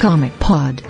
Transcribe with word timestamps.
Comic 0.00 0.32
Pod. 0.40 0.80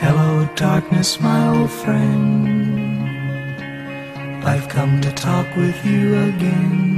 Hello, 0.00 0.48
darkness, 0.56 1.20
my 1.20 1.48
old 1.54 1.70
friend. 1.70 2.48
I've 4.46 4.66
come 4.70 5.02
to 5.02 5.12
talk 5.12 5.46
with 5.54 5.84
you 5.84 6.16
again. 6.30 6.96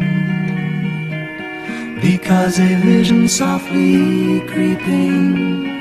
Because 2.01 2.61
a 2.61 2.77
vision 2.77 3.29
softly 3.29 4.43
creeping 4.47 5.75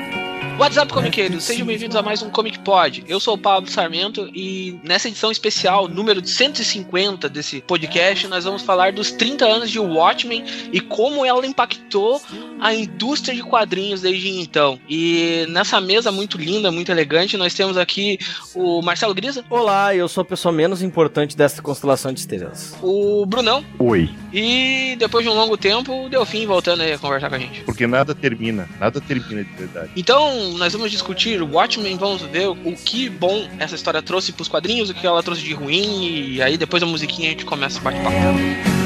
WhatsApp 0.58 0.92
Comiqueiros, 0.92 1.42
sejam 1.42 1.66
bem-vindos 1.66 1.96
a 1.96 2.02
mais 2.02 2.22
um 2.22 2.30
Comic 2.30 2.60
Pod. 2.60 3.04
Eu 3.08 3.18
sou 3.18 3.34
o 3.34 3.38
Pablo 3.38 3.68
Sarmento 3.68 4.30
e 4.32 4.78
nessa 4.84 5.08
edição 5.08 5.32
especial, 5.32 5.88
número 5.88 6.24
150 6.24 7.28
desse 7.28 7.60
podcast, 7.60 8.28
nós 8.28 8.44
vamos 8.44 8.62
falar 8.62 8.92
dos 8.92 9.10
30 9.10 9.44
anos 9.44 9.70
de 9.70 9.80
Watchmen 9.80 10.44
e 10.72 10.80
como 10.80 11.24
ela 11.24 11.44
impactou 11.44 12.22
a 12.60 12.74
indústria 12.74 13.34
de 13.34 13.42
quadrinhos 13.42 14.00
desde 14.00 14.28
então. 14.40 14.78
E 14.88 15.46
nessa 15.48 15.80
mesa 15.80 16.10
muito 16.10 16.38
linda, 16.38 16.70
muito 16.70 16.90
elegante, 16.90 17.36
nós 17.36 17.54
temos 17.54 17.76
aqui 17.76 18.18
o 18.54 18.82
Marcelo 18.82 19.14
Grisa. 19.14 19.44
Olá, 19.50 19.94
eu 19.94 20.08
sou 20.08 20.22
a 20.22 20.24
pessoa 20.24 20.52
menos 20.52 20.82
importante 20.82 21.36
dessa 21.36 21.60
constelação 21.60 22.12
de 22.12 22.20
estrelas. 22.20 22.76
O 22.82 23.24
Brunão. 23.26 23.64
Oi. 23.78 24.10
E 24.32 24.96
depois 24.98 25.24
de 25.24 25.30
um 25.30 25.34
longo 25.34 25.56
tempo, 25.56 26.06
o 26.06 26.08
Delfim 26.08 26.46
voltando 26.46 26.82
aí 26.82 26.92
a 26.92 26.98
conversar 26.98 27.28
com 27.28 27.36
a 27.36 27.38
gente. 27.38 27.60
Porque 27.62 27.86
nada 27.86 28.14
termina, 28.14 28.68
nada 28.80 29.00
termina 29.00 29.44
de 29.44 29.52
verdade. 29.52 29.90
Então, 29.96 30.52
nós 30.52 30.72
vamos 30.72 30.90
discutir 30.90 31.42
o 31.42 31.54
Watchmen, 31.54 31.96
vamos 31.96 32.22
ver 32.22 32.48
o 32.48 32.56
que 32.84 33.08
bom 33.08 33.48
essa 33.58 33.74
história 33.74 34.02
trouxe 34.02 34.32
pros 34.32 34.48
quadrinhos, 34.48 34.90
o 34.90 34.94
que 34.94 35.06
ela 35.06 35.22
trouxe 35.22 35.42
de 35.42 35.52
ruim, 35.52 36.34
e 36.34 36.42
aí 36.42 36.56
depois 36.56 36.80
da 36.80 36.86
musiquinha 36.86 37.28
a 37.28 37.30
gente 37.32 37.44
começa 37.44 37.78
o 37.78 37.82
bate-papo. 37.82 38.83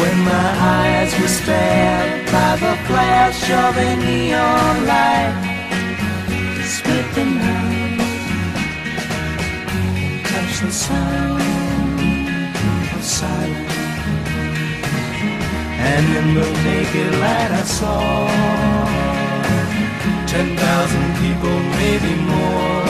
When 0.00 0.18
my 0.24 0.48
eyes 0.78 1.12
were 1.20 1.28
stabbed 1.28 2.32
by 2.32 2.56
the 2.56 2.74
flash 2.86 3.42
of 3.50 3.76
a 3.76 3.96
neon 3.96 4.86
light 4.86 5.34
Split 6.64 7.06
the 7.14 7.24
night 7.24 8.00
and 10.04 10.24
touch 10.26 10.60
the 10.60 10.70
sound 10.70 11.42
of 12.96 13.02
silence. 13.02 13.76
And 15.92 16.06
in 16.18 16.34
the 16.34 16.48
naked 16.64 17.12
light 17.20 17.50
I 17.50 17.62
saw 17.62 18.72
Ten 20.32 20.56
thousand 20.56 21.08
people, 21.20 21.58
maybe 21.76 22.14
more. 22.24 22.86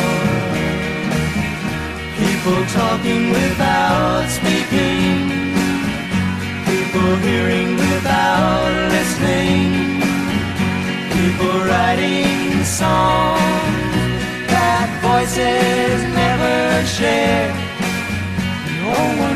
People 2.17 2.65
talking 2.67 3.31
without 3.31 4.29
speaking 4.29 5.42
Hearing 7.03 7.77
without 7.77 8.71
listening. 8.91 10.01
People 11.11 11.59
writing 11.69 12.65
songs 12.65 13.41
that 14.47 14.89
voices 15.03 16.03
never 16.15 16.87
share. 16.87 17.53
No 18.81 19.23
one. 19.23 19.33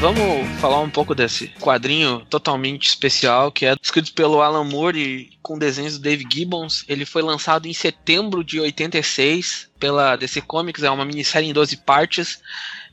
Vamos 0.00 0.48
falar 0.60 0.78
um 0.78 0.88
pouco 0.88 1.12
desse 1.12 1.48
quadrinho 1.60 2.24
totalmente 2.30 2.86
especial 2.88 3.50
que 3.50 3.66
é 3.66 3.74
escrito 3.82 4.12
pelo 4.12 4.40
Alan 4.40 4.62
Moore 4.62 4.96
e 4.96 5.30
com 5.42 5.58
desenhos 5.58 5.98
do 5.98 6.02
Dave 6.02 6.24
Gibbons. 6.32 6.84
Ele 6.86 7.04
foi 7.04 7.20
lançado 7.20 7.66
em 7.66 7.74
setembro 7.74 8.44
de 8.44 8.60
86 8.60 9.68
pela 9.80 10.14
DC 10.14 10.40
Comics, 10.42 10.84
é 10.84 10.90
uma 10.90 11.04
minissérie 11.04 11.48
em 11.48 11.52
12 11.52 11.78
partes. 11.78 12.40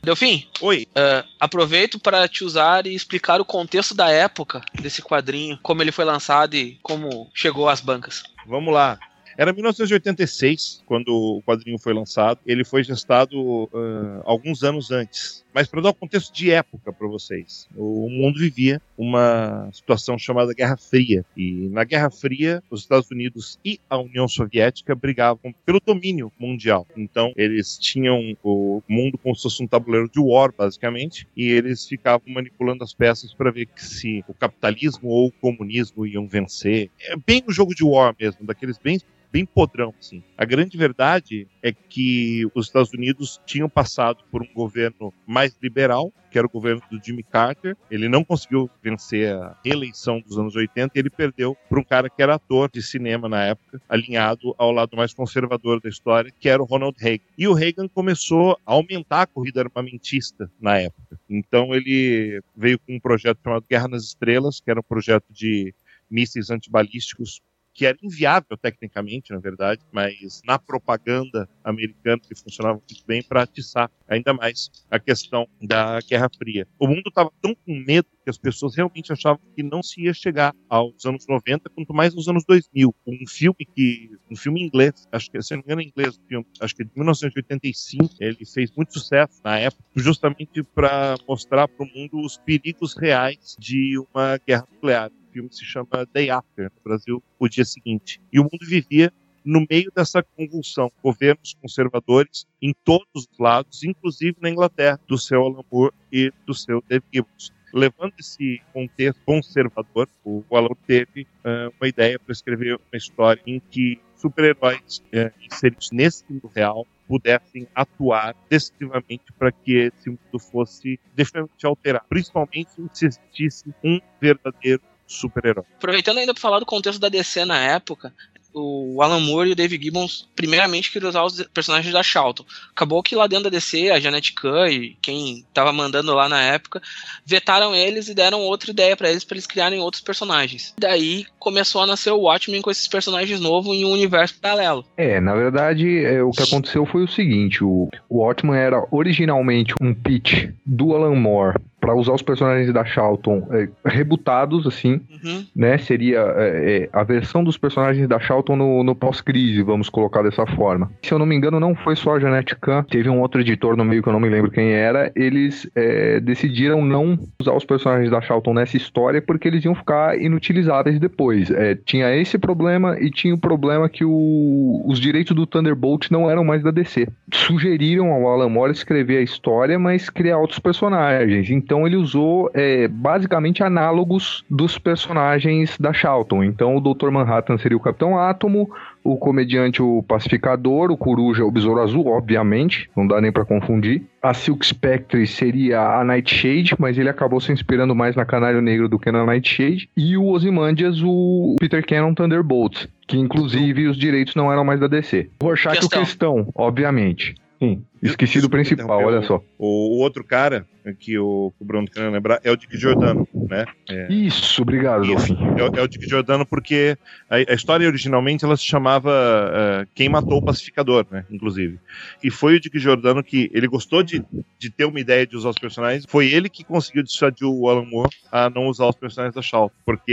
Delfim, 0.02 0.46
Oi. 0.60 0.86
uh, 0.90 1.26
aproveito 1.40 1.98
para 1.98 2.28
te 2.28 2.44
usar 2.44 2.86
e 2.86 2.94
explicar 2.94 3.40
o 3.40 3.44
contexto 3.44 3.94
da 3.94 4.10
época 4.10 4.60
desse 4.80 5.02
quadrinho, 5.02 5.58
como 5.62 5.82
ele 5.82 5.92
foi 5.92 6.04
lançado 6.04 6.54
e 6.54 6.78
como 6.82 7.28
chegou 7.34 7.68
às 7.68 7.80
bancas. 7.80 8.22
Vamos 8.46 8.72
lá. 8.72 8.98
Era 9.38 9.52
1986, 9.52 10.82
quando 10.86 11.08
o 11.08 11.42
quadrinho 11.42 11.78
foi 11.78 11.92
lançado. 11.92 12.40
Ele 12.46 12.64
foi 12.64 12.82
gestado 12.82 13.38
uh, 13.38 14.22
alguns 14.24 14.62
anos 14.62 14.90
antes. 14.90 15.44
Mas 15.56 15.68
para 15.68 15.80
dar 15.80 15.88
um 15.88 15.94
contexto 15.94 16.34
de 16.34 16.50
época 16.50 16.92
para 16.92 17.08
vocês, 17.08 17.66
o 17.74 18.10
mundo 18.10 18.38
vivia 18.38 18.78
uma 18.94 19.70
situação 19.72 20.18
chamada 20.18 20.52
Guerra 20.52 20.76
Fria. 20.76 21.24
E 21.34 21.70
na 21.70 21.82
Guerra 21.82 22.10
Fria, 22.10 22.62
os 22.70 22.82
Estados 22.82 23.10
Unidos 23.10 23.58
e 23.64 23.80
a 23.88 23.96
União 23.96 24.28
Soviética 24.28 24.94
brigavam 24.94 25.54
pelo 25.64 25.80
domínio 25.80 26.30
mundial. 26.38 26.86
Então, 26.94 27.32
eles 27.38 27.78
tinham 27.78 28.36
o 28.44 28.82
mundo 28.86 29.16
como 29.16 29.34
se 29.34 29.44
fosse 29.44 29.62
um 29.62 29.66
tabuleiro 29.66 30.10
de 30.10 30.20
war, 30.20 30.52
basicamente, 30.54 31.26
e 31.34 31.48
eles 31.48 31.88
ficavam 31.88 32.28
manipulando 32.28 32.84
as 32.84 32.92
peças 32.92 33.32
para 33.32 33.50
ver 33.50 33.66
se 33.76 34.22
o 34.28 34.34
capitalismo 34.34 35.08
ou 35.08 35.28
o 35.28 35.32
comunismo 35.32 36.06
iam 36.06 36.28
vencer. 36.28 36.90
É 37.00 37.16
bem 37.16 37.42
o 37.46 37.50
jogo 37.50 37.74
de 37.74 37.82
war 37.82 38.14
mesmo, 38.20 38.44
daqueles 38.44 38.76
bem 38.76 39.00
bem 39.36 39.44
podrão, 39.44 39.92
assim. 39.98 40.22
A 40.36 40.46
grande 40.46 40.78
verdade 40.78 41.46
é 41.62 41.70
que 41.70 42.46
os 42.54 42.66
Estados 42.66 42.92
Unidos 42.94 43.38
tinham 43.44 43.68
passado 43.68 44.24
por 44.30 44.42
um 44.42 44.48
governo 44.54 45.12
mais 45.26 45.45
liberal, 45.62 46.12
que 46.30 46.38
era 46.38 46.46
o 46.46 46.50
governo 46.50 46.82
do 46.90 47.00
Jimmy 47.02 47.22
Carter. 47.22 47.76
Ele 47.90 48.08
não 48.08 48.24
conseguiu 48.24 48.70
vencer 48.82 49.34
a 49.34 49.56
reeleição 49.64 50.20
dos 50.20 50.38
anos 50.38 50.54
80 50.54 50.92
e 50.94 50.98
ele 50.98 51.10
perdeu 51.10 51.56
para 51.68 51.80
um 51.80 51.84
cara 51.84 52.10
que 52.10 52.22
era 52.22 52.34
ator 52.34 52.70
de 52.70 52.82
cinema 52.82 53.28
na 53.28 53.44
época, 53.44 53.80
alinhado 53.88 54.54
ao 54.58 54.72
lado 54.72 54.96
mais 54.96 55.14
conservador 55.14 55.80
da 55.80 55.88
história, 55.88 56.32
que 56.38 56.48
era 56.48 56.62
o 56.62 56.66
Ronald 56.66 56.96
Reagan. 56.98 57.24
E 57.38 57.48
o 57.48 57.54
Reagan 57.54 57.88
começou 57.88 58.52
a 58.66 58.72
aumentar 58.72 59.22
a 59.22 59.26
corrida 59.26 59.62
armamentista 59.62 60.50
na 60.60 60.78
época. 60.78 61.18
Então 61.28 61.74
ele 61.74 62.40
veio 62.56 62.78
com 62.78 62.94
um 62.94 63.00
projeto 63.00 63.40
chamado 63.42 63.64
Guerra 63.68 63.88
nas 63.88 64.04
Estrelas, 64.04 64.60
que 64.60 64.70
era 64.70 64.80
um 64.80 64.84
projeto 64.88 65.26
de 65.30 65.74
mísseis 66.10 66.50
antibalísticos 66.50 67.40
que 67.76 67.84
era 67.84 67.96
inviável 68.02 68.56
tecnicamente, 68.56 69.32
na 69.32 69.38
verdade, 69.38 69.82
mas 69.92 70.40
na 70.46 70.58
propaganda 70.58 71.46
americana 71.62 72.20
ele 72.24 72.40
funcionava 72.40 72.78
muito 72.78 73.06
bem 73.06 73.22
para 73.22 73.42
atiçar 73.42 73.90
ainda 74.08 74.32
mais 74.32 74.70
a 74.90 74.98
questão 74.98 75.46
da 75.60 76.00
Guerra 76.00 76.30
Fria. 76.36 76.66
O 76.78 76.88
mundo 76.88 77.08
estava 77.08 77.30
tão 77.42 77.54
com 77.54 77.74
medo 77.74 78.08
que 78.24 78.30
as 78.30 78.38
pessoas 78.38 78.74
realmente 78.74 79.12
achavam 79.12 79.40
que 79.54 79.62
não 79.62 79.82
se 79.82 80.02
ia 80.02 80.14
chegar 80.14 80.54
aos 80.68 81.04
anos 81.04 81.26
90, 81.28 81.68
quanto 81.70 81.92
mais 81.92 82.14
nos 82.14 82.28
anos 82.28 82.44
2000. 82.44 82.94
Um 83.06 83.26
filme 83.28 83.66
que, 83.74 84.10
um 84.30 84.34
filme 84.34 84.62
inglês, 84.62 85.06
acho 85.12 85.30
que 85.30 85.40
se 85.42 85.54
não 85.54 85.58
me 85.58 85.64
engano 85.64 85.82
é 85.82 85.84
inglês, 85.84 86.18
um 86.18 86.26
filme, 86.26 86.46
acho 86.60 86.74
que 86.74 86.84
de 86.84 86.90
1985, 86.96 88.14
ele 88.20 88.44
fez 88.46 88.72
muito 88.74 88.94
sucesso 88.94 89.40
na 89.44 89.58
época, 89.58 89.84
justamente 89.94 90.62
para 90.62 91.16
mostrar 91.28 91.68
para 91.68 91.84
o 91.84 91.88
mundo 91.88 92.18
os 92.20 92.38
perigos 92.38 92.96
reais 92.96 93.54
de 93.58 93.98
uma 94.12 94.38
guerra 94.38 94.66
nuclear 94.72 95.10
filme 95.36 95.52
se 95.52 95.64
chama 95.64 96.06
Day 96.12 96.30
After, 96.30 96.64
no 96.64 96.82
Brasil, 96.82 97.22
o 97.38 97.48
dia 97.48 97.64
seguinte. 97.64 98.20
E 98.32 98.40
o 98.40 98.44
mundo 98.44 98.66
vivia 98.66 99.12
no 99.44 99.64
meio 99.70 99.92
dessa 99.94 100.22
convulsão, 100.22 100.90
governos 101.02 101.54
conservadores 101.60 102.46
em 102.60 102.74
todos 102.84 103.06
os 103.14 103.38
lados, 103.38 103.84
inclusive 103.84 104.36
na 104.40 104.50
Inglaterra, 104.50 104.98
do 105.06 105.18
seu 105.18 105.42
Alan 105.42 105.62
Moore 105.70 105.94
e 106.10 106.32
do 106.46 106.54
seu 106.54 106.82
Dave 106.88 107.04
Gibbons. 107.12 107.52
Levando 107.72 108.14
esse 108.18 108.60
contexto 108.72 109.20
conservador, 109.24 110.08
o 110.24 110.42
Alan 110.50 110.74
teve 110.86 111.22
uh, 111.44 111.72
uma 111.78 111.88
ideia 111.88 112.18
para 112.18 112.32
escrever 112.32 112.76
uma 112.76 112.96
história 112.96 113.42
em 113.46 113.60
que 113.60 114.00
super-heróis 114.16 115.02
uh, 115.12 115.30
inseridos 115.44 115.90
nesse 115.92 116.24
mundo 116.28 116.50
real 116.54 116.86
pudessem 117.06 117.68
atuar 117.74 118.34
decisivamente 118.48 119.32
para 119.38 119.52
que 119.52 119.74
esse 119.76 120.08
mundo 120.08 120.38
fosse 120.40 120.98
definitivamente 121.14 121.66
alterado, 121.66 122.06
principalmente 122.08 122.70
se 122.92 123.06
existisse 123.06 123.74
um 123.84 124.00
verdadeiro 124.20 124.82
super-herói. 125.06 125.64
Aproveitando 125.76 126.18
ainda 126.18 126.34
para 126.34 126.40
falar 126.40 126.58
do 126.58 126.66
contexto 126.66 127.00
da 127.00 127.08
DC 127.08 127.44
na 127.44 127.58
época, 127.58 128.12
o 128.58 129.02
Alan 129.02 129.20
Moore 129.20 129.50
e 129.50 129.52
o 129.52 129.56
Dave 129.56 129.78
Gibbons, 129.80 130.26
primeiramente, 130.34 130.90
queriam 130.90 131.10
usar 131.10 131.24
os 131.24 131.42
personagens 131.52 131.92
da 131.92 132.02
Charlton. 132.02 132.44
Acabou 132.70 133.02
que 133.02 133.14
lá 133.14 133.26
dentro 133.26 133.44
da 133.44 133.50
DC, 133.50 133.90
a 133.90 134.00
Janet 134.00 134.32
Kahn 134.32 134.70
e 134.70 134.96
quem 135.02 135.40
estava 135.40 135.72
mandando 135.72 136.14
lá 136.14 136.26
na 136.26 136.40
época, 136.40 136.80
vetaram 137.24 137.74
eles 137.74 138.08
e 138.08 138.14
deram 138.14 138.40
outra 138.40 138.70
ideia 138.70 138.96
para 138.96 139.10
eles, 139.10 139.24
para 139.24 139.34
eles 139.34 139.46
criarem 139.46 139.78
outros 139.78 140.02
personagens. 140.02 140.74
Daí 140.78 141.26
começou 141.38 141.82
a 141.82 141.86
nascer 141.86 142.12
o 142.12 142.22
Watchmen 142.22 142.62
com 142.62 142.70
esses 142.70 142.88
personagens 142.88 143.40
novos 143.40 143.76
em 143.76 143.84
um 143.84 143.92
universo 143.92 144.40
paralelo. 144.40 144.86
É, 144.96 145.20
na 145.20 145.34
verdade, 145.34 146.04
é, 146.04 146.22
o 146.22 146.30
que 146.30 146.42
aconteceu 146.42 146.86
foi 146.86 147.04
o 147.04 147.08
seguinte: 147.08 147.62
o, 147.62 147.90
o 148.08 148.18
Watchmen 148.22 148.58
era 148.58 148.82
originalmente 148.90 149.74
um 149.82 149.92
pitch 149.92 150.48
do 150.64 150.94
Alan 150.94 151.14
Moore 151.14 151.60
para 151.80 151.94
usar 151.94 152.12
os 152.14 152.22
personagens 152.22 152.72
da 152.72 152.84
Charlton 152.84 153.46
é, 153.50 153.68
rebutados, 153.84 154.66
assim, 154.66 155.00
Uhum. 155.24 155.44
né? 155.54 155.78
Seria 155.78 156.18
é, 156.36 156.84
é, 156.84 156.88
a 156.92 157.02
versão 157.04 157.44
dos 157.44 157.56
personagens 157.56 158.08
da 158.08 158.18
Charlton 158.18 158.56
no, 158.56 158.82
no 158.82 158.94
pós-crise, 158.94 159.62
vamos 159.62 159.88
colocar 159.88 160.22
dessa 160.22 160.46
forma. 160.46 160.90
Se 161.02 161.12
eu 161.12 161.18
não 161.18 161.26
me 161.26 161.34
engano, 161.36 161.60
não 161.60 161.74
foi 161.74 161.94
só 161.96 162.16
a 162.16 162.20
Janet 162.20 162.54
Kahn, 162.56 162.82
teve 162.84 163.08
um 163.08 163.20
outro 163.20 163.40
editor 163.40 163.76
no 163.76 163.84
meio 163.84 164.02
que 164.02 164.08
eu 164.08 164.12
não 164.12 164.20
me 164.20 164.28
lembro 164.28 164.50
quem 164.50 164.72
era. 164.72 165.12
Eles 165.14 165.68
é, 165.74 166.20
decidiram 166.20 166.84
não 166.84 167.18
usar 167.40 167.52
os 167.54 167.64
personagens 167.64 168.10
da 168.10 168.20
Charlton 168.20 168.54
nessa 168.54 168.76
história 168.76 169.20
porque 169.20 169.48
eles 169.48 169.64
iam 169.64 169.74
ficar 169.74 170.18
inutilizáveis 170.20 170.98
depois. 170.98 171.50
É, 171.50 171.74
tinha 171.74 172.14
esse 172.16 172.38
problema 172.38 172.96
e 173.00 173.10
tinha 173.10 173.34
o 173.34 173.38
problema 173.38 173.88
que 173.88 174.04
o, 174.04 174.82
os 174.86 174.98
direitos 174.98 175.34
do 175.34 175.46
Thunderbolt 175.46 176.10
não 176.10 176.30
eram 176.30 176.44
mais 176.44 176.62
da 176.62 176.70
DC. 176.70 177.06
Sugeriram 177.32 178.10
ao 178.12 178.28
Alan 178.28 178.48
Moore 178.48 178.72
escrever 178.72 179.18
a 179.18 179.22
história, 179.22 179.78
mas 179.78 180.08
criar 180.10 180.38
outros 180.38 180.58
personagens. 180.58 181.50
Então 181.50 181.75
Então 181.76 181.86
ele 181.86 181.96
usou 181.96 182.50
é, 182.54 182.88
basicamente 182.88 183.62
análogos 183.62 184.42
dos 184.48 184.78
personagens 184.78 185.76
da 185.78 185.92
Charlton. 185.92 186.42
Então 186.42 186.74
o 186.74 186.80
Dr. 186.80 187.10
Manhattan 187.10 187.58
seria 187.58 187.76
o 187.76 187.80
Capitão 187.80 188.18
Átomo, 188.18 188.70
o 189.04 189.18
comediante 189.18 189.82
o 189.82 190.02
Pacificador, 190.02 190.90
o 190.90 190.96
Coruja 190.96 191.44
o 191.44 191.50
Besouro 191.50 191.82
Azul, 191.82 192.06
obviamente, 192.06 192.88
não 192.96 193.06
dá 193.06 193.20
nem 193.20 193.30
para 193.30 193.44
confundir. 193.44 194.02
A 194.22 194.32
Silk 194.32 194.64
Spectre 194.64 195.26
seria 195.26 195.82
a 195.82 196.02
Nightshade, 196.02 196.74
mas 196.78 196.96
ele 196.96 197.10
acabou 197.10 197.42
se 197.42 197.52
inspirando 197.52 197.94
mais 197.94 198.16
na 198.16 198.24
Canário 198.24 198.62
Negro 198.62 198.88
do 198.88 198.98
que 198.98 199.12
na 199.12 199.26
Nightshade. 199.26 199.90
E 199.94 200.16
o 200.16 200.28
Ozymandias, 200.28 201.02
o 201.04 201.56
Peter 201.60 201.86
Cannon 201.86 202.14
Thunderbolt, 202.14 202.86
que 203.06 203.18
inclusive 203.18 203.86
os 203.86 203.98
direitos 203.98 204.34
não 204.34 204.50
eram 204.50 204.64
mais 204.64 204.80
da 204.80 204.86
DC. 204.86 205.28
Rorschach 205.42 205.84
o 205.84 205.90
Questão, 205.90 206.48
obviamente. 206.54 207.34
Sim, 207.58 207.82
esqueci 208.02 208.40
do 208.40 208.50
principal, 208.50 209.04
olha 209.04 209.22
só. 209.22 209.42
O, 209.58 209.96
o 209.96 209.98
outro 209.98 210.22
cara 210.24 210.66
que 210.94 211.18
o, 211.18 211.52
o 211.58 211.64
Bruno 211.64 211.88
quer 211.88 212.08
lembrar 212.10 212.40
é 212.44 212.50
o 212.50 212.56
Dick 212.56 212.76
Giordano, 212.76 213.26
né? 213.34 213.64
É, 213.88 214.12
Isso, 214.12 214.62
obrigado, 214.62 215.04
isso, 215.04 215.32
é, 215.34 215.78
é, 215.78 215.82
o 215.82 215.88
Dick 215.88 216.08
Giordano 216.08 216.46
porque 216.46 216.96
a, 217.28 217.36
a, 217.36 217.54
história 217.54 217.86
originalmente 217.86 218.44
ela 218.44 218.56
se 218.56 218.64
chamava 218.64 219.10
uh, 219.10 219.88
Quem 219.94 220.08
Matou 220.08 220.38
o 220.38 220.44
Pacificador, 220.44 221.06
né? 221.10 221.24
Inclusive. 221.30 221.78
E 222.22 222.30
foi 222.30 222.56
o 222.56 222.60
Dick 222.60 222.78
Giordano 222.78 223.22
que 223.22 223.50
ele 223.52 223.66
gostou 223.66 224.02
de, 224.02 224.24
de 224.58 224.70
ter 224.70 224.84
uma 224.84 225.00
ideia 225.00 225.26
de 225.26 225.36
usar 225.36 225.50
os 225.50 225.58
personagens. 225.58 226.04
Foi 226.08 226.26
ele 226.26 226.48
que 226.48 226.64
conseguiu 226.64 227.02
dissuadir 227.02 227.46
o 227.46 227.68
Alan 227.68 227.86
Moore 227.86 228.10
a 228.30 228.48
não 228.50 228.66
usar 228.66 228.86
os 228.86 228.96
personagens 228.96 229.34
da 229.34 229.42
Shaw, 229.42 229.70
porque 229.84 230.12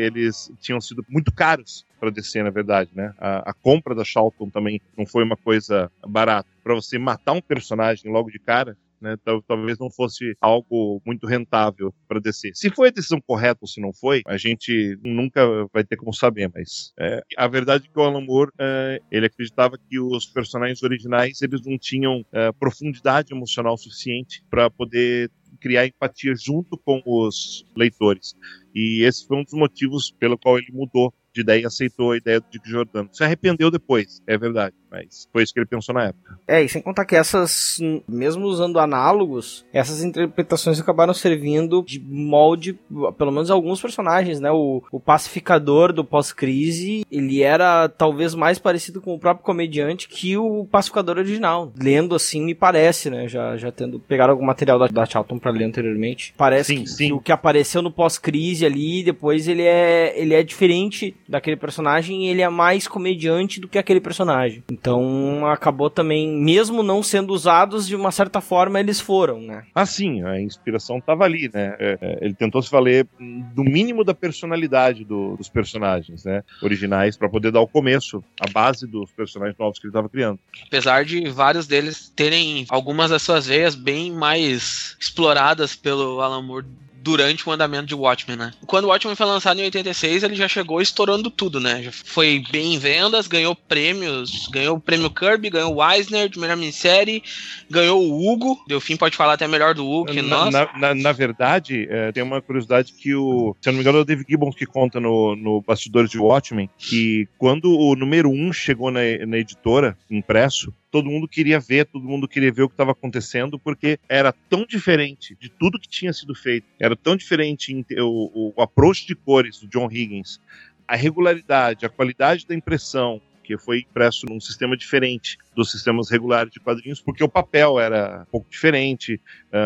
eles 0.00 0.50
tinham 0.60 0.80
sido 0.80 1.04
muito 1.08 1.32
caros 1.32 1.86
para 1.98 2.10
descer, 2.10 2.44
na 2.44 2.50
verdade, 2.50 2.90
né? 2.94 3.12
A, 3.18 3.50
a, 3.50 3.52
compra 3.52 3.94
da 3.94 4.04
Charlton 4.04 4.48
também 4.48 4.80
não 4.96 5.04
foi 5.04 5.24
uma 5.24 5.36
coisa 5.36 5.90
barata. 6.06 6.48
Para 6.62 6.74
você 6.74 6.98
matar 6.98 7.17
um 7.32 7.40
personagem 7.40 8.10
logo 8.10 8.30
de 8.30 8.38
cara, 8.38 8.76
né, 9.00 9.16
talvez 9.46 9.78
não 9.78 9.90
fosse 9.90 10.34
algo 10.40 11.00
muito 11.04 11.26
rentável 11.26 11.94
para 12.06 12.20
descer. 12.20 12.52
Se 12.54 12.70
foi 12.70 12.88
a 12.88 12.92
decisão 12.92 13.20
correta 13.20 13.60
ou 13.62 13.68
se 13.68 13.80
não 13.80 13.92
foi, 13.92 14.22
a 14.26 14.36
gente 14.36 14.98
nunca 15.04 15.40
vai 15.72 15.84
ter 15.84 15.96
como 15.96 16.12
saber, 16.12 16.50
mas 16.52 16.92
é, 16.98 17.22
a 17.36 17.46
verdade 17.46 17.86
é 17.86 17.92
que 17.92 17.98
o 17.98 18.02
Alan 18.02 18.20
Moore, 18.20 18.50
é, 18.58 19.00
ele 19.10 19.26
acreditava 19.26 19.78
que 19.78 19.98
os 20.00 20.26
personagens 20.26 20.82
originais, 20.82 21.40
eles 21.42 21.64
não 21.64 21.78
tinham 21.78 22.24
é, 22.32 22.52
profundidade 22.52 23.32
emocional 23.32 23.76
suficiente 23.76 24.42
para 24.50 24.68
poder 24.68 25.30
criar 25.60 25.86
empatia 25.86 26.34
junto 26.36 26.76
com 26.78 27.02
os 27.04 27.64
leitores. 27.76 28.34
E 28.74 29.02
esse 29.02 29.26
foi 29.26 29.36
um 29.38 29.44
dos 29.44 29.54
motivos 29.54 30.10
pelo 30.18 30.38
qual 30.38 30.58
ele 30.58 30.72
mudou 30.72 31.12
de 31.38 31.42
ideia 31.42 31.66
aceitou 31.66 32.12
a 32.12 32.16
ideia 32.16 32.40
do 32.40 32.46
Dick 32.50 32.68
Giordano. 32.68 33.08
Se 33.12 33.22
arrependeu 33.22 33.70
depois, 33.70 34.20
é 34.26 34.36
verdade, 34.36 34.74
mas 34.90 35.28
foi 35.32 35.42
isso 35.42 35.52
que 35.52 35.60
ele 35.60 35.66
pensou 35.66 35.94
na 35.94 36.04
época. 36.04 36.38
É, 36.46 36.62
e 36.62 36.68
sem 36.68 36.82
contar 36.82 37.04
que 37.04 37.14
essas, 37.14 37.78
mesmo 38.08 38.46
usando 38.46 38.78
análogos, 38.78 39.64
essas 39.72 40.02
interpretações 40.02 40.80
acabaram 40.80 41.14
servindo 41.14 41.82
de 41.82 42.00
molde, 42.00 42.78
pelo 43.16 43.30
menos 43.30 43.50
alguns 43.50 43.80
personagens, 43.80 44.40
né? 44.40 44.50
O, 44.50 44.82
o 44.90 44.98
pacificador 44.98 45.92
do 45.92 46.04
pós-crise, 46.04 47.04
ele 47.10 47.42
era 47.42 47.88
talvez 47.88 48.34
mais 48.34 48.58
parecido 48.58 49.00
com 49.00 49.14
o 49.14 49.18
próprio 49.18 49.44
comediante 49.44 50.08
que 50.08 50.36
o 50.36 50.64
pacificador 50.64 51.18
original. 51.18 51.72
Lendo 51.80 52.14
assim, 52.14 52.44
me 52.44 52.54
parece, 52.54 53.10
né? 53.10 53.28
Já, 53.28 53.56
já 53.56 53.70
tendo 53.70 54.00
pegado 54.00 54.32
algum 54.32 54.44
material 54.44 54.78
da, 54.78 54.86
da 54.86 55.06
Charlton 55.06 55.38
pra 55.38 55.50
ler 55.50 55.64
anteriormente. 55.64 56.34
Parece 56.36 56.74
sim, 56.74 56.82
que, 56.82 56.90
sim. 56.90 57.06
que 57.08 57.12
o 57.12 57.20
que 57.20 57.32
apareceu 57.32 57.82
no 57.82 57.90
pós-crise 57.90 58.64
ali, 58.64 59.02
depois 59.02 59.46
ele 59.46 59.62
é, 59.62 60.18
ele 60.18 60.34
é 60.34 60.42
diferente 60.42 61.14
daquele 61.28 61.56
personagem 61.56 62.24
e 62.24 62.28
ele 62.30 62.42
é 62.42 62.48
mais 62.48 62.88
comediante 62.88 63.60
do 63.60 63.68
que 63.68 63.78
aquele 63.78 64.00
personagem. 64.00 64.64
Então 64.70 65.46
acabou 65.46 65.90
também, 65.90 66.28
mesmo 66.28 66.82
não 66.82 67.02
sendo 67.02 67.32
usados, 67.32 67.86
de 67.86 67.94
uma 67.94 68.10
certa 68.10 68.40
forma 68.40 68.80
eles 68.80 69.00
foram, 69.00 69.40
né? 69.40 69.64
Ah, 69.74 69.84
sim, 69.84 70.22
a 70.24 70.40
inspiração 70.40 70.98
estava 70.98 71.24
ali, 71.24 71.50
né? 71.52 71.76
É, 71.78 71.98
é, 72.00 72.18
ele 72.22 72.34
tentou 72.34 72.62
se 72.62 72.70
valer 72.70 73.06
do 73.18 73.62
mínimo 73.62 74.02
da 74.02 74.14
personalidade 74.14 75.04
do, 75.04 75.36
dos 75.36 75.48
personagens, 75.48 76.24
né? 76.24 76.42
Originais, 76.62 77.16
para 77.16 77.28
poder 77.28 77.52
dar 77.52 77.60
o 77.60 77.68
começo, 77.68 78.24
a 78.40 78.50
base 78.50 78.86
dos 78.86 79.12
personagens 79.12 79.58
novos 79.58 79.78
que 79.78 79.86
ele 79.86 79.90
estava 79.90 80.08
criando. 80.08 80.38
Apesar 80.66 81.04
de 81.04 81.28
vários 81.28 81.66
deles 81.66 82.12
terem 82.14 82.64
algumas 82.68 83.10
das 83.10 83.22
suas 83.22 83.46
veias 83.46 83.74
bem 83.74 84.10
mais 84.12 84.96
exploradas 84.98 85.74
pelo 85.74 86.20
Alan 86.20 86.42
Moore 86.42 86.66
durante 87.02 87.48
o 87.48 87.52
andamento 87.52 87.86
de 87.86 87.94
Watchmen, 87.94 88.36
né? 88.36 88.52
Quando 88.66 88.84
o 88.84 88.88
Watchmen 88.88 89.16
foi 89.16 89.26
lançado 89.26 89.60
em 89.60 89.64
86, 89.64 90.22
ele 90.22 90.34
já 90.34 90.48
chegou 90.48 90.80
estourando 90.80 91.30
tudo, 91.30 91.60
né? 91.60 91.82
Já 91.82 91.92
foi 91.92 92.42
bem 92.50 92.74
em 92.74 92.78
vendas, 92.78 93.26
ganhou 93.26 93.54
prêmios, 93.54 94.48
ganhou 94.48 94.76
o 94.76 94.80
prêmio 94.80 95.10
Kirby, 95.10 95.50
ganhou 95.50 95.76
o 95.76 95.90
Eisner 95.90 96.28
de 96.28 96.38
melhor 96.38 96.56
minissérie, 96.56 97.22
ganhou 97.70 98.02
o 98.02 98.28
Hugo, 98.28 98.62
Delfim 98.66 98.96
pode 98.96 99.16
falar 99.16 99.34
até 99.34 99.46
melhor 99.46 99.74
do 99.74 99.86
Hugo 99.86 100.12
que 100.12 100.22
na, 100.22 100.44
nós. 100.44 100.52
Na, 100.52 100.78
na, 100.78 100.94
na 100.94 101.12
verdade, 101.12 101.86
é, 101.90 102.12
tem 102.12 102.22
uma 102.22 102.42
curiosidade 102.42 102.92
que 102.92 103.14
o, 103.14 103.56
se 103.60 103.68
eu 103.68 103.72
não 103.72 103.78
me 103.78 103.82
engano, 103.82 103.98
é 103.98 104.00
o 104.02 104.04
David 104.04 104.26
Gibbons 104.28 104.54
que 104.54 104.66
conta 104.66 105.00
no, 105.00 105.36
no 105.36 105.62
Bastidores 105.62 106.10
de 106.10 106.18
Watchmen, 106.18 106.68
que 106.78 107.28
quando 107.38 107.70
o 107.70 107.94
número 107.94 108.28
1 108.30 108.48
um 108.48 108.52
chegou 108.52 108.90
na, 108.90 109.00
na 109.26 109.38
editora, 109.38 109.96
impresso, 110.10 110.72
todo 110.90 111.10
mundo 111.10 111.28
queria 111.28 111.60
ver, 111.60 111.86
todo 111.86 112.08
mundo 112.08 112.28
queria 112.28 112.52
ver 112.52 112.62
o 112.62 112.68
que 112.68 112.74
estava 112.74 112.92
acontecendo, 112.92 113.58
porque 113.58 113.98
era 114.08 114.32
tão 114.32 114.64
diferente 114.64 115.36
de 115.40 115.48
tudo 115.48 115.78
que 115.78 115.88
tinha 115.88 116.12
sido 116.12 116.34
feito, 116.34 116.66
era 116.78 116.96
tão 116.96 117.16
diferente 117.16 117.84
o, 117.98 118.54
o 118.56 118.62
approach 118.62 119.06
de 119.06 119.14
cores 119.14 119.60
do 119.60 119.68
John 119.68 119.88
Higgins, 119.90 120.40
a 120.86 120.96
regularidade, 120.96 121.84
a 121.84 121.88
qualidade 121.88 122.46
da 122.46 122.54
impressão, 122.54 123.20
que 123.44 123.56
foi 123.56 123.80
impresso 123.80 124.26
num 124.26 124.40
sistema 124.40 124.76
diferente 124.76 125.38
dos 125.56 125.70
sistemas 125.70 126.10
regulares 126.10 126.52
de 126.52 126.60
quadrinhos, 126.60 127.00
porque 127.00 127.24
o 127.24 127.28
papel 127.28 127.80
era 127.80 128.22
um 128.28 128.30
pouco 128.30 128.50
diferente, 128.50 129.18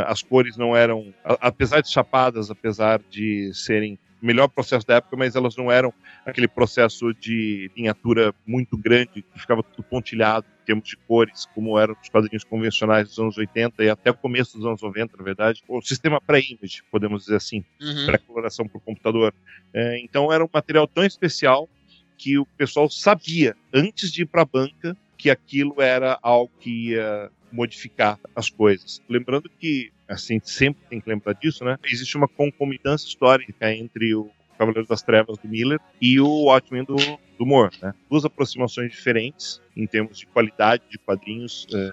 as 0.06 0.22
cores 0.22 0.56
não 0.56 0.76
eram, 0.76 1.12
apesar 1.24 1.80
de 1.80 1.90
chapadas, 1.90 2.48
apesar 2.48 3.00
de 3.10 3.52
serem 3.52 3.98
melhor 4.22 4.48
processo 4.48 4.86
da 4.86 4.96
época, 4.96 5.16
mas 5.16 5.34
elas 5.34 5.56
não 5.56 5.70
eram 5.70 5.92
aquele 6.24 6.48
processo 6.48 7.12
de 7.12 7.70
linhatura 7.76 8.34
muito 8.46 8.76
grande, 8.76 9.22
que 9.22 9.38
ficava 9.38 9.62
tudo 9.62 9.82
pontilhado 9.82 10.46
em 10.62 10.64
termos 10.64 10.88
de 10.88 10.96
cores, 10.96 11.46
como 11.54 11.78
eram 11.78 11.96
os 12.00 12.08
quadrinhos 12.08 12.44
convencionais 12.44 13.08
dos 13.08 13.18
anos 13.18 13.36
80 13.36 13.82
e 13.82 13.90
até 13.90 14.10
o 14.10 14.14
começo 14.14 14.56
dos 14.56 14.66
anos 14.66 14.80
90, 14.80 15.16
na 15.16 15.24
verdade. 15.24 15.62
O 15.68 15.82
sistema 15.82 16.20
pré-image, 16.20 16.84
podemos 16.90 17.24
dizer 17.24 17.36
assim, 17.36 17.64
uhum. 17.80 18.06
pré-coloração 18.06 18.68
por 18.68 18.80
computador. 18.80 19.34
É, 19.74 19.98
então 20.00 20.32
era 20.32 20.44
um 20.44 20.48
material 20.52 20.86
tão 20.86 21.04
especial 21.04 21.68
que 22.16 22.38
o 22.38 22.46
pessoal 22.46 22.88
sabia, 22.88 23.56
antes 23.74 24.12
de 24.12 24.22
ir 24.22 24.26
para 24.26 24.42
a 24.42 24.46
banca, 24.46 24.96
que 25.18 25.28
aquilo 25.28 25.82
era 25.82 26.18
algo 26.22 26.50
que 26.60 26.90
ia 26.90 27.30
modificar 27.52 28.18
as 28.34 28.48
coisas. 28.48 29.00
Lembrando 29.08 29.48
que, 29.48 29.92
assim, 30.08 30.40
sempre 30.42 30.82
tem 30.88 31.00
que 31.00 31.08
lembrar 31.08 31.34
disso, 31.34 31.64
né? 31.64 31.78
Existe 31.84 32.16
uma 32.16 32.28
concomitância 32.28 33.06
histórica 33.06 33.72
entre 33.72 34.14
o 34.14 34.30
Cavaleiro 34.58 34.88
das 34.88 35.02
Trevas 35.02 35.38
do 35.38 35.48
Miller 35.48 35.80
e 36.00 36.20
o 36.20 36.44
Watchmen 36.44 36.84
do, 36.84 36.96
do 37.38 37.46
Moore, 37.46 37.74
né? 37.82 37.94
Duas 38.10 38.24
aproximações 38.24 38.90
diferentes 38.90 39.60
em 39.76 39.86
termos 39.86 40.18
de 40.18 40.26
qualidade 40.26 40.82
de 40.90 40.98
quadrinhos, 40.98 41.66
é, 41.72 41.92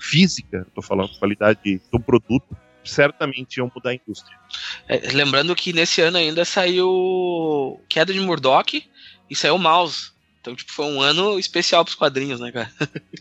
física, 0.00 0.64
estou 0.66 0.82
falando, 0.82 1.16
qualidade 1.18 1.80
do 1.92 2.00
produto, 2.00 2.56
certamente 2.84 3.56
iam 3.58 3.70
mudar 3.74 3.90
a 3.90 3.94
indústria. 3.94 4.36
É, 4.88 5.12
lembrando 5.12 5.54
que 5.54 5.72
nesse 5.72 6.00
ano 6.00 6.16
ainda 6.16 6.44
saiu 6.44 7.80
Queda 7.88 8.12
de 8.12 8.20
Murdoch 8.20 8.82
e 9.28 9.36
saiu 9.36 9.58
Mouse. 9.58 10.12
Então, 10.40 10.54
tipo, 10.54 10.72
foi 10.72 10.86
um 10.86 11.00
ano 11.00 11.38
especial 11.38 11.84
para 11.84 11.90
os 11.90 11.96
quadrinhos, 11.96 12.40
né, 12.40 12.50
cara? 12.50 12.70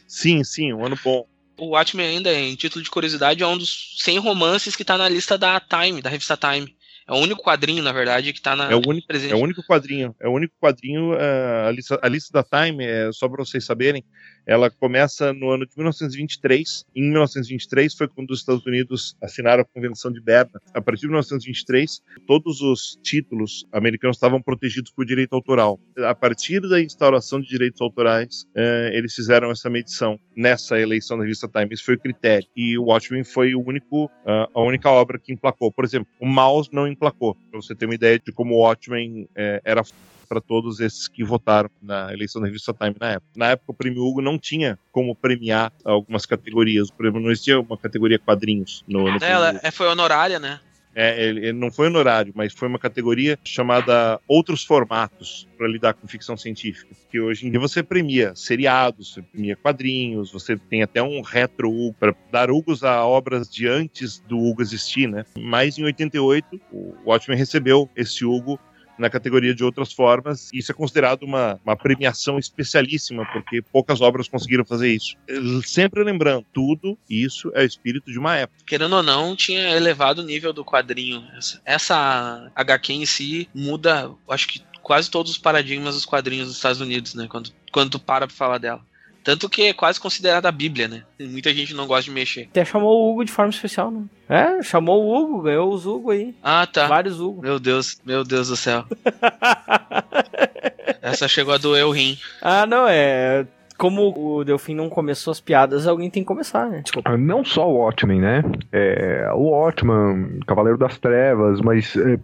sim, 0.07 0.43
sim, 0.43 0.71
um 0.73 0.85
ano 0.85 0.97
bom. 1.03 1.27
O 1.57 1.69
Watchmen 1.69 2.07
ainda, 2.07 2.33
em 2.33 2.55
título 2.55 2.83
de 2.83 2.89
curiosidade, 2.89 3.43
é 3.43 3.47
um 3.47 3.57
dos 3.57 3.95
100 3.99 4.19
romances 4.19 4.75
que 4.75 4.83
está 4.83 4.97
na 4.97 5.09
lista 5.09 5.37
da 5.37 5.59
Time, 5.59 6.01
da 6.01 6.09
revista 6.09 6.37
Time. 6.37 6.75
É 7.07 7.13
o 7.13 7.17
único 7.17 7.41
quadrinho, 7.41 7.81
na 7.81 7.93
verdade, 7.93 8.33
que 8.33 8.39
está 8.39 8.55
na 8.55 8.69
é 8.69 8.75
o 8.75 8.81
único, 8.85 9.07
presente. 9.07 9.31
É 9.31 9.35
o 9.35 9.39
único 9.39 9.63
quadrinho. 9.63 10.15
É 10.19 10.27
o 10.27 10.31
único 10.31 10.53
quadrinho. 10.59 11.13
Uh, 11.13 11.67
a, 11.67 11.71
lista, 11.71 11.99
a 12.03 12.09
lista 12.09 12.31
da 12.33 12.43
Time, 12.43 12.85
é, 12.85 13.09
só 13.13 13.29
para 13.29 13.45
vocês 13.45 13.63
saberem, 13.63 14.03
ela 14.47 14.71
começa 14.71 15.33
no 15.33 15.51
ano 15.51 15.65
de 15.65 15.73
1923. 15.75 16.85
Em 16.95 17.03
1923 17.03 17.93
foi 17.93 18.07
quando 18.07 18.31
os 18.31 18.39
Estados 18.39 18.65
Unidos 18.65 19.15
assinaram 19.21 19.61
a 19.61 19.65
Convenção 19.65 20.09
de 20.11 20.21
Berna. 20.21 20.61
A 20.73 20.81
partir 20.81 21.01
de 21.01 21.07
1923, 21.07 22.01
todos 22.25 22.61
os 22.61 22.97
títulos 23.03 23.67
americanos 23.73 24.15
estavam 24.15 24.41
protegidos 24.41 24.91
por 24.91 25.05
direito 25.05 25.33
autoral. 25.33 25.77
A 25.97 26.15
partir 26.15 26.61
da 26.61 26.81
instauração 26.81 27.41
de 27.41 27.47
direitos 27.47 27.81
autorais, 27.81 28.43
uh, 28.55 28.93
eles 28.93 29.13
fizeram 29.13 29.51
essa 29.51 29.69
medição 29.69 30.17
nessa 30.35 30.79
eleição 30.79 31.17
da 31.17 31.23
revista 31.23 31.49
Time. 31.49 31.67
Esse 31.71 31.83
foi 31.83 31.95
o 31.95 31.99
critério. 31.99 32.47
E 32.55 32.77
o 32.77 32.85
Watchmen 32.85 33.25
foi 33.25 33.53
o 33.53 33.61
único, 33.61 34.05
uh, 34.05 34.47
a 34.53 34.61
única 34.61 34.89
obra 34.89 35.19
que 35.19 35.33
emplacou. 35.33 35.71
Por 35.73 35.83
exemplo, 35.83 36.07
o 36.21 36.25
Mouse 36.25 36.69
não 36.71 36.87
emplacou. 36.87 37.35
Pra 37.51 37.61
você 37.61 37.75
ter 37.75 37.85
uma 37.85 37.95
ideia 37.95 38.17
de 38.17 38.31
como 38.31 38.55
o 38.55 38.59
Watchmen 38.59 39.27
é, 39.35 39.61
era 39.65 39.83
para 40.27 40.41
todos 40.41 40.79
esses 40.79 41.07
que 41.07 41.23
votaram 41.23 41.69
na 41.81 42.13
eleição 42.13 42.41
da 42.41 42.47
revista 42.47 42.73
Time 42.73 42.95
na 42.99 43.11
época. 43.11 43.31
Na 43.35 43.47
época, 43.47 43.71
o 43.71 43.73
Prêmio 43.73 44.03
Hugo 44.03 44.21
não 44.21 44.37
tinha 44.37 44.77
como 44.91 45.15
premiar 45.15 45.71
algumas 45.83 46.25
categorias. 46.25 46.89
O 46.89 46.93
prêmio 46.93 47.19
não 47.19 47.31
existia 47.31 47.59
uma 47.59 47.77
categoria 47.77 48.19
quadrinhos 48.19 48.83
no, 48.87 49.09
no 49.11 49.23
Ela 49.23 49.59
é, 49.63 49.71
foi 49.71 49.87
honorária, 49.87 50.39
né? 50.39 50.59
É, 50.99 51.23
ele, 51.23 51.53
não 51.53 51.69
foi 51.69 51.85
honorário, 51.85 52.33
mas 52.35 52.53
foi 52.53 52.67
uma 52.67 52.79
categoria 52.79 53.37
chamada 53.43 54.19
Outros 54.27 54.63
Formatos 54.63 55.47
para 55.55 55.67
lidar 55.67 55.93
com 55.93 56.07
ficção 56.07 56.35
científica. 56.35 56.87
Que 57.11 57.19
hoje 57.19 57.45
em 57.45 57.51
dia 57.51 57.59
você 57.59 57.83
premia 57.83 58.33
seriados, 58.35 59.13
você 59.13 59.21
premia 59.21 59.55
quadrinhos, 59.55 60.31
você 60.31 60.57
tem 60.57 60.81
até 60.81 61.03
um 61.03 61.21
retro 61.21 61.69
Hugo 61.69 61.95
para 61.99 62.15
dar 62.31 62.49
Hugos 62.49 62.83
a 62.83 63.05
obras 63.05 63.47
de 63.47 63.67
antes 63.67 64.17
do 64.27 64.39
Hugo 64.39 64.63
existir, 64.63 65.07
né? 65.07 65.23
Mas 65.37 65.77
em 65.77 65.83
88, 65.83 66.59
o 66.71 66.95
Watchmen 67.05 67.37
recebeu 67.37 67.87
esse 67.95 68.25
Hugo 68.25 68.59
na 68.97 69.09
categoria 69.09 69.53
de 69.53 69.63
outras 69.63 69.93
formas. 69.93 70.49
Isso 70.53 70.71
é 70.71 70.75
considerado 70.75 71.23
uma, 71.23 71.59
uma 71.63 71.75
premiação 71.75 72.39
especialíssima, 72.39 73.25
porque 73.31 73.61
poucas 73.61 74.01
obras 74.01 74.27
conseguiram 74.27 74.65
fazer 74.65 74.89
isso. 74.89 75.15
Sempre 75.63 76.03
lembrando, 76.03 76.45
tudo 76.53 76.97
isso 77.09 77.51
é 77.53 77.61
o 77.61 77.65
espírito 77.65 78.11
de 78.11 78.17
uma 78.17 78.35
época. 78.35 78.63
Querendo 78.65 78.95
ou 78.95 79.03
não, 79.03 79.35
tinha 79.35 79.69
elevado 79.75 80.19
o 80.19 80.25
nível 80.25 80.51
do 80.51 80.65
quadrinho. 80.65 81.23
Essa, 81.37 81.61
essa 81.65 82.51
HQ 82.55 82.93
em 82.93 83.05
si 83.05 83.49
muda, 83.53 84.11
acho 84.29 84.47
que 84.47 84.61
quase 84.81 85.11
todos 85.11 85.31
os 85.33 85.37
paradigmas 85.37 85.95
dos 85.95 86.05
quadrinhos 86.05 86.47
dos 86.47 86.55
Estados 86.55 86.79
Unidos, 86.79 87.13
né? 87.13 87.27
Quando, 87.29 87.51
quando 87.71 87.91
tu 87.91 87.99
para 87.99 88.25
pra 88.25 88.35
falar 88.35 88.57
dela. 88.57 88.81
Tanto 89.27 89.49
que 89.49 89.63
é 89.63 89.73
quase 89.73 89.99
considerada 89.99 90.47
a 90.47 90.51
Bíblia, 90.53 90.87
né? 90.87 91.03
Muita 91.19 91.53
gente 91.53 91.73
não 91.73 91.85
gosta 91.85 92.03
de 92.03 92.11
mexer. 92.11 92.47
Até 92.49 92.63
chamou 92.63 92.97
o 92.97 93.11
Hugo 93.11 93.25
de 93.25 93.31
forma 93.33 93.49
especial, 93.49 93.91
né? 93.91 94.05
É, 94.29 94.63
chamou 94.63 95.03
o 95.03 95.13
Hugo, 95.13 95.41
ganhou 95.41 95.69
os 95.69 95.85
Hugo 95.85 96.11
aí. 96.11 96.33
Ah, 96.41 96.65
tá. 96.65 96.87
Vários 96.87 97.19
Hugo. 97.19 97.41
Meu 97.41 97.59
Deus, 97.59 97.99
meu 98.05 98.23
Deus 98.23 98.47
do 98.47 98.55
céu. 98.55 98.85
Essa 101.01 101.27
chegou 101.27 101.53
a 101.53 101.57
doer 101.57 101.85
o 101.85 101.91
rim. 101.91 102.17
Ah, 102.41 102.65
não, 102.65 102.87
é. 102.87 103.45
Como 103.77 104.37
o 104.37 104.43
Delfim 104.43 104.73
não 104.73 104.89
começou 104.89 105.31
as 105.31 105.39
piadas, 105.39 105.85
alguém 105.87 106.09
tem 106.09 106.23
que 106.23 106.27
começar, 106.27 106.67
né? 106.69 106.81
Desculpa. 106.83 107.11
Ah, 107.11 107.17
Não 107.17 107.45
só 107.45 107.69
o 107.69 107.77
Watchmen, 107.77 108.19
né? 108.19 108.43
É, 108.71 109.29
o 109.33 109.49
Watchmen, 109.51 110.39
Cavaleiro 110.47 110.77
das 110.79 110.97
Trevas, 110.97 111.61
mas 111.61 111.95
é, 111.95 112.17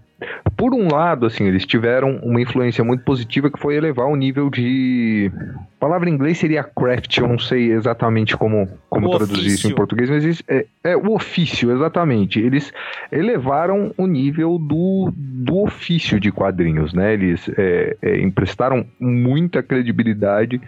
por 0.57 0.73
um 0.73 0.87
lado, 0.91 1.25
assim, 1.25 1.45
eles 1.45 1.65
tiveram 1.65 2.17
uma 2.23 2.41
influência 2.41 2.83
muito 2.83 3.03
positiva 3.03 3.51
que 3.51 3.59
foi 3.59 3.75
elevar 3.75 4.07
o 4.07 4.15
nível 4.15 4.49
de. 4.49 5.31
A 5.77 5.79
palavra 5.85 6.09
em 6.09 6.13
inglês 6.13 6.37
seria 6.37 6.63
craft, 6.63 7.17
eu 7.17 7.27
não 7.27 7.37
sei 7.37 7.71
exatamente 7.71 8.37
como, 8.37 8.69
como 8.89 9.07
O 9.07 9.17
traduzir 9.17 9.39
isso 9.47 9.49
em 9.49 9.53
ofício. 9.53 9.75
português, 9.75 10.09
mas 10.09 10.23
isso 10.23 10.43
é, 10.47 10.65
é 10.83 10.95
o 10.95 11.13
ofício, 11.13 11.71
exatamente. 11.71 12.39
Eles 12.39 12.71
elevaram 13.11 13.93
o 13.97 14.07
nível 14.07 14.57
do, 14.57 15.11
do 15.15 15.57
ofício 15.59 16.19
de 16.19 16.31
quadrinhos, 16.31 16.93
né? 16.93 17.13
Eles 17.13 17.49
é, 17.57 17.97
é, 18.01 18.21
emprestaram 18.21 18.85
muita 18.99 19.61
credibilidade 19.61 20.61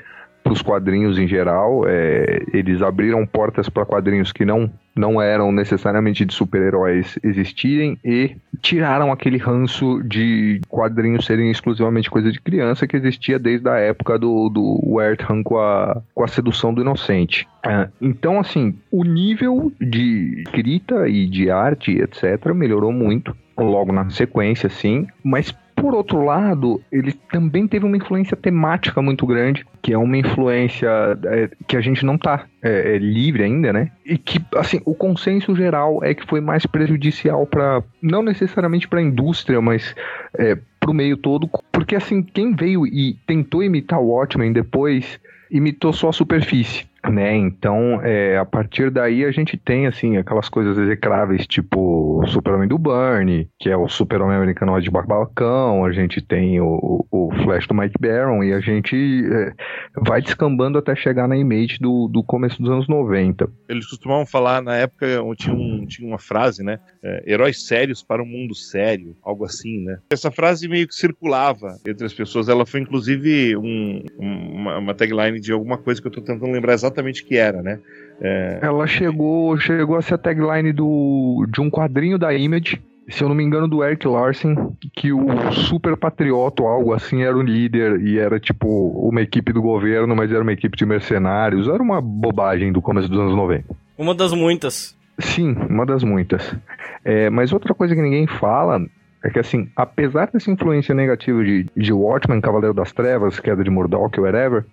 para 0.45 0.53
os 0.53 0.61
quadrinhos 0.61 1.17
em 1.17 1.27
geral. 1.27 1.87
é, 1.87 2.43
eles 2.53 2.83
abriram 2.83 3.25
portas 3.25 3.67
para 3.67 3.83
quadrinhos 3.83 4.31
que 4.31 4.45
não, 4.45 4.71
não 4.95 5.19
eram 5.19 5.51
necessariamente 5.51 6.23
de 6.23 6.31
super-heróis 6.31 7.17
existirem 7.23 7.97
e 8.05 8.35
tiraram 8.61 9.11
aquele 9.11 9.37
ranço 9.37 10.03
de 10.03 10.61
quadrinhos 10.69 11.25
serem 11.25 11.49
exclusivamente 11.49 12.11
coisa 12.11 12.31
de 12.31 12.39
criança 12.39 12.85
que 12.85 12.95
existia 12.95 13.39
desde 13.39 13.67
a 13.67 13.77
época 13.77 14.19
do, 14.19 14.47
do 14.49 14.79
Wertham 14.85 15.41
com 15.41 15.57
a, 15.57 15.99
com 16.13 16.23
a 16.23 16.27
sedução 16.27 16.71
do 16.71 16.81
inocente. 16.81 17.47
Ah, 17.63 17.89
então, 17.99 18.39
assim, 18.39 18.77
o 18.91 19.03
nível 19.03 19.71
de 19.81 20.43
escrita 20.45 21.09
e 21.09 21.27
de 21.27 21.49
arte, 21.49 21.91
etc., 21.99 22.53
melhorou 22.53 22.91
muito 22.91 23.35
logo 23.57 23.91
na 23.91 24.09
sequência, 24.11 24.69
sim, 24.69 25.07
mas 25.23 25.55
por 25.75 25.93
outro 25.93 26.23
lado, 26.23 26.81
ele 26.91 27.11
também 27.31 27.67
teve 27.67 27.85
uma 27.85 27.97
influência 27.97 28.35
temática 28.35 29.01
muito 29.01 29.25
grande, 29.25 29.65
que 29.81 29.93
é 29.93 29.97
uma 29.97 30.17
influência 30.17 30.89
é, 31.25 31.49
que 31.67 31.75
a 31.75 31.81
gente 31.81 32.05
não 32.05 32.17
tá 32.17 32.45
é, 32.63 32.95
é, 32.95 32.97
livre 32.97 33.43
ainda, 33.43 33.73
né? 33.73 33.91
E 34.05 34.17
que, 34.17 34.43
assim, 34.55 34.81
o 34.85 34.95
consenso 34.95 35.55
geral 35.55 36.03
é 36.03 36.13
que 36.13 36.25
foi 36.25 36.39
mais 36.39 36.65
prejudicial 36.65 37.45
para 37.45 37.83
não 38.01 38.23
necessariamente 38.23 38.87
para 38.87 38.99
a 38.99 39.03
indústria, 39.03 39.61
mas 39.61 39.93
é, 40.37 40.57
para 40.79 40.91
o 40.91 40.93
meio 40.93 41.17
todo, 41.17 41.49
porque 41.71 41.95
assim, 41.95 42.23
quem 42.23 42.55
veio 42.55 42.87
e 42.87 43.17
tentou 43.27 43.61
imitar 43.63 43.99
o 43.99 44.07
Watchmen 44.07 44.53
depois 44.53 45.19
imitou 45.51 45.91
só 45.91 46.09
a 46.09 46.13
superfície. 46.13 46.85
Né, 47.11 47.35
então, 47.35 48.01
é, 48.03 48.37
a 48.37 48.45
partir 48.45 48.89
daí 48.89 49.23
a 49.25 49.31
gente 49.31 49.57
tem 49.57 49.87
assim 49.87 50.17
aquelas 50.17 50.49
coisas 50.49 50.77
execráveis, 50.77 51.45
tipo 51.47 52.21
o 52.21 52.27
Super-Homem 52.27 52.67
do 52.67 52.77
Burnie, 52.77 53.49
que 53.59 53.69
é 53.69 53.77
o 53.77 53.87
Super-Homem 53.87 54.37
americano 54.37 54.79
de 54.81 54.89
barbacão, 54.89 55.85
a 55.85 55.91
gente 55.91 56.21
tem 56.21 56.59
o, 56.59 57.05
o 57.11 57.29
Flash 57.43 57.67
do 57.67 57.73
Mike 57.73 57.95
Baron, 57.99 58.43
e 58.43 58.53
a 58.53 58.59
gente 58.59 58.95
é, 59.31 59.51
vai 59.97 60.21
descambando 60.21 60.77
até 60.77 60.95
chegar 60.95 61.27
na 61.27 61.37
Image 61.37 61.77
do, 61.79 62.07
do 62.07 62.23
começo 62.23 62.61
dos 62.61 62.71
anos 62.71 62.87
90. 62.87 63.49
Eles 63.69 63.85
costumavam 63.87 64.25
falar, 64.25 64.61
na 64.61 64.75
época, 64.75 65.05
tinha, 65.37 65.55
um, 65.55 65.85
tinha 65.85 66.07
uma 66.07 66.19
frase, 66.19 66.63
né? 66.63 66.79
é, 67.03 67.23
heróis 67.27 67.65
sérios 67.67 68.01
para 68.01 68.23
um 68.23 68.25
mundo 68.25 68.55
sério, 68.55 69.15
algo 69.23 69.45
assim, 69.45 69.83
né? 69.83 69.99
Essa 70.09 70.31
frase 70.31 70.67
meio 70.67 70.87
que 70.87 70.95
circulava 70.95 71.77
entre 71.87 72.05
as 72.05 72.13
pessoas. 72.13 72.49
Ela 72.49 72.65
foi, 72.65 72.79
inclusive, 72.79 73.55
um- 73.55 74.03
um- 74.19 74.55
uma, 74.55 74.77
uma 74.79 74.93
tagline 74.93 75.39
de 75.39 75.51
alguma 75.51 75.77
coisa 75.77 76.01
que 76.01 76.07
eu 76.07 76.11
tô 76.11 76.21
tentando 76.21 76.51
lembrar 76.51 76.73
exatamente 76.73 76.94
o 77.01 77.25
que 77.25 77.37
era, 77.37 77.61
né? 77.61 77.79
É, 78.21 78.59
Ela 78.61 78.87
chegou, 78.87 79.57
chegou 79.57 79.97
a 79.97 80.01
ser 80.01 80.15
a 80.15 80.17
tagline 80.17 80.71
do, 80.71 81.45
de 81.51 81.59
um 81.61 81.69
quadrinho 81.69 82.17
da 82.17 82.33
Image, 82.33 82.81
se 83.09 83.23
eu 83.23 83.29
não 83.29 83.35
me 83.35 83.43
engano, 83.43 83.67
do 83.67 83.83
Eric 83.83 84.07
Larson, 84.07 84.75
que 84.93 85.11
o 85.13 85.51
super 85.51 85.95
patriota 85.95 86.63
ou 86.63 86.69
algo 86.69 86.93
assim 86.93 87.21
era 87.21 87.37
o 87.37 87.41
líder 87.41 88.01
e 88.01 88.17
era 88.17 88.39
tipo 88.39 88.67
uma 89.07 89.21
equipe 89.21 89.53
do 89.53 89.61
governo, 89.61 90.15
mas 90.15 90.31
era 90.31 90.41
uma 90.41 90.53
equipe 90.53 90.75
de 90.75 90.85
mercenários. 90.85 91.67
Era 91.67 91.83
uma 91.83 92.01
bobagem 92.01 92.71
do 92.71 92.81
começo 92.81 93.07
dos 93.07 93.19
anos 93.19 93.35
90. 93.35 93.75
Uma 93.97 94.15
das 94.15 94.33
muitas. 94.33 94.95
Sim, 95.19 95.55
uma 95.69 95.85
das 95.85 96.03
muitas. 96.03 96.55
É, 97.03 97.29
mas 97.29 97.53
outra 97.53 97.73
coisa 97.73 97.95
que 97.95 98.01
ninguém 98.01 98.25
fala 98.25 98.83
é 99.25 99.29
que, 99.31 99.39
assim, 99.39 99.67
apesar 99.75 100.29
dessa 100.31 100.51
influência 100.51 100.93
negativa 100.93 101.43
de, 101.43 101.65
de 101.75 101.91
Watchmen, 101.91 102.39
Cavaleiro 102.39 102.75
das 102.75 102.93
Trevas, 102.93 103.39
Queda 103.39 103.63
de 103.63 103.71
Murdoch, 103.71 104.19
whatever, 104.19 104.63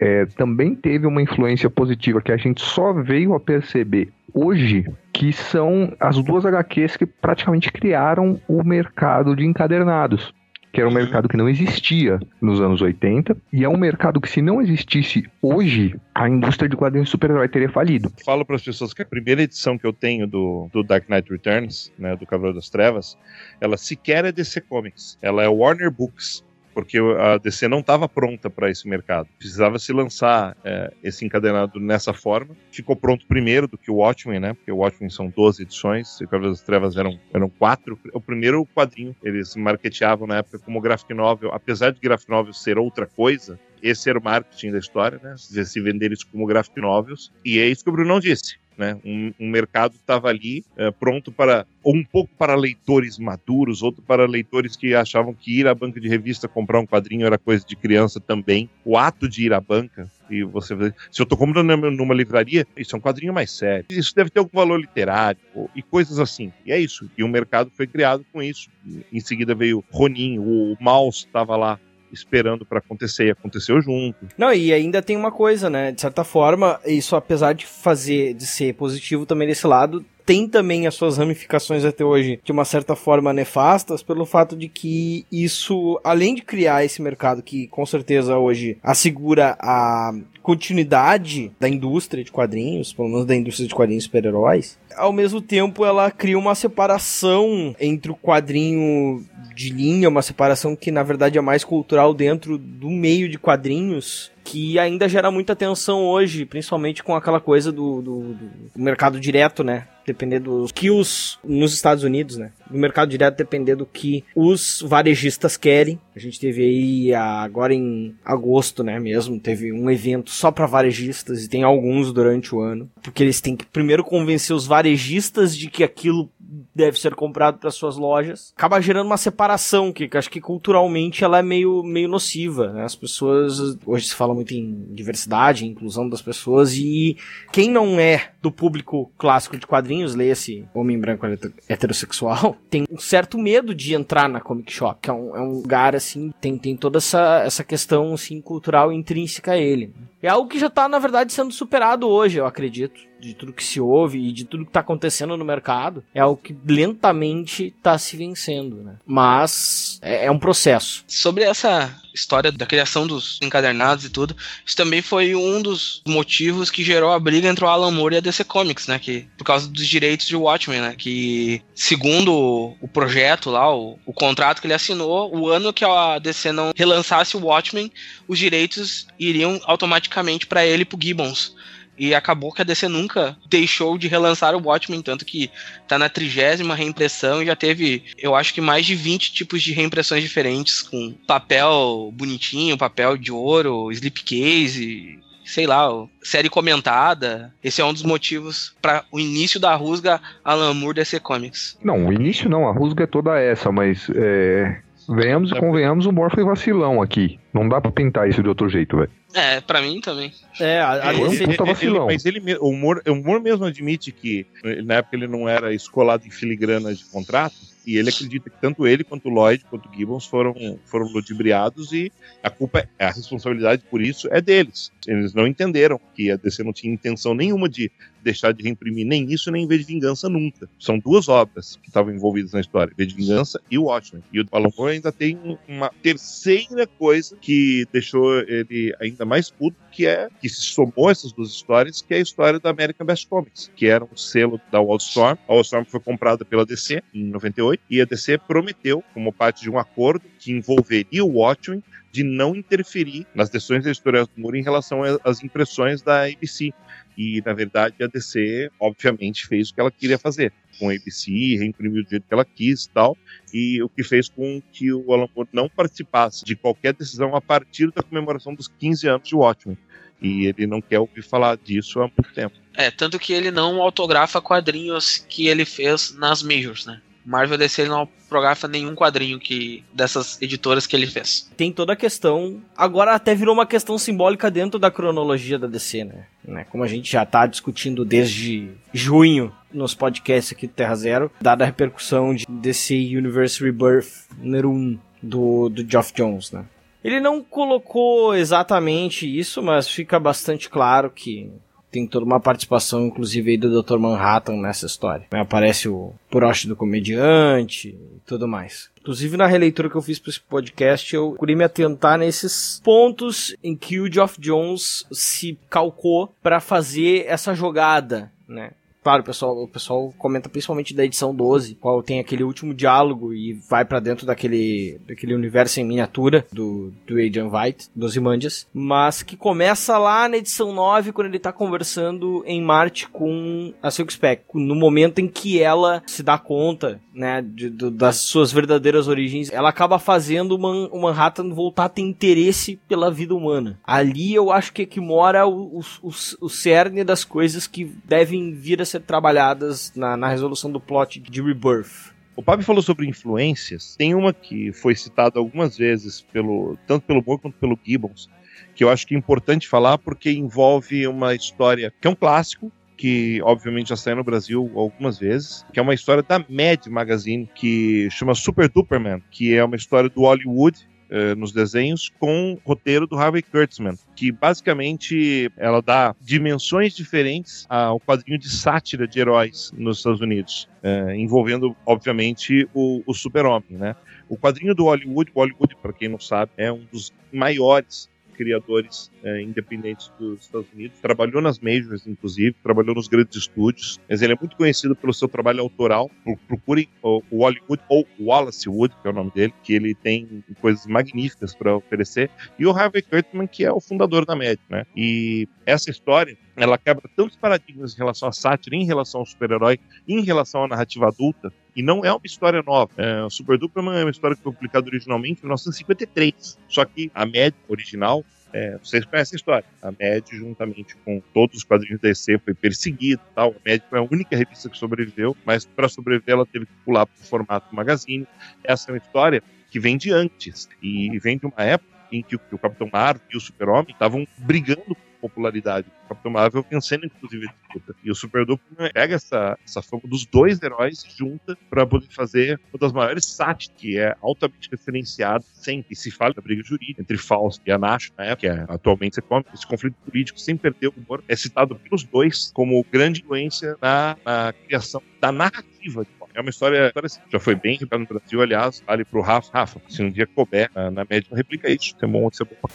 é, 0.00 0.24
também 0.24 0.74
teve 0.74 1.06
uma 1.06 1.20
influência 1.20 1.68
positiva 1.68 2.22
que 2.22 2.32
a 2.32 2.36
gente 2.38 2.62
só 2.62 2.94
veio 2.94 3.34
a 3.34 3.40
perceber 3.40 4.08
hoje, 4.32 4.86
que 5.12 5.30
são 5.30 5.94
as 6.00 6.16
duas 6.22 6.46
HQs 6.46 6.96
que 6.96 7.04
praticamente 7.04 7.70
criaram 7.70 8.40
o 8.48 8.64
mercado 8.64 9.36
de 9.36 9.44
encadernados. 9.44 10.32
Que 10.72 10.80
era 10.80 10.88
um 10.88 10.92
mercado 10.92 11.28
que 11.28 11.36
não 11.36 11.48
existia 11.48 12.20
nos 12.40 12.60
anos 12.60 12.80
80, 12.80 13.36
e 13.52 13.64
é 13.64 13.68
um 13.68 13.76
mercado 13.76 14.20
que, 14.20 14.28
se 14.28 14.42
não 14.42 14.60
existisse 14.60 15.24
hoje, 15.40 15.98
a 16.14 16.28
indústria 16.28 16.68
de 16.68 16.76
quadrinhos 16.76 17.08
de 17.08 17.12
super-herói 17.12 17.48
teria 17.48 17.68
falido. 17.68 18.12
falo 18.24 18.44
para 18.44 18.56
as 18.56 18.62
pessoas 18.62 18.92
que 18.92 19.02
a 19.02 19.06
primeira 19.06 19.42
edição 19.42 19.78
que 19.78 19.86
eu 19.86 19.92
tenho 19.92 20.26
do, 20.26 20.68
do 20.72 20.82
Dark 20.82 21.08
Knight 21.08 21.30
Returns, 21.30 21.92
né, 21.98 22.16
do 22.16 22.26
Cavaleiro 22.26 22.56
das 22.56 22.68
Trevas, 22.68 23.16
ela 23.60 23.76
sequer 23.76 24.24
é 24.24 24.32
DC 24.32 24.60
Comics, 24.62 25.18
ela 25.22 25.42
é 25.42 25.48
Warner 25.48 25.90
Books, 25.90 26.44
porque 26.78 26.96
a 26.96 27.38
DC 27.38 27.66
não 27.66 27.80
estava 27.80 28.08
pronta 28.08 28.48
para 28.48 28.70
esse 28.70 28.88
mercado. 28.88 29.28
Precisava 29.36 29.80
se 29.80 29.92
lançar 29.92 30.56
é, 30.64 30.92
esse 31.02 31.24
encadenado 31.26 31.80
nessa 31.80 32.14
forma. 32.14 32.56
Ficou 32.70 32.94
pronto 32.94 33.26
primeiro 33.26 33.66
do 33.66 33.76
que 33.76 33.90
o 33.90 33.96
Watchmen, 33.96 34.38
né? 34.38 34.54
Porque 34.54 34.70
o 34.70 34.76
Watchmen 34.76 35.10
são 35.10 35.28
12 35.28 35.62
edições, 35.62 36.20
e 36.20 36.24
o 36.24 36.28
Cavaleiro 36.28 36.54
das 36.54 36.62
Trevas 36.62 36.96
eram, 36.96 37.18
eram 37.34 37.48
quatro. 37.48 37.98
O 38.14 38.20
primeiro 38.20 38.64
quadrinho 38.64 39.16
eles 39.24 39.56
marketeavam 39.56 40.28
na 40.28 40.36
época 40.36 40.60
como 40.60 40.80
graphic 40.80 41.12
novel, 41.12 41.50
apesar 41.52 41.90
de 41.90 41.98
graphic 41.98 42.30
novel 42.30 42.52
ser 42.52 42.78
outra 42.78 43.06
coisa, 43.06 43.58
esse 43.82 44.08
era 44.08 44.18
o 44.18 44.22
marketing 44.22 44.72
da 44.72 44.78
história, 44.78 45.20
né? 45.22 45.34
Se 45.36 45.80
vender 45.80 46.12
isso 46.12 46.26
como 46.30 46.46
graphic 46.46 46.80
novels. 46.80 47.32
E 47.44 47.58
é 47.58 47.68
isso 47.68 47.82
que 47.84 47.90
o 47.90 47.92
Bruno 47.92 48.20
disse. 48.20 48.56
Né? 48.78 48.96
Um, 49.04 49.32
um 49.40 49.50
mercado 49.50 49.96
estava 49.96 50.28
ali 50.28 50.64
é, 50.76 50.88
pronto 50.92 51.32
para 51.32 51.66
um 51.84 52.04
pouco 52.04 52.30
para 52.38 52.54
leitores 52.54 53.18
maduros, 53.18 53.82
outro 53.82 54.00
para 54.02 54.24
leitores 54.24 54.76
que 54.76 54.94
achavam 54.94 55.34
que 55.34 55.58
ir 55.58 55.66
à 55.66 55.74
banca 55.74 56.00
de 56.00 56.06
revista 56.08 56.46
comprar 56.46 56.78
um 56.78 56.86
quadrinho 56.86 57.26
era 57.26 57.36
coisa 57.36 57.66
de 57.66 57.74
criança 57.74 58.20
também. 58.20 58.70
O 58.84 58.96
ato 58.96 59.28
de 59.28 59.44
ir 59.46 59.52
à 59.52 59.60
banca 59.60 60.08
e 60.30 60.44
você 60.44 60.76
se 61.10 61.20
eu 61.20 61.26
tô 61.26 61.36
comprando 61.36 61.66
numa- 61.90 62.14
livraria, 62.14 62.64
isso 62.76 62.94
é 62.94 62.98
um 62.98 63.02
quadrinho 63.02 63.32
mais 63.32 63.50
sério. 63.50 63.86
Isso 63.90 64.14
deve 64.14 64.30
ter 64.30 64.38
algum 64.38 64.56
valor 64.56 64.78
literário 64.78 65.40
e 65.74 65.82
coisas 65.82 66.20
assim. 66.20 66.52
E 66.64 66.70
é 66.70 66.78
isso. 66.78 67.10
E 67.18 67.24
o 67.24 67.28
mercado 67.28 67.72
foi 67.74 67.86
criado 67.88 68.24
com 68.32 68.40
isso. 68.40 68.68
Em 69.12 69.18
seguida 69.18 69.56
veio 69.56 69.82
Ronin, 69.90 70.38
o 70.38 70.76
Mouse 70.78 71.26
estava 71.26 71.56
lá 71.56 71.80
esperando 72.12 72.64
para 72.64 72.78
acontecer 72.78 73.26
e 73.26 73.30
aconteceu 73.30 73.80
junto. 73.80 74.28
Não, 74.36 74.52
e 74.52 74.72
ainda 74.72 75.02
tem 75.02 75.16
uma 75.16 75.32
coisa, 75.32 75.68
né? 75.68 75.92
De 75.92 76.00
certa 76.00 76.24
forma, 76.24 76.80
isso 76.86 77.16
apesar 77.16 77.52
de 77.52 77.66
fazer, 77.66 78.34
de 78.34 78.46
ser 78.46 78.74
positivo 78.74 79.26
também 79.26 79.48
desse 79.48 79.66
lado, 79.66 80.04
tem 80.28 80.46
também 80.46 80.86
as 80.86 80.94
suas 80.94 81.16
ramificações 81.16 81.86
até 81.86 82.04
hoje 82.04 82.38
de 82.44 82.52
uma 82.52 82.66
certa 82.66 82.94
forma 82.94 83.32
nefastas 83.32 84.02
pelo 84.02 84.26
fato 84.26 84.54
de 84.54 84.68
que 84.68 85.24
isso, 85.32 85.98
além 86.04 86.34
de 86.34 86.42
criar 86.42 86.84
esse 86.84 87.00
mercado 87.00 87.42
que 87.42 87.66
com 87.68 87.86
certeza 87.86 88.36
hoje 88.36 88.76
assegura 88.82 89.56
a 89.58 90.12
continuidade 90.42 91.50
da 91.58 91.66
indústria 91.66 92.22
de 92.22 92.30
quadrinhos, 92.30 92.92
pelo 92.92 93.08
menos 93.08 93.24
da 93.24 93.34
indústria 93.34 93.66
de 93.66 93.74
quadrinhos 93.74 94.04
super-heróis, 94.04 94.78
ao 94.96 95.12
mesmo 95.12 95.40
tempo 95.40 95.84
ela 95.84 96.10
cria 96.10 96.38
uma 96.38 96.54
separação 96.54 97.74
entre 97.80 98.10
o 98.10 98.16
quadrinho 98.16 99.24
de 99.54 99.70
linha, 99.70 100.08
uma 100.08 100.22
separação 100.22 100.76
que 100.76 100.90
na 100.90 101.02
verdade 101.02 101.36
é 101.36 101.40
mais 101.40 101.64
cultural 101.64 102.14
dentro 102.14 102.56
do 102.56 102.88
meio 102.88 103.28
de 103.28 103.38
quadrinhos, 103.38 104.30
que 104.44 104.78
ainda 104.78 105.08
gera 105.08 105.30
muita 105.30 105.52
atenção 105.52 106.04
hoje, 106.04 106.44
principalmente 106.44 107.02
com 107.02 107.14
aquela 107.14 107.40
coisa 107.40 107.72
do, 107.72 108.00
do, 108.00 108.34
do 108.34 108.50
mercado 108.76 109.18
direto, 109.18 109.64
né? 109.64 109.86
Depender 110.06 110.38
dos 110.38 110.72
os 110.72 111.38
nos 111.44 111.74
Estados 111.74 112.04
Unidos, 112.04 112.36
né? 112.36 112.52
No 112.70 112.78
mercado 112.78 113.08
direto 113.08 113.36
depender 113.36 113.74
do 113.74 113.86
que 113.86 114.24
os 114.34 114.84
varejistas 114.86 115.56
querem. 115.56 115.98
A 116.14 116.18
gente 116.18 116.40
teve 116.40 116.62
aí 116.62 117.14
agora 117.14 117.74
em 117.74 118.14
agosto, 118.24 118.82
né, 118.82 118.98
mesmo, 118.98 119.38
teve 119.38 119.72
um 119.72 119.90
evento 119.90 120.30
só 120.30 120.50
para 120.50 120.66
varejistas 120.66 121.44
e 121.44 121.48
tem 121.48 121.62
alguns 121.62 122.12
durante 122.12 122.54
o 122.54 122.60
ano, 122.60 122.90
porque 123.02 123.22
eles 123.22 123.40
têm 123.40 123.56
que 123.56 123.66
primeiro 123.66 124.04
convencer 124.04 124.54
os 124.54 124.66
varejistas 124.66 125.56
de 125.56 125.70
que 125.70 125.84
aquilo 125.84 126.30
deve 126.74 126.98
ser 126.98 127.14
comprado 127.14 127.58
para 127.58 127.70
suas 127.70 127.96
lojas. 127.96 128.52
Acaba 128.56 128.80
gerando 128.80 129.06
uma 129.06 129.16
separação 129.16 129.92
que, 129.92 130.08
que 130.08 130.16
acho 130.16 130.30
que 130.30 130.40
culturalmente 130.40 131.24
ela 131.24 131.38
é 131.38 131.42
meio, 131.42 131.82
meio 131.82 132.08
nociva. 132.08 132.72
Né? 132.72 132.84
As 132.84 132.94
pessoas 132.94 133.76
hoje 133.84 134.08
se 134.08 134.14
fala 134.14 134.34
muito 134.34 134.54
em 134.54 134.86
diversidade, 134.92 135.66
inclusão 135.66 136.08
das 136.08 136.22
pessoas 136.22 136.74
e 136.74 137.16
quem 137.52 137.70
não 137.70 137.98
é 138.00 138.30
do 138.40 138.50
público 138.50 139.10
clássico 139.18 139.56
de 139.56 139.66
quadrinhos, 139.66 140.14
leia-se 140.14 140.64
homem 140.74 140.98
branco 140.98 141.26
heterossexual, 141.68 142.56
tem 142.68 142.84
um 142.90 142.98
certo 142.98 143.38
medo 143.38 143.74
de 143.74 143.94
entrar 143.94 144.28
na 144.28 144.40
comic 144.40 144.72
shop, 144.72 145.00
que 145.00 145.10
é 145.10 145.12
um, 145.12 145.36
é 145.36 145.40
um 145.40 145.52
lugar 145.52 145.96
assim, 145.96 146.32
tem, 146.40 146.58
tem 146.58 146.76
toda 146.76 146.98
essa, 146.98 147.42
essa 147.44 147.64
questão 147.64 148.14
assim 148.14 148.40
cultural 148.40 148.92
intrínseca 148.92 149.52
a 149.52 149.58
ele. 149.58 149.94
É 150.22 150.28
algo 150.28 150.48
que 150.48 150.58
já 150.58 150.68
tá, 150.68 150.88
na 150.88 150.98
verdade, 150.98 151.32
sendo 151.32 151.52
superado 151.52 152.08
hoje, 152.08 152.38
eu 152.38 152.46
acredito. 152.46 153.07
De 153.20 153.34
tudo 153.34 153.52
que 153.52 153.64
se 153.64 153.80
ouve 153.80 154.18
e 154.18 154.32
de 154.32 154.44
tudo 154.44 154.64
que 154.64 154.72
tá 154.72 154.80
acontecendo 154.80 155.36
no 155.36 155.44
mercado. 155.44 156.04
É 156.14 156.20
algo 156.20 156.40
que 156.40 156.56
lentamente 156.66 157.74
tá 157.82 157.98
se 157.98 158.16
vencendo, 158.16 158.82
né? 158.82 158.96
Mas 159.06 159.98
é, 160.02 160.26
é 160.26 160.30
um 160.30 160.38
processo. 160.38 161.04
Sobre 161.06 161.44
essa 161.44 161.94
história 162.14 162.50
da 162.50 162.66
criação 162.66 163.06
dos 163.06 163.38
encadernados 163.42 164.04
e 164.04 164.10
tudo, 164.10 164.36
isso 164.64 164.76
também 164.76 165.00
foi 165.00 165.34
um 165.34 165.62
dos 165.62 166.02
motivos 166.06 166.70
que 166.70 166.82
gerou 166.82 167.12
a 167.12 167.20
briga 167.20 167.48
entre 167.48 167.64
o 167.64 167.68
Alan 167.68 167.90
Moore 167.90 168.16
e 168.16 168.18
a 168.18 168.20
DC 168.20 168.44
Comics, 168.44 168.86
né? 168.86 168.98
Que, 168.98 169.26
por 169.36 169.44
causa 169.44 169.68
dos 169.68 169.86
direitos 169.86 170.26
de 170.26 170.36
Watchmen, 170.36 170.80
né? 170.80 170.94
Que, 170.96 171.62
segundo 171.74 172.76
o 172.80 172.88
projeto 172.88 173.50
lá, 173.50 173.74
o, 173.74 173.98
o 174.04 174.12
contrato 174.12 174.60
que 174.60 174.66
ele 174.66 174.74
assinou, 174.74 175.34
o 175.34 175.48
ano 175.48 175.72
que 175.72 175.84
a 175.84 176.18
DC 176.18 176.52
não 176.52 176.72
relançasse 176.74 177.36
o 177.36 177.44
Watchmen, 177.44 177.92
os 178.26 178.38
direitos 178.38 179.06
iriam 179.18 179.60
automaticamente 179.64 180.46
para 180.46 180.64
ele 180.64 180.82
e 180.82 180.86
pro 180.86 180.98
Gibbons. 181.00 181.54
E 181.98 182.14
acabou 182.14 182.52
que 182.52 182.62
a 182.62 182.64
DC 182.64 182.88
nunca 182.88 183.36
deixou 183.48 183.98
de 183.98 184.08
relançar 184.08 184.54
o 184.54 184.62
Watchmen, 184.62 185.02
tanto 185.02 185.24
que 185.24 185.50
tá 185.86 185.98
na 185.98 186.08
trigésima 186.08 186.74
reimpressão 186.74 187.42
e 187.42 187.46
já 187.46 187.56
teve, 187.56 188.04
eu 188.16 188.34
acho 188.34 188.54
que 188.54 188.60
mais 188.60 188.86
de 188.86 188.94
20 188.94 189.32
tipos 189.32 189.62
de 189.62 189.72
reimpressões 189.72 190.22
diferentes, 190.22 190.82
com 190.82 191.12
papel 191.26 192.12
bonitinho, 192.14 192.78
papel 192.78 193.16
de 193.16 193.32
ouro, 193.32 193.90
slipcase, 193.90 195.18
sei 195.44 195.66
lá, 195.66 195.88
série 196.22 196.48
comentada. 196.48 197.52
Esse 197.64 197.80
é 197.80 197.84
um 197.84 197.92
dos 197.92 198.02
motivos 198.02 198.74
para 198.80 199.04
o 199.10 199.18
início 199.18 199.58
da 199.58 199.74
rusga 199.74 200.20
Alan 200.44 200.74
Moore 200.74 200.96
DC 200.96 201.20
Comics. 201.20 201.78
Não, 201.82 202.06
o 202.06 202.12
início 202.12 202.48
não, 202.48 202.68
a 202.68 202.72
rusga 202.72 203.04
é 203.04 203.06
toda 203.06 203.38
essa, 203.38 203.72
mas 203.72 204.08
é, 204.14 204.80
Venhamos 205.08 205.50
e 205.50 205.54
convenhamos, 205.54 206.04
o 206.04 206.12
Mor 206.12 206.30
foi 206.30 206.44
vacilão 206.44 207.00
aqui. 207.00 207.40
Não 207.52 207.66
dá 207.66 207.80
pra 207.80 207.90
pintar 207.90 208.28
isso 208.28 208.42
de 208.42 208.48
outro 208.48 208.68
jeito, 208.68 208.98
velho. 208.98 209.10
É, 209.34 209.60
pra 209.60 209.82
mim 209.82 210.00
também. 210.00 210.32
É, 210.58 210.80
a, 210.80 211.08
a 211.08 211.14
ele, 211.14 211.28
DC... 211.28 211.42
ele, 211.42 211.56
ele, 211.82 211.98
mas 212.00 212.24
ele, 212.24 212.56
o 212.60 212.72
Mor, 212.72 213.02
o 213.06 213.14
Mor 213.14 213.40
mesmo 213.40 213.66
admite 213.66 214.10
que 214.10 214.46
na 214.84 214.94
época 214.94 215.16
ele 215.16 215.28
não 215.28 215.48
era 215.48 215.74
escolado 215.74 216.26
em 216.26 216.30
filigrana 216.30 216.94
de 216.94 217.04
contrato 217.04 217.54
e 217.86 217.96
ele 217.96 218.08
acredita 218.08 218.48
que 218.48 218.60
tanto 218.60 218.86
ele 218.86 219.04
quanto 219.04 219.28
o 219.28 219.32
Lloyd 219.32 219.64
quanto 219.68 219.88
o 219.88 219.94
Gibbons 219.94 220.26
foram, 220.26 220.54
foram 220.86 221.06
ludibriados 221.06 221.92
e 221.92 222.10
a 222.42 222.50
culpa, 222.50 222.88
a 222.98 223.10
responsabilidade 223.10 223.82
por 223.90 224.00
isso 224.00 224.28
é 224.30 224.40
deles. 224.40 224.90
Eles 225.06 225.34
não 225.34 225.46
entenderam 225.46 226.00
que 226.14 226.30
a 226.30 226.36
DC 226.36 226.62
não 226.62 226.72
tinha 226.72 226.92
intenção 226.92 227.34
nenhuma 227.34 227.68
de 227.68 227.90
deixar 228.22 228.52
de 228.52 228.62
reimprimir 228.62 229.06
nem 229.06 229.30
isso, 229.30 229.50
nem 229.50 229.66
V 229.66 229.78
de 229.78 229.84
Vingança 229.84 230.28
nunca. 230.28 230.68
São 230.78 230.98
duas 230.98 231.28
obras 231.28 231.78
que 231.82 231.88
estavam 231.88 232.12
envolvidas 232.12 232.52
na 232.52 232.60
história, 232.60 232.92
V 232.96 233.06
de 233.06 233.14
Vingança 233.14 233.60
e 233.70 233.78
o 233.78 233.84
Watchmen. 233.84 234.22
E 234.32 234.40
o 234.40 234.46
Alan 234.52 234.70
Moore 234.76 234.94
ainda 234.94 235.12
tem 235.12 235.38
uma 235.66 235.90
terceira 236.02 236.86
coisa 236.86 237.36
que 237.40 237.86
deixou 237.92 238.38
ele 238.40 238.94
ainda 239.00 239.24
mais 239.24 239.50
puto, 239.50 239.76
que 239.90 240.06
é 240.06 240.28
que 240.40 240.48
se 240.48 240.62
somou 240.62 241.10
essas 241.10 241.32
duas 241.32 241.50
histórias, 241.50 242.02
que 242.02 242.14
é 242.14 242.18
a 242.18 242.20
história 242.20 242.58
da 242.58 242.70
American 242.70 243.06
Best 243.06 243.26
Comics, 243.28 243.70
que 243.74 243.86
era 243.86 244.04
um 244.04 244.16
selo 244.16 244.60
da 244.70 244.80
Wildstorm. 244.80 245.36
A 245.48 245.54
Wildstorm 245.54 245.84
foi 245.84 246.00
comprada 246.00 246.44
pela 246.44 246.64
DC 246.64 247.02
em 247.12 247.24
98 247.24 247.82
e 247.90 248.00
a 248.00 248.04
DC 248.04 248.38
prometeu, 248.38 249.02
como 249.14 249.32
parte 249.32 249.62
de 249.62 249.70
um 249.70 249.78
acordo 249.78 250.24
que 250.38 250.52
envolveria 250.52 251.24
o 251.24 251.38
Watchmen, 251.38 251.82
de 252.10 252.22
não 252.22 252.56
interferir 252.56 253.26
nas 253.34 253.50
decisões 253.50 253.86
editoriais 253.86 254.26
do 254.28 254.40
Moore 254.40 254.58
em 254.58 254.62
relação 254.62 255.02
às 255.24 255.42
impressões 255.42 256.02
da 256.02 256.24
ABC. 256.24 256.72
E, 257.18 257.42
na 257.44 257.52
verdade, 257.52 257.96
a 258.00 258.06
DC, 258.06 258.70
obviamente, 258.78 259.44
fez 259.44 259.70
o 259.70 259.74
que 259.74 259.80
ela 259.80 259.90
queria 259.90 260.16
fazer 260.16 260.52
com 260.78 260.88
a 260.88 260.92
ABC, 260.92 261.56
reimprimiu 261.56 262.04
do 262.04 262.08
jeito 262.08 262.28
que 262.28 262.32
ela 262.32 262.44
quis 262.44 262.84
e 262.84 262.90
tal, 262.90 263.18
e 263.52 263.82
o 263.82 263.88
que 263.88 264.04
fez 264.04 264.28
com 264.28 264.62
que 264.72 264.92
o 264.92 265.12
Alan 265.12 265.28
Moore 265.34 265.48
não 265.52 265.68
participasse 265.68 266.44
de 266.44 266.54
qualquer 266.54 266.94
decisão 266.94 267.34
a 267.34 267.40
partir 267.40 267.90
da 267.90 268.04
comemoração 268.04 268.54
dos 268.54 268.68
15 268.68 269.08
anos 269.08 269.28
de 269.28 269.34
Watchmen. 269.34 269.76
E 270.22 270.46
ele 270.46 270.68
não 270.68 270.80
quer 270.80 271.00
ouvir 271.00 271.22
falar 271.22 271.56
disso 271.56 272.00
há 272.00 272.04
muito 272.04 272.32
tempo. 272.32 272.54
É, 272.74 272.88
tanto 272.88 273.18
que 273.18 273.32
ele 273.32 273.50
não 273.50 273.82
autografa 273.82 274.40
quadrinhos 274.40 275.18
que 275.28 275.48
ele 275.48 275.64
fez 275.64 276.14
nas 276.14 276.40
Majors, 276.40 276.86
né? 276.86 277.00
Marvel 277.28 277.58
DC 277.58 277.82
ele 277.82 277.90
não 277.90 277.98
autografa 277.98 278.66
nenhum 278.66 278.94
quadrinho 278.94 279.38
que 279.38 279.84
dessas 279.92 280.40
editoras 280.40 280.86
que 280.86 280.96
ele 280.96 281.06
fez. 281.06 281.46
Tem 281.58 281.70
toda 281.70 281.92
a 281.92 281.96
questão. 281.96 282.62
Agora 282.74 283.14
até 283.14 283.34
virou 283.34 283.52
uma 283.52 283.66
questão 283.66 283.98
simbólica 283.98 284.50
dentro 284.50 284.78
da 284.78 284.90
cronologia 284.90 285.58
da 285.58 285.66
DC, 285.66 286.04
né? 286.04 286.26
né? 286.42 286.64
Como 286.70 286.82
a 286.82 286.86
gente 286.86 287.12
já 287.12 287.26
tá 287.26 287.46
discutindo 287.46 288.02
desde 288.02 288.70
junho 288.94 289.52
nos 289.70 289.94
podcasts 289.94 290.54
aqui 290.54 290.66
do 290.66 290.72
Terra 290.72 290.94
Zero, 290.94 291.30
dada 291.38 291.64
a 291.64 291.66
repercussão 291.66 292.34
de 292.34 292.46
DC 292.48 292.94
Universe 292.94 293.62
Rebirth 293.62 294.08
número 294.38 294.70
1 294.70 294.98
do, 295.22 295.68
do 295.68 295.86
Geoff 295.86 296.14
Jones, 296.14 296.50
né? 296.50 296.64
Ele 297.04 297.20
não 297.20 297.42
colocou 297.42 298.34
exatamente 298.34 299.26
isso, 299.26 299.62
mas 299.62 299.86
fica 299.86 300.18
bastante 300.18 300.68
claro 300.68 301.10
que 301.10 301.50
tem 301.90 302.06
toda 302.06 302.24
uma 302.24 302.40
participação, 302.40 303.06
inclusive, 303.06 303.50
aí 303.50 303.56
do 303.56 303.82
Dr. 303.82 303.98
Manhattan 303.98 304.56
nessa 304.56 304.86
história. 304.86 305.26
Aparece 305.30 305.88
o 305.88 306.12
broche 306.30 306.68
do 306.68 306.76
comediante 306.76 307.88
e 307.88 308.20
tudo 308.26 308.46
mais. 308.46 308.90
Inclusive, 309.00 309.36
na 309.36 309.46
releitura 309.46 309.88
que 309.88 309.96
eu 309.96 310.02
fiz 310.02 310.18
para 310.18 310.30
esse 310.30 310.40
podcast, 310.40 311.14
eu 311.14 311.30
procurei 311.30 311.56
me 311.56 311.64
atentar 311.64 312.18
nesses 312.18 312.80
pontos 312.84 313.56
em 313.64 313.74
que 313.74 313.98
o 314.00 314.12
Geoff 314.12 314.38
Jones 314.40 315.06
se 315.10 315.58
calcou 315.70 316.32
para 316.42 316.60
fazer 316.60 317.24
essa 317.26 317.54
jogada, 317.54 318.30
né? 318.46 318.72
Claro, 319.08 319.22
o 319.22 319.24
pessoal, 319.24 319.62
o 319.62 319.66
pessoal 319.66 320.14
comenta 320.18 320.50
principalmente 320.50 320.94
da 320.94 321.02
edição 321.02 321.34
12, 321.34 321.76
qual 321.76 322.02
tem 322.02 322.20
aquele 322.20 322.44
último 322.44 322.74
diálogo 322.74 323.32
e 323.32 323.54
vai 323.54 323.82
para 323.82 324.00
dentro 324.00 324.26
daquele, 324.26 325.00
daquele 325.08 325.34
universo 325.34 325.80
em 325.80 325.84
miniatura 325.84 326.46
do, 326.52 326.92
do 327.06 327.14
Adrian 327.14 327.48
White, 327.50 327.88
dos 327.96 328.16
Imandias, 328.16 328.66
mas 328.70 329.22
que 329.22 329.34
começa 329.34 329.96
lá 329.96 330.28
na 330.28 330.36
edição 330.36 330.74
9, 330.74 331.12
quando 331.12 331.28
ele 331.28 331.38
tá 331.38 331.50
conversando 331.50 332.44
em 332.46 332.60
Marte 332.60 333.08
com 333.08 333.72
a 333.82 333.90
Silk 333.90 334.12
Spec, 334.12 334.42
no 334.52 334.74
momento 334.74 335.20
em 335.20 335.26
que 335.26 335.58
ela 335.58 336.02
se 336.06 336.22
dá 336.22 336.36
conta, 336.36 337.00
né, 337.14 337.40
de, 337.40 337.70
de, 337.70 337.90
das 337.90 338.16
suas 338.16 338.52
verdadeiras 338.52 339.08
origens, 339.08 339.50
ela 339.50 339.70
acaba 339.70 339.98
fazendo 339.98 340.54
uma, 340.54 340.86
o 340.88 341.00
Manhattan 341.00 341.48
voltar 341.48 341.86
a 341.86 341.88
ter 341.88 342.02
interesse 342.02 342.78
pela 342.86 343.10
vida 343.10 343.34
humana. 343.34 343.80
Ali 343.82 344.34
eu 344.34 344.52
acho 344.52 344.70
que 344.70 344.82
é 344.82 344.86
que 344.86 345.00
mora 345.00 345.46
o, 345.46 345.78
o, 345.78 345.80
o, 346.02 346.12
o 346.42 346.48
cerne 346.50 347.02
das 347.02 347.24
coisas 347.24 347.66
que 347.66 347.86
devem 348.04 348.52
vir 348.52 348.82
a 348.82 348.84
ser 348.84 348.97
trabalhadas 349.00 349.92
na, 349.94 350.16
na 350.16 350.28
resolução 350.28 350.70
do 350.70 350.80
plot 350.80 351.20
de 351.20 351.42
Rebirth. 351.42 352.12
O 352.36 352.42
Pab 352.42 352.62
falou 352.62 352.82
sobre 352.82 353.06
influências. 353.06 353.96
Tem 353.96 354.14
uma 354.14 354.32
que 354.32 354.72
foi 354.72 354.94
citada 354.94 355.40
algumas 355.40 355.76
vezes, 355.76 356.20
pelo, 356.20 356.78
tanto 356.86 357.04
pelo 357.04 357.22
Moore 357.26 357.42
quanto 357.42 357.58
pelo 357.58 357.78
Gibbons, 357.84 358.28
que 358.76 358.84
eu 358.84 358.90
acho 358.90 359.06
que 359.06 359.14
é 359.14 359.18
importante 359.18 359.66
falar 359.66 359.98
porque 359.98 360.30
envolve 360.30 361.06
uma 361.08 361.34
história 361.34 361.92
que 362.00 362.06
é 362.06 362.10
um 362.10 362.14
clássico, 362.14 362.70
que 362.96 363.40
obviamente 363.42 363.88
já 363.88 363.96
saiu 363.96 364.16
no 364.16 364.24
Brasil 364.24 364.70
algumas 364.76 365.18
vezes, 365.18 365.66
que 365.72 365.80
é 365.80 365.82
uma 365.82 365.94
história 365.94 366.22
da 366.22 366.38
Mad 366.38 366.86
Magazine, 366.88 367.48
que 367.54 368.08
chama 368.10 368.34
Super 368.34 368.68
Duperman, 368.68 369.20
que 369.30 369.54
é 369.54 369.64
uma 369.64 369.76
história 369.76 370.08
do 370.08 370.20
Hollywood 370.22 370.88
uh, 371.10 371.34
nos 371.36 371.52
desenhos 371.52 372.10
com 372.18 372.58
roteiro 372.64 373.06
do 373.06 373.16
Harvey 373.16 373.42
Kurtzman, 373.42 373.96
que 374.14 374.30
basicamente 374.32 375.50
ela 375.56 375.80
dá 375.80 376.14
dimensões 376.20 376.94
diferentes 376.94 377.66
ao 377.68 378.00
quadrinho 378.00 378.38
de 378.38 378.48
sátira 378.48 379.06
de 379.06 379.20
heróis 379.20 379.72
nos 379.76 379.98
Estados 379.98 380.20
Unidos, 380.20 380.68
uh, 380.82 381.10
envolvendo, 381.10 381.76
obviamente, 381.86 382.68
o, 382.74 383.02
o 383.06 383.14
super-homem, 383.14 383.70
né? 383.70 383.96
O 384.28 384.36
quadrinho 384.36 384.74
do 384.74 384.84
Hollywood, 384.84 385.30
o 385.34 385.40
Hollywood, 385.40 385.76
para 385.76 385.92
quem 385.92 386.08
não 386.08 386.20
sabe, 386.20 386.52
é 386.56 386.70
um 386.70 386.84
dos 386.92 387.12
maiores 387.32 388.10
criadores 388.38 389.10
é, 389.24 389.42
independentes 389.42 390.12
dos 390.18 390.42
Estados 390.42 390.72
Unidos. 390.72 390.98
Trabalhou 391.00 391.42
nas 391.42 391.58
majors, 391.58 392.06
inclusive, 392.06 392.54
trabalhou 392.62 392.94
nos 392.94 393.08
grandes 393.08 393.36
estúdios. 393.36 393.98
Mas 394.08 394.22
ele 394.22 394.34
é 394.34 394.36
muito 394.40 394.56
conhecido 394.56 394.94
pelo 394.94 395.12
seu 395.12 395.28
trabalho 395.28 395.60
autoral. 395.60 396.08
Procurem 396.46 396.88
o 397.02 397.20
Hollywood 397.32 397.82
ou 397.88 398.06
Wallace 398.20 398.68
Wood, 398.68 398.94
que 399.02 399.08
é 399.08 399.10
o 399.10 399.14
nome 399.14 399.32
dele, 399.34 399.52
que 399.64 399.74
ele 399.74 399.94
tem 399.94 400.44
coisas 400.60 400.86
magníficas 400.86 401.54
para 401.54 401.76
oferecer. 401.76 402.30
E 402.58 402.64
o 402.64 402.70
Harvey 402.70 403.02
Kurtzman, 403.02 403.48
que 403.48 403.64
é 403.64 403.72
o 403.72 403.80
fundador 403.80 404.24
da 404.24 404.36
média, 404.36 404.62
né? 404.70 404.86
E 404.96 405.48
essa 405.66 405.90
história 405.90 406.38
ela 406.56 406.76
quebra 406.76 407.08
tantos 407.16 407.36
paradigmas 407.36 407.94
em 407.94 407.98
relação 407.98 408.28
à 408.28 408.32
sátira, 408.32 408.74
em 408.74 408.84
relação 408.84 409.20
ao 409.20 409.26
super-herói, 409.26 409.78
em 410.06 410.22
relação 410.22 410.64
à 410.64 410.68
narrativa 410.68 411.06
adulta, 411.06 411.52
e 411.78 411.82
não 411.82 412.04
é 412.04 412.10
uma 412.10 412.20
história 412.24 412.60
nova. 412.60 412.90
É, 412.96 413.22
o 413.22 413.30
Super 413.30 413.56
Duperman 413.56 414.00
é 414.00 414.04
uma 414.04 414.10
história 414.10 414.36
que 414.36 414.42
foi 414.42 414.52
publicada 414.52 414.88
originalmente 414.88 415.38
em 415.38 415.44
1953. 415.44 416.58
Só 416.68 416.84
que 416.84 417.08
a 417.14 417.24
média 417.24 417.54
original 417.68 418.24
é, 418.52 418.76
vocês 418.82 419.04
conhecem 419.04 419.36
a 419.36 419.38
história. 419.38 419.64
A 419.80 419.92
Mad, 419.92 420.28
juntamente 420.28 420.96
com 421.04 421.22
todos 421.32 421.58
os 421.58 421.62
quadrinhos 421.62 422.00
da 422.00 422.08
DC, 422.08 422.40
foi 422.40 422.52
perseguida 422.52 423.22
tal. 423.32 423.50
A 423.50 423.70
Mad 423.70 423.80
foi 423.88 423.98
a 424.00 424.02
única 424.02 424.36
revista 424.36 424.68
que 424.68 424.76
sobreviveu, 424.76 425.36
mas 425.46 425.66
para 425.66 425.88
sobreviver 425.88 426.34
ela 426.34 426.44
teve 426.44 426.66
que 426.66 426.72
pular 426.84 427.06
para 427.06 427.22
o 427.22 427.24
formato 427.24 427.72
magazine. 427.72 428.26
Essa 428.64 428.90
é 428.90 428.94
uma 428.94 428.98
história 428.98 429.40
que 429.70 429.78
vem 429.78 429.96
de 429.96 430.10
antes 430.10 430.68
e 430.82 431.16
vem 431.20 431.38
de 431.38 431.46
uma 431.46 431.62
época 431.62 431.96
em 432.10 432.24
que 432.24 432.34
o, 432.34 432.58
Capitão 432.58 432.90
Marvel 432.92 433.22
e 433.32 433.36
o 433.36 433.40
Super-Homem 433.40 433.92
estavam 433.92 434.26
brigando 434.38 434.96
popularidade. 435.20 435.86
O 436.04 436.08
Capitão 436.08 436.32
Marvel 436.32 436.64
vencendo, 436.70 437.06
inclusive, 437.06 437.46
a 437.46 437.52
disputa. 437.52 437.94
E 438.02 438.10
o 438.10 438.14
Super 438.14 438.46
Duplo 438.46 438.66
pega 438.92 439.14
essa, 439.14 439.58
essa 439.64 439.82
fama 439.82 440.02
dos 440.04 440.24
dois 440.26 440.62
heróis 440.62 441.04
junta 441.16 441.56
para 441.68 441.86
poder 441.86 442.08
fazer 442.10 442.60
uma 442.72 442.78
das 442.78 442.92
maiores 442.92 443.26
sátiras, 443.26 443.72
que 443.76 443.98
é 443.98 444.16
altamente 444.20 444.68
referenciada 444.70 445.44
sempre. 445.52 445.94
Se 445.94 446.10
fala 446.10 446.34
da 446.34 446.42
briga 446.42 446.62
jurídica 446.62 447.02
entre 447.02 447.18
Fausto 447.18 447.62
e 447.66 447.72
Anacho, 447.72 448.12
na 448.16 448.24
época, 448.24 448.40
que 448.40 448.46
é, 448.46 448.64
atualmente 448.68 449.20
come, 449.20 449.44
esse 449.52 449.66
conflito 449.66 449.96
político, 450.04 450.38
sem 450.38 450.56
perder 450.56 450.88
o 450.88 450.94
humor, 450.96 451.22
é 451.28 451.36
citado 451.36 451.74
pelos 451.76 452.04
dois 452.04 452.50
como 452.52 452.84
grande 452.90 453.20
influência 453.20 453.76
na, 453.80 454.16
na 454.24 454.52
criação 454.52 455.02
da 455.20 455.32
narrativa 455.32 456.06
é 456.38 456.40
uma 456.40 456.50
história, 456.50 456.92
assim, 457.02 457.20
já 457.32 457.40
foi 457.40 457.56
bem 457.56 457.78
no 457.80 458.06
Brasil, 458.06 458.40
aliás, 458.40 458.80
vale 458.86 459.04
pro 459.04 459.20
Rafa. 459.20 459.50
Rafa, 459.52 459.80
se 459.88 460.00
um 460.04 460.08
dia 460.08 460.24
couber 460.24 460.70
na, 460.72 460.88
na 460.88 461.04
média, 461.08 461.28
replica 461.32 461.68
isso. 461.68 461.96
É 462.00 462.06
bom, 462.06 462.30
ser 462.30 462.44
bom. 462.44 462.68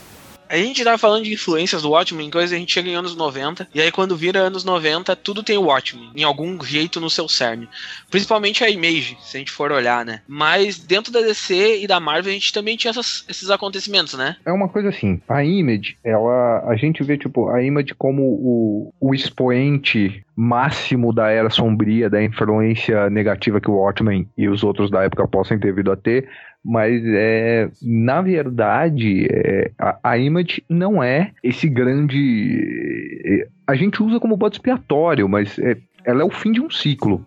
A 0.53 0.57
gente 0.57 0.83
tava 0.83 0.99
falando 0.99 1.23
de 1.23 1.33
influências 1.33 1.81
do 1.81 1.89
Watchmen, 1.89 2.29
coisa 2.29 2.55
a 2.55 2.59
gente 2.59 2.71
chega 2.71 2.87
em 2.87 2.93
anos 2.93 3.15
90, 3.15 3.69
e 3.73 3.81
aí 3.81 3.91
quando 3.91 4.15
vira 4.15 4.37
anos 4.37 4.63
90, 4.63 5.15
tudo 5.15 5.41
tem 5.41 5.57
o 5.57 5.63
Watchmen, 5.63 6.11
em 6.15 6.23
algum 6.23 6.63
jeito 6.63 6.99
no 6.99 7.09
seu 7.09 7.27
cerne. 7.27 7.67
Principalmente 8.11 8.63
a 8.63 8.69
Image, 8.69 9.17
se 9.19 9.35
a 9.35 9.39
gente 9.39 9.49
for 9.49 9.71
olhar, 9.71 10.05
né? 10.05 10.21
Mas 10.27 10.77
dentro 10.77 11.11
da 11.11 11.21
DC 11.21 11.81
e 11.81 11.87
da 11.87 11.99
Marvel 11.99 12.29
a 12.29 12.35
gente 12.35 12.53
também 12.53 12.77
tinha 12.77 12.91
essas, 12.91 13.25
esses 13.27 13.49
acontecimentos, 13.49 14.13
né? 14.13 14.35
É 14.45 14.51
uma 14.51 14.69
coisa 14.69 14.89
assim, 14.89 15.19
a 15.27 15.43
Image, 15.43 15.97
ela, 16.03 16.63
a 16.69 16.75
gente 16.75 17.03
vê 17.03 17.17
tipo 17.17 17.49
a 17.49 17.63
Image 17.63 17.95
como 17.95 18.21
o, 18.21 18.93
o 18.99 19.15
expoente 19.15 20.23
máximo 20.35 21.11
da 21.11 21.29
era 21.29 21.49
sombria, 21.49 22.09
da 22.09 22.23
influência 22.23 23.09
negativa 23.09 23.59
que 23.59 23.69
o 23.69 23.77
Watchmen 23.77 24.27
e 24.37 24.47
os 24.47 24.63
outros 24.63 24.91
da 24.91 25.03
época 25.03 25.27
possam 25.27 25.59
ter 25.59 25.73
vindo 25.73 25.91
a 25.91 25.95
ter, 25.95 26.27
mas 26.63 27.03
é, 27.05 27.69
na 27.81 28.21
verdade 28.21 29.27
é, 29.29 29.71
a, 29.77 29.99
a 30.03 30.17
Image 30.17 30.63
não 30.69 31.03
é 31.03 31.31
esse 31.43 31.67
grande. 31.67 33.21
É, 33.25 33.47
a 33.67 33.75
gente 33.75 34.01
usa 34.01 34.19
como 34.19 34.37
bode 34.37 34.55
expiatório, 34.55 35.27
mas 35.27 35.59
é, 35.59 35.77
ela 36.05 36.21
é 36.21 36.25
o 36.25 36.29
fim 36.29 36.51
de 36.51 36.61
um 36.61 36.69
ciclo. 36.69 37.25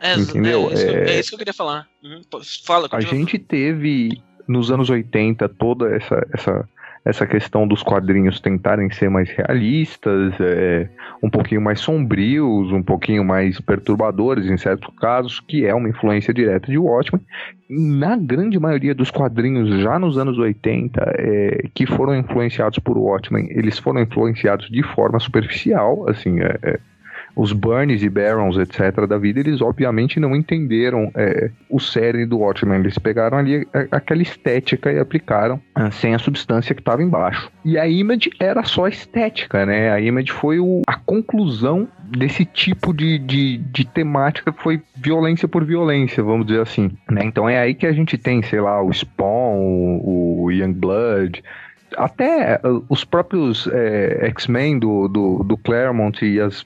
É, 0.00 0.14
entendeu? 0.14 0.70
É 0.70 0.74
isso, 0.74 0.86
é, 0.86 1.20
isso, 1.20 1.28
que 1.30 1.34
eu 1.34 1.38
queria 1.38 1.54
falar. 1.54 1.86
Uhum. 2.02 2.20
Fala, 2.64 2.88
a 2.90 3.00
gente 3.00 3.38
teve 3.38 4.22
nos 4.48 4.70
anos 4.70 4.90
80 4.90 5.48
toda 5.50 5.94
essa, 5.94 6.26
essa 6.32 6.68
essa 7.04 7.26
questão 7.26 7.68
dos 7.68 7.82
quadrinhos 7.82 8.40
tentarem 8.40 8.90
ser 8.90 9.10
mais 9.10 9.28
realistas, 9.30 10.32
é, 10.40 10.88
um 11.22 11.28
pouquinho 11.28 11.60
mais 11.60 11.80
sombrios, 11.80 12.72
um 12.72 12.82
pouquinho 12.82 13.22
mais 13.22 13.60
perturbadores 13.60 14.46
em 14.46 14.56
certos 14.56 14.92
casos, 14.98 15.38
que 15.38 15.66
é 15.66 15.74
uma 15.74 15.88
influência 15.88 16.32
direta 16.32 16.70
de 16.70 16.78
Watchmen. 16.78 17.22
Na 17.68 18.16
grande 18.16 18.58
maioria 18.58 18.94
dos 18.94 19.10
quadrinhos, 19.10 19.82
já 19.82 19.98
nos 19.98 20.16
anos 20.16 20.38
80, 20.38 21.14
é, 21.18 21.68
que 21.74 21.86
foram 21.86 22.16
influenciados 22.16 22.78
por 22.78 22.96
Watchmen, 22.96 23.48
eles 23.50 23.78
foram 23.78 24.00
influenciados 24.00 24.70
de 24.70 24.82
forma 24.82 25.18
superficial, 25.18 26.08
assim, 26.08 26.40
é, 26.40 26.58
é 26.62 26.80
os 27.36 27.52
Burns 27.52 28.02
e 28.02 28.08
Barons, 28.08 28.56
etc., 28.56 29.06
da 29.06 29.18
vida, 29.18 29.40
eles 29.40 29.60
obviamente 29.60 30.20
não 30.20 30.34
entenderam 30.36 31.10
é, 31.14 31.50
o 31.68 31.80
série 31.80 32.26
do 32.26 32.38
Watchmen. 32.38 32.80
Eles 32.80 32.98
pegaram 32.98 33.38
ali 33.38 33.66
aquela 33.90 34.22
estética 34.22 34.92
e 34.92 34.98
aplicaram 34.98 35.60
ah, 35.74 35.90
sem 35.90 36.14
a 36.14 36.18
substância 36.18 36.74
que 36.74 36.80
estava 36.80 37.02
embaixo. 37.02 37.50
E 37.64 37.78
a 37.78 37.88
Image 37.88 38.30
era 38.38 38.62
só 38.64 38.86
estética, 38.86 39.66
né? 39.66 39.90
A 39.90 40.00
Image 40.00 40.32
foi 40.32 40.58
o, 40.58 40.82
a 40.86 40.96
conclusão 40.96 41.88
desse 42.04 42.44
tipo 42.44 42.92
de, 42.92 43.18
de, 43.18 43.58
de, 43.58 43.84
temática 43.84 44.52
que 44.52 44.62
foi 44.62 44.82
violência 44.96 45.48
por 45.48 45.64
violência, 45.64 46.22
vamos 46.22 46.46
dizer 46.46 46.60
assim. 46.60 46.90
Né? 47.10 47.22
Então 47.24 47.48
é 47.48 47.58
aí 47.58 47.74
que 47.74 47.86
a 47.86 47.92
gente 47.92 48.18
tem, 48.18 48.42
sei 48.42 48.60
lá, 48.60 48.82
o 48.82 48.92
Spawn, 48.92 50.00
o, 50.02 50.50
Youngblood, 50.50 51.42
até 51.96 52.60
uh, 52.64 52.84
os 52.88 53.04
próprios 53.04 53.66
é, 53.68 54.26
X-Men 54.28 54.78
do, 54.78 55.08
do, 55.08 55.44
do, 55.44 55.56
Claremont 55.56 56.24
e 56.24 56.40
as 56.40 56.64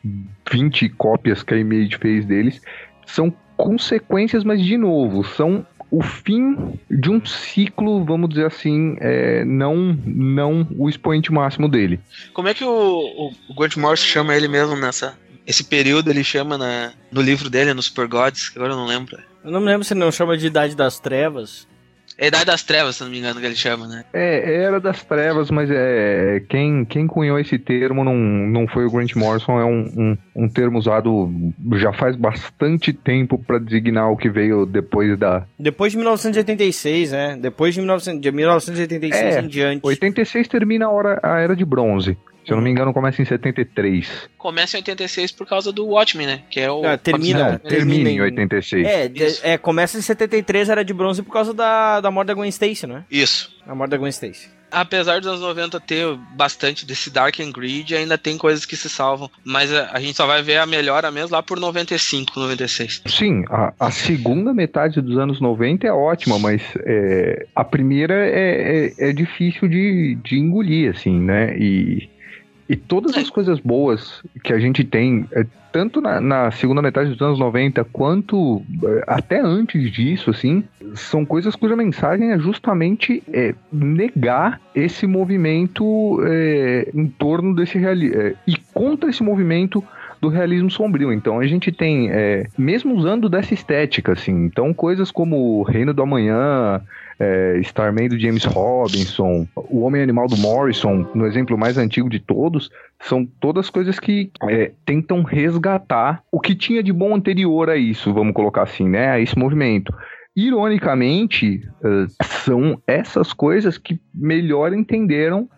20 0.50 0.88
cópias 0.90 1.42
que 1.42 1.54
a 1.54 1.58
Image 1.58 1.96
fez 1.98 2.24
deles 2.24 2.60
são 3.06 3.32
consequências, 3.56 4.44
mas 4.44 4.62
de 4.62 4.76
novo, 4.76 5.24
são 5.24 5.66
o 5.90 6.02
fim 6.02 6.78
de 6.90 7.10
um 7.10 7.24
ciclo, 7.24 8.04
vamos 8.04 8.28
dizer 8.28 8.46
assim, 8.46 8.96
é, 9.00 9.44
não, 9.44 9.98
não 10.04 10.66
o 10.76 10.88
expoente 10.88 11.32
máximo 11.32 11.68
dele. 11.68 11.98
Como 12.34 12.48
é 12.48 12.54
que 12.54 12.64
o, 12.64 12.70
o, 12.70 13.32
o 13.48 13.54
Grant 13.54 13.76
Morrison 13.76 14.04
chama 14.04 14.36
ele 14.36 14.48
mesmo 14.48 14.76
nessa. 14.76 15.18
Esse 15.46 15.64
período 15.64 16.10
ele 16.10 16.22
chama 16.22 16.58
na, 16.58 16.92
no 17.10 17.22
livro 17.22 17.48
dele, 17.48 17.72
no 17.72 17.82
Super 17.82 18.06
Gods, 18.06 18.50
que 18.50 18.58
agora 18.58 18.74
eu 18.74 18.76
não 18.76 18.86
lembro. 18.86 19.18
Eu 19.42 19.50
não 19.50 19.60
me 19.60 19.66
lembro 19.66 19.84
se 19.84 19.94
ele 19.94 20.00
não 20.00 20.12
chama 20.12 20.36
de 20.36 20.46
Idade 20.46 20.76
das 20.76 21.00
Trevas. 21.00 21.66
É 22.18 22.26
Idade 22.26 22.46
das 22.46 22.64
Trevas, 22.64 22.96
se 22.96 23.04
não 23.04 23.10
me 23.10 23.18
engano, 23.20 23.38
que 23.38 23.46
ele 23.46 23.54
chama, 23.54 23.86
né? 23.86 24.04
É, 24.12 24.62
Era 24.64 24.80
das 24.80 25.04
Trevas, 25.04 25.52
mas 25.52 25.70
é 25.70 26.42
quem, 26.48 26.84
quem 26.84 27.06
cunhou 27.06 27.38
esse 27.38 27.56
termo 27.58 28.02
não, 28.02 28.16
não 28.16 28.66
foi 28.66 28.84
o 28.86 28.90
Grant 28.90 29.14
Morrison, 29.14 29.60
é 29.60 29.64
um, 29.64 29.86
um, 29.96 30.18
um 30.34 30.48
termo 30.48 30.78
usado 30.78 31.30
já 31.76 31.92
faz 31.92 32.16
bastante 32.16 32.92
tempo 32.92 33.38
para 33.38 33.58
designar 33.60 34.10
o 34.10 34.16
que 34.16 34.28
veio 34.28 34.66
depois 34.66 35.16
da... 35.16 35.46
Depois 35.56 35.92
de 35.92 35.98
1986, 35.98 37.12
né? 37.12 37.38
Depois 37.40 37.72
de, 37.72 37.80
19, 37.80 38.18
de 38.18 38.32
1986 38.32 39.36
é, 39.36 39.40
em 39.40 39.46
diante. 39.46 39.86
86 39.86 40.48
termina 40.48 40.86
a, 40.86 40.90
hora, 40.90 41.20
a 41.22 41.38
Era 41.38 41.54
de 41.54 41.64
Bronze. 41.64 42.18
Se 42.48 42.54
eu 42.54 42.56
não 42.56 42.64
me 42.64 42.70
engano, 42.70 42.94
começa 42.94 43.20
em 43.20 43.26
73. 43.26 44.30
Começa 44.38 44.78
em 44.78 44.80
86 44.80 45.32
por 45.32 45.46
causa 45.46 45.70
do 45.70 45.84
Watchmen, 45.84 46.26
né? 46.26 46.42
Que 46.48 46.60
é 46.60 46.70
o. 46.70 46.80
Não, 46.80 46.96
termina, 46.96 47.52
não, 47.52 47.58
termina 47.58 48.08
em 48.08 48.22
86. 48.22 48.86
É, 48.86 49.12
é, 49.42 49.58
começa 49.58 49.98
em 49.98 50.00
73, 50.00 50.70
era 50.70 50.82
de 50.82 50.94
bronze 50.94 51.22
por 51.22 51.30
causa 51.30 51.52
da, 51.52 52.00
da 52.00 52.10
morte 52.10 52.28
da 52.28 52.34
Gwen 52.34 52.48
Stacy, 52.48 52.86
né? 52.86 53.04
Isso. 53.10 53.54
A 53.66 53.74
morte 53.74 53.90
da 53.90 53.98
Gwen 53.98 54.08
Stacy. 54.08 54.48
Apesar 54.70 55.20
dos 55.20 55.28
anos 55.28 55.42
90 55.42 55.78
ter 55.80 56.06
bastante 56.34 56.86
desse 56.86 57.10
Dark 57.10 57.38
and 57.38 57.52
Greed, 57.52 57.94
ainda 57.94 58.16
tem 58.16 58.38
coisas 58.38 58.64
que 58.64 58.76
se 58.76 58.88
salvam. 58.88 59.30
Mas 59.44 59.70
a, 59.70 59.90
a 59.92 60.00
gente 60.00 60.16
só 60.16 60.26
vai 60.26 60.42
ver 60.42 60.56
a 60.56 60.64
melhora 60.64 61.10
mesmo 61.10 61.32
lá 61.32 61.42
por 61.42 61.60
95, 61.60 62.40
96. 62.40 63.02
Sim, 63.08 63.44
a, 63.50 63.74
a 63.78 63.90
segunda 63.90 64.54
metade 64.54 65.02
dos 65.02 65.18
anos 65.18 65.38
90 65.38 65.86
é 65.86 65.92
ótima, 65.92 66.38
mas 66.38 66.62
é, 66.86 67.46
a 67.54 67.62
primeira 67.62 68.14
é, 68.14 68.86
é, 68.98 69.10
é 69.10 69.12
difícil 69.12 69.68
de, 69.68 70.18
de 70.24 70.38
engolir, 70.38 70.92
assim, 70.96 71.20
né? 71.20 71.54
E 71.58 72.08
e 72.68 72.76
todas 72.76 73.16
as 73.16 73.30
coisas 73.30 73.58
boas 73.58 74.22
que 74.44 74.52
a 74.52 74.58
gente 74.58 74.84
tem, 74.84 75.26
é, 75.32 75.46
tanto 75.72 76.00
na, 76.00 76.20
na, 76.20 76.50
segunda 76.50 76.82
metade 76.82 77.10
dos 77.10 77.20
anos 77.22 77.38
90 77.38 77.82
quanto 77.84 78.62
é, 78.84 79.04
até 79.06 79.40
antes 79.40 79.90
disso, 79.90 80.30
assim, 80.30 80.64
são 80.94 81.24
coisas 81.24 81.56
cuja 81.56 81.74
mensagem 81.74 82.32
é 82.32 82.38
justamente 82.38 83.22
é, 83.32 83.54
negar 83.72 84.60
esse 84.74 85.06
movimento 85.06 86.20
é, 86.24 86.90
em 86.94 87.06
torno 87.06 87.54
desse 87.54 87.78
realismo 87.78 88.20
é, 88.20 88.34
e 88.46 88.56
contra 88.74 89.08
esse 89.08 89.22
movimento 89.22 89.82
do 90.20 90.28
realismo 90.28 90.70
sombrio. 90.70 91.12
Então 91.12 91.38
a 91.38 91.46
gente 91.46 91.70
tem, 91.72 92.10
é, 92.10 92.46
mesmo 92.56 92.94
usando 92.94 93.28
dessa 93.28 93.54
estética, 93.54 94.12
assim, 94.12 94.44
então 94.44 94.72
coisas 94.74 95.10
como 95.10 95.62
Reino 95.62 95.94
do 95.94 96.02
Amanhã, 96.02 96.80
é, 97.18 97.58
Starman 97.60 98.08
do 98.08 98.18
James 98.18 98.44
Robinson, 98.44 99.46
o 99.54 99.80
Homem 99.80 100.02
Animal 100.02 100.28
do 100.28 100.36
Morrison, 100.36 101.06
no 101.14 101.26
exemplo 101.26 101.58
mais 101.58 101.76
antigo 101.76 102.08
de 102.08 102.20
todos, 102.20 102.70
são 103.00 103.24
todas 103.24 103.70
coisas 103.70 103.98
que 103.98 104.30
é, 104.48 104.72
tentam 104.84 105.22
resgatar 105.22 106.22
o 106.30 106.40
que 106.40 106.54
tinha 106.54 106.82
de 106.82 106.92
bom 106.92 107.14
anterior 107.14 107.68
a 107.68 107.76
isso, 107.76 108.12
vamos 108.12 108.34
colocar 108.34 108.62
assim, 108.62 108.88
né? 108.88 109.10
A 109.10 109.20
esse 109.20 109.36
movimento. 109.38 109.92
Ironicamente, 110.36 111.68
é, 111.82 112.24
são 112.24 112.80
essas 112.86 113.32
coisas 113.32 113.76
que 113.76 114.00
melhor 114.14 114.72
entenderam 114.72 115.48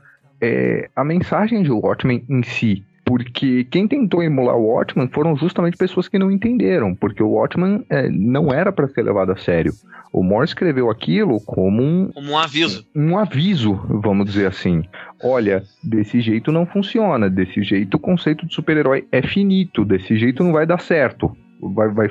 é, 0.40 0.88
a 0.96 1.04
mensagem 1.04 1.62
de 1.62 1.70
Watchmen 1.70 2.24
em 2.28 2.42
si. 2.42 2.82
Porque 3.10 3.64
quem 3.64 3.88
tentou 3.88 4.22
emular 4.22 4.54
o 4.56 4.68
Watchman 4.68 5.08
foram 5.08 5.36
justamente 5.36 5.76
pessoas 5.76 6.06
que 6.06 6.16
não 6.16 6.30
entenderam, 6.30 6.94
porque 6.94 7.20
o 7.20 7.30
Watchman 7.30 7.84
é, 7.90 8.08
não 8.08 8.54
era 8.54 8.70
para 8.70 8.86
ser 8.86 9.02
levado 9.02 9.32
a 9.32 9.36
sério. 9.36 9.72
O 10.12 10.22
Moore 10.22 10.46
escreveu 10.46 10.88
aquilo 10.88 11.40
como 11.40 11.82
um, 11.82 12.08
Como 12.14 12.30
um 12.30 12.38
aviso. 12.38 12.86
um 12.94 13.18
aviso, 13.18 13.74
vamos 13.88 14.26
dizer 14.26 14.46
assim. 14.46 14.84
Olha, 15.24 15.64
desse 15.82 16.20
jeito 16.20 16.52
não 16.52 16.64
funciona, 16.64 17.28
desse 17.28 17.64
jeito 17.64 17.96
o 17.96 18.00
conceito 18.00 18.46
de 18.46 18.54
super-herói 18.54 19.04
é 19.10 19.20
finito, 19.22 19.84
desse 19.84 20.16
jeito 20.16 20.44
não 20.44 20.52
vai 20.52 20.64
dar 20.64 20.80
certo. 20.80 21.36
Vai, 21.60 21.88
vai 21.88 22.10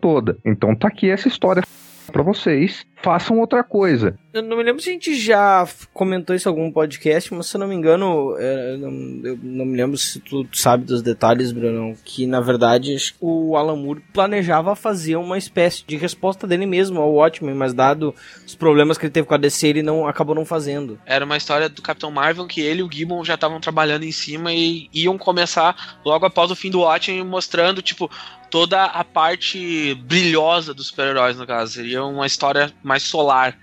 toda. 0.00 0.38
Então 0.42 0.74
tá 0.74 0.88
aqui 0.88 1.10
essa 1.10 1.28
história 1.28 1.62
pra 2.10 2.22
vocês. 2.22 2.86
Façam 3.02 3.40
outra 3.40 3.62
coisa. 3.62 4.18
Eu 4.34 4.42
não 4.42 4.56
me 4.56 4.64
lembro 4.64 4.82
se 4.82 4.90
a 4.90 4.92
gente 4.92 5.14
já 5.14 5.64
comentou 5.92 6.34
isso 6.34 6.48
em 6.48 6.50
algum 6.50 6.68
podcast, 6.68 7.32
mas 7.32 7.46
se 7.46 7.56
eu 7.56 7.60
não 7.60 7.68
me 7.68 7.74
engano, 7.76 8.34
é, 8.36 8.72
eu 8.72 8.78
não, 8.78 8.90
eu 9.22 9.38
não 9.40 9.64
me 9.64 9.76
lembro 9.76 9.96
se 9.96 10.18
tu 10.18 10.44
sabe 10.52 10.84
dos 10.84 11.02
detalhes, 11.02 11.52
Brunão, 11.52 11.96
que 12.04 12.26
na 12.26 12.40
verdade 12.40 12.96
o 13.20 13.56
Alan 13.56 13.76
Moore 13.76 14.02
planejava 14.12 14.74
fazer 14.74 15.14
uma 15.14 15.38
espécie 15.38 15.84
de 15.86 15.96
resposta 15.96 16.48
dele 16.48 16.66
mesmo 16.66 17.00
ao 17.00 17.12
Watchmen, 17.12 17.54
mas 17.54 17.72
dado 17.72 18.12
os 18.44 18.56
problemas 18.56 18.98
que 18.98 19.06
ele 19.06 19.12
teve 19.12 19.28
com 19.28 19.34
a 19.34 19.38
DC, 19.38 19.68
ele 19.68 19.82
não 19.84 20.04
acabou 20.04 20.34
não 20.34 20.44
fazendo. 20.44 20.98
Era 21.06 21.24
uma 21.24 21.36
história 21.36 21.68
do 21.68 21.80
Capitão 21.80 22.10
Marvel 22.10 22.48
que 22.48 22.60
ele 22.60 22.80
e 22.80 22.82
o 22.82 22.90
Gibbon 22.90 23.24
já 23.24 23.34
estavam 23.34 23.60
trabalhando 23.60 24.02
em 24.02 24.10
cima 24.10 24.52
e 24.52 24.90
iam 24.92 25.16
começar 25.16 26.00
logo 26.04 26.26
após 26.26 26.50
o 26.50 26.56
fim 26.56 26.72
do 26.72 26.80
Watchmen, 26.80 27.22
mostrando, 27.22 27.80
tipo, 27.80 28.10
toda 28.50 28.82
a 28.82 29.04
parte 29.04 29.94
brilhosa 29.94 30.74
dos 30.74 30.88
super-heróis, 30.88 31.36
no 31.36 31.46
caso. 31.46 31.74
Seria 31.74 32.02
uma 32.02 32.26
história 32.26 32.72
mais 32.82 33.04
solar. 33.04 33.56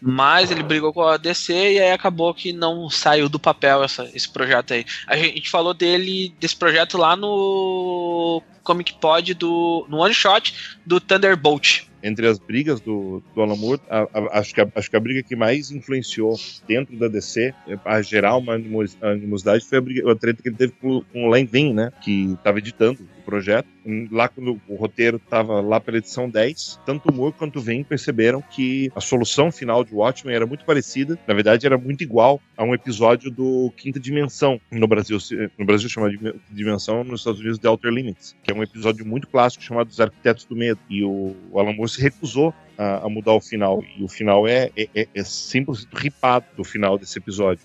Mas 0.00 0.50
ele 0.50 0.62
brigou 0.62 0.92
com 0.92 1.02
a 1.02 1.16
DC 1.16 1.52
e 1.52 1.78
aí 1.80 1.92
acabou 1.92 2.32
que 2.32 2.52
não 2.52 2.88
saiu 2.88 3.28
do 3.28 3.38
papel 3.38 3.82
essa, 3.84 4.10
esse 4.14 4.28
projeto 4.28 4.72
aí. 4.72 4.84
A 5.06 5.16
gente 5.16 5.50
falou 5.50 5.74
dele, 5.74 6.34
desse 6.40 6.56
projeto 6.56 6.96
lá 6.96 7.14
no 7.16 8.42
Comic 8.62 8.94
Pod 8.94 9.34
do. 9.34 9.86
no 9.88 9.98
One 9.98 10.14
Shot 10.14 10.54
do 10.86 11.00
Thunderbolt. 11.00 11.82
entre 12.02 12.26
as 12.26 12.38
brigas 12.38 12.80
do, 12.80 13.22
do 13.34 13.42
Alan 13.42 13.56
Moore, 13.56 13.78
a- 13.90 14.08
a- 14.14 14.38
acho, 14.38 14.54
que 14.54 14.60
a, 14.62 14.68
acho 14.74 14.88
que 14.88 14.96
a 14.96 15.00
briga 15.00 15.22
que 15.22 15.36
mais 15.36 15.70
influenciou 15.70 16.34
dentro 16.66 16.96
da 16.98 17.08
DC 17.08 17.52
a 17.84 18.00
gerar 18.00 18.36
uma 18.38 18.54
animos- 18.54 18.96
animosidade 19.02 19.66
foi 19.66 19.76
a, 19.76 19.80
briga, 19.82 20.10
a 20.10 20.16
treta 20.16 20.42
que 20.42 20.48
ele 20.48 20.56
teve 20.56 20.72
com, 20.80 21.02
com 21.12 21.26
o 21.26 21.30
Len 21.30 21.46
Wein, 21.52 21.74
né? 21.74 21.92
Que 22.02 22.32
estava 22.32 22.56
editando 22.58 23.06
o 23.18 23.22
projeto. 23.22 23.68
Lá 24.10 24.28
quando 24.28 24.60
o 24.68 24.74
roteiro 24.74 25.16
estava 25.16 25.60
lá 25.60 25.80
pela 25.80 25.98
edição 25.98 26.28
10, 26.28 26.80
tanto 26.84 27.10
o 27.10 27.14
Moore 27.14 27.34
quanto 27.36 27.58
o 27.58 27.62
Wein 27.62 27.82
perceberam 27.82 28.42
que 28.42 28.90
a 28.94 29.00
solução 29.00 29.50
final 29.50 29.84
de 29.84 29.94
Watchmen 29.94 30.34
era 30.34 30.46
muito 30.46 30.64
parecida, 30.64 31.18
na 31.26 31.34
verdade 31.34 31.66
era 31.66 31.78
muito 31.78 32.02
igual 32.02 32.40
a 32.56 32.64
um 32.64 32.74
episódio 32.74 33.30
do 33.30 33.72
Quinta 33.76 33.98
Dimensão. 33.98 34.60
No 34.70 34.86
Brasil, 34.86 35.18
no 35.58 35.64
Brasil 35.64 35.88
chama 35.88 36.10
de 36.10 36.34
Dimensão, 36.50 37.04
nos 37.04 37.20
Estados 37.20 37.40
Unidos 37.40 37.58
de 37.58 37.66
Outer 37.66 37.90
Limits, 37.90 38.36
que 38.42 38.52
é 38.52 38.54
um 38.54 38.62
episódio 38.62 39.04
muito 39.06 39.26
clássico 39.26 39.64
chamado 39.64 39.88
Os 39.88 40.00
Arquitetos 40.00 40.44
do 40.44 40.56
Medo. 40.56 40.80
E 40.88 41.02
o, 41.04 41.34
Alan 41.54 41.72
Moore 41.72 41.90
se 41.90 42.00
recusou 42.00 42.54
a, 42.76 43.06
a 43.06 43.08
mudar 43.08 43.32
o 43.32 43.40
final. 43.40 43.82
E 43.96 44.02
o 44.02 44.08
final 44.08 44.46
é, 44.46 44.70
é, 44.76 44.88
é, 44.94 45.08
é 45.14 45.22
100% 45.22 45.86
ripado 45.94 46.46
do 46.56 46.64
final 46.64 46.98
desse 46.98 47.18
episódio. 47.18 47.64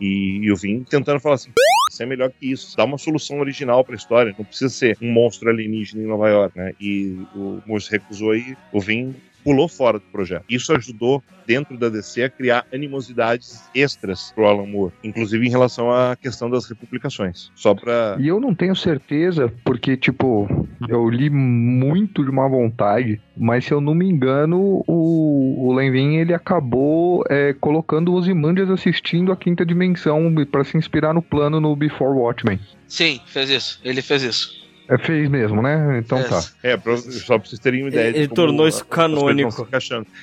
E, 0.00 0.40
e 0.42 0.46
eu 0.46 0.56
vim 0.56 0.82
tentando 0.84 1.20
falar 1.20 1.36
assim: 1.36 1.50
isso 1.88 2.02
é 2.02 2.06
melhor 2.06 2.30
que 2.30 2.50
isso. 2.50 2.76
Dá 2.76 2.84
uma 2.84 2.98
solução 2.98 3.40
original 3.40 3.84
pra 3.84 3.96
história. 3.96 4.34
Não 4.36 4.44
precisa 4.44 4.72
ser 4.72 4.98
um 5.00 5.12
monstro 5.12 5.48
alienígena 5.48 6.02
em 6.02 6.06
Nova 6.06 6.28
York, 6.28 6.56
né? 6.56 6.72
E 6.80 7.16
o 7.34 7.62
Moore 7.66 7.82
se 7.82 7.90
recusou 7.90 8.34
e 8.34 8.56
o 8.72 8.80
Vin 8.80 9.14
pulou 9.46 9.68
fora 9.68 10.00
do 10.00 10.04
projeto. 10.06 10.44
Isso 10.50 10.72
ajudou 10.74 11.22
dentro 11.46 11.78
da 11.78 11.88
DC 11.88 12.24
a 12.24 12.28
criar 12.28 12.66
animosidades 12.74 13.62
extras 13.72 14.32
pro 14.34 14.44
Alan 14.44 14.66
Moore, 14.66 14.92
inclusive 15.04 15.46
em 15.46 15.50
relação 15.50 15.88
à 15.92 16.16
questão 16.16 16.50
das 16.50 16.68
republicações. 16.68 17.52
Só 17.54 17.72
pra. 17.72 18.16
E 18.18 18.26
eu 18.26 18.40
não 18.40 18.52
tenho 18.52 18.74
certeza, 18.74 19.52
porque, 19.64 19.96
tipo, 19.96 20.48
eu 20.88 21.08
li 21.08 21.30
muito 21.30 22.24
de 22.24 22.32
má 22.32 22.48
vontade, 22.48 23.20
mas 23.36 23.64
se 23.64 23.72
eu 23.72 23.80
não 23.80 23.94
me 23.94 24.04
engano, 24.04 24.82
o, 24.84 25.68
o 25.68 25.72
Lenvin, 25.72 26.16
ele 26.16 26.34
acabou 26.34 27.22
é, 27.30 27.52
colocando 27.52 28.12
os 28.14 28.26
Imandias 28.26 28.68
assistindo 28.68 29.30
a 29.30 29.36
Quinta 29.36 29.64
Dimensão 29.64 30.34
pra 30.50 30.64
se 30.64 30.76
inspirar 30.76 31.14
no 31.14 31.22
plano 31.22 31.60
no 31.60 31.76
Before 31.76 32.18
Watchmen. 32.18 32.58
Sim, 32.88 33.20
fez 33.26 33.48
isso. 33.48 33.80
Ele 33.84 34.02
fez 34.02 34.24
isso. 34.24 34.66
É, 34.88 34.98
fez 34.98 35.28
mesmo, 35.28 35.60
né? 35.62 35.98
Então 35.98 36.18
tá. 36.22 36.40
Fez. 36.42 36.56
É, 36.62 36.76
pra, 36.76 36.96
só 36.96 37.38
pra 37.38 37.48
vocês 37.48 37.58
terem 37.58 37.82
uma 37.82 37.88
ideia. 37.88 38.04
Ele- 38.04 38.12
de 38.12 38.18
ele 38.20 38.28
tornou 38.28 38.66
isso 38.68 38.84
canônico. 38.84 39.68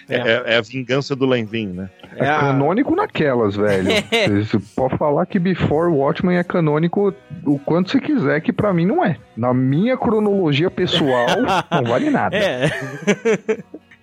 É. 0.08 0.16
É. 0.16 0.18
é- 0.18 0.44
é 0.54 0.58
a 0.58 0.62
vingança 0.62 1.16
do 1.16 1.26
Lenvin, 1.26 1.68
né? 1.68 1.90
É, 2.16 2.30
a- 2.30 2.40
canônico 2.40 2.96
naquelas, 2.96 3.56
velho. 3.56 3.90
Você 4.46 4.60
pode 4.76 4.98
falar 4.98 5.26
que 5.26 5.38
Before 5.40 5.92
Watchmen 5.92 6.38
é 6.38 6.44
canônico 6.44 7.14
o 7.46 7.60
quanto 7.60 7.92
você 7.92 8.00
quiser, 8.00 8.40
que 8.42 8.54
pra 8.54 8.74
mim 8.74 8.86
não 8.86 9.04
é. 9.04 9.18
Na 9.36 9.54
minha 9.54 9.98
cronologia 9.98 10.70
pessoal, 10.72 11.28
não 11.72 11.84
vale 11.84 12.10
nada. 12.10 12.36
É. 12.38 12.70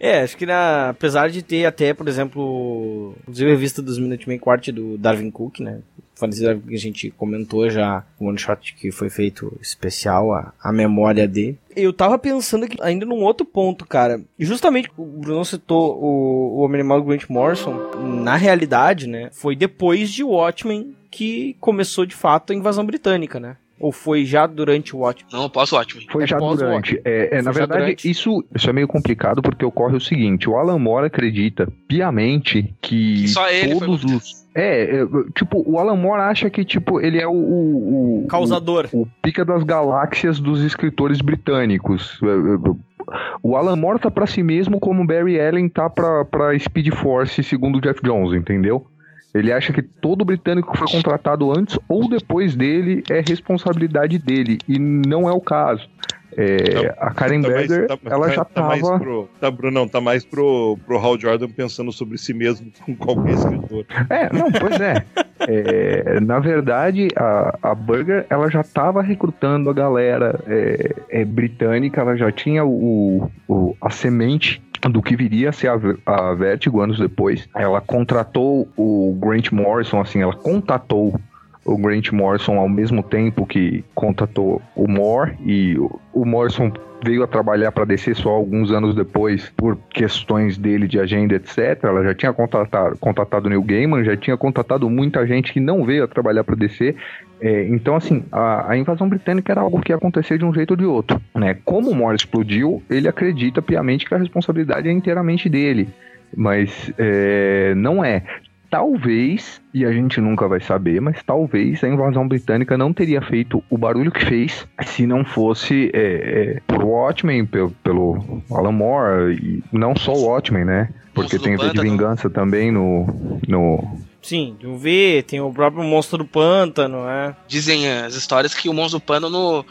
é, 0.00 0.22
acho 0.22 0.34
que 0.34 0.46
na, 0.46 0.88
apesar 0.88 1.28
de 1.28 1.42
ter 1.42 1.66
até, 1.66 1.92
por 1.92 2.08
exemplo, 2.08 3.14
inclusive 3.22 3.50
a 3.50 3.52
revista 3.52 3.82
dos 3.82 3.98
Minutemen 3.98 4.38
Quart 4.38 4.68
do 4.70 4.96
Darwin 4.96 5.30
Cook, 5.30 5.60
né? 5.60 5.80
Falecido 6.14 6.58
Cook, 6.58 6.72
a 6.72 6.78
gente 6.78 7.10
comentou 7.10 7.68
já 7.68 8.02
um 8.18 8.28
one 8.28 8.38
shot 8.38 8.74
que 8.74 8.90
foi 8.90 9.10
feito 9.10 9.52
especial 9.60 10.32
a, 10.32 10.54
a 10.62 10.72
memória 10.72 11.28
dele. 11.28 11.58
Eu 11.76 11.92
tava 11.92 12.18
pensando 12.18 12.64
aqui 12.64 12.78
ainda 12.80 13.04
num 13.04 13.22
outro 13.22 13.44
ponto, 13.44 13.86
cara. 13.86 14.22
E 14.38 14.44
justamente 14.46 14.90
o 14.96 15.04
Bruno 15.04 15.44
citou 15.44 16.02
o, 16.02 16.56
o 16.56 16.58
Homem 16.60 16.80
Animal 16.80 17.00
do 17.00 17.06
Grant 17.06 17.28
Morrison. 17.28 17.90
Na 18.22 18.36
realidade, 18.36 19.06
né? 19.06 19.28
Foi 19.32 19.54
depois 19.54 20.10
de 20.10 20.24
Watchmen 20.24 20.96
que 21.10 21.56
começou 21.60 22.06
de 22.06 22.14
fato 22.14 22.52
a 22.52 22.56
invasão 22.56 22.86
britânica, 22.86 23.38
né? 23.38 23.56
Ou 23.80 23.90
foi 23.90 24.26
já 24.26 24.46
durante 24.46 24.94
o 24.94 24.98
Watchmen? 24.98 25.32
Não, 25.32 25.48
posso 25.48 25.74
Watchmen. 25.74 26.06
Foi 26.10 26.24
É 26.24 26.26
já 26.26 26.36
pós 26.36 26.58
durante. 26.58 27.00
É, 27.02 27.38
é, 27.38 27.42
na 27.42 27.50
verdade, 27.50 27.80
durante. 27.80 28.10
isso, 28.10 28.44
isso 28.54 28.68
é 28.68 28.72
meio 28.74 28.86
complicado 28.86 29.40
porque 29.40 29.64
ocorre 29.64 29.96
o 29.96 30.00
seguinte: 30.00 30.48
o 30.48 30.56
Alan 30.56 30.78
Moore 30.78 31.06
acredita 31.06 31.66
piamente 31.88 32.74
que 32.82 33.22
Que 33.22 33.28
só 33.28 33.48
ele 33.48 33.76
foi 33.76 33.86
todos 33.86 34.04
os. 34.04 34.40
É, 34.54 34.96
é, 34.96 35.06
tipo, 35.34 35.62
o 35.64 35.78
Alan 35.78 35.96
Moore 35.96 36.22
acha 36.22 36.50
que, 36.50 36.64
tipo, 36.64 37.00
ele 37.00 37.18
é 37.18 37.26
o. 37.26 37.32
o, 37.32 38.24
o 38.24 38.26
Causador. 38.26 38.88
o 38.92 39.06
pica 39.22 39.44
das 39.44 39.62
galáxias 39.62 40.38
dos 40.40 40.62
escritores 40.62 41.20
britânicos. 41.20 42.20
É, 42.22 42.26
é, 42.26 43.14
O 43.42 43.56
Alan 43.56 43.76
Moore 43.76 44.00
tá 44.00 44.10
pra 44.10 44.26
si 44.26 44.42
mesmo 44.42 44.78
como 44.78 45.02
o 45.02 45.06
Barry 45.06 45.40
Allen 45.40 45.68
tá 45.68 45.88
pra, 45.88 46.24
pra 46.24 46.58
Speed 46.58 46.92
Force, 46.94 47.42
segundo 47.42 47.78
o 47.78 47.80
Jeff 47.80 48.00
Jones, 48.02 48.34
entendeu? 48.34 48.86
Ele 49.34 49.52
acha 49.52 49.72
que 49.72 49.82
todo 49.82 50.24
britânico 50.24 50.72
que 50.72 50.78
foi 50.78 50.88
contratado 50.90 51.50
antes 51.56 51.78
ou 51.88 52.08
depois 52.08 52.56
dele 52.56 53.02
é 53.10 53.20
responsabilidade 53.20 54.18
dele, 54.18 54.58
e 54.68 54.78
não 54.78 55.28
é 55.28 55.32
o 55.32 55.40
caso. 55.40 55.88
É, 56.36 56.94
a 56.98 57.10
Karen 57.12 57.42
Tá 57.42 57.48
mais- 57.50 57.66
Berger, 57.68 57.88
tá- 57.88 57.98
ela 58.04 58.28
tá- 58.28 58.32
já 58.34 58.44
tá 58.44 58.62
mais 58.62 58.80
tava... 58.82 59.00
pro, 59.00 59.28
tá, 59.40 59.50
Bruno, 59.50 59.80
não, 59.80 59.88
tá 59.88 60.00
mais 60.00 60.24
pro, 60.24 60.78
pro 60.86 60.96
Hal 60.96 61.18
Jordan 61.18 61.48
pensando 61.48 61.90
sobre 61.90 62.16
si 62.18 62.32
mesmo 62.32 62.70
com 62.86 62.94
qualquer 62.94 63.32
escritor. 63.34 63.84
É, 64.08 64.32
não, 64.32 64.50
pois 64.50 64.80
é. 64.80 65.04
É, 65.40 66.20
na 66.20 66.38
verdade, 66.38 67.08
a, 67.16 67.58
a 67.62 67.74
Burger 67.74 68.26
ela 68.30 68.48
já 68.48 68.60
estava 68.60 69.02
recrutando 69.02 69.68
a 69.70 69.72
galera 69.72 70.38
é, 70.46 70.94
é, 71.08 71.24
britânica, 71.24 72.00
ela 72.00 72.16
já 72.16 72.30
tinha 72.30 72.64
o, 72.64 73.28
o- 73.48 73.76
a 73.80 73.90
semente 73.90 74.62
do 74.88 75.02
que 75.02 75.16
viria 75.16 75.50
a 75.50 75.52
ser 75.52 75.68
a, 75.68 76.30
a 76.30 76.34
Vertigo 76.34 76.80
anos 76.80 76.98
depois. 76.98 77.48
Ela 77.54 77.80
contratou 77.80 78.68
o 78.76 79.18
Grant 79.20 79.50
Morrison, 79.52 80.00
assim, 80.00 80.22
ela 80.22 80.34
contatou 80.34 81.20
o 81.64 81.76
Grant 81.76 82.10
Morrison 82.10 82.58
ao 82.58 82.68
mesmo 82.68 83.02
tempo 83.02 83.46
que 83.46 83.84
contatou 83.94 84.62
o 84.74 84.88
Moore 84.88 85.36
e 85.44 85.76
o, 86.12 86.24
Morrison 86.24 86.72
veio 87.04 87.22
a 87.22 87.26
trabalhar 87.26 87.72
para 87.72 87.84
DC 87.84 88.14
só 88.14 88.30
alguns 88.30 88.70
anos 88.70 88.94
depois 88.94 89.50
por 89.56 89.76
questões 89.90 90.58
dele 90.58 90.86
de 90.86 90.98
agenda, 90.98 91.34
etc. 91.34 91.82
Ela 91.82 92.04
já 92.04 92.14
tinha 92.14 92.32
contatado, 92.32 92.96
contatado 92.98 93.46
o 93.46 93.48
Neil 93.48 93.62
Gaiman, 93.62 94.04
já 94.04 94.16
tinha 94.16 94.36
contatado 94.36 94.88
muita 94.88 95.26
gente 95.26 95.52
que 95.52 95.60
não 95.60 95.84
veio 95.84 96.04
a 96.04 96.08
trabalhar 96.08 96.44
para 96.44 96.54
DC. 96.54 96.94
É, 97.40 97.66
então, 97.68 97.96
assim, 97.96 98.22
a, 98.30 98.72
a 98.72 98.76
invasão 98.76 99.08
britânica 99.08 99.50
era 99.50 99.62
algo 99.62 99.80
que 99.80 99.92
ia 99.92 99.96
acontecer 99.96 100.36
de 100.36 100.44
um 100.44 100.52
jeito 100.52 100.72
ou 100.72 100.76
de 100.76 100.84
outro. 100.84 101.20
Né? 101.34 101.56
Como 101.64 101.90
o 101.90 101.94
Moore 101.94 102.16
explodiu, 102.16 102.82
ele 102.90 103.08
acredita 103.08 103.62
piamente 103.62 104.04
que 104.06 104.14
a 104.14 104.18
responsabilidade 104.18 104.88
é 104.88 104.92
inteiramente 104.92 105.48
dele. 105.48 105.88
Mas 106.36 106.92
é, 106.98 107.74
não 107.76 108.04
é. 108.04 108.22
Talvez, 108.70 109.60
e 109.74 109.84
a 109.84 109.92
gente 109.92 110.20
nunca 110.20 110.46
vai 110.46 110.60
saber, 110.60 111.00
mas 111.00 111.20
talvez 111.24 111.82
a 111.82 111.88
invasão 111.88 112.28
britânica 112.28 112.78
não 112.78 112.92
teria 112.92 113.20
feito 113.20 113.62
o 113.68 113.76
barulho 113.76 114.12
que 114.12 114.24
fez 114.24 114.66
se 114.86 115.06
não 115.06 115.24
fosse 115.24 115.90
é, 115.92 116.00
é, 116.00 116.60
por 116.68 116.84
Watchmen, 116.84 117.44
pelo, 117.46 117.72
pelo 117.82 118.42
Alan 118.48 118.70
Moore, 118.70 119.34
e 119.34 119.62
não 119.72 119.96
só 119.96 120.12
o 120.12 120.26
Watchmen, 120.26 120.64
né? 120.64 120.88
Porque 121.12 121.36
Monstro 121.36 121.42
tem 121.42 121.56
V 121.56 121.72
de. 121.72 121.80
Vingança 121.80 122.30
também 122.30 122.70
no, 122.70 123.40
no, 123.48 123.98
Sim, 124.22 124.56
tem 124.60 124.70
o 124.70 124.78
V, 124.78 125.24
tem 125.26 125.40
o 125.40 125.52
próprio 125.52 125.82
Monstro 125.82 126.18
do 126.18 126.24
Pântano, 126.24 127.08
é. 127.08 127.34
Dizem 127.48 127.88
eh, 127.88 128.04
as 128.04 128.14
histórias 128.14 128.54
que 128.54 128.68
o 128.68 128.74
Monstro 128.74 129.00
do 129.00 129.02
Pântano 129.02 129.64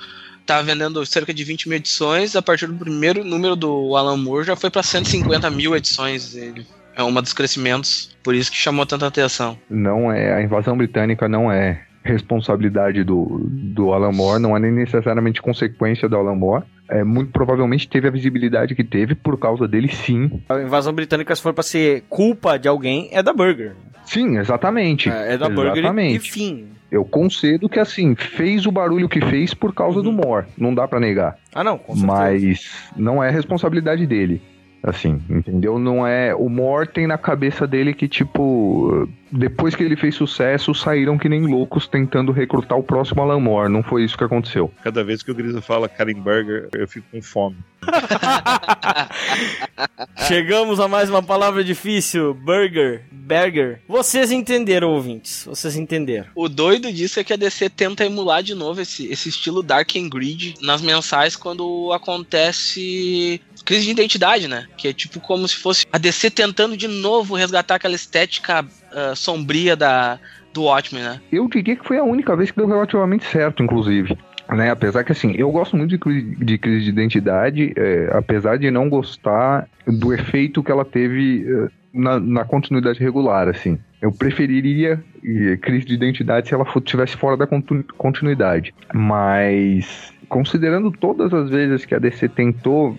tá 0.45 0.61
vendendo 0.61 1.05
cerca 1.05 1.31
de 1.33 1.43
20 1.43 1.69
mil 1.69 1.77
edições. 1.77 2.35
A 2.35 2.41
partir 2.41 2.65
do 2.65 2.73
primeiro 2.73 3.23
número 3.23 3.55
do 3.55 3.95
Alan 3.95 4.17
Moore 4.17 4.47
já 4.47 4.55
foi 4.55 4.71
para 4.71 4.81
150 4.81 5.49
mil 5.51 5.75
edições. 5.75 6.35
Ele 6.35 6.65
é 6.99 7.03
um 7.03 7.13
dos 7.13 7.33
crescimentos, 7.33 8.15
por 8.21 8.35
isso 8.35 8.51
que 8.51 8.57
chamou 8.57 8.85
tanta 8.85 9.07
atenção. 9.07 9.57
Não 9.69 10.11
é, 10.11 10.33
a 10.33 10.41
invasão 10.41 10.77
britânica 10.77 11.29
não 11.29 11.51
é 11.51 11.81
responsabilidade 12.03 13.03
do, 13.03 13.41
do 13.43 13.93
Alan 13.93 14.11
Moore, 14.11 14.41
não 14.41 14.55
é 14.55 14.59
nem 14.59 14.71
necessariamente 14.71 15.41
consequência 15.41 16.09
do 16.09 16.17
Alan 16.17 16.35
Moore. 16.35 16.63
É, 16.89 17.03
muito 17.03 17.31
provavelmente 17.31 17.87
teve 17.87 18.07
a 18.07 18.11
visibilidade 18.11 18.75
que 18.75 18.83
teve 18.83 19.15
por 19.15 19.37
causa 19.37 19.67
dele, 19.67 19.87
sim. 19.87 20.41
A 20.49 20.59
invasão 20.59 20.91
britânica, 20.91 21.35
se 21.35 21.41
for 21.41 21.53
pra 21.53 21.63
ser 21.63 22.03
culpa 22.09 22.57
de 22.57 22.67
alguém, 22.67 23.09
é 23.11 23.23
da 23.23 23.31
Burger. 23.31 23.75
Sim, 24.05 24.37
exatamente. 24.37 25.09
É, 25.09 25.33
é 25.33 25.37
da 25.37 25.47
Burger 25.47 25.75
e 25.75 25.79
Exatamente. 25.79 26.31
fim. 26.31 26.67
Eu 26.91 27.05
concedo 27.05 27.69
que, 27.69 27.79
assim, 27.79 28.15
fez 28.15 28.65
o 28.65 28.71
barulho 28.71 29.07
que 29.07 29.21
fez 29.21 29.53
por 29.53 29.71
causa 29.73 30.01
do 30.01 30.11
Moore. 30.11 30.47
Não 30.57 30.73
dá 30.73 30.87
pra 30.87 30.99
negar. 30.99 31.37
Ah, 31.53 31.63
não, 31.63 31.77
com 31.77 31.95
certeza. 31.95 32.11
Mas 32.11 32.71
não 32.97 33.23
é 33.23 33.29
responsabilidade 33.29 34.07
dele. 34.07 34.41
Assim, 34.81 35.21
entendeu? 35.29 35.77
Não 35.77 36.07
é. 36.07 36.33
O 36.33 36.47
Moore 36.47 36.87
tem 36.87 37.05
na 37.05 37.17
cabeça 37.17 37.67
dele 37.67 37.93
que, 37.93 38.07
tipo, 38.07 39.09
depois 39.31 39.75
que 39.75 39.83
ele 39.83 39.97
fez 39.97 40.15
sucesso, 40.15 40.73
saíram 40.73 41.17
que 41.17 41.27
nem 41.27 41.45
loucos 41.45 41.85
tentando 41.85 42.31
recrutar 42.31 42.77
o 42.77 42.83
próximo 42.83 43.21
Alan 43.21 43.39
Moore. 43.39 43.71
Não 43.71 43.83
foi 43.83 44.03
isso 44.03 44.17
que 44.17 44.23
aconteceu. 44.23 44.71
Cada 44.83 45.03
vez 45.03 45.21
que 45.21 45.31
o 45.31 45.35
Grisa 45.35 45.61
fala 45.61 45.89
Karen 45.89 46.13
Burger, 46.13 46.69
eu 46.73 46.87
fico 46.87 47.05
com 47.11 47.21
fome. 47.21 47.57
Chegamos 50.27 50.79
a 50.79 50.87
mais 50.87 51.09
uma 51.09 51.23
palavra 51.23 51.63
difícil: 51.63 52.33
burger, 52.33 53.03
burger. 53.11 53.81
Vocês 53.87 54.31
entenderam, 54.31 54.89
ouvintes? 54.89 55.45
Vocês 55.45 55.75
entenderam. 55.75 56.27
O 56.35 56.49
doido 56.49 56.91
disso 56.91 57.19
é 57.19 57.23
que 57.23 57.33
a 57.33 57.37
DC 57.37 57.69
tenta 57.69 58.05
emular 58.05 58.43
de 58.43 58.55
novo 58.55 58.81
esse, 58.81 59.07
esse 59.07 59.29
estilo 59.29 59.63
Dark 59.63 59.95
and 59.95 60.09
Grid 60.09 60.55
nas 60.61 60.81
mensais 60.81 61.35
quando 61.35 61.91
acontece 61.93 63.41
crise 63.69 63.85
de 63.85 63.91
identidade, 63.91 64.47
né? 64.47 64.65
Que 64.75 64.87
é 64.87 64.93
tipo 64.93 65.19
como 65.19 65.47
se 65.47 65.55
fosse 65.55 65.85
a 65.93 65.97
DC 65.99 66.31
tentando 66.31 66.75
de 66.75 66.87
novo 66.87 67.35
resgatar 67.35 67.75
aquela 67.75 67.93
estética 67.93 68.65
ah, 68.91 69.13
sombria 69.15 69.75
da, 69.75 70.17
do 70.51 70.63
Watchmen, 70.63 71.03
né? 71.03 71.21
Eu 71.31 71.47
diria 71.47 71.75
que 71.75 71.85
foi 71.87 71.99
a 71.99 72.03
única 72.03 72.35
vez 72.35 72.49
que 72.49 72.57
deu 72.57 72.67
relativamente 72.67 73.25
certo, 73.25 73.61
inclusive. 73.61 74.17
Né, 74.49 74.71
apesar 74.71 75.03
que 75.03 75.11
assim, 75.11 75.35
eu 75.37 75.51
gosto 75.51 75.77
muito 75.77 75.91
de, 75.91 75.99
cri- 75.99 76.35
de 76.43 76.57
crise 76.57 76.85
de 76.85 76.89
identidade, 76.89 77.71
é, 77.77 78.09
apesar 78.13 78.57
de 78.57 78.71
não 78.71 78.89
gostar 78.89 79.69
do 79.85 80.11
efeito 80.11 80.63
que 80.63 80.71
ela 80.71 80.83
teve 80.83 81.45
é, 81.47 81.67
na, 81.93 82.19
na 82.19 82.43
continuidade 82.43 82.99
regular, 82.99 83.47
assim. 83.47 83.77
Eu 84.01 84.11
preferiria 84.11 85.03
eh, 85.23 85.55
crise 85.61 85.85
de 85.85 85.93
identidade 85.93 86.47
se 86.47 86.53
ela 86.55 86.65
fo- 86.65 86.81
tivesse 86.81 87.15
fora 87.17 87.37
da 87.37 87.45
continu- 87.45 87.83
continuidade. 87.95 88.73
Mas 88.91 90.11
considerando 90.29 90.91
todas 90.91 91.33
as 91.33 91.49
vezes 91.49 91.83
que 91.83 91.95
a 91.95 91.99
DC 91.99 92.29
tentou 92.29 92.97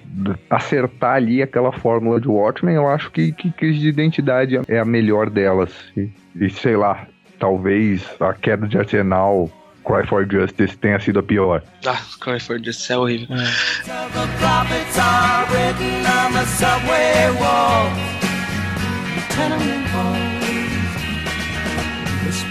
acertar 0.51 1.15
ali 1.15 1.41
aquela 1.41 1.73
fórmula 1.73 2.21
de 2.21 2.29
Watchmen, 2.29 2.75
eu 2.75 2.89
acho 2.89 3.11
que, 3.11 3.33
que 3.33 3.51
crise 3.53 3.79
de 3.79 3.89
identidade 3.89 4.61
é 4.69 4.79
a 4.79 4.85
melhor 4.85 5.31
delas. 5.31 5.73
E, 5.97 6.11
e 6.35 6.51
sei 6.51 6.77
lá, 6.77 7.07
talvez 7.39 8.05
a 8.21 8.35
queda 8.35 8.67
de 8.67 8.77
Arsenal, 8.77 9.51
Cry 9.85 10.07
for 10.07 10.31
Justice 10.31 10.77
tenha 10.77 10.99
sido 10.99 11.21
a 11.21 11.23
pior. 11.23 11.63
Ah, 11.87 12.01
Cry 12.21 12.41
for 12.41 12.59
Justice 12.63 12.93
é 12.93 12.99
horrível. 12.99 13.37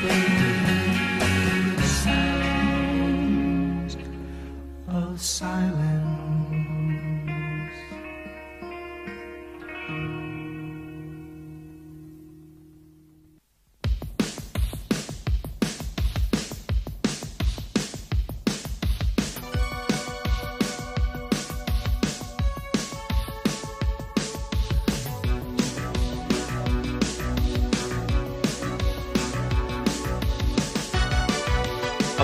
The 0.02 0.39
silence. 5.22 5.79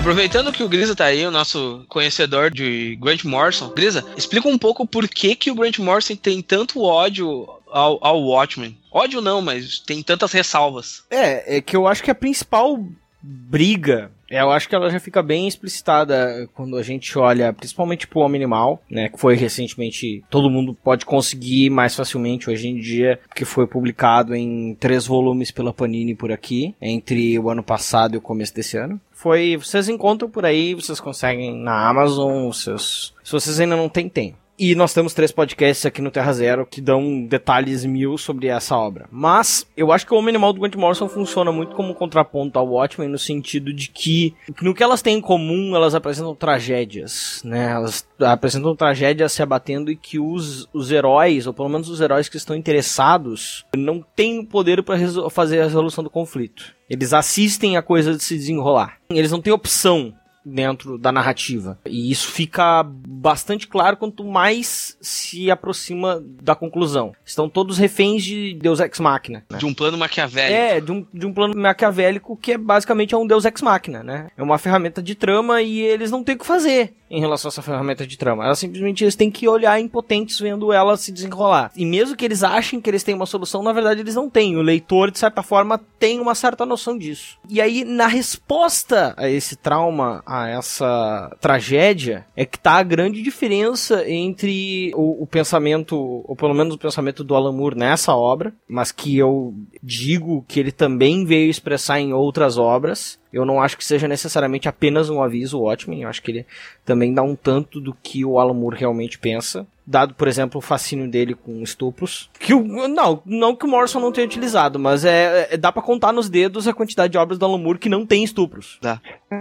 Aproveitando 0.06 0.52
que 0.52 0.62
o 0.62 0.68
Grisa 0.68 0.94
tá 0.94 1.06
aí, 1.06 1.26
o 1.26 1.32
nosso 1.32 1.84
conhecedor 1.88 2.48
de 2.48 2.94
Grant 3.02 3.24
Morrison. 3.24 3.70
Grisa, 3.70 4.04
explica 4.16 4.48
um 4.48 4.56
pouco 4.56 4.86
por 4.86 5.08
que, 5.08 5.34
que 5.34 5.50
o 5.50 5.54
Grant 5.56 5.80
Morrison 5.80 6.14
tem 6.14 6.40
tanto 6.40 6.80
ódio 6.80 7.48
ao, 7.66 7.98
ao 8.00 8.22
Watchmen. 8.22 8.78
Ódio 8.92 9.20
não, 9.20 9.42
mas 9.42 9.80
tem 9.80 10.04
tantas 10.04 10.30
ressalvas. 10.30 11.02
É, 11.10 11.56
é 11.56 11.60
que 11.60 11.74
eu 11.74 11.88
acho 11.88 12.04
que 12.04 12.10
a 12.12 12.14
principal 12.14 12.78
briga, 13.20 14.12
é, 14.30 14.40
eu 14.40 14.52
acho 14.52 14.68
que 14.68 14.76
ela 14.76 14.88
já 14.90 15.00
fica 15.00 15.24
bem 15.24 15.48
explicitada 15.48 16.48
quando 16.54 16.76
a 16.76 16.84
gente 16.84 17.18
olha 17.18 17.52
principalmente 17.52 18.06
pro 18.06 18.20
Homem 18.20 18.40
Animal, 18.40 18.80
né, 18.88 19.08
que 19.08 19.18
foi 19.18 19.34
recentemente, 19.34 20.22
todo 20.30 20.48
mundo 20.48 20.76
pode 20.84 21.04
conseguir 21.04 21.68
mais 21.68 21.96
facilmente 21.96 22.48
hoje 22.48 22.68
em 22.68 22.78
dia, 22.78 23.18
que 23.34 23.44
foi 23.44 23.66
publicado 23.66 24.36
em 24.36 24.76
três 24.78 25.04
volumes 25.04 25.50
pela 25.50 25.72
Panini 25.72 26.14
por 26.14 26.30
aqui, 26.30 26.76
entre 26.80 27.36
o 27.40 27.50
ano 27.50 27.64
passado 27.64 28.14
e 28.14 28.18
o 28.18 28.22
começo 28.22 28.54
desse 28.54 28.76
ano. 28.76 29.00
Foi, 29.16 29.56
vocês 29.56 29.88
encontram 29.88 30.28
por 30.28 30.44
aí, 30.44 30.74
vocês 30.74 31.00
conseguem 31.00 31.56
na 31.56 31.88
Amazon, 31.88 32.48
vocês, 32.48 33.14
se 33.24 33.32
vocês 33.32 33.58
ainda 33.58 33.74
não 33.74 33.88
têm, 33.88 34.10
tem. 34.10 34.36
E 34.58 34.74
nós 34.74 34.94
temos 34.94 35.12
três 35.12 35.30
podcasts 35.30 35.84
aqui 35.84 36.00
no 36.00 36.10
Terra 36.10 36.32
Zero 36.32 36.66
que 36.66 36.80
dão 36.80 37.24
detalhes 37.26 37.84
mil 37.84 38.16
sobre 38.16 38.46
essa 38.46 38.76
obra. 38.76 39.06
Mas 39.10 39.66
eu 39.76 39.92
acho 39.92 40.06
que 40.06 40.14
o 40.14 40.16
Homem 40.16 40.30
Animal 40.30 40.52
do 40.52 40.60
Grant 40.60 40.76
Morrison 40.76 41.08
funciona 41.08 41.52
muito 41.52 41.76
como 41.76 41.90
um 41.90 41.94
contraponto 41.94 42.58
ao 42.58 42.66
Watchmen 42.66 43.08
no 43.08 43.18
sentido 43.18 43.70
de 43.72 43.88
que 43.88 44.34
no 44.62 44.74
que 44.74 44.82
elas 44.82 45.02
têm 45.02 45.18
em 45.18 45.20
comum, 45.20 45.76
elas 45.76 45.94
apresentam 45.94 46.34
tragédias, 46.34 47.42
né? 47.44 47.70
Elas 47.70 48.06
apresentam 48.18 48.74
tragédias 48.74 49.32
se 49.32 49.42
abatendo 49.42 49.90
e 49.90 49.96
que 49.96 50.18
os, 50.18 50.66
os 50.72 50.90
heróis, 50.90 51.46
ou 51.46 51.52
pelo 51.52 51.68
menos 51.68 51.90
os 51.90 52.00
heróis 52.00 52.28
que 52.28 52.38
estão 52.38 52.56
interessados, 52.56 53.66
não 53.76 54.02
têm 54.14 54.38
o 54.38 54.46
poder 54.46 54.82
para 54.82 54.98
fazer 55.28 55.60
a 55.60 55.64
resolução 55.64 56.02
do 56.02 56.08
conflito. 56.08 56.74
Eles 56.88 57.12
assistem 57.12 57.76
a 57.76 57.82
coisa 57.82 58.14
de 58.14 58.22
se 58.22 58.36
desenrolar. 58.36 58.98
Eles 59.10 59.30
não 59.30 59.42
têm 59.42 59.52
opção 59.52 60.14
dentro 60.46 60.96
da 60.96 61.10
narrativa. 61.10 61.78
E 61.84 62.10
isso 62.10 62.30
fica 62.30 62.84
bastante 62.84 63.66
claro 63.66 63.96
quanto 63.96 64.24
mais 64.24 64.96
se 65.00 65.50
aproxima 65.50 66.22
da 66.22 66.54
conclusão. 66.54 67.12
Estão 67.24 67.48
todos 67.48 67.78
reféns 67.78 68.22
de 68.22 68.54
Deus 68.54 68.78
Ex 68.78 69.00
Machina. 69.00 69.44
né? 69.50 69.58
De 69.58 69.66
um 69.66 69.74
plano 69.74 69.98
maquiavélico. 69.98 70.60
É, 70.60 70.80
de 70.80 70.92
um, 70.92 71.06
de 71.12 71.26
um 71.26 71.32
plano 71.32 71.56
maquiavélico 71.56 72.36
que 72.36 72.52
é 72.52 72.58
basicamente 72.58 73.14
é 73.14 73.18
um 73.18 73.26
Deus 73.26 73.44
Ex 73.44 73.60
Machina, 73.60 74.02
né? 74.02 74.28
É 74.36 74.42
uma 74.42 74.58
ferramenta 74.58 75.02
de 75.02 75.14
trama 75.14 75.60
e 75.62 75.80
eles 75.80 76.10
não 76.10 76.22
têm 76.22 76.36
o 76.36 76.38
que 76.38 76.46
fazer 76.46 76.94
em 77.10 77.20
relação 77.20 77.48
a 77.48 77.50
essa 77.50 77.62
ferramenta 77.62 78.06
de 78.06 78.16
trama. 78.16 78.44
Elas 78.44 78.58
simplesmente 78.58 79.04
eles 79.04 79.14
têm 79.14 79.30
que 79.30 79.48
olhar 79.48 79.78
impotentes 79.80 80.38
vendo 80.38 80.72
ela 80.72 80.96
se 80.96 81.12
desenrolar. 81.12 81.70
E 81.76 81.84
mesmo 81.84 82.16
que 82.16 82.24
eles 82.24 82.42
achem 82.42 82.80
que 82.80 82.90
eles 82.90 83.02
têm 83.02 83.14
uma 83.14 83.26
solução, 83.26 83.62
na 83.62 83.72
verdade 83.72 84.00
eles 84.00 84.14
não 84.14 84.28
têm. 84.28 84.56
O 84.56 84.62
leitor, 84.62 85.10
de 85.10 85.18
certa 85.18 85.42
forma, 85.42 85.80
tem 85.98 86.20
uma 86.20 86.34
certa 86.34 86.66
noção 86.66 86.96
disso. 86.98 87.38
E 87.48 87.60
aí, 87.60 87.84
na 87.84 88.06
resposta 88.06 89.14
a 89.16 89.28
esse 89.28 89.56
trauma, 89.56 90.22
a 90.26 90.48
essa 90.48 91.34
tragédia, 91.40 92.26
é 92.36 92.44
que 92.44 92.58
tá 92.58 92.74
a 92.74 92.82
grande 92.82 93.22
diferença 93.22 94.08
entre 94.08 94.92
o, 94.94 95.22
o 95.22 95.26
pensamento, 95.26 95.96
ou 96.26 96.36
pelo 96.36 96.54
menos 96.54 96.74
o 96.74 96.78
pensamento 96.78 97.22
do 97.22 97.34
Alan 97.34 97.52
Moore 97.52 97.76
nessa 97.76 98.14
obra, 98.14 98.52
mas 98.68 98.92
que 98.92 99.16
eu 99.16 99.54
digo 99.82 100.44
que 100.48 100.58
ele 100.60 100.72
também 100.72 101.24
veio 101.24 101.50
expressar 101.50 102.00
em 102.00 102.12
outras 102.12 102.58
obras. 102.58 103.18
Eu 103.32 103.44
não 103.44 103.60
acho 103.60 103.76
que 103.76 103.84
seja 103.84 104.08
necessariamente 104.08 104.68
apenas 104.68 105.10
um 105.10 105.22
aviso 105.22 105.60
Watchmen, 105.60 106.02
eu 106.02 106.08
acho 106.08 106.22
que 106.22 106.30
ele 106.30 106.46
também 106.84 107.12
dá 107.12 107.22
um 107.22 107.34
tanto 107.34 107.80
do 107.80 107.94
que 108.02 108.24
o 108.24 108.38
Alan 108.38 108.54
Moore 108.54 108.78
realmente 108.78 109.18
pensa. 109.18 109.66
Dado, 109.88 110.14
por 110.14 110.26
exemplo, 110.26 110.58
o 110.58 110.62
fascínio 110.62 111.08
dele 111.08 111.32
com 111.34 111.62
estupros. 111.62 112.28
Que 112.40 112.52
o, 112.52 112.88
não, 112.88 113.22
não 113.24 113.54
que 113.54 113.64
o 113.64 113.68
Morrison 113.68 114.00
não 114.00 114.10
tenha 114.10 114.26
utilizado, 114.26 114.80
mas 114.80 115.04
é, 115.04 115.48
é- 115.52 115.56
dá 115.56 115.70
pra 115.70 115.80
contar 115.80 116.12
nos 116.12 116.28
dedos 116.28 116.66
a 116.66 116.72
quantidade 116.74 117.12
de 117.12 117.18
obras 117.18 117.38
do 117.38 117.44
Alan 117.44 117.58
Moore 117.58 117.78
que 117.78 117.88
não 117.88 118.04
tem 118.04 118.24
estupros. 118.24 118.80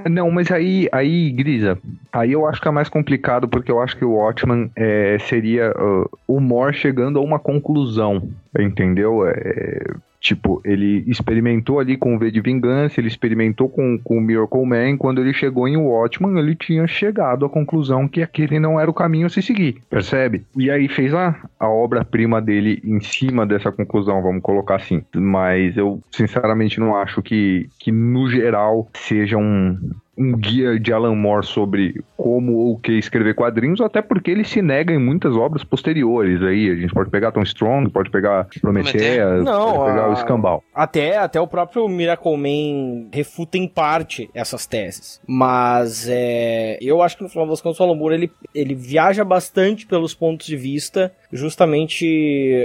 Não, 0.08 0.30
mas 0.30 0.52
aí, 0.52 0.88
aí, 0.92 1.32
Grisa, 1.32 1.80
aí 2.14 2.32
eu 2.32 2.46
acho 2.46 2.62
que 2.62 2.68
é 2.68 2.72
mais 2.72 2.90
complicado 2.90 3.48
porque 3.48 3.72
eu 3.72 3.82
acho 3.82 3.98
que 3.98 4.06
o 4.06 4.14
Watchman 4.14 4.70
é, 4.76 5.18
seria 5.28 5.72
uh, 5.72 6.08
o 6.28 6.40
Moore 6.40 6.76
chegando 6.76 7.18
a 7.18 7.24
uma 7.24 7.40
conclusão, 7.40 8.30
entendeu? 8.60 9.28
É, 9.28 9.96
tipo, 10.26 10.60
ele 10.66 11.04
experimentou 11.06 11.80
ali 11.80 11.96
com 11.96 12.16
o 12.16 12.20
V 12.20 12.32
de 12.32 12.42
Vingança, 12.42 13.00
ele 13.00 13.08
experimentou 13.08 13.70
com, 13.70 14.00
com 14.00 14.18
o 14.18 14.22
Miracle 14.22 14.66
Man, 14.66 14.98
quando 14.98 15.22
ele 15.22 15.34
chegou 15.34 15.68
em 15.68 15.78
Watchman, 15.78 16.40
ele 16.40 16.56
tinha 16.56 16.88
chegado 16.88 17.46
à 17.46 17.50
conclusão 17.50 18.08
que 18.08 18.24
aquele 18.24 18.60
não 18.60 18.80
era 18.80 18.90
o 18.90 18.94
caminho 18.94 19.28
a 19.28 19.30
se 19.30 19.44
seguir, 19.44 19.84
percebe? 19.88 20.44
E 20.58 20.72
aí 20.72 20.88
fez 20.88 21.14
a, 21.14 21.36
a 21.60 21.70
obra-prima 21.70 22.42
dele 22.42 22.82
em 22.84 23.00
cima 23.00 23.46
dessa 23.46 23.72
conclusão, 23.72 24.24
vamos 24.24 24.42
colocar 24.42 24.78
assim. 24.78 25.04
Mas 25.14 25.78
eu, 25.78 26.02
sinceramente, 26.12 26.80
não 26.80 26.96
acho 26.96 27.22
que, 27.22 27.70
que 27.78 27.92
no 27.92 28.28
geral, 28.28 28.90
seja 28.96 29.38
um, 29.38 29.78
um 30.18 30.32
guia 30.38 30.80
de 30.80 30.94
Alan 30.94 31.16
Moore 31.16 31.46
sobre 31.46 32.02
como 32.16 32.54
ou 32.54 32.74
o 32.74 32.80
que 32.80 32.94
escrever 32.94 33.36
quadrinhos, 33.36 33.82
até 33.82 34.02
porque 34.02 34.32
ele 34.32 34.44
se 34.46 34.62
nega 34.62 34.94
em 34.94 34.98
muitas 35.00 35.36
obras 35.36 35.64
posteriores 35.64 36.42
aí. 36.42 36.70
A 36.72 36.76
gente 36.76 36.94
pode 36.94 37.10
pegar 37.10 37.32
Tom 37.32 37.42
Strong, 37.44 37.90
pode 37.90 38.10
pegar 38.10 38.48
Prometheus, 38.62 39.44
Não, 39.44 39.74
pode 39.74 39.92
pegar 39.92 40.06
a- 40.06 40.10
o 40.10 40.14
Escambau. 40.14 40.64
Até, 40.74 41.18
até 41.18 41.40
o 41.42 41.48
próprio 41.48 41.88
Miracle 41.88 42.38
Man 42.38 43.08
refuta 43.14 43.58
em 43.58 43.68
parte 43.68 44.30
essas 44.34 44.66
teses. 44.66 45.20
Mas 45.28 46.08
é, 46.10 46.78
eu 46.82 47.02
acho 47.02 47.18
que 47.18 47.24
no 47.24 47.30
final 47.30 47.48
das 47.48 47.62
contas 47.62 47.80
o 47.80 47.84
Alan 47.84 47.96
Moore 47.96 48.16
ele, 48.16 48.32
ele 48.54 48.74
viaja 48.76 49.24
bastante 49.26 49.86
pelos 49.86 50.14
pontos 50.14 50.48
de 50.48 50.56
vista, 50.56 51.12
justamente 51.32 52.06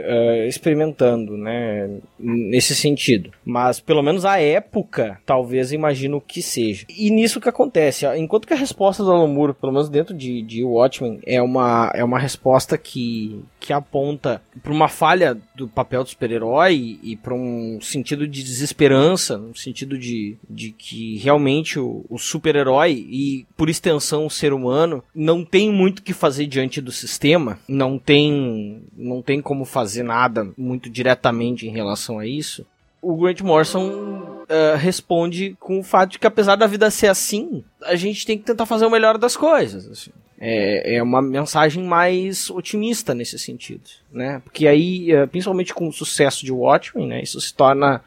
é, 0.04 0.46
experimentando, 0.46 1.36
né? 1.36 1.88
Nesse 2.18 2.74
sentido. 2.74 3.30
Mas 3.44 3.80
pelo 3.80 4.02
menos 4.02 4.24
a 4.24 4.38
época, 4.40 5.18
talvez 5.26 5.72
imagino 5.72 6.20
que 6.20 6.42
seja. 6.42 6.86
E 6.88 7.10
nisso 7.10 7.39
que 7.40 7.48
acontece, 7.48 8.06
enquanto 8.16 8.46
que 8.46 8.54
a 8.54 8.56
resposta 8.56 9.02
do 9.02 9.10
Alan 9.10 9.28
Moore, 9.28 9.54
pelo 9.54 9.72
menos 9.72 9.88
dentro 9.88 10.14
de, 10.14 10.42
de 10.42 10.64
Watchmen, 10.64 11.20
é 11.24 11.40
uma, 11.40 11.90
é 11.94 12.04
uma 12.04 12.18
resposta 12.18 12.76
que, 12.76 13.42
que 13.58 13.72
aponta 13.72 14.42
para 14.62 14.72
uma 14.72 14.88
falha 14.88 15.36
do 15.54 15.68
papel 15.68 16.02
do 16.02 16.10
super-herói 16.10 16.98
e 17.02 17.16
para 17.16 17.34
um 17.34 17.78
sentido 17.80 18.26
de 18.26 18.42
desesperança, 18.42 19.38
no 19.38 19.56
sentido 19.56 19.98
de, 19.98 20.36
de 20.48 20.70
que 20.70 21.18
realmente 21.18 21.78
o, 21.78 22.04
o 22.08 22.18
super-herói 22.18 22.92
e, 22.92 23.46
por 23.56 23.68
extensão, 23.68 24.26
o 24.26 24.30
ser 24.30 24.52
humano 24.52 25.02
não 25.14 25.44
tem 25.44 25.72
muito 25.72 26.00
o 26.00 26.02
que 26.02 26.12
fazer 26.12 26.46
diante 26.46 26.80
do 26.80 26.92
sistema, 26.92 27.58
não 27.68 27.98
tem, 27.98 28.82
não 28.96 29.22
tem 29.22 29.40
como 29.40 29.64
fazer 29.64 30.02
nada 30.02 30.48
muito 30.56 30.90
diretamente 30.90 31.66
em 31.66 31.70
relação 31.70 32.18
a 32.18 32.26
isso. 32.26 32.66
O 33.02 33.16
Grant 33.16 33.40
Morrison 33.40 34.29
eh, 34.52 34.74
responde 34.74 35.56
com 35.60 35.78
o 35.78 35.82
fato 35.84 36.10
de 36.10 36.18
que 36.18 36.26
apesar 36.26 36.56
da 36.56 36.66
vida 36.66 36.90
ser 36.90 37.06
assim, 37.06 37.62
a 37.84 37.94
gente 37.94 38.26
tem 38.26 38.36
que 38.36 38.42
tentar 38.42 38.66
fazer 38.66 38.84
o 38.84 38.90
melhor 38.90 39.16
das 39.16 39.36
coisas. 39.36 39.88
assim. 39.88 40.10
É, 40.40 40.96
é 40.96 41.02
uma 41.02 41.22
mensagem 41.22 41.84
mais 41.84 42.50
otimista 42.50 43.14
nesse 43.14 43.38
sentido, 43.38 43.88
né? 44.10 44.42
Porque 44.42 44.66
aí, 44.66 45.12
eh, 45.12 45.24
principalmente 45.26 45.72
com 45.72 45.86
o 45.86 45.92
sucesso 45.92 46.44
de 46.44 46.50
Watchmen, 46.50 47.06
né? 47.06 47.22
Isso 47.22 47.40
se 47.40 47.54
torna, 47.54 48.02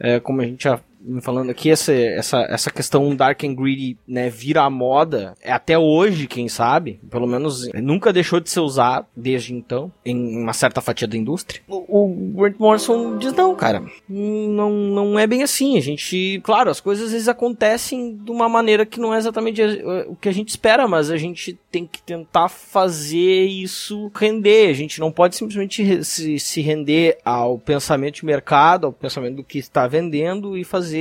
eh, 0.00 0.18
como 0.18 0.40
a 0.40 0.46
gente 0.46 0.64
já 0.64 0.80
falando 1.20 1.50
aqui, 1.50 1.70
essa, 1.70 1.92
essa, 1.92 2.40
essa 2.48 2.70
questão 2.70 3.14
dark 3.14 3.42
and 3.44 3.54
greedy, 3.54 3.96
né? 4.06 4.28
Vira 4.30 4.62
a 4.62 4.70
moda, 4.70 5.34
é 5.42 5.52
até 5.52 5.78
hoje, 5.78 6.26
quem 6.26 6.48
sabe, 6.48 7.00
pelo 7.10 7.26
menos 7.26 7.68
nunca 7.74 8.12
deixou 8.12 8.40
de 8.40 8.50
ser 8.50 8.60
usado 8.60 9.06
desde 9.16 9.54
então, 9.54 9.92
em 10.04 10.38
uma 10.38 10.52
certa 10.52 10.80
fatia 10.80 11.08
da 11.08 11.16
indústria. 11.16 11.62
O, 11.68 12.04
o 12.04 12.32
Grant 12.36 12.56
Morrison 12.58 13.18
diz, 13.18 13.32
não, 13.32 13.54
cara, 13.54 13.82
não, 14.08 14.70
não 14.70 15.18
é 15.18 15.26
bem 15.26 15.42
assim. 15.42 15.76
A 15.76 15.80
gente, 15.80 16.40
claro, 16.42 16.70
as 16.70 16.80
coisas 16.80 17.06
às 17.06 17.12
vezes 17.12 17.28
acontecem 17.28 18.16
de 18.16 18.30
uma 18.30 18.48
maneira 18.48 18.86
que 18.86 19.00
não 19.00 19.14
é 19.14 19.18
exatamente 19.18 19.60
eh, 19.60 20.06
o 20.08 20.14
que 20.14 20.28
a 20.28 20.32
gente 20.32 20.50
espera, 20.50 20.86
mas 20.86 21.10
a 21.10 21.16
gente 21.16 21.58
tem 21.70 21.86
que 21.86 22.02
tentar 22.02 22.48
fazer 22.48 23.44
isso 23.44 24.10
render. 24.14 24.68
A 24.68 24.74
gente 24.74 25.00
não 25.00 25.10
pode 25.10 25.36
simplesmente 25.36 26.04
se, 26.04 26.38
se 26.38 26.60
render 26.60 27.18
ao 27.24 27.58
pensamento 27.58 28.16
de 28.16 28.24
mercado, 28.24 28.86
ao 28.86 28.92
pensamento 28.92 29.36
do 29.36 29.44
que 29.44 29.58
está 29.58 29.86
vendendo 29.86 30.56
e 30.56 30.64
fazer 30.64 30.91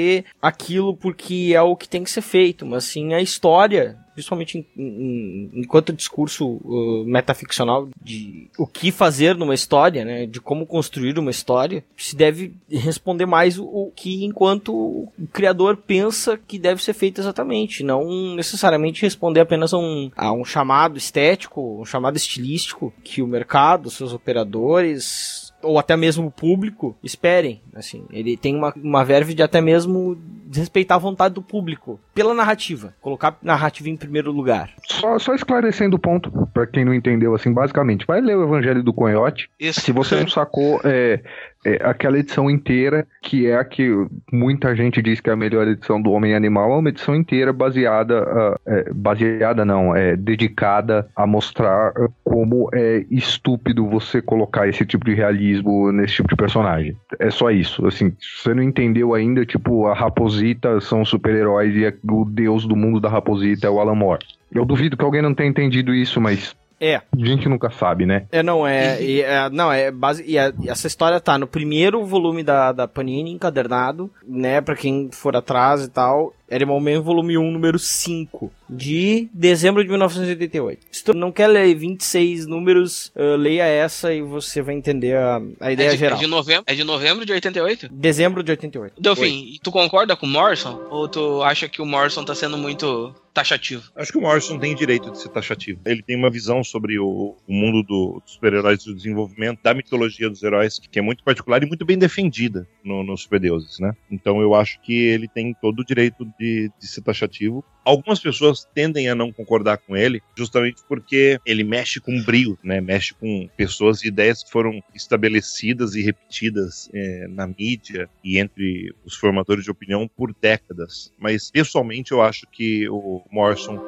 aquilo 0.42 0.96
porque 0.96 1.52
é 1.56 1.62
o 1.62 1.76
que 1.76 1.88
tem 1.90 2.04
que 2.04 2.12
ser 2.12 2.22
feito, 2.22 2.66
mas 2.66 2.86
sim 2.86 3.14
a 3.14 3.22
história 3.22 3.98
principalmente 4.14 4.58
em- 4.58 4.82
em- 4.84 5.50
enquanto 5.62 5.94
discurso 5.94 6.46
uh, 6.46 7.06
metaficcional 7.06 7.88
de 8.04 8.50
o 8.58 8.68
que 8.68 8.92
fazer 8.92 9.36
numa 9.36 9.54
história, 9.56 10.04
né, 10.04 10.26
de 10.26 10.42
como 10.42 10.66
construir 10.66 11.18
uma 11.18 11.32
história, 11.32 11.84
se 11.96 12.14
deve 12.14 12.54
responder 12.70 13.26
mais 13.26 13.58
o, 13.58 13.64
o 13.64 13.92
que 13.96 14.26
enquanto 14.26 14.74
o 14.76 15.12
criador 15.32 15.78
pensa 15.78 16.38
que 16.38 16.60
deve 16.60 16.84
ser 16.84 16.94
feito 16.94 17.22
exatamente, 17.22 17.84
não 17.84 18.36
necessariamente 18.36 19.02
responder 19.02 19.40
apenas 19.40 19.74
a 19.74 19.78
um, 19.78 20.12
a 20.16 20.32
um 20.34 20.44
chamado 20.44 20.98
estético, 20.98 21.82
um 21.82 21.86
chamado 21.86 22.18
estilístico 22.18 22.94
que 23.04 23.22
o 23.22 23.28
mercado, 23.28 23.90
seus 23.90 24.12
operadores 24.12 25.41
ou 25.64 25.80
até 25.80 25.96
mesmo 25.96 26.28
o 26.28 26.32
público 26.32 26.96
esperem, 27.04 27.62
assim, 27.76 28.06
ele 28.12 28.38
tem 28.38 28.56
uma, 28.56 28.74
uma 28.76 29.04
verve 29.04 29.34
de 29.34 29.44
até 29.44 29.62
mesmo 29.62 30.18
respeitar 30.54 30.96
a 30.96 31.00
vontade 31.00 31.36
do 31.36 31.42
público 31.42 32.00
pela 32.14 32.34
narrativa, 32.34 32.94
colocar 33.02 33.30
a 33.30 33.36
narrativa 33.42 33.90
em 33.90 33.96
primeiro 33.96 34.32
lugar. 34.32 34.72
Só, 34.84 35.18
só 35.18 35.34
esclarecendo 35.34 35.96
o 35.96 36.00
ponto, 36.00 36.32
pra 36.54 36.68
quem 36.68 36.84
não 36.84 36.94
entendeu, 36.94 37.34
assim, 37.34 37.54
basicamente, 37.54 38.06
vai 38.06 38.22
ler 38.22 38.38
o 38.38 38.44
Evangelho 38.44 38.84
do 38.84 38.94
Coiote. 38.94 39.50
Isso. 39.60 39.82
Se 39.82 39.92
você 39.92 40.20
não 40.20 40.28
sacou, 40.28 40.82
é, 40.84 41.22
é 41.64 41.80
aquela 41.84 42.18
edição 42.20 42.50
inteira, 42.50 43.08
que 43.22 43.48
é 43.48 43.56
a 43.56 43.64
que 43.64 43.90
muita 44.32 44.76
gente 44.76 45.02
diz 45.02 45.20
que 45.20 45.30
é 45.30 45.34
a 45.34 45.36
melhor 45.38 45.68
edição 45.68 46.02
do 46.02 46.12
Homem 46.12 46.36
Animal, 46.36 46.74
é 46.74 46.78
uma 46.78 46.90
edição 46.90 47.16
inteira 47.16 47.54
baseada, 47.54 48.24
ah, 48.24 48.60
é, 48.66 48.94
baseada 48.94 49.64
não, 49.64 49.96
é 49.96 50.16
dedicada 50.16 51.08
a 51.16 51.28
mostrar 51.28 51.94
ah, 51.96 52.10
como 52.24 52.70
é 52.74 53.06
estúpido 53.10 53.88
você 53.88 54.22
colocar 54.22 54.68
esse 54.68 54.86
tipo 54.86 55.06
de 55.06 55.14
realismo 55.14 55.92
nesse 55.92 56.16
tipo 56.16 56.30
de 56.30 56.36
personagem. 56.36 56.96
É 57.20 57.30
só 57.30 57.52
isso, 57.52 57.86
assim, 57.86 58.12
você 58.20 58.54
não 58.54 58.64
entendeu 58.64 59.14
ainda, 59.14 59.46
tipo, 59.46 59.86
a 59.88 59.94
Raposita 59.94 60.80
são 60.82 61.06
super-heróis 61.06 61.76
e 61.76 61.94
o 62.12 62.26
deus 62.26 62.66
do 62.66 62.76
mundo 62.76 63.00
da 63.00 63.10
Raposita 63.10 63.68
é 63.68 63.70
o 63.70 63.80
Alan 63.80 63.96
Moore. 63.96 64.26
Eu 64.52 64.66
duvido 64.66 64.98
que 64.98 65.04
alguém 65.04 65.22
não 65.22 65.34
tenha 65.34 65.50
entendido 65.50 65.94
isso, 65.94 66.20
mas 66.20 66.56
É, 66.82 66.96
a 66.96 67.02
gente 67.16 67.48
nunca 67.48 67.70
sabe, 67.70 68.08
né? 68.08 68.26
É, 68.32 68.42
não, 68.42 68.66
é. 68.66 69.00
e, 69.02 69.22
é, 69.22 69.48
não, 69.52 69.72
é 69.72 69.92
base. 69.92 70.24
E, 70.28 70.40
a- 70.40 70.52
e 70.62 70.68
essa 70.68 70.88
história 70.88 71.20
tá 71.20 71.38
no 71.38 71.46
primeiro 71.46 72.04
volume 72.04 72.42
da, 72.42 72.72
da 72.72 72.88
Panini, 72.88 73.32
encadernado, 73.32 74.10
né? 74.28 74.60
Pra 74.62 74.76
quem 74.76 75.10
for 75.12 75.36
atrás 75.36 75.86
e 75.86 75.90
tal. 75.90 76.34
Animal 76.52 76.80
Man, 76.80 77.02
volume 77.02 77.38
1, 77.38 77.52
número 77.52 77.80
5, 77.80 78.52
de 78.70 79.30
dezembro 79.34 79.84
de 79.84 79.90
1988. 79.90 80.86
Se 80.92 81.04
tu 81.04 81.14
não 81.14 81.32
quer 81.32 81.48
ler 81.48 81.74
26 81.76 82.46
números, 82.46 83.12
eh, 83.16 83.38
leia 83.38 83.64
essa 83.66 84.14
e 84.14 84.22
você 84.22 84.62
vai 84.62 84.76
entender 84.76 85.16
a, 85.16 85.42
a 85.60 85.72
ideia 85.72 85.90
é, 85.90 85.92
de, 85.92 85.98
geral. 85.98 86.18
é 86.18 86.22
de 86.22 86.28
novembro, 86.28 86.64
é 86.68 86.74
de 86.76 86.84
novembro 86.84 87.26
de 87.26 87.32
88? 87.34 87.90
Dezembro 87.92 88.44
de 88.44 88.52
88. 88.52 89.02
Delfim, 89.02 89.54
e 89.56 89.60
tu 89.60 89.72
concorda 89.72 90.16
com 90.16 90.26
o 90.26 90.30
Morrison? 90.30 90.82
Ou 90.90 91.08
tu 91.08 91.42
acha 91.44 91.68
que 91.70 91.82
o 91.82 91.86
Morrison 91.86 92.24
tá 92.26 92.36
sendo 92.36 92.58
muito 92.58 93.14
taxativo? 93.34 93.84
Acho 93.96 94.12
que 94.12 94.18
o 94.18 94.22
Morrison 94.22 94.60
tem 94.60 94.76
direito 94.76 95.10
de 95.10 95.18
ser 95.22 95.30
taxativo. 95.30 95.80
Ele 95.86 96.02
tem 96.04 96.18
uma 96.18 96.30
visão 96.30 96.64
sobre 96.64 97.00
o, 97.00 97.36
o 97.48 97.54
mundo 97.54 97.82
do- 97.82 98.22
dos 98.24 98.34
super-heróis 98.34 98.82
e 98.84 98.88
do 98.88 98.96
desenvolvimento, 98.96 99.60
da 99.64 99.74
mitologia 99.74 100.30
dos 100.30 100.44
heróis, 100.44 100.80
que 100.80 101.00
é 101.00 101.02
muito 101.02 101.24
particular 101.24 101.64
e 101.64 101.66
muito 101.66 101.86
bem 101.86 101.98
defendida 101.98 102.68
no, 102.84 103.04
nos 103.04 103.22
super-deuses, 103.22 103.80
né? 103.80 103.94
Então 104.12 104.42
eu 104.42 104.54
acho 104.54 104.82
que 104.82 104.94
ele 104.94 105.28
tem 105.30 105.54
todo 105.62 105.80
o 105.80 105.86
direito 105.86 106.26
de, 106.42 106.72
de 106.80 106.88
ser 106.88 107.02
taxativo. 107.02 107.64
Algumas 107.86 108.20
pessoas 108.20 108.68
tendem 108.74 109.10
a 109.10 109.16
não 109.16 109.32
concordar 109.32 109.78
com 109.78 109.96
ele, 109.96 110.22
justamente 110.36 110.82
porque 110.88 111.40
ele 111.46 111.64
mexe 111.64 112.00
com 112.00 112.22
brio, 112.24 112.58
né? 112.64 112.82
Mexe 112.82 113.14
com 113.14 113.48
pessoas 113.56 114.04
e 114.04 114.08
ideias 114.08 114.44
que 114.44 114.52
foram 114.52 114.82
estabelecidas 114.94 115.94
e 115.96 116.02
repetidas 116.02 116.90
eh, 116.94 117.28
na 117.30 117.48
mídia 117.48 118.10
e 118.24 118.40
entre 118.40 118.94
os 119.06 119.16
formadores 119.16 119.64
de 119.64 119.72
opinião 119.72 120.08
por 120.08 120.34
décadas. 120.40 121.14
Mas 121.18 121.52
pessoalmente 121.52 122.12
eu 122.12 122.22
acho 122.22 122.48
que 122.52 122.90
o 122.90 123.24
Morrison 123.32 123.80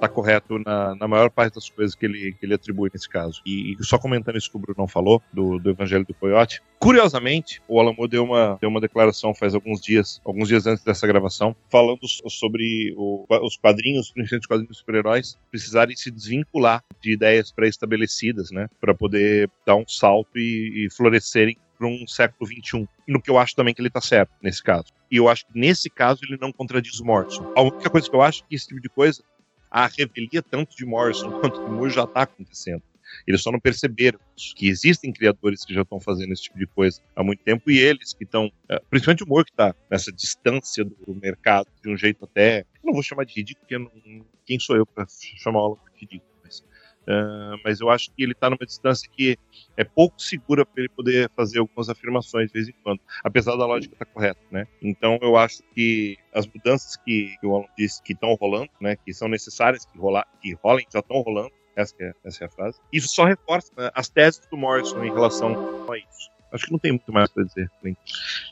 tá 0.00 0.08
correto 0.08 0.58
na, 0.58 0.94
na 0.94 1.06
maior 1.06 1.30
parte 1.30 1.54
das 1.54 1.68
coisas 1.68 1.94
que 1.94 2.06
ele, 2.06 2.32
que 2.32 2.46
ele 2.46 2.54
atribui 2.54 2.90
nesse 2.92 3.08
caso. 3.08 3.40
E, 3.44 3.76
e 3.78 3.84
só 3.84 3.98
comentando 3.98 4.36
isso 4.38 4.50
que 4.50 4.56
o 4.56 4.60
Bruno 4.60 4.76
não 4.78 4.88
falou, 4.88 5.22
do, 5.32 5.58
do 5.58 5.70
Evangelho 5.70 6.04
do 6.06 6.14
Coyote, 6.14 6.60
curiosamente, 6.78 7.62
o 7.68 7.78
Alamo 7.80 8.08
deu 8.08 8.24
uma, 8.24 8.56
deu 8.60 8.68
uma 8.70 8.80
declaração 8.80 9.34
faz 9.34 9.54
alguns 9.54 9.80
dias, 9.80 10.20
alguns 10.24 10.48
dias 10.48 10.66
antes 10.66 10.82
dessa 10.82 11.06
gravação, 11.06 11.54
falando 11.70 12.06
so- 12.08 12.28
sobre 12.28 12.94
o- 12.96 13.26
os 13.42 13.56
quadrinhos, 13.56 14.10
principalmente 14.10 14.42
os 14.42 14.46
quadrinhos 14.46 14.78
super-heróis, 14.78 15.38
precisarem 15.50 15.94
se 15.96 16.10
desvincular 16.10 16.82
de 17.00 17.12
ideias 17.12 17.52
pré-estabelecidas, 17.52 18.50
né, 18.50 18.68
para 18.80 18.94
poder 18.94 19.50
dar 19.66 19.76
um 19.76 19.86
salto 19.86 20.38
e, 20.38 20.86
e 20.86 20.90
florescerem 20.90 21.56
para 21.78 21.86
um 21.88 22.06
século 22.06 22.46
XXI. 22.50 22.86
No 23.08 23.20
que 23.22 23.30
eu 23.30 23.38
acho 23.38 23.54
também 23.54 23.72
que 23.74 23.80
ele 23.80 23.88
está 23.88 24.00
certo 24.00 24.30
nesse 24.42 24.62
caso. 24.62 24.86
E 25.10 25.16
eu 25.16 25.28
acho 25.28 25.46
que 25.46 25.58
nesse 25.58 25.88
caso 25.88 26.20
ele 26.24 26.36
não 26.40 26.52
contradiz 26.52 27.00
o 27.00 27.04
Morrison. 27.04 27.50
A 27.56 27.62
única 27.62 27.88
coisa 27.88 28.08
que 28.08 28.14
eu 28.14 28.20
acho 28.22 28.42
é 28.42 28.46
que 28.48 28.54
esse 28.54 28.68
tipo 28.68 28.80
de 28.80 28.88
coisa, 28.90 29.22
a 29.70 29.86
revelia 29.86 30.42
tanto 30.42 30.76
de 30.76 30.84
Morrison 30.84 31.30
quanto 31.40 31.60
do 31.60 31.70
Moore 31.72 31.90
já 31.92 32.04
está 32.04 32.22
acontecendo. 32.22 32.82
Eles 33.26 33.42
só 33.42 33.50
não 33.50 33.58
perceberam 33.58 34.20
isso, 34.36 34.54
que 34.54 34.68
existem 34.68 35.12
criadores 35.12 35.64
que 35.64 35.74
já 35.74 35.82
estão 35.82 36.00
fazendo 36.00 36.32
esse 36.32 36.42
tipo 36.44 36.58
de 36.58 36.66
coisa 36.66 37.00
há 37.16 37.24
muito 37.24 37.42
tempo 37.42 37.68
e 37.68 37.76
eles 37.78 38.12
que 38.12 38.22
estão, 38.22 38.50
eh, 38.68 38.80
principalmente 38.88 39.24
o 39.24 39.26
Moore 39.26 39.44
que 39.46 39.50
está 39.50 39.74
nessa 39.90 40.12
distância 40.12 40.84
do 40.84 41.14
mercado 41.20 41.66
de 41.82 41.90
um 41.90 41.96
jeito 41.96 42.24
até, 42.24 42.64
não 42.84 42.92
vou 42.92 43.02
chamar 43.02 43.24
de 43.24 43.34
ridículo, 43.34 43.66
porque 43.66 43.78
não- 43.78 44.24
quem 44.46 44.60
sou 44.60 44.76
eu 44.76 44.86
para 44.86 45.06
chamar 45.08 45.60
o 45.66 45.76
de 45.94 46.00
ridículo, 46.00 46.29
mas, 47.10 47.20
ah, 47.20 47.56
mas 47.64 47.80
eu 47.80 47.90
acho 47.90 48.10
que 48.12 48.22
ele 48.22 48.32
está 48.32 48.48
numa 48.48 48.64
distância 48.64 49.08
que 49.10 49.36
é 49.76 49.84
pouco 49.84 50.20
segura 50.20 50.64
para 50.64 50.80
ele 50.82 50.88
poder 50.88 51.30
fazer 51.36 51.58
algumas 51.58 51.88
afirmações 51.88 52.48
de 52.48 52.52
vez 52.52 52.68
em 52.68 52.74
quando, 52.82 53.00
apesar 53.24 53.56
da 53.56 53.66
lógica 53.66 53.94
estar 53.94 54.06
correta, 54.06 54.40
né? 54.50 54.66
Então 54.80 55.18
eu 55.20 55.36
acho 55.36 55.62
que 55.74 56.16
as 56.32 56.46
mudanças 56.46 56.96
que, 56.96 57.34
que 57.40 57.46
o 57.46 57.56
Alan 57.56 57.66
disse 57.76 58.02
que 58.02 58.12
estão 58.12 58.34
rolando, 58.34 58.70
né, 58.80 58.96
que 58.96 59.12
são 59.12 59.28
necessárias 59.28 59.84
que, 59.84 59.98
rolar, 59.98 60.26
que 60.40 60.56
rolem, 60.62 60.86
já 60.92 61.00
estão 61.00 61.20
rolando, 61.20 61.50
essa, 61.74 61.94
é, 62.00 62.12
essa 62.24 62.44
é 62.44 62.46
a 62.46 62.50
frase. 62.50 62.78
Isso 62.92 63.08
só 63.08 63.24
reforça 63.24 63.72
né, 63.76 63.90
as 63.94 64.08
teses 64.08 64.46
do 64.50 64.56
Morrison 64.56 65.02
em 65.04 65.12
relação 65.12 65.86
a 65.90 65.96
isso. 65.96 66.30
Acho 66.52 66.66
que 66.66 66.72
não 66.72 66.78
tem 66.80 66.92
muito 66.92 67.12
mais 67.12 67.30
para 67.30 67.44
dizer. 67.44 67.70
disso. 67.82 67.96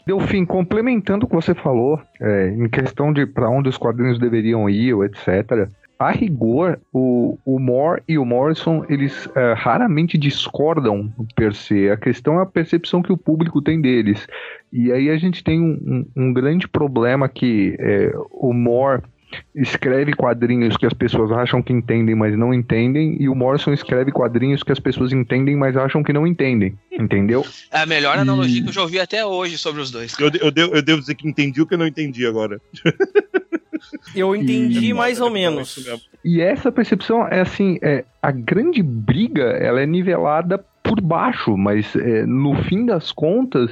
Delfim, 0.06 0.44
complementando 0.44 1.26
o 1.26 1.28
que 1.28 1.34
você 1.34 1.52
falou, 1.52 2.00
é, 2.20 2.48
em 2.48 2.68
questão 2.68 3.12
de 3.12 3.26
para 3.26 3.50
onde 3.50 3.68
os 3.68 3.76
quadrinhos 3.76 4.20
deveriam 4.20 4.70
ir, 4.70 4.94
etc. 5.04 5.68
A 5.98 6.12
rigor, 6.12 6.78
o, 6.92 7.36
o 7.44 7.58
Moore 7.58 8.02
e 8.06 8.16
o 8.18 8.24
Morrison, 8.24 8.84
eles 8.88 9.28
é, 9.34 9.52
raramente 9.54 10.16
discordam 10.16 11.12
per 11.34 11.52
se. 11.52 11.90
A 11.90 11.96
questão 11.96 12.38
é 12.38 12.42
a 12.42 12.46
percepção 12.46 13.02
que 13.02 13.12
o 13.12 13.16
público 13.16 13.60
tem 13.60 13.80
deles. 13.80 14.28
E 14.72 14.92
aí 14.92 15.10
a 15.10 15.16
gente 15.16 15.42
tem 15.42 15.60
um, 15.60 16.06
um, 16.16 16.28
um 16.28 16.32
grande 16.32 16.68
problema 16.68 17.28
que 17.28 17.76
é, 17.80 18.12
o 18.30 18.52
Moore 18.52 19.02
escreve 19.54 20.12
quadrinhos 20.14 20.76
que 20.76 20.86
as 20.86 20.92
pessoas 20.92 21.30
acham 21.32 21.62
que 21.62 21.72
entendem, 21.72 22.14
mas 22.14 22.36
não 22.36 22.52
entendem, 22.52 23.16
e 23.20 23.28
o 23.28 23.34
Morrison 23.34 23.72
escreve 23.72 24.10
quadrinhos 24.12 24.62
que 24.62 24.72
as 24.72 24.80
pessoas 24.80 25.12
entendem, 25.12 25.56
mas 25.56 25.76
acham 25.76 26.02
que 26.02 26.12
não 26.12 26.26
entendem. 26.26 26.76
Entendeu? 26.92 27.44
É 27.70 27.80
a 27.80 27.86
melhor 27.86 28.18
analogia 28.18 28.62
que 28.62 28.68
eu 28.68 28.72
já 28.72 28.82
ouvi 28.82 28.98
até 28.98 29.24
hoje 29.24 29.58
sobre 29.58 29.80
os 29.80 29.90
dois. 29.90 30.18
Eu, 30.18 30.30
eu, 30.40 30.50
devo, 30.50 30.74
eu 30.74 30.82
devo 30.82 31.00
dizer 31.00 31.14
que 31.14 31.28
entendi 31.28 31.60
o 31.60 31.66
que 31.66 31.74
eu 31.74 31.78
não 31.78 31.86
entendi 31.86 32.26
agora. 32.26 32.60
Eu 34.14 34.34
entendi 34.34 34.92
mais 34.92 35.20
ou 35.20 35.30
menos. 35.30 35.88
E 36.24 36.40
essa 36.40 36.70
percepção 36.70 37.26
é 37.28 37.40
assim, 37.40 37.78
é, 37.80 38.04
a 38.20 38.30
grande 38.30 38.82
briga 38.82 39.44
ela 39.44 39.80
é 39.80 39.86
nivelada 39.86 40.58
por 40.82 41.00
baixo, 41.00 41.56
mas 41.56 41.94
é, 41.94 42.26
no 42.26 42.54
fim 42.64 42.84
das 42.84 43.12
contas 43.12 43.70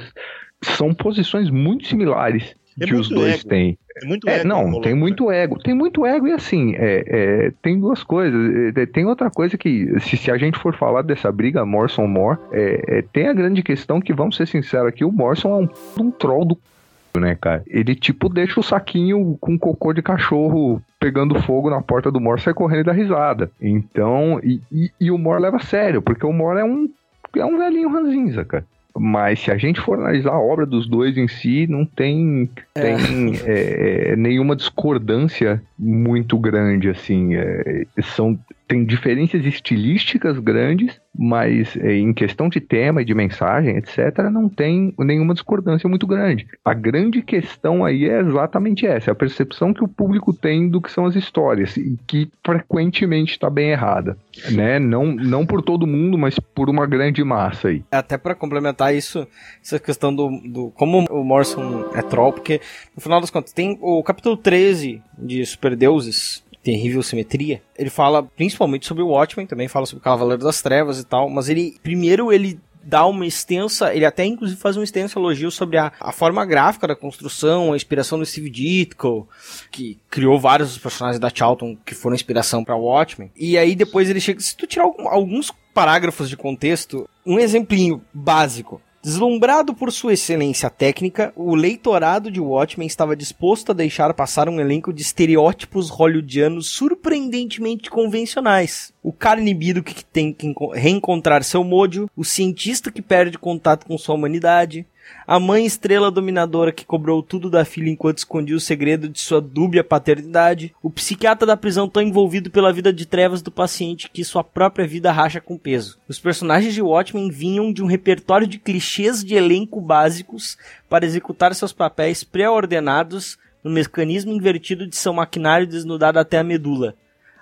são 0.61 0.93
posições 0.93 1.49
muito 1.49 1.87
similares 1.87 2.55
É 2.79 2.85
que 2.85 2.95
os 2.95 3.09
dois 3.09 3.41
ego. 3.41 3.49
têm. 3.49 3.77
É 4.01 4.05
muito 4.05 4.29
É, 4.29 4.39
ego, 4.39 4.47
não, 4.47 4.81
tem 4.81 4.93
né? 4.93 4.99
muito 4.99 5.31
ego. 5.31 5.59
Tem 5.59 5.73
muito 5.73 6.05
ego 6.05 6.27
e 6.27 6.33
assim, 6.33 6.75
é, 6.75 7.03
é, 7.07 7.51
tem 7.61 7.79
duas 7.79 8.03
coisas. 8.03 8.75
É, 8.75 8.85
tem 8.85 9.05
outra 9.05 9.29
coisa 9.29 9.57
que, 9.57 9.99
se, 10.01 10.17
se 10.17 10.31
a 10.31 10.37
gente 10.37 10.59
for 10.59 10.75
falar 10.75 11.01
dessa 11.01 11.31
briga 11.31 11.65
Morrison-Moore, 11.65 12.37
é, 12.51 12.99
é, 12.99 13.01
tem 13.01 13.27
a 13.27 13.33
grande 13.33 13.63
questão 13.63 13.99
que, 13.99 14.13
vamos 14.13 14.35
ser 14.35 14.47
sinceros 14.47 14.87
aqui, 14.87 15.03
o 15.03 15.11
Morrison 15.11 15.49
é 15.49 16.01
um, 16.01 16.05
um 16.05 16.11
troll 16.11 16.45
do 16.45 16.55
c****, 16.55 17.19
né, 17.19 17.35
cara? 17.39 17.63
Ele, 17.67 17.95
tipo, 17.95 18.29
deixa 18.29 18.59
o 18.59 18.63
saquinho 18.63 19.37
com 19.39 19.57
cocô 19.57 19.93
de 19.93 20.01
cachorro 20.01 20.81
pegando 20.99 21.41
fogo 21.41 21.69
na 21.69 21.81
porta 21.81 22.11
do 22.11 22.19
Moore 22.19 22.39
e 22.39 22.43
sai 22.43 22.53
correndo 22.53 22.81
e 22.81 22.85
dá 22.85 22.91
risada. 22.91 23.49
Então, 23.61 24.39
e, 24.43 24.61
e, 24.71 24.91
e 24.99 25.11
o 25.11 25.17
Moore 25.17 25.41
leva 25.41 25.57
a 25.57 25.61
sério, 25.61 26.01
porque 26.01 26.25
o 26.25 26.33
Moore 26.33 26.59
é 26.59 26.63
um, 26.63 26.89
é 27.35 27.45
um 27.45 27.57
velhinho 27.57 27.89
ranzinza, 27.89 28.45
cara. 28.45 28.65
Mas 28.99 29.39
se 29.39 29.51
a 29.51 29.57
gente 29.57 29.79
for 29.79 29.97
analisar 29.97 30.31
a 30.31 30.39
obra 30.39 30.65
dos 30.65 30.87
dois 30.87 31.17
em 31.17 31.27
si, 31.27 31.67
não 31.67 31.85
tem, 31.85 32.49
tem 32.73 33.35
é, 33.45 34.11
é, 34.11 34.15
nenhuma 34.15 34.55
discordância 34.55 35.61
muito 35.77 36.37
grande, 36.37 36.89
assim. 36.89 37.35
é, 37.35 37.85
são, 38.15 38.37
tem 38.67 38.83
diferenças 38.83 39.45
estilísticas 39.45 40.37
grandes, 40.39 40.99
mas 41.17 41.75
é, 41.77 41.95
em 41.95 42.13
questão 42.13 42.49
de 42.49 42.59
tema 42.59 43.01
e 43.01 43.05
de 43.05 43.13
mensagem, 43.13 43.77
etc., 43.77 44.29
não 44.31 44.49
tem 44.49 44.93
nenhuma 44.99 45.33
discordância 45.33 45.87
muito 45.87 46.05
grande. 46.05 46.47
A 46.63 46.73
grande 46.73 47.21
questão 47.21 47.85
aí 47.85 48.07
é 48.07 48.19
exatamente 48.19 48.85
essa, 48.85 49.09
é 49.09 49.13
a 49.13 49.15
percepção 49.15 49.73
que 49.73 49.83
o 49.83 49.87
público 49.87 50.33
tem 50.33 50.69
do 50.69 50.81
que 50.81 50.91
são 50.91 51.05
as 51.05 51.15
histórias, 51.15 51.77
e 51.77 51.97
que 52.05 52.29
frequentemente 52.45 53.31
está 53.31 53.49
bem 53.49 53.71
errada. 53.71 54.17
Né? 54.51 54.79
Não, 54.79 55.05
não 55.05 55.45
por 55.45 55.61
todo 55.61 55.87
mundo, 55.87 56.17
mas 56.17 56.37
por 56.37 56.69
uma 56.69 56.85
grande 56.85 57.23
massa 57.23 57.69
aí. 57.69 57.83
Até 57.91 58.17
pra 58.17 58.35
complementar 58.35 58.93
isso, 58.93 59.27
essa 59.63 59.79
questão 59.79 60.13
do, 60.13 60.29
do 60.45 60.71
como 60.71 61.05
o 61.09 61.23
Morrison 61.23 61.89
é 61.95 62.01
troll, 62.01 62.33
porque 62.33 62.61
no 62.95 63.01
final 63.01 63.21
das 63.21 63.29
contas 63.29 63.53
tem 63.53 63.77
o 63.81 64.03
capítulo 64.03 64.37
13 64.37 65.01
de 65.17 65.41
Superdeuses, 65.67 66.43
Terrível 66.63 67.03
Simetria. 67.03 67.61
Ele 67.77 67.89
fala 67.89 68.23
principalmente 68.23 68.85
sobre 68.85 69.03
o 69.03 69.07
Watchmen, 69.07 69.45
também 69.47 69.67
fala 69.67 69.85
sobre 69.85 70.01
o 70.01 70.03
Cavaleiro 70.03 70.43
das 70.43 70.61
Trevas 70.61 70.99
e 70.99 71.05
tal, 71.05 71.29
mas 71.29 71.49
ele 71.49 71.75
primeiro 71.83 72.31
ele 72.31 72.59
dá 72.83 73.05
uma 73.05 73.25
extensa, 73.25 73.93
ele 73.93 74.05
até 74.05 74.23
inclusive 74.25 74.57
faz 74.59 74.77
um 74.77 74.83
extenso 74.83 75.19
elogio 75.19 75.51
sobre 75.51 75.77
a, 75.77 75.91
a 75.99 76.13
forma 76.13 76.45
gráfica 76.45 76.87
da 76.87 76.95
construção, 76.95 77.73
a 77.73 77.75
inspiração 77.75 78.17
do 78.17 78.25
Steve 78.25 78.49
Ditko, 78.49 79.27
que 79.69 79.97
criou 80.09 80.39
vários 80.39 80.69
dos 80.69 80.77
personagens 80.77 81.19
da 81.19 81.29
Charlton 81.29 81.75
que 81.85 81.93
foram 81.93 82.15
inspiração 82.15 82.63
para 82.63 82.77
Watchmen. 82.77 83.29
E 83.35 83.57
aí 83.57 83.75
depois 83.75 84.09
ele 84.09 84.21
chega, 84.21 84.39
se 84.39 84.55
tu 84.55 84.65
tirar 84.65 84.85
algum- 84.85 85.09
alguns 85.09 85.51
parágrafos 85.73 86.29
de 86.29 86.37
contexto, 86.37 87.09
um 87.25 87.37
exemplinho 87.37 88.01
básico. 88.13 88.81
Deslumbrado 89.07 89.73
por 89.73 89.89
sua 89.89 90.15
excelência 90.15 90.69
técnica, 90.69 91.31
o 91.33 91.55
leitorado 91.55 92.29
de 92.29 92.41
Watchmen 92.41 92.85
estava 92.85 93.15
disposto 93.15 93.71
a 93.71 93.73
deixar 93.73 94.13
passar 94.13 94.49
um 94.49 94.59
elenco 94.59 94.91
de 94.91 95.01
estereótipos 95.01 95.89
hollywoodianos 95.89 96.67
surpreendentemente 96.71 97.89
convencionais. 97.89 98.91
O 99.01 99.13
cara 99.13 99.39
inibido 99.39 99.81
que 99.81 100.03
tem 100.03 100.33
que 100.33 100.47
enco- 100.47 100.73
reencontrar 100.73 101.41
seu 101.45 101.63
mojo, 101.63 102.09
o 102.17 102.25
cientista 102.25 102.91
que 102.91 103.01
perde 103.01 103.37
contato 103.37 103.85
com 103.85 103.97
sua 103.97 104.13
humanidade, 104.13 104.85
a 105.27 105.39
mãe 105.39 105.65
estrela 105.65 106.09
dominadora 106.09 106.71
que 106.71 106.85
cobrou 106.85 107.21
tudo 107.21 107.49
da 107.49 107.65
filha 107.65 107.89
enquanto 107.89 108.19
escondia 108.19 108.55
o 108.55 108.61
segredo 108.61 109.09
de 109.09 109.19
sua 109.19 109.41
dúbia 109.41 109.83
paternidade, 109.83 110.73
o 110.81 110.89
psiquiatra 110.89 111.45
da 111.45 111.57
prisão 111.57 111.89
tão 111.89 112.01
envolvido 112.01 112.49
pela 112.49 112.71
vida 112.71 112.93
de 112.93 113.05
trevas 113.05 113.41
do 113.41 113.51
paciente 113.51 114.09
que 114.09 114.23
sua 114.23 114.43
própria 114.43 114.87
vida 114.87 115.11
racha 115.11 115.41
com 115.41 115.57
peso. 115.57 115.99
Os 116.07 116.17
personagens 116.17 116.73
de 116.73 116.81
Watchmen 116.81 117.29
vinham 117.29 117.73
de 117.73 117.83
um 117.83 117.87
repertório 117.87 118.47
de 118.47 118.57
clichês 118.57 119.23
de 119.23 119.35
elenco 119.35 119.81
básicos 119.81 120.57
para 120.89 121.05
executar 121.05 121.53
seus 121.53 121.73
papéis 121.73 122.23
pré-ordenados 122.23 123.37
no 123.61 123.69
mecanismo 123.69 124.31
invertido 124.31 124.87
de 124.87 124.95
seu 124.95 125.11
maquinário 125.11 125.67
desnudado 125.67 126.19
até 126.19 126.37
a 126.39 126.43
medula. 126.43 126.95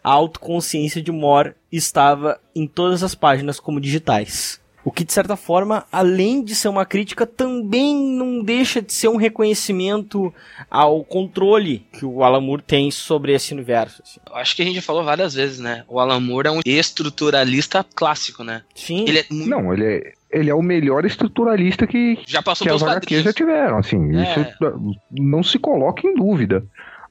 A 0.04 0.12
autoconsciência 0.12 1.02
de 1.02 1.12
Moore 1.12 1.54
estava 1.72 2.40
em 2.56 2.66
todas 2.66 3.04
as 3.04 3.14
páginas 3.14 3.60
como 3.60 3.80
digitais. 3.80 4.60
O 4.86 4.92
que, 4.92 5.04
de 5.04 5.12
certa 5.12 5.36
forma, 5.36 5.84
além 5.92 6.44
de 6.44 6.54
ser 6.54 6.68
uma 6.68 6.86
crítica, 6.86 7.26
também 7.26 7.96
não 7.96 8.44
deixa 8.44 8.80
de 8.84 8.94
ser 8.94 9.08
um 9.08 9.16
reconhecimento 9.16 10.32
ao 10.70 11.04
controle 11.04 11.86
que 11.92 12.06
o 12.06 12.24
Alan 12.24 12.40
Moore 12.42 12.62
tem 12.62 12.92
sobre 12.92 13.34
esse 13.34 13.52
universo. 13.52 14.04
assim. 14.06 14.20
Eu 14.30 14.36
Acho 14.36 14.56
que 14.56 14.62
a 14.62 14.66
gente 14.66 14.76
já 14.76 14.82
falou 14.84 15.04
várias 15.04 15.34
vezes, 15.34 15.60
né? 15.60 15.84
O 15.88 16.00
Alan 16.00 16.20
Moore 16.20 16.48
é 16.48 16.52
um 16.52 16.60
estruturalista 16.64 17.84
clássico, 17.96 18.44
né? 18.44 18.62
Sim, 18.76 19.06
Ele 19.08 19.20
é 19.20 19.26
muito. 19.32 19.50
Não, 19.50 19.74
ele 19.74 19.86
é, 19.86 20.14
ele 20.30 20.50
é 20.52 20.56
o 20.56 20.62
melhor 20.62 21.04
estruturalista 21.04 21.88
que, 21.88 22.20
Já 22.28 22.44
passou 22.44 22.68
que 22.68 22.72
as 22.74 22.84
HQs 22.84 23.24
já 23.24 23.34
tiveram, 23.34 23.78
assim, 23.80 24.16
É. 24.16 24.34
isso 24.34 24.96
não 25.12 25.42
se 25.42 25.58
coloca 25.58 26.06
em 26.06 26.14
dúvida. 26.14 26.64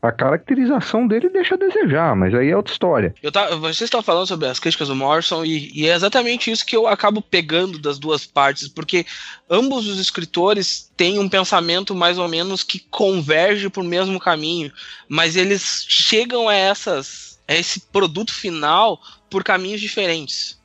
A 0.05 0.13
caracterização 0.13 1.09
dele 1.09 1.31
deixa 1.31 1.55
a 1.55 1.59
desejar, 1.59 2.15
mas 2.15 2.35
aí 2.35 2.51
é 2.51 2.57
outra 2.57 2.75
história. 2.75 3.15
Eu 3.23 3.33
tava, 3.33 3.57
vocês 3.57 3.81
estão 3.81 4.03
falando 4.03 4.27
sobre 4.27 4.47
as 4.47 4.61
críticas 4.61 4.89
do 4.89 4.95
Morrison 4.95 5.43
e, 5.43 5.71
e 5.75 5.89
é 5.89 5.95
exatamente 5.95 6.51
isso 6.51 6.67
que 6.67 6.77
eu 6.77 6.87
acabo 6.87 7.23
pegando 7.23 7.79
das 7.79 7.99
duas 7.99 8.27
partes, 8.27 8.69
porque 8.69 9.07
ambos 9.49 9.89
os 9.89 9.99
escritores 9.99 10.93
têm 10.95 11.19
um 11.19 11.27
pensamento 11.27 11.95
mais 11.95 12.19
ou 12.19 12.29
menos 12.29 12.63
que 12.63 12.81
converge 12.91 13.71
por 13.71 13.83
mesmo 13.83 14.21
caminho, 14.21 14.71
mas 15.09 15.37
eles 15.37 15.87
chegam 15.89 16.51
a 16.51 16.55
essas 16.55 17.39
a 17.49 17.55
esse 17.55 17.81
produto 17.81 18.35
final 18.35 19.01
por 19.31 19.43
caminhos 19.43 19.81
diferentes. 19.81 20.59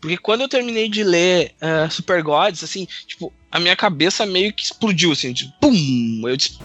Porque 0.00 0.18
quando 0.18 0.42
eu 0.42 0.48
terminei 0.48 0.88
de 0.88 1.02
ler 1.02 1.54
eh, 1.60 1.88
Super 1.88 2.22
Gods, 2.22 2.62
assim, 2.62 2.86
tipo, 3.06 3.32
a 3.50 3.58
minha 3.58 3.76
cabeça 3.76 4.26
meio 4.26 4.52
que 4.52 4.62
explodiu, 4.62 5.12
assim, 5.12 5.32
tipo, 5.32 5.52
pum! 5.60 6.22
Eu 6.28 6.36
disse, 6.36 6.58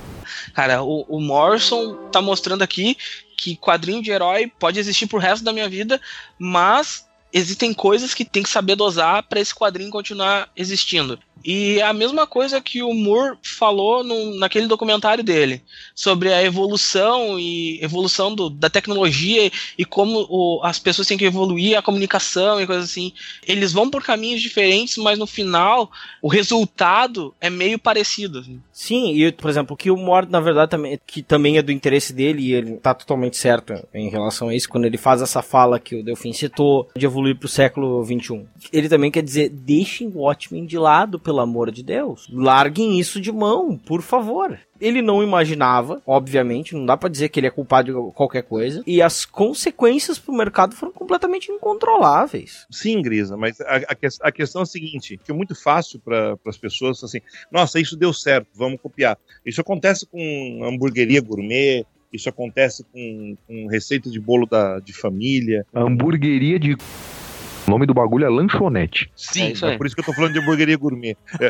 cara, 0.54 0.84
o, 0.84 1.02
o 1.08 1.22
Morrison 1.22 2.10
tá 2.12 2.22
mostrando 2.22 2.62
aqui 2.62 2.98
que 3.38 3.56
quadrinho 3.56 4.02
de 4.02 4.12
herói 4.12 4.52
pode 4.60 4.80
existir 4.80 5.08
pro 5.08 5.20
resto 5.20 5.44
da 5.44 5.54
minha 5.54 5.68
vida, 5.68 6.00
mas 6.38 7.08
existem 7.32 7.74
coisas 7.74 8.14
que 8.14 8.24
tem 8.24 8.44
que 8.44 8.50
saber 8.50 8.76
dosar 8.76 9.24
para 9.24 9.40
esse 9.40 9.54
quadrinho 9.54 9.90
continuar 9.90 10.50
existindo. 10.56 11.20
E 11.44 11.82
a 11.82 11.92
mesma 11.94 12.26
coisa 12.26 12.62
que 12.62 12.82
o 12.82 12.94
Moore 12.94 13.38
falou 13.42 14.04
no, 14.04 14.36
naquele 14.40 14.68
documentário 14.68 15.24
dele, 15.24 15.62
sobre 15.94 16.34
a 16.34 16.42
evolução 16.44 17.40
e 17.40 17.80
evolução 17.84 18.34
do, 18.34 18.50
da 18.50 18.70
tecnologia 18.70 19.52
e 19.78 19.84
como 19.86 20.26
o- 20.30 20.62
as 20.64 20.80
pessoas 20.80 21.08
têm 21.08 21.18
que 21.18 21.26
evoluir 21.26 21.78
a 21.78 21.82
comunicação 21.82 22.62
e 22.62 22.66
coisas 22.68 22.86
assim. 22.90 23.12
Eles 23.48 23.74
vão 23.74 23.90
por 23.90 24.04
caminhos 24.04 24.42
diferentes, 24.42 24.98
mas 24.98 25.20
no 25.20 25.28
final 25.28 25.92
o 26.22 26.28
resultado 26.28 27.34
é 27.42 27.50
meio 27.50 27.78
parecido. 27.78 28.40
assim. 28.40 28.62
Sim, 28.72 29.14
e 29.14 29.32
por 29.32 29.50
exemplo, 29.50 29.74
o 29.74 29.78
que 29.78 29.92
o 29.92 29.98
Mord, 29.98 30.32
na 30.32 30.40
verdade, 30.40 30.72
também, 30.72 31.00
que 31.06 31.22
também 31.22 31.58
é 31.58 31.62
do 31.62 31.72
interesse 31.72 32.14
dele, 32.14 32.42
e 32.44 32.54
ele 32.54 32.78
tá 32.78 32.94
totalmente 32.94 33.38
certo 33.38 33.74
em 33.94 34.10
relação 34.10 34.50
a 34.50 34.56
isso, 34.56 34.70
quando 34.70 34.86
ele 34.86 34.98
faz 34.98 35.22
essa 35.22 35.42
fala 35.42 35.80
que 35.80 35.96
o 35.96 36.04
Delfim 36.04 36.32
citou, 36.34 36.90
de 36.96 37.06
evoluir 37.06 37.36
pro 37.38 37.48
século 37.48 38.04
XXI. 38.06 38.46
Ele 38.72 38.90
também 38.90 39.12
quer 39.12 39.22
dizer, 39.24 39.50
deixem 39.50 40.08
o 40.08 40.20
Watchmen 40.20 40.66
de 40.66 40.78
lado, 40.78 41.20
pelo 41.20 41.33
amor 41.40 41.72
de 41.72 41.84
Deus. 41.84 42.28
Larguem 42.32 43.00
isso 43.00 43.20
de 43.22 43.32
mão, 43.32 43.78
por 43.78 44.02
favor. 44.02 44.58
Ele 44.82 45.02
não 45.02 45.24
imaginava, 45.24 46.02
obviamente, 46.06 46.76
não 46.76 46.86
dá 46.86 46.98
pra 46.98 47.08
dizer 47.10 47.30
que 47.30 47.40
ele 47.40 47.48
é 47.48 47.52
culpado 47.52 47.94
de 47.94 48.14
qualquer 48.14 48.44
coisa, 48.44 48.84
e 48.86 49.02
as 49.02 49.24
consequências 49.26 50.20
pro 50.20 50.34
mercado 50.34 50.76
foram 50.76 50.92
completamente 50.92 51.50
incontroláveis. 51.52 52.66
Sim, 52.70 53.02
Grisa, 53.02 53.38
mas 53.38 53.60
a, 53.62 53.76
a 53.76 53.96
que- 53.96 54.08
a 54.22 54.32
questão 54.32 54.62
é 54.62 54.64
a 54.64 54.66
seguinte: 54.66 55.18
que 55.24 55.32
é 55.32 55.34
muito 55.34 55.56
fácil 55.56 56.00
para 56.00 56.38
as 56.46 56.58
pessoas 56.58 57.04
assim, 57.04 57.20
nossa, 57.52 57.80
isso 57.80 57.96
deu 57.96 58.12
certo, 58.14 58.48
vamos 58.54 58.80
copiar. 58.82 59.18
Isso 59.46 59.62
acontece 59.62 60.06
com 60.06 60.62
hamburgueria 60.64 61.22
gourmet, 61.22 61.86
isso 62.12 62.28
acontece 62.30 62.84
com, 62.92 63.38
com 63.48 63.68
receita 63.68 64.10
de 64.10 64.20
bolo 64.20 64.46
da, 64.46 64.80
de 64.80 64.94
família. 64.94 65.66
Hamburgueria 65.74 66.60
de 66.60 66.76
O 67.66 67.72
nome 67.72 67.86
do 67.86 67.94
bagulho 67.94 68.26
é 68.26 68.30
lanchonete. 68.30 69.10
Sim, 69.16 69.54
É 69.64 69.74
é, 69.74 69.78
por 69.78 69.86
isso 69.86 69.96
que 69.96 70.02
eu 70.02 70.06
tô 70.06 70.14
falando 70.14 70.34
de 70.34 70.40
hamburgueria 70.40 70.76
gourmet. 70.78 71.16
É, 71.40 71.46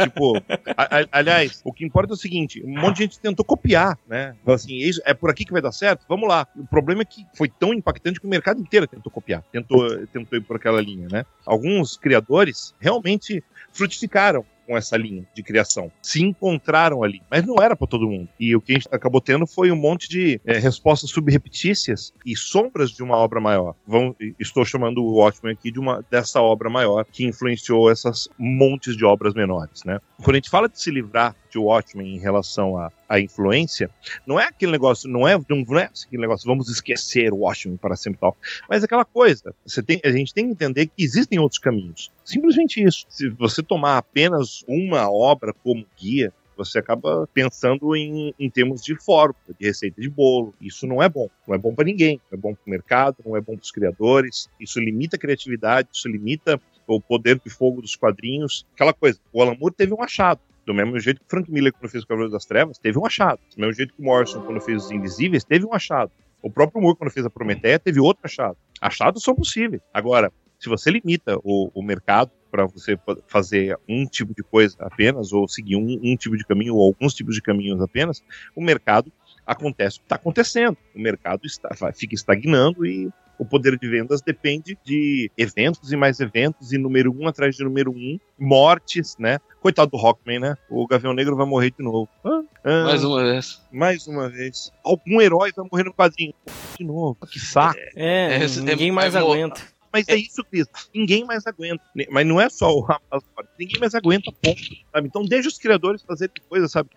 é, 0.00 0.04
tipo, 0.04 0.36
a- 0.76 1.00
a- 1.00 1.08
aliás, 1.12 1.60
o 1.64 1.72
que 1.72 1.84
importa 1.84 2.12
é 2.12 2.14
o 2.14 2.16
seguinte: 2.16 2.62
um 2.64 2.80
monte 2.80 2.96
de 2.96 3.02
gente 3.04 3.20
tentou 3.20 3.44
copiar, 3.44 3.98
né? 4.08 4.34
Assim, 4.46 4.76
isso 4.76 5.00
é 5.04 5.12
por 5.12 5.28
aqui 5.30 5.44
que 5.44 5.52
vai 5.52 5.60
dar 5.60 5.72
certo? 5.72 6.04
Vamos 6.08 6.28
lá. 6.28 6.46
O 6.56 6.66
problema 6.66 7.02
é 7.02 7.04
que 7.04 7.26
foi 7.36 7.48
tão 7.48 7.74
impactante 7.74 8.18
que 8.18 8.26
o 8.26 8.30
mercado 8.30 8.60
inteiro 8.60 8.86
tentou 8.86 9.12
copiar, 9.12 9.42
tentou, 9.52 10.06
tentou 10.06 10.38
ir 10.38 10.42
por 10.42 10.56
aquela 10.56 10.80
linha, 10.80 11.06
né? 11.10 11.24
Alguns 11.44 11.96
criadores 11.96 12.74
realmente 12.80 13.42
frutificaram 13.72 14.44
com 14.68 14.76
essa 14.76 14.98
linha 14.98 15.26
de 15.34 15.42
criação. 15.42 15.90
Se 16.02 16.22
encontraram 16.22 17.02
ali, 17.02 17.22
mas 17.30 17.44
não 17.46 17.56
era 17.56 17.74
para 17.74 17.86
todo 17.86 18.06
mundo. 18.06 18.28
E 18.38 18.54
o 18.54 18.60
que 18.60 18.72
a 18.72 18.74
gente 18.74 18.88
acabou 18.92 19.20
tendo 19.20 19.46
foi 19.46 19.72
um 19.72 19.76
monte 19.76 20.08
de 20.10 20.38
é, 20.44 20.58
respostas 20.58 21.10
subreptícias 21.10 22.12
e 22.24 22.36
sombras 22.36 22.90
de 22.90 23.02
uma 23.02 23.16
obra 23.16 23.40
maior. 23.40 23.74
Vão, 23.86 24.14
estou 24.38 24.64
chamando 24.66 25.02
o 25.02 25.14
Watchmen 25.14 25.54
aqui 25.54 25.72
de 25.72 25.80
uma 25.80 26.04
dessa 26.10 26.42
obra 26.42 26.68
maior 26.68 27.06
que 27.06 27.24
influenciou 27.24 27.90
essas 27.90 28.28
montes 28.38 28.94
de 28.94 29.04
obras 29.06 29.32
menores, 29.32 29.84
né? 29.84 29.98
Quando 30.22 30.34
a 30.34 30.38
gente 30.38 30.50
fala 30.50 30.68
de 30.68 30.80
se 30.80 30.90
livrar 30.90 31.34
de 31.50 31.58
Watchmen 31.58 32.16
em 32.16 32.18
relação 32.18 32.76
à, 32.76 33.20
influência, 33.20 33.88
não 34.26 34.38
é 34.38 34.44
aquele 34.44 34.72
negócio, 34.72 35.08
não 35.08 35.26
é, 35.26 35.38
não 35.48 35.78
é 35.78 35.84
aquele 35.84 36.20
negócio, 36.20 36.46
vamos 36.46 36.68
esquecer 36.68 37.32
o 37.32 37.38
Watchmen 37.38 37.78
para 37.78 37.96
sempre 37.96 38.20
tal. 38.20 38.36
Mas 38.68 38.84
aquela 38.84 39.04
coisa, 39.04 39.54
você 39.64 39.82
tem, 39.82 39.98
a 40.04 40.10
gente 40.10 40.34
tem 40.34 40.46
que 40.46 40.52
entender 40.52 40.86
que 40.86 40.92
existem 41.02 41.38
outros 41.38 41.58
caminhos. 41.58 42.10
Simplesmente 42.24 42.82
isso. 42.82 43.06
Se 43.08 43.30
você 43.30 43.62
tomar 43.62 43.96
apenas 43.96 44.57
uma 44.66 45.10
obra 45.10 45.52
como 45.52 45.86
guia, 45.98 46.32
você 46.58 46.80
acaba 46.80 47.28
pensando 47.32 47.94
em, 47.94 48.34
em 48.38 48.50
termos 48.50 48.82
de 48.82 48.96
fórmula, 48.96 49.38
de 49.58 49.64
receita 49.64 50.00
de 50.00 50.10
bolo. 50.10 50.52
Isso 50.60 50.86
não 50.86 51.00
é 51.00 51.08
bom. 51.08 51.28
Não 51.46 51.54
é 51.54 51.58
bom 51.58 51.72
para 51.72 51.84
ninguém. 51.84 52.20
Não 52.30 52.36
é 52.36 52.40
bom 52.40 52.52
para 52.52 52.66
o 52.66 52.70
mercado, 52.70 53.16
não 53.24 53.36
é 53.36 53.40
bom 53.40 53.54
para 53.54 53.62
os 53.62 53.70
criadores. 53.70 54.48
Isso 54.58 54.80
limita 54.80 55.16
a 55.16 55.18
criatividade, 55.18 55.88
isso 55.92 56.08
limita 56.08 56.60
o 56.86 57.00
poder 57.00 57.40
de 57.44 57.48
fogo 57.48 57.80
dos 57.80 57.94
quadrinhos. 57.94 58.66
Aquela 58.74 58.92
coisa. 58.92 59.20
O 59.32 59.40
Alan 59.40 59.56
Moore 59.58 59.74
teve 59.74 59.94
um 59.94 60.02
achado. 60.02 60.40
Do 60.66 60.74
mesmo 60.74 60.98
jeito 60.98 61.20
que 61.20 61.30
Frank 61.30 61.50
Miller, 61.50 61.72
quando 61.72 61.90
fez 61.90 62.04
o 62.04 62.06
Cavaleiro 62.06 62.32
das 62.32 62.44
Trevas, 62.44 62.76
teve 62.76 62.98
um 62.98 63.06
achado. 63.06 63.40
Do 63.54 63.60
mesmo 63.60 63.74
jeito 63.74 63.94
que 63.94 64.02
Morrison, 64.02 64.42
quando 64.42 64.60
fez 64.60 64.84
Os 64.84 64.90
Invisíveis, 64.90 65.44
teve 65.44 65.64
um 65.64 65.72
achado. 65.72 66.10
O 66.42 66.50
próprio 66.50 66.82
Moore, 66.82 66.96
quando 66.96 67.10
fez 67.10 67.24
a 67.24 67.30
Prometeia, 67.30 67.78
teve 67.78 68.00
outro 68.00 68.22
achado. 68.24 68.56
Achados 68.80 69.22
são 69.22 69.34
possíveis. 69.34 69.80
Agora, 69.94 70.32
se 70.58 70.68
você 70.68 70.90
limita 70.90 71.38
o, 71.44 71.70
o 71.74 71.82
mercado 71.82 72.30
para 72.50 72.64
você 72.66 72.96
fa- 72.96 73.16
fazer 73.26 73.76
um 73.88 74.06
tipo 74.06 74.34
de 74.34 74.42
coisa 74.42 74.76
apenas, 74.80 75.32
ou 75.32 75.46
seguir 75.46 75.76
um, 75.76 75.98
um 76.02 76.16
tipo 76.16 76.36
de 76.36 76.44
caminho, 76.44 76.74
ou 76.76 76.86
alguns 76.86 77.14
tipos 77.14 77.34
de 77.34 77.42
caminhos 77.42 77.80
apenas, 77.80 78.22
o 78.56 78.62
mercado 78.62 79.12
acontece 79.46 79.96
o 79.96 80.00
que 80.00 80.06
está 80.06 80.16
acontecendo. 80.16 80.76
O 80.94 80.98
mercado 81.00 81.46
está, 81.46 81.68
fica 81.94 82.14
estagnando 82.14 82.84
e 82.86 83.10
o 83.38 83.44
poder 83.44 83.78
de 83.78 83.86
vendas 83.88 84.20
depende 84.20 84.76
de 84.84 85.30
eventos 85.38 85.92
e 85.92 85.96
mais 85.96 86.18
eventos, 86.18 86.72
e 86.72 86.78
número 86.78 87.14
um 87.16 87.28
atrás 87.28 87.54
de 87.54 87.62
número 87.62 87.92
um, 87.92 88.18
mortes, 88.36 89.14
né? 89.16 89.38
Coitado 89.60 89.90
do 89.92 89.96
Rockman, 89.96 90.40
né? 90.40 90.54
O 90.68 90.86
Gavião 90.88 91.12
Negro 91.14 91.36
vai 91.36 91.46
morrer 91.46 91.70
de 91.70 91.84
novo. 91.84 92.08
Ah, 92.24 92.40
ah, 92.64 92.84
Mais 92.86 93.04
uma 93.04 93.22
vez. 93.22 93.62
mais 93.70 94.06
uma 94.08 94.28
vez. 94.28 94.72
Algum 94.82 95.20
herói 95.20 95.52
vai 95.56 95.66
morrer 95.70 95.84
no 95.84 95.94
quadrinho. 95.94 96.34
De 96.76 96.84
novo. 96.84 97.16
Que 97.30 97.38
saco. 97.38 97.78
É, 97.94 98.42
É, 98.42 98.46
ninguém 98.60 98.88
é- 98.88 98.92
mais 98.92 99.14
é 99.14 99.18
aguenta. 99.18 99.60
Mas 99.92 100.08
é 100.08 100.16
isso, 100.16 100.44
Cris. 100.44 100.66
Ninguém 100.94 101.24
mais 101.24 101.46
aguenta. 101.46 101.82
Mas 102.10 102.26
não 102.26 102.40
é 102.40 102.48
só 102.48 102.72
o 102.72 102.80
rapaz. 102.80 103.22
Ninguém 103.58 103.80
mais 103.80 103.94
aguenta, 103.94 104.30
ponto. 104.42 104.60
Sabe? 104.92 105.08
Então 105.08 105.24
deixa 105.24 105.48
os 105.48 105.58
criadores 105.58 106.02
fazerem 106.02 106.34
coisa, 106.48 106.68
sabe? 106.68 106.90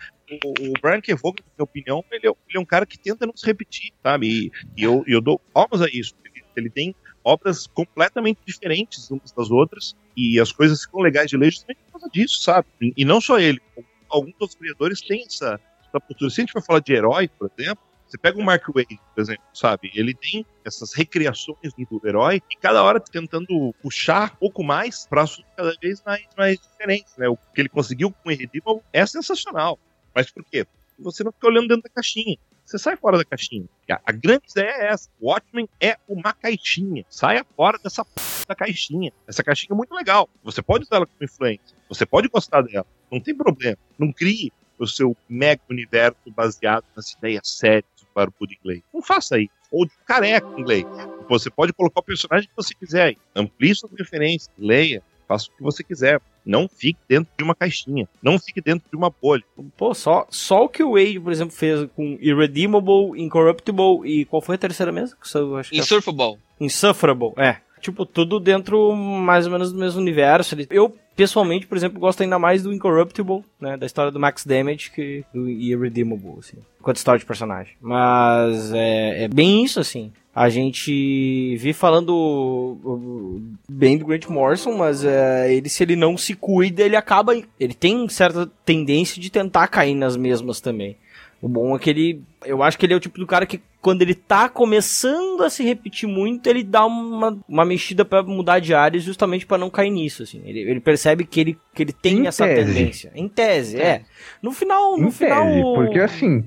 O, 0.43 0.69
o 0.69 0.73
Brian 0.81 1.01
K. 1.01 1.15
Vaughan, 1.15 1.35
na 1.39 1.53
minha 1.57 1.63
opinião, 1.63 2.05
ele 2.11 2.27
é, 2.27 2.29
ele 2.29 2.57
é 2.57 2.59
um 2.59 2.65
cara 2.65 2.85
que 2.85 2.97
tenta 2.97 3.25
não 3.25 3.35
se 3.35 3.45
repetir, 3.45 3.91
sabe? 4.03 4.27
E, 4.27 4.51
e 4.77 4.83
eu, 4.83 5.03
eu 5.07 5.21
dou 5.21 5.39
palmas 5.53 5.81
a 5.81 5.87
isso. 5.87 6.13
Ele, 6.25 6.43
ele 6.55 6.69
tem 6.69 6.95
obras 7.23 7.67
completamente 7.67 8.39
diferentes 8.45 9.09
umas 9.11 9.31
das 9.31 9.51
outras 9.51 9.95
e 10.17 10.39
as 10.39 10.51
coisas 10.51 10.83
ficam 10.83 11.01
legais 11.01 11.29
de 11.29 11.37
ler 11.37 11.51
justamente 11.51 11.79
por 11.85 11.99
causa 11.99 12.09
disso, 12.09 12.41
sabe? 12.41 12.67
E, 12.81 12.93
e 12.97 13.05
não 13.05 13.21
só 13.21 13.39
ele. 13.39 13.61
Alguns 14.09 14.33
dos 14.37 14.55
criadores 14.55 15.01
têm 15.01 15.23
essa, 15.25 15.59
essa 15.87 15.99
postura. 15.99 16.29
Se 16.29 16.41
a 16.41 16.43
gente 16.43 16.53
for 16.53 16.63
falar 16.63 16.79
de 16.79 16.93
herói, 16.93 17.27
por 17.27 17.49
exemplo, 17.57 17.83
você 18.11 18.17
pega 18.17 18.37
o 18.37 18.43
Mark 18.43 18.67
Wade, 18.67 18.99
por 19.15 19.21
exemplo, 19.21 19.43
sabe? 19.53 19.89
Ele 19.95 20.13
tem 20.13 20.45
essas 20.65 20.93
recriações 20.93 21.73
do 21.73 22.01
herói 22.05 22.41
e 22.51 22.57
cada 22.57 22.83
hora 22.83 22.99
tentando 22.99 23.73
puxar 23.81 24.33
um 24.33 24.35
pouco 24.35 24.61
mais 24.65 25.05
para 25.05 25.23
cada 25.55 25.73
vez 25.81 26.03
mais, 26.05 26.27
mais 26.37 26.59
diferentes, 26.59 27.15
né? 27.15 27.29
O 27.29 27.37
que 27.37 27.61
ele 27.61 27.69
conseguiu 27.69 28.11
com 28.11 28.27
o 28.27 28.31
Irredeemable 28.33 28.83
é 28.91 29.05
sensacional. 29.05 29.79
Mas 30.13 30.29
por 30.29 30.43
quê? 30.43 30.67
Você 30.99 31.23
não 31.23 31.31
fica 31.31 31.47
olhando 31.47 31.69
dentro 31.69 31.83
da 31.83 31.89
caixinha. 31.89 32.37
Você 32.65 32.77
sai 32.77 32.97
fora 32.97 33.17
da 33.17 33.23
caixinha. 33.23 33.65
A, 33.89 34.01
a 34.05 34.11
grande 34.11 34.43
ideia 34.51 34.71
é 34.71 34.87
essa. 34.87 35.09
O 35.17 35.29
Watchmen 35.29 35.69
é 35.79 35.97
uma 36.05 36.33
caixinha. 36.33 37.05
Saia 37.09 37.45
fora 37.55 37.79
dessa 37.81 38.03
p... 38.03 38.11
da 38.45 38.53
caixinha. 38.53 39.13
Essa 39.25 39.41
caixinha 39.41 39.73
é 39.73 39.75
muito 39.75 39.95
legal. 39.95 40.29
Você 40.43 40.61
pode 40.61 40.83
usar 40.83 40.97
ela 40.97 41.05
como 41.05 41.23
influência. 41.23 41.77
Você 41.87 42.05
pode 42.05 42.27
gostar 42.27 42.61
dela. 42.61 42.85
Não 43.09 43.21
tem 43.21 43.33
problema. 43.33 43.77
Não 43.97 44.11
crie 44.11 44.51
o 44.77 44.85
seu 44.85 45.15
mega 45.29 45.61
universo 45.69 46.17
baseado 46.27 46.83
nas 46.95 47.11
ideias 47.11 47.47
sérias 47.47 48.00
do 48.11 48.15
barbudo 48.15 48.53
inglês. 48.53 48.81
Não 48.93 49.01
faça 49.01 49.39
isso. 49.39 49.51
Ou 49.71 49.85
de 49.85 49.91
careca 50.05 50.47
inglês. 50.59 50.85
Você 51.29 51.49
pode 51.49 51.71
colocar 51.73 52.01
o 52.01 52.03
personagem 52.03 52.47
que 52.49 52.55
você 52.55 52.73
quiser 52.73 53.03
aí. 53.03 53.17
Amplie 53.35 53.73
sua 53.75 53.89
preferência. 53.89 54.51
Leia. 54.57 55.01
Faça 55.27 55.47
o 55.49 55.55
que 55.55 55.63
você 55.63 55.81
quiser. 55.83 56.19
Não 56.45 56.67
fique 56.67 56.99
dentro 57.07 57.31
de 57.37 57.43
uma 57.43 57.55
caixinha. 57.55 58.07
Não 58.21 58.37
fique 58.37 58.59
dentro 58.59 58.89
de 58.89 58.97
uma 58.97 59.09
bolha. 59.09 59.43
Pô, 59.77 59.93
só, 59.93 60.25
só 60.29 60.65
o 60.65 60.69
que 60.69 60.83
o 60.83 60.93
Wade, 60.93 61.19
por 61.19 61.31
exemplo, 61.31 61.55
fez 61.55 61.87
com 61.95 62.17
Irredeemable, 62.19 63.11
Incorruptible 63.21 64.01
e 64.05 64.25
qual 64.25 64.41
foi 64.41 64.55
a 64.55 64.57
terceira 64.57 64.91
mesmo? 64.91 65.15
Que 65.17 65.37
eu 65.37 65.55
acho 65.55 65.69
que 65.69 65.77
é 65.77 65.79
Insurfable. 65.79 66.37
Insufferable, 66.59 67.33
é. 67.37 67.57
Tipo, 67.79 68.05
tudo 68.05 68.39
dentro 68.39 68.93
mais 68.95 69.45
ou 69.47 69.51
menos 69.51 69.71
do 69.71 69.79
mesmo 69.79 70.01
universo. 70.01 70.53
Ele- 70.53 70.67
Eu, 70.69 70.95
pessoalmente, 71.21 71.67
por 71.67 71.77
exemplo, 71.77 71.99
gosto 71.99 72.23
ainda 72.23 72.39
mais 72.39 72.63
do 72.63 72.73
Incorruptible, 72.73 73.43
né? 73.59 73.77
Da 73.77 73.85
história 73.85 74.11
do 74.11 74.19
Max 74.19 74.43
Damage 74.43 74.89
que 74.89 75.23
do 75.31 75.47
Irredeemable, 75.47 76.39
assim. 76.39 76.57
Quanto 76.81 76.97
história 76.97 77.19
de 77.19 77.25
personagem. 77.25 77.73
Mas 77.79 78.73
é, 78.73 79.25
é 79.25 79.27
bem 79.27 79.63
isso, 79.63 79.79
assim. 79.79 80.11
A 80.33 80.49
gente 80.49 81.57
vi 81.57 81.73
falando 81.73 83.39
bem 83.69 83.97
do 83.99 84.05
Grant 84.05 84.27
Morrison, 84.27 84.75
mas 84.75 85.05
é, 85.05 85.53
ele, 85.53 85.69
se 85.69 85.83
ele 85.83 85.95
não 85.95 86.17
se 86.17 86.33
cuida, 86.33 86.81
ele 86.81 86.95
acaba. 86.95 87.35
Ele 87.59 87.73
tem 87.73 88.09
certa 88.09 88.49
tendência 88.65 89.21
de 89.21 89.29
tentar 89.29 89.67
cair 89.67 89.93
nas 89.93 90.17
mesmas 90.17 90.59
também. 90.59 90.97
O 91.41 91.49
bom 91.49 91.75
é 91.75 91.79
que 91.79 91.89
ele. 91.89 92.23
Eu 92.45 92.61
acho 92.61 92.77
que 92.77 92.85
ele 92.85 92.93
é 92.93 92.95
o 92.95 92.99
tipo 92.99 93.17
do 93.19 93.25
cara 93.25 93.45
que, 93.47 93.59
quando 93.81 94.03
ele 94.03 94.13
tá 94.13 94.47
começando 94.47 95.41
a 95.43 95.49
se 95.49 95.63
repetir 95.63 96.07
muito, 96.07 96.45
ele 96.47 96.63
dá 96.63 96.85
uma, 96.85 97.37
uma 97.49 97.65
mexida 97.65 98.05
pra 98.05 98.21
mudar 98.21 98.59
de 98.59 98.73
áreas 98.75 99.01
justamente 99.03 99.45
pra 99.45 99.57
não 99.57 99.69
cair 99.69 99.89
nisso, 99.89 100.21
assim. 100.23 100.41
Ele, 100.45 100.59
ele 100.59 100.79
percebe 100.79 101.25
que 101.25 101.39
ele, 101.39 101.57
que 101.73 101.81
ele 101.81 101.93
tem 101.93 102.19
Em 102.19 102.27
essa 102.27 102.45
tese. 102.45 102.73
tendência. 102.73 103.11
Em 103.15 103.27
tese, 103.27 103.81
é. 103.81 104.03
No 104.41 104.51
final, 104.51 104.97
no 104.97 105.07
Em 105.07 105.11
final. 105.11 105.45
tese, 105.45 105.61
porque 105.75 105.99
assim, 105.99 106.43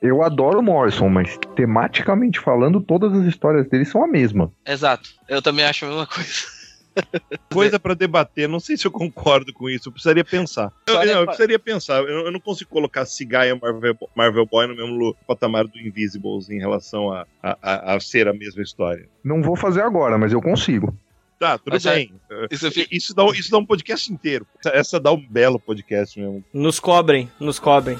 eu 0.00 0.22
adoro 0.22 0.60
o 0.60 0.62
Morrison, 0.62 1.08
mas 1.08 1.36
tematicamente 1.56 2.38
falando, 2.38 2.80
todas 2.80 3.12
as 3.12 3.24
histórias 3.26 3.66
dele 3.68 3.84
são 3.84 4.04
a 4.04 4.06
mesma. 4.06 4.52
Exato. 4.64 5.10
Eu 5.28 5.42
também 5.42 5.64
acho 5.64 5.84
a 5.86 5.88
mesma 5.88 6.06
coisa. 6.06 6.55
Coisa 7.52 7.78
para 7.78 7.94
debater. 7.94 8.48
Não 8.48 8.60
sei 8.60 8.76
se 8.76 8.86
eu 8.86 8.90
concordo 8.90 9.52
com 9.52 9.68
isso. 9.68 9.88
Eu 9.88 9.92
precisaria 9.92 10.24
pensar. 10.24 10.72
Eu, 10.86 10.94
não, 10.94 11.20
eu 11.20 11.26
precisaria 11.26 11.58
pensar. 11.58 11.98
Eu, 12.02 12.26
eu 12.26 12.32
não 12.32 12.40
consigo 12.40 12.70
colocar 12.70 13.04
Cigaia 13.06 13.54
Marvel, 13.56 13.96
Marvel 14.14 14.46
Boy 14.46 14.66
no 14.66 14.76
mesmo 14.76 15.16
patamar 15.26 15.66
do 15.66 15.78
Invisibles 15.78 16.48
em 16.50 16.58
relação 16.58 17.12
a, 17.12 17.26
a, 17.42 17.56
a- 17.62 17.94
a 17.96 18.00
ser 18.00 18.28
a 18.28 18.32
mesma 18.32 18.62
história. 18.62 19.08
Não 19.24 19.42
vou 19.42 19.56
fazer 19.56 19.82
agora, 19.82 20.16
mas 20.18 20.32
eu 20.32 20.40
consigo. 20.42 20.96
Tá, 21.38 21.58
tudo 21.58 21.74
Mas 21.74 21.84
é- 21.84 21.94
bem. 21.94 22.12
Isso 22.50 22.70
fica... 22.70 22.88
Isso 22.96 23.14
dá, 23.14 23.24
isso 23.26 23.50
dá 23.50 23.58
um 23.58 23.66
podcast 23.66 24.10
inteiro. 24.12 24.46
Essa- 24.58 24.76
Essa 24.76 25.00
dá 25.00 25.12
um 25.12 25.20
belo 25.28 25.58
podcast 25.60 26.18
mesmo. 26.18 26.42
Nos 26.52 26.80
cobrem, 26.80 27.30
nos 27.38 27.58
cobrem. 27.58 27.98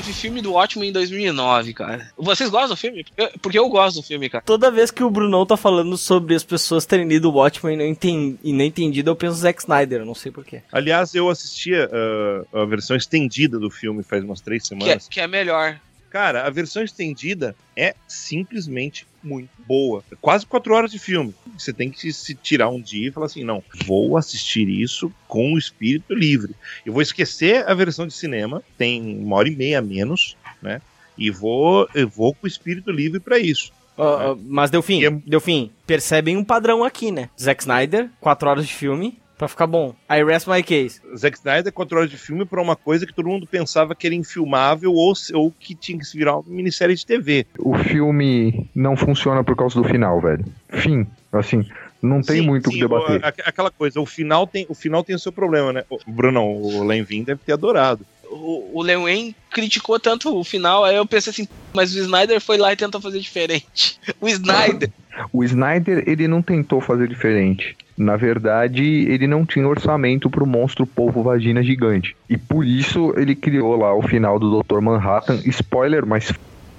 Teve 0.00 0.12
filme 0.12 0.40
do 0.40 0.52
Watchmen 0.52 0.90
em 0.90 0.92
2009, 0.92 1.74
cara. 1.74 2.08
Vocês 2.16 2.48
gostam 2.50 2.70
do 2.70 2.76
filme? 2.76 3.04
Eu- 3.16 3.30
porque 3.42 3.58
eu 3.58 3.68
gosto 3.68 3.96
do 3.96 4.02
filme, 4.02 4.28
cara. 4.28 4.44
Toda 4.44 4.70
vez 4.70 4.90
que 4.90 5.02
o 5.02 5.10
Brunão 5.10 5.44
tá 5.44 5.56
falando 5.56 5.96
sobre 5.96 6.34
as 6.34 6.44
pessoas 6.44 6.86
terem 6.86 7.06
lido 7.08 7.28
o 7.28 7.32
Watchmen 7.34 7.74
e 7.74 7.76
não, 7.78 7.84
enten- 7.86 8.38
e 8.42 8.52
não 8.52 8.64
entendido, 8.64 9.10
eu 9.10 9.16
penso 9.16 9.34
no 9.34 9.40
Zack 9.40 9.60
Snyder, 9.60 10.00
eu 10.00 10.06
não 10.06 10.14
sei 10.14 10.30
porquê. 10.30 10.62
Aliás, 10.72 11.14
eu 11.14 11.28
assistia 11.28 11.90
ah, 11.92 12.62
a 12.62 12.64
versão 12.64 12.96
estendida 12.96 13.58
do 13.58 13.70
filme 13.70 14.02
faz 14.02 14.22
umas 14.22 14.40
três 14.40 14.68
Que 14.68 14.74
é, 14.74 14.78
semanas. 14.78 15.08
que 15.08 15.20
é 15.20 15.26
melhor. 15.26 15.78
Cara, 16.10 16.46
a 16.46 16.50
versão 16.50 16.82
estendida 16.82 17.54
é 17.76 17.94
simplesmente 18.06 19.06
muito 19.22 19.50
boa. 19.66 20.02
É 20.10 20.16
quase 20.20 20.46
quatro 20.46 20.74
horas 20.74 20.90
de 20.90 20.98
filme. 20.98 21.34
Você 21.56 21.72
tem 21.72 21.90
que 21.90 22.12
se 22.12 22.34
tirar 22.34 22.68
um 22.70 22.80
dia 22.80 23.08
e 23.08 23.12
falar 23.12 23.26
assim: 23.26 23.44
não, 23.44 23.62
vou 23.84 24.16
assistir 24.16 24.68
isso 24.68 25.12
com 25.26 25.52
o 25.52 25.58
espírito 25.58 26.14
livre. 26.14 26.54
Eu 26.84 26.92
vou 26.92 27.02
esquecer 27.02 27.68
a 27.68 27.74
versão 27.74 28.06
de 28.06 28.14
cinema, 28.14 28.62
tem 28.76 29.18
uma 29.18 29.36
hora 29.36 29.48
e 29.48 29.56
meia 29.56 29.78
a 29.78 29.82
menos, 29.82 30.36
né? 30.62 30.80
E 31.16 31.30
vou, 31.30 31.88
eu 31.94 32.08
vou 32.08 32.32
com 32.32 32.46
o 32.46 32.48
espírito 32.48 32.90
livre 32.90 33.20
para 33.20 33.38
isso. 33.38 33.72
Uh, 33.98 34.32
uh, 34.32 34.40
mas 34.46 34.70
deu 34.70 34.80
fim, 34.80 35.00
E 35.00 35.06
é- 35.06 35.10
deu 35.10 35.40
fim. 35.40 35.72
Percebem 35.84 36.36
um 36.36 36.44
padrão 36.44 36.84
aqui, 36.84 37.10
né? 37.10 37.28
Zack 37.38 37.62
Snyder, 37.62 38.08
4 38.20 38.48
horas 38.48 38.66
de 38.66 38.72
filme 38.72 39.18
pra 39.38 39.48
ficar 39.48 39.66
bom. 39.66 39.94
I 40.10 40.22
rest 40.24 40.46
my 40.48 40.62
case. 40.62 41.00
Zack 41.16 41.38
Snyder, 41.38 41.72
quatro 41.72 41.96
horas 41.96 42.10
de 42.10 42.18
filme 42.18 42.44
para 42.44 42.60
uma 42.60 42.76
coisa 42.76 43.06
que 43.06 43.14
todo 43.14 43.28
mundo 43.28 43.46
pensava 43.46 43.94
que 43.94 44.06
era 44.06 44.14
infilmável 44.14 44.92
ou, 44.92 45.12
ou 45.34 45.50
que 45.52 45.74
tinha 45.74 45.96
que 45.98 46.04
se 46.04 46.18
virar 46.18 46.36
uma 46.36 46.44
minissérie 46.54 46.94
de 46.96 47.06
TV. 47.06 47.46
O 47.58 47.76
filme 47.78 48.68
não 48.74 48.96
funciona 48.96 49.42
por 49.44 49.56
causa 49.56 49.80
do 49.80 49.88
final, 49.88 50.20
velho. 50.20 50.44
Fim. 50.68 51.06
Assim, 51.32 51.64
não 52.02 52.20
tem 52.22 52.40
Sim, 52.40 52.46
muito 52.46 52.68
o 52.68 52.72
que 52.72 52.80
debater. 52.80 53.24
a- 53.24 53.28
aquela 53.28 53.70
coisa, 53.70 54.00
o 54.00 54.06
final 54.06 54.46
tem 54.46 54.64
o 54.68 54.74
final 54.74 55.04
tem 55.04 55.14
o 55.14 55.18
seu 55.18 55.30
problema, 55.30 55.72
né? 55.72 55.84
O 55.90 55.98
Brunão, 56.10 56.50
o 56.52 56.82
Lenvin 56.84 57.22
deve 57.22 57.40
ter 57.44 57.52
adorado. 57.52 58.04
O, 58.30 58.80
o 58.82 59.34
criticou 59.50 59.98
tanto 59.98 60.36
o 60.36 60.44
final, 60.44 60.84
aí 60.84 60.96
eu 60.96 61.06
pensei 61.06 61.30
assim, 61.30 61.48
mas 61.72 61.94
o 61.94 61.98
Snyder 61.98 62.40
foi 62.40 62.58
lá 62.58 62.72
e 62.72 62.76
tentou 62.76 63.00
fazer 63.00 63.20
diferente. 63.20 63.98
O 64.20 64.28
Snyder. 64.28 64.90
O 65.32 65.42
Snyder, 65.42 66.04
ele 66.06 66.28
não 66.28 66.40
tentou 66.40 66.80
fazer 66.80 67.08
diferente. 67.08 67.76
Na 67.96 68.16
verdade, 68.16 68.84
ele 68.84 69.26
não 69.26 69.44
tinha 69.44 69.66
orçamento 69.66 70.30
pro 70.30 70.46
monstro 70.46 70.86
polvo 70.86 71.24
vagina 71.24 71.60
gigante. 71.60 72.16
E 72.30 72.38
por 72.38 72.64
isso 72.64 73.12
ele 73.16 73.34
criou 73.34 73.76
lá 73.76 73.92
o 73.92 74.02
final 74.02 74.38
do 74.38 74.62
Dr. 74.62 74.80
Manhattan. 74.80 75.40
Spoiler, 75.44 76.06
mas 76.06 76.26
se 76.26 76.34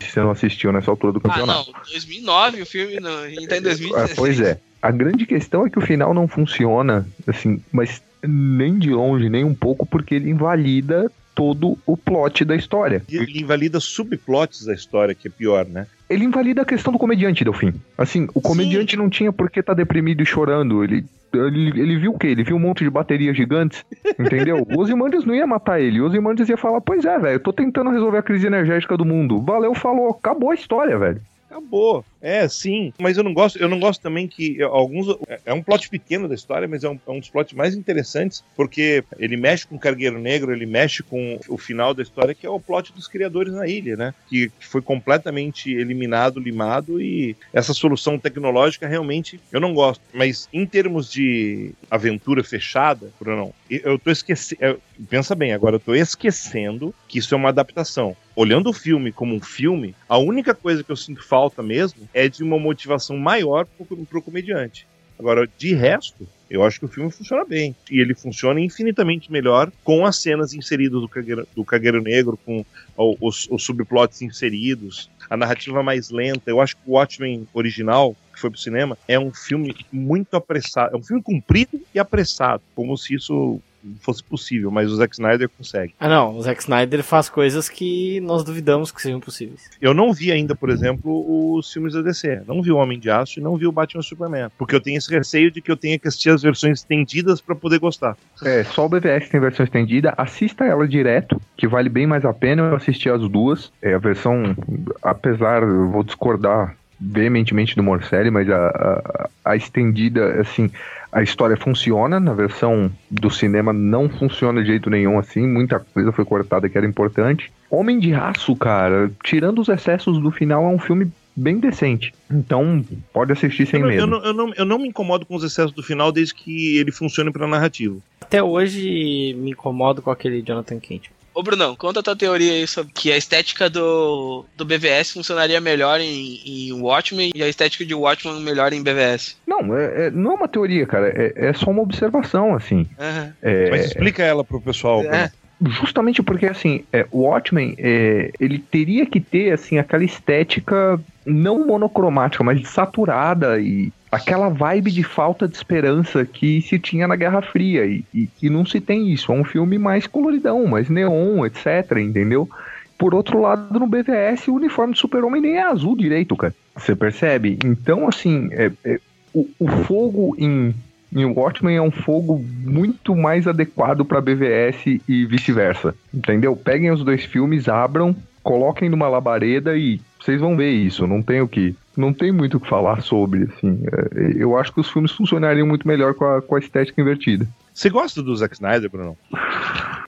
você 0.10 0.22
não 0.22 0.32
assistiu 0.32 0.72
nessa 0.72 0.90
altura 0.90 1.12
do 1.12 1.20
Ah, 1.20 1.30
campeonato. 1.30 1.72
não, 1.74 1.82
2009 1.92 2.62
o 2.62 2.66
filme, 2.66 3.00
não, 3.02 3.18
a 3.24 3.30
gente 3.30 3.46
tá 3.48 3.56
em 3.58 3.60
Ah, 3.60 3.64
2016. 3.64 4.14
pois 4.18 4.40
é. 4.40 4.58
A 4.82 4.92
grande 4.92 5.26
questão 5.26 5.66
é 5.66 5.70
que 5.70 5.78
o 5.78 5.82
final 5.82 6.14
não 6.14 6.26
funciona, 6.26 7.06
assim, 7.28 7.62
mas 7.74 8.02
nem 8.26 8.80
de 8.80 8.90
longe, 8.92 9.30
nem 9.30 9.44
um 9.44 9.54
pouco, 9.54 9.86
porque 9.86 10.16
ele 10.16 10.30
invalida 10.30 11.12
todo 11.40 11.78
o 11.86 11.96
plot 11.96 12.44
da 12.44 12.54
história. 12.54 13.02
E 13.08 13.16
Ele 13.16 13.40
invalida 13.40 13.80
subplots 13.80 14.66
da 14.66 14.74
história, 14.74 15.16
que 15.16 15.30
é 15.30 15.32
pior, 15.32 15.66
né? 15.66 15.88
Ele 16.10 16.26
invalida 16.26 16.64
a 16.64 16.66
questão 16.66 16.92
do 16.92 17.00
comediante, 17.00 17.46
Delfim. 17.46 17.74
Assim, 17.98 18.28
o 18.34 18.42
comediante 18.42 18.98
não 18.98 19.10
tinha 19.10 19.32
por 19.32 19.50
que 19.50 19.62
estar 19.62 19.74
deprimido 19.74 20.22
e 20.22 20.26
chorando. 20.26 20.84
Ele, 20.84 21.06
ele, 21.34 21.80
ele 21.80 21.98
viu 21.98 22.12
o 22.12 22.20
quê? 22.20 22.28
Ele 22.28 22.44
viu 22.44 22.58
um 22.58 22.60
monte 22.60 22.84
de 22.84 22.90
baterias 22.90 23.38
gigantes, 23.38 23.86
entendeu? 24.20 24.68
o 24.70 24.82
Ozymandias 24.82 25.24
não 25.24 25.34
ia 25.34 25.48
matar 25.48 25.80
ele. 25.80 26.02
O 26.02 26.08
Ozymandias 26.08 26.50
ia 26.50 26.58
falar, 26.58 26.82
pois 26.82 27.06
é, 27.06 27.18
velho, 27.18 27.36
eu 27.36 27.40
tô 27.40 27.54
tentando 27.54 27.90
resolver 27.90 28.18
a 28.18 28.24
crise 28.24 28.48
energética 28.48 28.98
do 28.98 29.06
mundo. 29.06 29.40
Valeu, 29.40 29.74
falou. 29.74 30.10
Acabou 30.10 30.52
a 30.52 30.56
história, 30.56 30.98
velho. 30.98 31.22
Acabou. 31.50 32.04
É, 32.22 32.48
sim. 32.48 32.94
Mas 33.00 33.18
eu 33.18 33.24
não 33.24 33.34
gosto, 33.34 33.58
eu 33.58 33.70
não 33.70 33.80
gosto 33.80 34.02
também 34.02 34.28
que 34.28 34.62
alguns. 34.62 35.08
é- 35.28 35.40
É 35.46 35.54
um 35.54 35.64
plot 35.64 35.90
pequeno 35.90 36.28
da 36.28 36.36
história, 36.36 36.68
mas 36.68 36.84
é 36.84 36.90
um, 36.90 37.00
é 37.08 37.12
um 37.12 37.20
dos 37.20 37.30
plots 37.30 37.54
mais 37.54 37.74
interessantes, 37.76 38.44
porque 38.56 39.04
ele 39.18 39.38
mexe 39.38 39.66
com 39.66 39.76
o 39.76 39.80
Cargueiro 39.80 40.20
Negro, 40.20 40.52
ele 40.52 40.66
mexe 40.66 41.02
com 41.02 41.40
o 41.48 41.58
final 41.58 41.94
da 41.94 42.04
história, 42.04 42.36
que 42.36 42.46
é 42.46 42.50
o 42.50 42.60
plot 42.60 42.94
dos 42.94 43.08
criadores 43.08 43.54
na 43.54 43.68
ilha, 43.68 43.96
né? 43.96 44.14
Que, 44.28 44.52
foi 44.60 44.82
completamente 44.82 45.72
eliminado, 45.72 46.40
limado, 46.40 47.02
e 47.02 47.36
essa 47.54 47.74
solução 47.74 48.20
tecnológica 48.20 48.88
realmente 48.88 49.40
eu 49.52 49.60
não 49.60 49.74
gosto. 49.74 50.02
Mas 50.14 50.48
em 50.54 50.66
termos 50.66 51.10
de 51.12 51.72
aventura 51.90 52.44
fechada, 52.44 53.10
Bruno, 53.20 53.54
eu 53.70 53.98
tô 53.98 54.12
esquecendo. 54.12 54.80
Pensa 55.10 55.34
bem, 55.34 55.54
agora 55.54 55.78
eu 55.78 55.80
tô 55.80 55.96
esquecendo 55.96 56.94
que 57.08 57.18
isso 57.20 57.34
é 57.34 57.38
uma 57.38 57.50
adaptação. 57.50 58.16
Olhando 58.36 58.70
o 58.70 58.74
filme 58.74 59.12
como 59.12 59.34
um 59.36 59.42
filme, 59.42 59.96
a 60.08 60.18
única 60.18 60.54
coisa 60.54 60.84
que 60.84 60.92
eu 60.92 60.96
sinto 60.96 61.24
falta 61.26 61.62
mesmo 61.64 62.08
é 62.14 62.28
de 62.30 62.44
uma 62.44 62.60
motivação 62.60 63.18
maior 63.18 63.66
pro, 63.66 64.06
pro 64.06 64.22
comediante. 64.22 64.88
Agora, 65.18 65.50
de 65.58 65.74
resto, 65.74 66.26
eu 66.50 66.64
acho 66.64 66.80
que 66.80 66.86
o 66.86 66.90
filme 66.90 67.12
funciona 67.12 67.44
bem. 67.44 67.76
E 67.92 68.00
ele 68.00 68.16
funciona 68.16 68.60
infinitamente 68.62 69.30
melhor 69.32 69.70
com 69.84 70.06
as 70.06 70.16
cenas 70.22 70.54
inseridas 70.54 71.02
do 71.02 71.10
Cagueiro, 71.10 71.48
do 71.56 71.66
Cagueiro 71.66 72.02
Negro, 72.02 72.40
com 72.46 72.66
o- 72.96 73.18
os, 73.20 73.46
os 73.52 73.64
subplots 73.64 74.22
inseridos, 74.22 75.10
a 75.30 75.36
narrativa 75.36 75.84
mais 75.84 76.10
lenta. 76.10 76.50
Eu 76.50 76.62
acho 76.62 76.76
que 76.78 76.82
o 76.88 76.92
Watchmen 76.94 77.46
original, 77.54 78.16
que 78.34 78.40
foi 78.40 78.50
pro 78.50 78.60
cinema, 78.60 78.98
é 79.10 79.20
um 79.20 79.34
filme 79.34 79.76
muito 79.92 80.36
apressado. 80.36 80.96
É 80.96 80.98
um 80.98 81.04
filme 81.04 81.22
comprido 81.22 81.82
e 81.94 82.00
apressado, 82.00 82.64
como 82.74 82.98
se 82.98 83.14
isso 83.16 83.60
fosse 84.02 84.24
possível, 84.24 84.72
mas 84.72 84.92
o 84.92 84.96
Zack 84.96 85.14
Snyder 85.14 85.50
consegue. 85.50 85.94
Ah, 86.00 86.10
não. 86.10 86.36
O 86.36 86.42
Zack 86.42 86.62
Snyder 86.62 87.04
faz 87.04 87.30
coisas 87.30 87.70
que 87.70 88.20
nós 88.22 88.44
duvidamos 88.44 88.92
que 88.92 89.02
sejam 89.02 89.20
possíveis. 89.20 89.70
Eu 89.82 89.94
não 89.94 90.14
vi 90.14 90.32
ainda, 90.32 90.56
por 90.56 90.70
exemplo, 90.70 91.56
os 91.56 91.72
filmes 91.72 91.94
da 91.94 92.02
DC. 92.02 92.44
Não 92.48 92.62
vi 92.62 92.72
o 92.72 92.78
Homem 92.78 93.00
de 93.00 93.10
Aço 93.10 93.40
e 93.40 93.44
não 93.44 93.58
vi 93.58 93.68
o 93.68 93.72
Batman 93.72 94.02
Superman. 94.02 94.50
Porque 94.58 94.76
eu 94.76 94.82
tenho 94.82 94.98
esse 94.98 95.10
receio 95.10 95.52
de 95.52 95.62
que 95.62 95.72
eu 95.72 95.78
tenha 95.78 95.98
que 95.98 96.08
assistir 96.08 96.30
as 96.30 96.42
versões 96.42 96.80
estendidas 96.80 97.42
pra 97.42 97.56
poder 97.56 97.80
gostar. 97.80 98.18
É, 98.44 98.64
só 98.64 98.86
o 98.86 98.90
BVS 98.90 99.30
tem 99.30 99.40
versão 99.40 99.64
estendida. 99.64 100.14
Assista 100.18 100.66
ela 100.66 100.88
direto, 100.88 101.42
que 101.58 101.68
vale 101.68 101.90
bem 101.90 102.08
mais 102.08 102.26
a 102.26 102.34
pena. 102.34 102.64
Eu 102.64 102.76
assisti 102.76 103.10
as 103.10 103.22
duas. 103.30 103.72
É, 103.82 103.94
a 103.94 104.00
versão, 104.00 104.56
apesar, 105.02 105.64
eu 105.64 105.90
vou 105.90 106.04
discordar 106.04 106.76
veementemente 107.00 107.76
do 107.76 107.84
Morcelli, 107.84 108.30
mas 108.30 108.50
a, 108.50 108.68
a, 108.68 109.30
a 109.52 109.56
estendida, 109.56 110.42
assim, 110.42 110.70
a 111.12 111.22
história 111.24 111.58
funciona. 111.58 112.20
Na 112.20 112.34
versão 112.34 112.92
do 113.10 113.30
cinema 113.30 113.72
não 113.74 114.10
funciona 114.10 114.62
de 114.62 114.68
jeito 114.68 114.90
nenhum, 114.90 115.18
assim. 115.18 115.48
Muita 115.48 115.80
coisa 115.80 116.12
foi 116.12 116.26
cortada 116.26 116.68
que 116.68 116.78
era 116.78 116.88
importante. 116.88 117.52
Homem 117.70 118.00
de 118.00 118.14
Aço, 118.14 118.56
cara, 118.56 119.12
tirando 119.24 119.60
os 119.60 119.70
excessos 119.70 120.20
do 120.20 120.32
final, 120.32 120.64
é 120.66 120.68
um 120.68 120.80
filme 120.80 121.12
bem 121.36 121.60
decente. 121.60 122.14
Então, 122.30 122.84
pode 123.14 123.32
assistir 123.32 123.66
sem 123.66 123.80
Eu 123.80 123.86
não, 123.86 123.90
medo. 123.90 124.02
eu, 124.02 124.08
não, 124.08 124.26
eu, 124.26 124.34
não, 124.34 124.54
eu 124.56 124.66
não 124.66 124.80
me 124.80 124.88
incomodo 124.90 125.26
com 125.26 125.36
os 125.36 125.44
excessos 125.44 125.72
do 125.72 125.82
final 125.82 126.12
desde 126.12 126.34
que 126.36 126.78
ele 126.78 126.92
funcione 126.92 127.32
pra 127.32 127.48
narrativa. 127.48 127.98
Até 128.22 128.44
hoje 128.44 129.34
me 129.38 129.52
incomodo 129.52 130.02
com 130.02 130.12
aquele 130.12 130.42
Jonathan 130.42 130.80
Kent. 130.80 131.10
Ô 131.40 131.42
Brunão, 131.42 131.74
conta 131.74 132.02
a 132.02 132.04
tua 132.04 132.18
teoria 132.18 132.52
aí 132.52 132.68
sobre 132.68 132.92
que 132.92 133.10
a 133.14 133.16
estética 133.16 133.70
do, 133.70 134.44
do 134.58 134.66
BVS 134.66 135.14
funcionaria 135.14 135.62
melhor 135.62 136.02
em, 136.02 136.42
em 136.46 136.74
Watchmen 136.74 137.32
e 137.34 137.42
a 137.42 137.48
estética 137.48 137.86
de 137.86 137.96
Watchmen 137.96 138.42
melhor 138.42 138.74
em 138.74 138.84
BVS. 138.84 139.38
Não, 139.48 139.74
é, 139.74 140.08
é- 140.08 140.12
não 140.12 140.34
é 140.34 140.36
uma 140.36 140.50
teoria, 140.50 140.86
cara. 140.86 141.08
É, 141.16 141.48
é 141.48 141.54
só 141.54 141.72
uma 141.72 141.82
observação, 141.82 142.54
assim. 142.54 142.86
Aham. 143.00 143.34
É, 143.42 143.70
Mas 143.70 143.86
explica 143.86 144.22
ela 144.22 144.44
pro 144.44 144.60
pessoal. 144.60 145.02
É. 145.06 145.32
Justamente 145.62 146.22
porque, 146.22 146.46
assim, 146.46 146.84
é, 146.92 147.08
o 147.10 147.22
Watchmen, 147.22 147.74
é, 147.78 148.32
ele 148.38 148.60
teria 148.60 149.06
que 149.06 149.22
ter, 149.22 149.54
assim, 149.54 149.78
aquela 149.78 150.04
estética 150.04 151.00
não 151.26 151.66
monocromática, 151.66 152.44
mas 152.44 152.68
saturada 152.68 153.62
e 153.62 153.94
aquela 154.12 154.50
vibe 154.50 154.92
de 154.92 155.04
falta 155.04 155.48
de 155.48 155.56
esperança 155.56 156.26
que 156.26 156.62
se 156.62 156.80
tinha 156.80 157.08
na 157.08 157.16
Guerra 157.16 157.42
Fria. 157.42 157.86
E, 157.86 158.04
e, 158.14 158.30
e 158.42 158.50
não 158.50 158.66
se 158.66 158.80
tem 158.80 159.12
isso. 159.12 159.32
É 159.32 159.36
um 159.36 159.44
filme 159.44 159.78
mais 159.78 160.08
coloridão, 160.08 160.66
mais 160.66 160.90
neon, 160.90 161.46
etc, 161.46 161.98
entendeu? 161.98 162.50
Por 162.98 163.16
outro 163.16 163.40
lado, 163.40 163.80
no 163.80 163.88
BVS, 163.88 164.48
o 164.50 164.56
uniforme 164.56 164.94
do 164.94 165.00
super-homem 165.00 165.42
nem 165.42 165.58
é 165.58 165.64
azul 165.64 165.96
direito, 165.96 166.36
cara. 166.36 166.54
Você 166.76 166.96
percebe? 166.96 167.58
Então, 167.64 168.08
assim, 168.08 168.50
é- 168.52 168.72
é, 168.84 169.00
o, 169.34 169.48
o 169.60 169.68
fogo 169.68 170.36
em 170.38 170.74
e 171.12 171.26
o 171.26 171.34
Watchmen 171.34 171.76
é 171.76 171.82
um 171.82 171.90
fogo 171.90 172.44
muito 172.64 173.16
mais 173.16 173.48
adequado 173.48 174.06
para 174.06 174.22
BVS 174.22 175.00
e 175.08 175.26
vice-versa. 175.26 175.96
Entendeu? 176.14 176.56
Peguem 176.56 176.92
os 176.92 177.04
dois 177.04 177.24
filmes, 177.26 177.68
abram, 177.68 178.16
coloquem 178.44 178.90
numa 178.90 179.10
labareda 179.10 179.76
e 179.76 180.00
vocês 180.20 180.40
vão 180.40 180.56
ver 180.56 180.70
isso. 180.70 181.08
Não 181.08 181.22
tem 181.22 181.42
o 181.42 181.48
que. 181.48 181.76
Não 182.00 182.14
tem 182.14 182.32
muito 182.32 182.56
o 182.56 182.60
que 182.62 182.70
falar 182.70 183.02
sobre, 183.02 183.44
assim. 183.44 183.84
É, 183.92 184.42
eu 184.42 184.58
acho 184.58 184.74
que 184.74 184.80
os 184.80 184.90
filmes 184.90 185.12
funcionariam 185.12 185.68
muito 185.68 185.86
melhor 185.86 186.14
com 186.14 186.24
a, 186.24 186.42
com 186.42 186.56
a 186.56 186.60
estética 186.60 187.02
invertida. 187.02 187.46
Você 187.74 187.90
gosta 187.90 188.24
do 188.24 188.34
Zack 188.34 188.54
Snyder, 188.54 188.90
Bruno? 188.90 189.18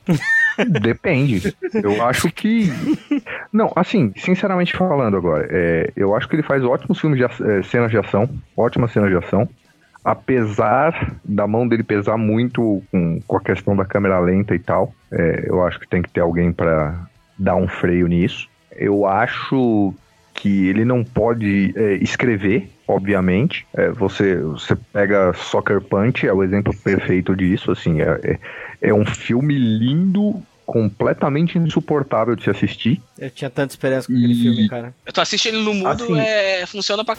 Depende. 0.82 1.54
Eu 1.74 2.02
acho 2.06 2.32
que. 2.32 2.70
Não, 3.52 3.72
assim, 3.76 4.14
sinceramente 4.16 4.72
falando 4.76 5.18
agora, 5.18 5.46
é, 5.52 5.92
eu 5.96 6.16
acho 6.16 6.30
que 6.30 6.36
ele 6.38 6.44
faz 6.44 6.64
ótimos 6.64 6.98
filmes 6.98 7.20
de 7.20 7.26
é, 7.26 7.62
cenas 7.64 7.92
de 7.92 7.98
ação, 7.98 8.30
ótimas 8.56 8.92
cenas 8.94 9.10
de 9.10 9.18
ação. 9.18 9.50
Apesar 10.04 11.14
da 11.26 11.46
mão 11.46 11.68
dele 11.68 11.84
pesar 11.84 12.18
muito 12.18 12.82
com, 12.90 13.20
com 13.28 13.38
a 13.38 13.42
questão 13.42 13.76
da 13.76 13.84
câmera 13.84 14.18
lenta 14.20 14.56
e 14.56 14.60
tal, 14.60 14.94
é, 15.12 15.44
eu 15.46 15.62
acho 15.66 15.78
que 15.78 15.88
tem 15.88 16.02
que 16.02 16.10
ter 16.10 16.22
alguém 16.22 16.54
pra 16.54 17.06
dar 17.38 17.56
um 17.56 17.68
freio 17.68 18.08
nisso. 18.08 18.50
Eu 18.72 19.06
acho 19.06 19.94
que 20.34 20.68
ele 20.68 20.84
não 20.86 21.04
pode 21.04 21.74
é, 21.76 21.94
escrever, 21.96 22.70
obviamente. 22.88 23.66
É, 23.74 23.90
você, 23.92 24.38
você 24.38 24.76
pega 24.76 25.34
Soccer 25.34 25.82
Punch, 25.82 26.26
é 26.26 26.34
o 26.34 26.44
exemplo 26.44 26.74
perfeito 26.76 27.36
disso. 27.36 27.72
Assim, 27.72 28.02
é, 28.02 28.20
é, 28.24 28.40
é 28.90 28.94
um 28.94 29.06
filme 29.06 29.54
lindo, 29.58 30.42
completamente 30.66 31.58
insuportável 31.58 32.36
de 32.36 32.44
se 32.44 32.50
assistir. 32.50 33.02
Eu 33.20 33.30
tinha 33.30 33.50
tanta 33.50 33.74
esperança 33.74 34.08
com 34.08 34.14
aquele 34.18 34.34
E- 34.34 34.42
filme, 34.42 34.70
cara. 34.70 34.94
Eu 35.06 35.12
tô 35.14 35.22
assistindo 35.22 35.56
ele 35.56 35.66
no 35.66 35.74
mudo, 35.74 35.90
Assim- 36.04 36.20
é, 36.20 36.66
funciona 36.66 37.04
pra. 37.04 37.18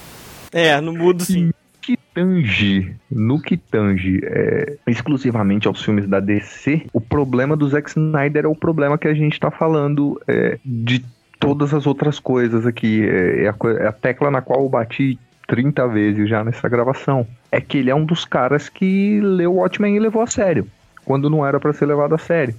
É, 0.53 0.81
no 0.81 0.93
mudo 0.93 1.25
sim. 1.25 1.51
que 1.81 1.97
tange, 2.15 2.95
no 3.11 3.41
que 3.41 3.57
tange 3.57 4.21
é, 4.23 4.77
exclusivamente 4.87 5.67
aos 5.67 5.83
filmes 5.83 6.07
da 6.07 6.21
DC, 6.21 6.87
o 6.93 7.01
problema 7.01 7.57
do 7.57 7.69
Zack 7.69 7.89
Snyder 7.91 8.45
é 8.45 8.49
o 8.49 8.55
problema 8.55 8.97
que 8.99 9.09
a 9.09 9.15
gente 9.15 9.39
tá 9.41 9.51
falando 9.51 10.21
é, 10.29 10.59
de 10.65 11.05
todas 11.43 11.75
as 11.75 11.89
outras 11.89 12.21
coisas 12.21 12.65
aqui. 12.65 13.05
É, 13.05 13.45
é 13.45 13.49
a, 13.49 13.55
é 13.83 13.87
a 13.89 13.93
tecla 13.93 14.31
na 14.31 14.41
qual 14.41 14.63
eu 14.63 14.69
bati 14.69 15.19
30 15.49 15.89
vezes 15.89 16.29
já 16.29 16.45
nessa 16.45 16.69
gravação. 16.69 17.27
É 17.51 17.61
que 17.61 17.79
ele 17.79 17.91
é 17.91 17.95
um 17.95 18.05
dos 18.05 18.25
caras 18.25 18.69
que 18.69 19.21
leu 19.21 19.55
Watchmen 19.55 19.97
e 19.97 19.99
levou 19.99 20.23
a 20.23 20.27
sério, 20.27 20.67
quando 21.05 21.29
não 21.29 21.45
era 21.45 21.59
para 21.59 21.73
ser 21.73 21.87
levado 21.87 22.15
a 22.15 22.19
sério. 22.19 22.55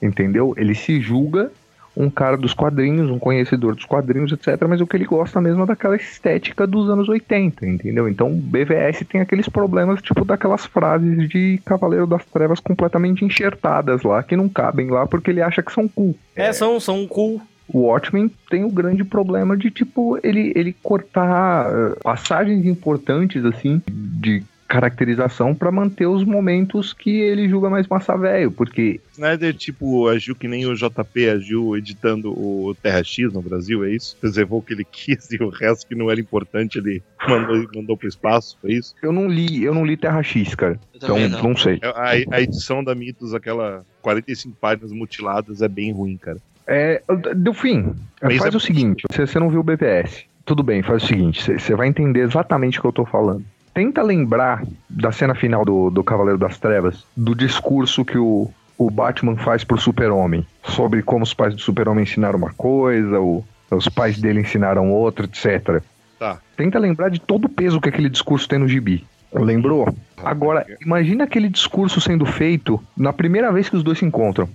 Entendeu? 0.00 0.54
Ele 0.58 0.74
se 0.74 1.00
julga 1.00 1.50
um 1.96 2.10
cara 2.10 2.36
dos 2.36 2.52
quadrinhos, 2.52 3.10
um 3.10 3.18
conhecedor 3.18 3.74
dos 3.74 3.86
quadrinhos, 3.86 4.30
etc. 4.30 4.66
Mas 4.68 4.82
o 4.82 4.86
que 4.86 4.98
ele 4.98 5.06
gosta 5.06 5.40
mesmo 5.40 5.62
é 5.62 5.66
daquela 5.66 5.96
estética 5.96 6.66
dos 6.66 6.90
anos 6.90 7.08
80, 7.08 7.66
entendeu? 7.66 8.06
Então 8.06 8.30
BVS 8.30 9.02
tem 9.10 9.22
aqueles 9.22 9.48
problemas, 9.48 10.02
tipo 10.02 10.22
daquelas 10.22 10.66
frases 10.66 11.26
de 11.30 11.58
Cavaleiro 11.64 12.06
das 12.06 12.22
Trevas 12.26 12.60
completamente 12.60 13.24
enxertadas 13.24 14.02
lá, 14.02 14.22
que 14.22 14.36
não 14.36 14.46
cabem 14.46 14.90
lá 14.90 15.06
porque 15.06 15.30
ele 15.30 15.40
acha 15.40 15.62
que 15.62 15.72
são 15.72 15.88
cool. 15.88 16.14
É, 16.34 16.52
são, 16.52 16.78
são 16.78 17.06
cool. 17.06 17.40
O 17.68 17.80
Watchmen 17.80 18.30
tem 18.48 18.64
o 18.64 18.70
grande 18.70 19.04
problema 19.04 19.56
de, 19.56 19.70
tipo, 19.70 20.18
ele, 20.22 20.52
ele 20.54 20.72
cortar 20.82 21.70
uh, 21.70 21.96
passagens 22.02 22.64
importantes, 22.64 23.44
assim, 23.44 23.82
de 23.88 24.42
caracterização 24.66 25.54
para 25.54 25.70
manter 25.70 26.06
os 26.06 26.24
momentos 26.24 26.92
que 26.92 27.20
ele 27.20 27.48
julga 27.48 27.70
mais 27.70 27.86
massa 27.86 28.16
velho, 28.16 28.50
porque 28.50 29.00
Snyder 29.12 29.54
tipo 29.54 30.08
agiu 30.08 30.34
que 30.34 30.48
nem 30.48 30.66
o 30.66 30.74
JP 30.74 31.28
agiu 31.28 31.76
editando 31.76 32.32
o 32.32 32.74
Terra 32.74 33.02
X 33.02 33.32
no 33.32 33.40
Brasil, 33.40 33.84
é 33.84 33.90
isso? 33.90 34.16
Preservou 34.20 34.58
o 34.58 34.62
que 34.62 34.74
ele 34.74 34.84
quis 34.90 35.30
e 35.30 35.42
o 35.42 35.48
resto 35.48 35.86
que 35.86 35.94
não 35.94 36.10
era 36.10 36.20
importante 36.20 36.78
ele 36.78 37.02
mandou, 37.28 37.68
mandou 37.74 37.96
pro 37.96 38.08
espaço, 38.08 38.58
foi 38.60 38.72
isso? 38.72 38.94
Eu 39.02 39.12
não 39.12 39.28
li, 39.28 39.62
eu 39.62 39.72
não 39.72 39.84
li 39.84 39.96
Terra 39.96 40.22
X, 40.22 40.54
cara. 40.54 40.78
Então 40.94 41.18
não. 41.28 41.42
não. 41.42 41.56
sei. 41.56 41.78
É, 41.80 41.88
a, 41.88 42.36
a, 42.36 42.40
edição 42.40 42.82
da 42.82 42.94
Mitos, 42.94 43.34
aquela 43.34 43.84
45 44.02 44.56
páginas 44.60 44.92
mutiladas 44.92 45.62
é 45.62 45.68
bem 45.68 45.92
ruim, 45.92 46.16
cara. 46.16 46.38
É, 46.66 47.02
do 47.36 47.52
fim, 47.52 47.94
Mas 48.20 48.38
faz 48.38 48.52
é 48.52 48.56
o 48.56 48.60
seguinte, 48.60 49.04
se 49.10 49.26
você 49.26 49.38
não 49.38 49.48
viu 49.48 49.60
o 49.60 49.62
BPS, 49.62 50.24
tudo 50.44 50.62
bem, 50.62 50.82
faz 50.82 51.02
o 51.02 51.06
seguinte, 51.06 51.58
você 51.58 51.74
vai 51.74 51.88
entender 51.88 52.20
exatamente 52.20 52.78
o 52.78 52.82
que 52.82 52.88
eu 52.88 52.92
tô 52.92 53.04
falando 53.04 53.44
tenta 53.76 54.00
lembrar 54.00 54.62
da 54.88 55.12
cena 55.12 55.34
final 55.34 55.62
do, 55.62 55.90
do 55.90 56.02
Cavaleiro 56.02 56.38
das 56.38 56.58
Trevas, 56.58 57.04
do 57.14 57.34
discurso 57.34 58.06
que 58.06 58.16
o, 58.16 58.50
o 58.78 58.90
Batman 58.90 59.36
faz 59.36 59.64
pro 59.64 59.76
Super-Homem, 59.76 60.46
sobre 60.64 61.02
como 61.02 61.24
os 61.24 61.34
pais 61.34 61.54
do 61.54 61.60
Super-Homem 61.60 62.04
ensinaram 62.04 62.38
uma 62.38 62.54
coisa, 62.54 63.20
o, 63.20 63.44
os 63.70 63.86
pais 63.86 64.18
dele 64.18 64.40
ensinaram 64.40 64.90
outra, 64.90 65.26
etc. 65.26 65.82
Tá. 66.18 66.38
Tenta 66.56 66.78
lembrar 66.78 67.10
de 67.10 67.20
todo 67.20 67.44
o 67.44 67.48
peso 67.50 67.78
que 67.78 67.90
aquele 67.90 68.08
discurso 68.08 68.48
tem 68.48 68.58
no 68.58 68.66
gibi. 68.66 69.04
Lembrou? 69.30 69.94
Agora, 70.24 70.64
imagina 70.80 71.24
aquele 71.24 71.50
discurso 71.50 72.00
sendo 72.00 72.24
feito 72.24 72.82
na 72.96 73.12
primeira 73.12 73.52
vez 73.52 73.68
que 73.68 73.76
os 73.76 73.82
dois 73.82 73.98
se 73.98 74.06
encontram. 74.06 74.48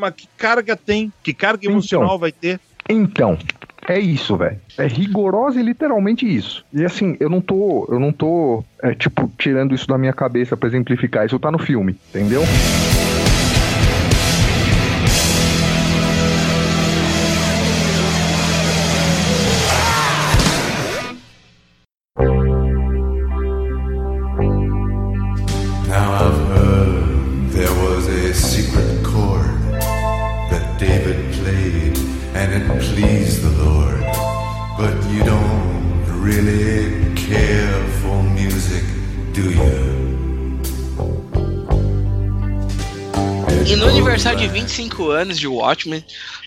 Mas 0.00 0.14
que 0.14 0.28
carga 0.36 0.74
tem? 0.74 1.12
Que 1.22 1.34
carga 1.34 1.66
emocional 1.66 2.08
então, 2.08 2.18
vai 2.18 2.32
ter? 2.32 2.58
Então, 2.88 3.38
é 3.86 3.98
isso, 3.98 4.36
velho. 4.36 4.58
É 4.78 4.86
rigoroso 4.86 5.58
e 5.58 5.62
literalmente 5.62 6.26
isso. 6.26 6.64
E 6.72 6.84
assim, 6.84 7.16
eu 7.20 7.28
não 7.28 7.40
tô, 7.40 7.86
eu 7.90 8.00
não 8.00 8.12
tô, 8.12 8.64
é, 8.82 8.94
tipo, 8.94 9.30
tirando 9.38 9.74
isso 9.74 9.86
da 9.86 9.98
minha 9.98 10.12
cabeça 10.12 10.56
para 10.56 10.68
exemplificar. 10.68 11.26
Isso 11.26 11.38
tá 11.38 11.50
no 11.50 11.58
filme, 11.58 11.96
entendeu? 12.08 12.42
aniversário 12.42 12.99
25 44.80 45.10
anos 45.10 45.38
de 45.38 45.46
Watchmen, 45.46 46.02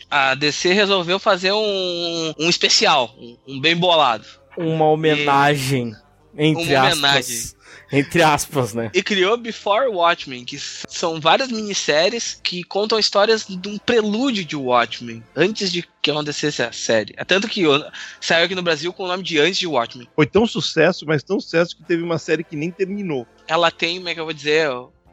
a 0.09 0.33
DC 0.33 0.73
resolveu 0.73 1.19
fazer 1.19 1.51
um, 1.51 2.33
um 2.39 2.49
especial, 2.49 3.13
um, 3.17 3.37
um 3.47 3.61
bem 3.61 3.75
bolado. 3.75 4.25
Uma 4.57 4.85
homenagem, 4.85 5.95
e... 6.35 6.47
entre 6.47 6.75
uma 6.75 6.87
aspas. 6.87 6.97
Homenagem. 6.97 7.63
Entre 7.91 8.23
aspas, 8.23 8.73
né? 8.73 8.89
E 8.91 9.03
criou 9.03 9.37
Before 9.37 9.87
Watchmen, 9.87 10.45
que 10.45 10.57
são 10.57 11.21
várias 11.21 11.51
minisséries 11.51 12.39
que 12.41 12.63
contam 12.63 12.97
histórias 12.97 13.45
de 13.47 13.69
um 13.69 13.77
prelúdio 13.77 14.43
de 14.43 14.55
Watchmen, 14.55 15.23
antes 15.35 15.71
de 15.71 15.87
que 16.01 16.09
acontecesse 16.09 16.63
a 16.63 16.71
série. 16.71 17.13
É 17.17 17.23
tanto 17.23 17.47
que 17.47 17.61
saiu 18.19 18.45
aqui 18.45 18.55
no 18.55 18.63
Brasil 18.63 18.91
com 18.91 19.03
o 19.03 19.07
nome 19.07 19.21
de 19.21 19.37
Antes 19.37 19.59
de 19.59 19.67
Watchmen. 19.67 20.07
Foi 20.15 20.25
tão 20.25 20.47
sucesso, 20.47 21.05
mas 21.05 21.21
tão 21.21 21.39
sucesso 21.39 21.77
que 21.77 21.83
teve 21.83 22.01
uma 22.01 22.17
série 22.17 22.43
que 22.43 22.55
nem 22.55 22.71
terminou. 22.71 23.27
Ela 23.47 23.69
tem, 23.69 23.97
como 23.97 24.09
é 24.09 24.15
que 24.15 24.19
eu 24.19 24.25
vou 24.25 24.33
dizer, 24.33 24.67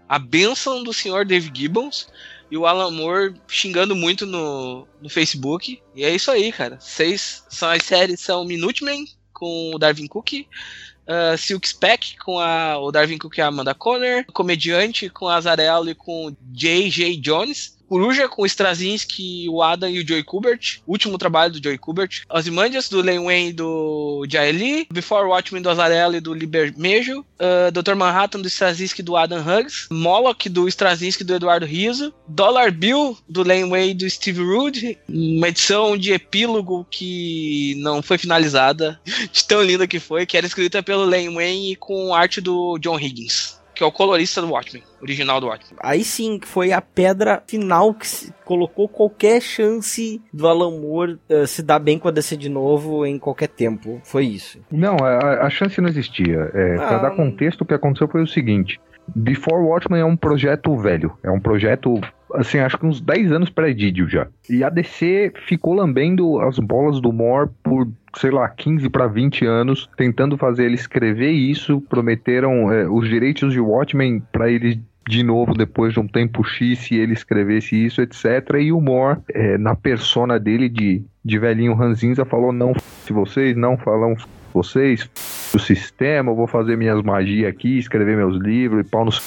a 0.09 0.19
benção 0.19 0.83
do 0.83 0.95
senhor 0.95 1.27
Dave 1.27 1.51
Gibbons 1.53 2.09
e 2.51 2.57
o 2.57 2.67
Alan 2.67 2.91
Moore 2.91 3.35
xingando 3.47 3.95
muito 3.95 4.27
no, 4.27 4.87
no 5.01 5.09
Facebook. 5.09 5.81
E 5.95 6.05
é 6.05 6.15
isso 6.15 6.31
aí, 6.31 6.51
cara. 6.53 6.79
Seis 6.81 7.45
são 7.49 7.71
as 7.71 7.83
séries 7.83 8.21
são 8.21 8.45
Minutemen 8.45 9.07
com 9.33 9.73
o 9.75 9.79
Darwin 9.79 10.07
Cook, 10.07 10.33
uh, 10.33 11.39
Silk 11.39 11.67
Spec 11.67 12.19
com 12.19 12.39
a, 12.39 12.79
o 12.79 12.91
Darwin 12.91 13.19
Cook 13.19 13.39
e 13.39 13.41
a 13.41 13.47
Amanda 13.47 13.75
Conner, 13.75 14.27
Comediante 14.33 15.09
com 15.09 15.29
a 15.29 15.37
Azarello 15.37 15.89
e 15.89 15.95
com 15.95 16.35
J.J. 16.53 17.17
Jones, 17.17 17.79
Coruja 17.91 18.29
com 18.29 18.43
o 18.43 18.47
Straczynski, 18.47 19.49
o 19.49 19.61
Adam 19.65 19.91
e 19.91 19.99
o 19.99 20.07
Joey 20.07 20.23
Kubert. 20.23 20.79
Último 20.87 21.19
trabalho 21.19 21.55
do 21.55 21.61
Joey 21.61 21.77
Kubert. 21.77 22.23
Ozymandias, 22.31 22.89
do 22.89 23.03
Len 23.03 23.25
Wayne 23.25 23.51
e 23.51 23.53
do 23.53 24.25
Jay 24.31 24.53
Lee. 24.53 24.87
Before 24.93 25.27
Watchmen, 25.27 25.61
do 25.61 25.69
Azarello 25.69 26.15
e 26.15 26.21
do 26.21 26.33
Liber 26.33 26.73
Mejo. 26.79 27.23
Uh, 27.41 27.73
Dr. 27.73 27.97
Manhattan, 27.97 28.43
do 28.43 28.47
Straczynski 28.47 29.01
e 29.01 29.03
do 29.03 29.17
Adam 29.17 29.41
Huggs. 29.41 29.89
Moloch, 29.91 30.49
do 30.49 30.69
Straczynski 30.69 31.25
e 31.25 31.27
do 31.27 31.35
Eduardo 31.35 31.67
Riso. 31.67 32.15
Dollar 32.29 32.71
Bill, 32.71 33.19
do 33.29 33.43
Len 33.43 33.69
Wayne 33.69 33.91
e 33.91 33.95
do 33.95 34.09
Steve 34.09 34.41
Rude. 34.41 34.97
Uma 35.09 35.49
edição 35.49 35.99
de 35.99 36.13
epílogo 36.13 36.87
que 36.89 37.75
não 37.79 38.01
foi 38.03 38.19
finalizada, 38.19 39.01
de 39.33 39.45
tão 39.45 39.65
linda 39.65 39.89
que 39.89 39.99
foi, 39.99 40.25
que 40.27 40.37
era 40.37 40.47
escrita 40.47 40.81
pelo 40.81 41.05
Len 41.05 41.35
Wayne 41.35 41.73
e 41.73 41.77
com 41.77 42.15
arte 42.15 42.41
do 42.41 42.79
John 42.79 43.01
Higgins 43.01 43.59
que 43.81 43.85
é 43.85 43.87
o 43.87 43.91
colorista 43.91 44.43
do 44.43 44.51
Watchmen, 44.51 44.83
original 45.01 45.41
do 45.41 45.47
Watchmen. 45.47 45.79
Aí 45.83 46.05
sim, 46.05 46.39
foi 46.45 46.71
a 46.71 46.83
pedra 46.83 47.43
final 47.47 47.95
que 47.95 48.07
colocou 48.45 48.87
qualquer 48.87 49.41
chance 49.41 50.21
do 50.31 50.47
Alan 50.47 50.79
Moore 50.79 51.19
uh, 51.31 51.47
se 51.47 51.63
dar 51.63 51.79
bem 51.79 51.99
com 51.99 52.07
a 52.07 52.11
DC 52.11 52.37
de 52.37 52.51
novo 52.51 53.07
em 53.07 53.19
qualquer 53.19 53.49
tempo. 53.49 53.99
Foi 54.05 54.27
isso. 54.27 54.61
Não, 54.71 54.99
a, 54.99 55.47
a 55.47 55.49
chance 55.49 55.81
não 55.81 55.89
existia. 55.89 56.51
É, 56.53 56.75
ah, 56.75 56.89
Para 56.89 56.99
dar 56.99 57.11
contexto, 57.13 57.63
o 57.63 57.65
que 57.65 57.73
aconteceu 57.73 58.07
foi 58.07 58.23
o 58.23 58.27
seguinte: 58.27 58.79
Before 59.17 59.65
Watchmen 59.65 60.03
é 60.03 60.05
um 60.05 60.17
projeto 60.17 60.77
velho, 60.77 61.17
é 61.23 61.31
um 61.31 61.41
projeto 61.41 61.99
assim, 62.35 62.59
acho 62.59 62.79
que 62.79 62.87
uns 62.87 63.01
10 63.01 63.33
anos 63.33 63.51
pré-Didio 63.51 64.09
já. 64.09 64.27
E 64.49 64.63
a 64.65 64.69
DC 64.69 65.33
ficou 65.47 65.75
lambendo 65.75 66.41
as 66.41 66.59
bolas 66.59 67.01
do 67.01 67.13
Moore 67.13 67.51
por, 67.63 67.89
sei 68.17 68.31
lá, 68.31 68.49
15 68.49 68.89
para 68.89 69.07
20 69.07 69.45
anos, 69.47 69.89
tentando 69.97 70.37
fazer 70.37 70.65
ele 70.65 70.75
escrever 70.75 71.31
isso. 71.31 71.81
Prometeram 71.83 72.73
é, 72.73 72.89
os 72.89 73.09
direitos 73.09 73.53
de 73.53 73.61
Watchmen 73.61 74.23
para 74.33 74.51
ele 74.51 74.81
de 75.09 75.23
novo 75.23 75.55
depois 75.55 75.93
de 75.93 76.01
um 76.01 76.07
tempo 76.07 76.45
X 76.45 76.79
se 76.79 76.95
ele 76.95 77.13
escrevesse 77.13 77.75
isso, 77.85 78.01
etc. 78.01 78.25
E 78.61 78.73
o 78.73 78.81
Moore, 78.81 79.19
é, 79.33 79.59
na 79.59 79.75
persona 79.75 80.39
dele 80.39 80.69
de, 80.69 81.03
de 81.25 81.39
velhinho 81.39 81.75
ranzinza, 81.75 82.25
falou: 82.25 82.53
não, 82.53 82.73
se 83.05 83.13
vocês 83.13 83.57
não 83.57 83.77
falam 83.77 84.15
vocês, 84.53 85.09
o 85.55 85.59
sistema, 85.59 86.31
eu 86.31 86.37
vou 86.37 86.47
fazer 86.47 86.77
minhas 86.77 87.03
magias 87.03 87.49
aqui, 87.49 87.79
escrever 87.79 88.17
meus 88.17 88.37
livros 88.37 88.87
e 88.87 88.89
pau 88.89 89.05
nos 89.05 89.19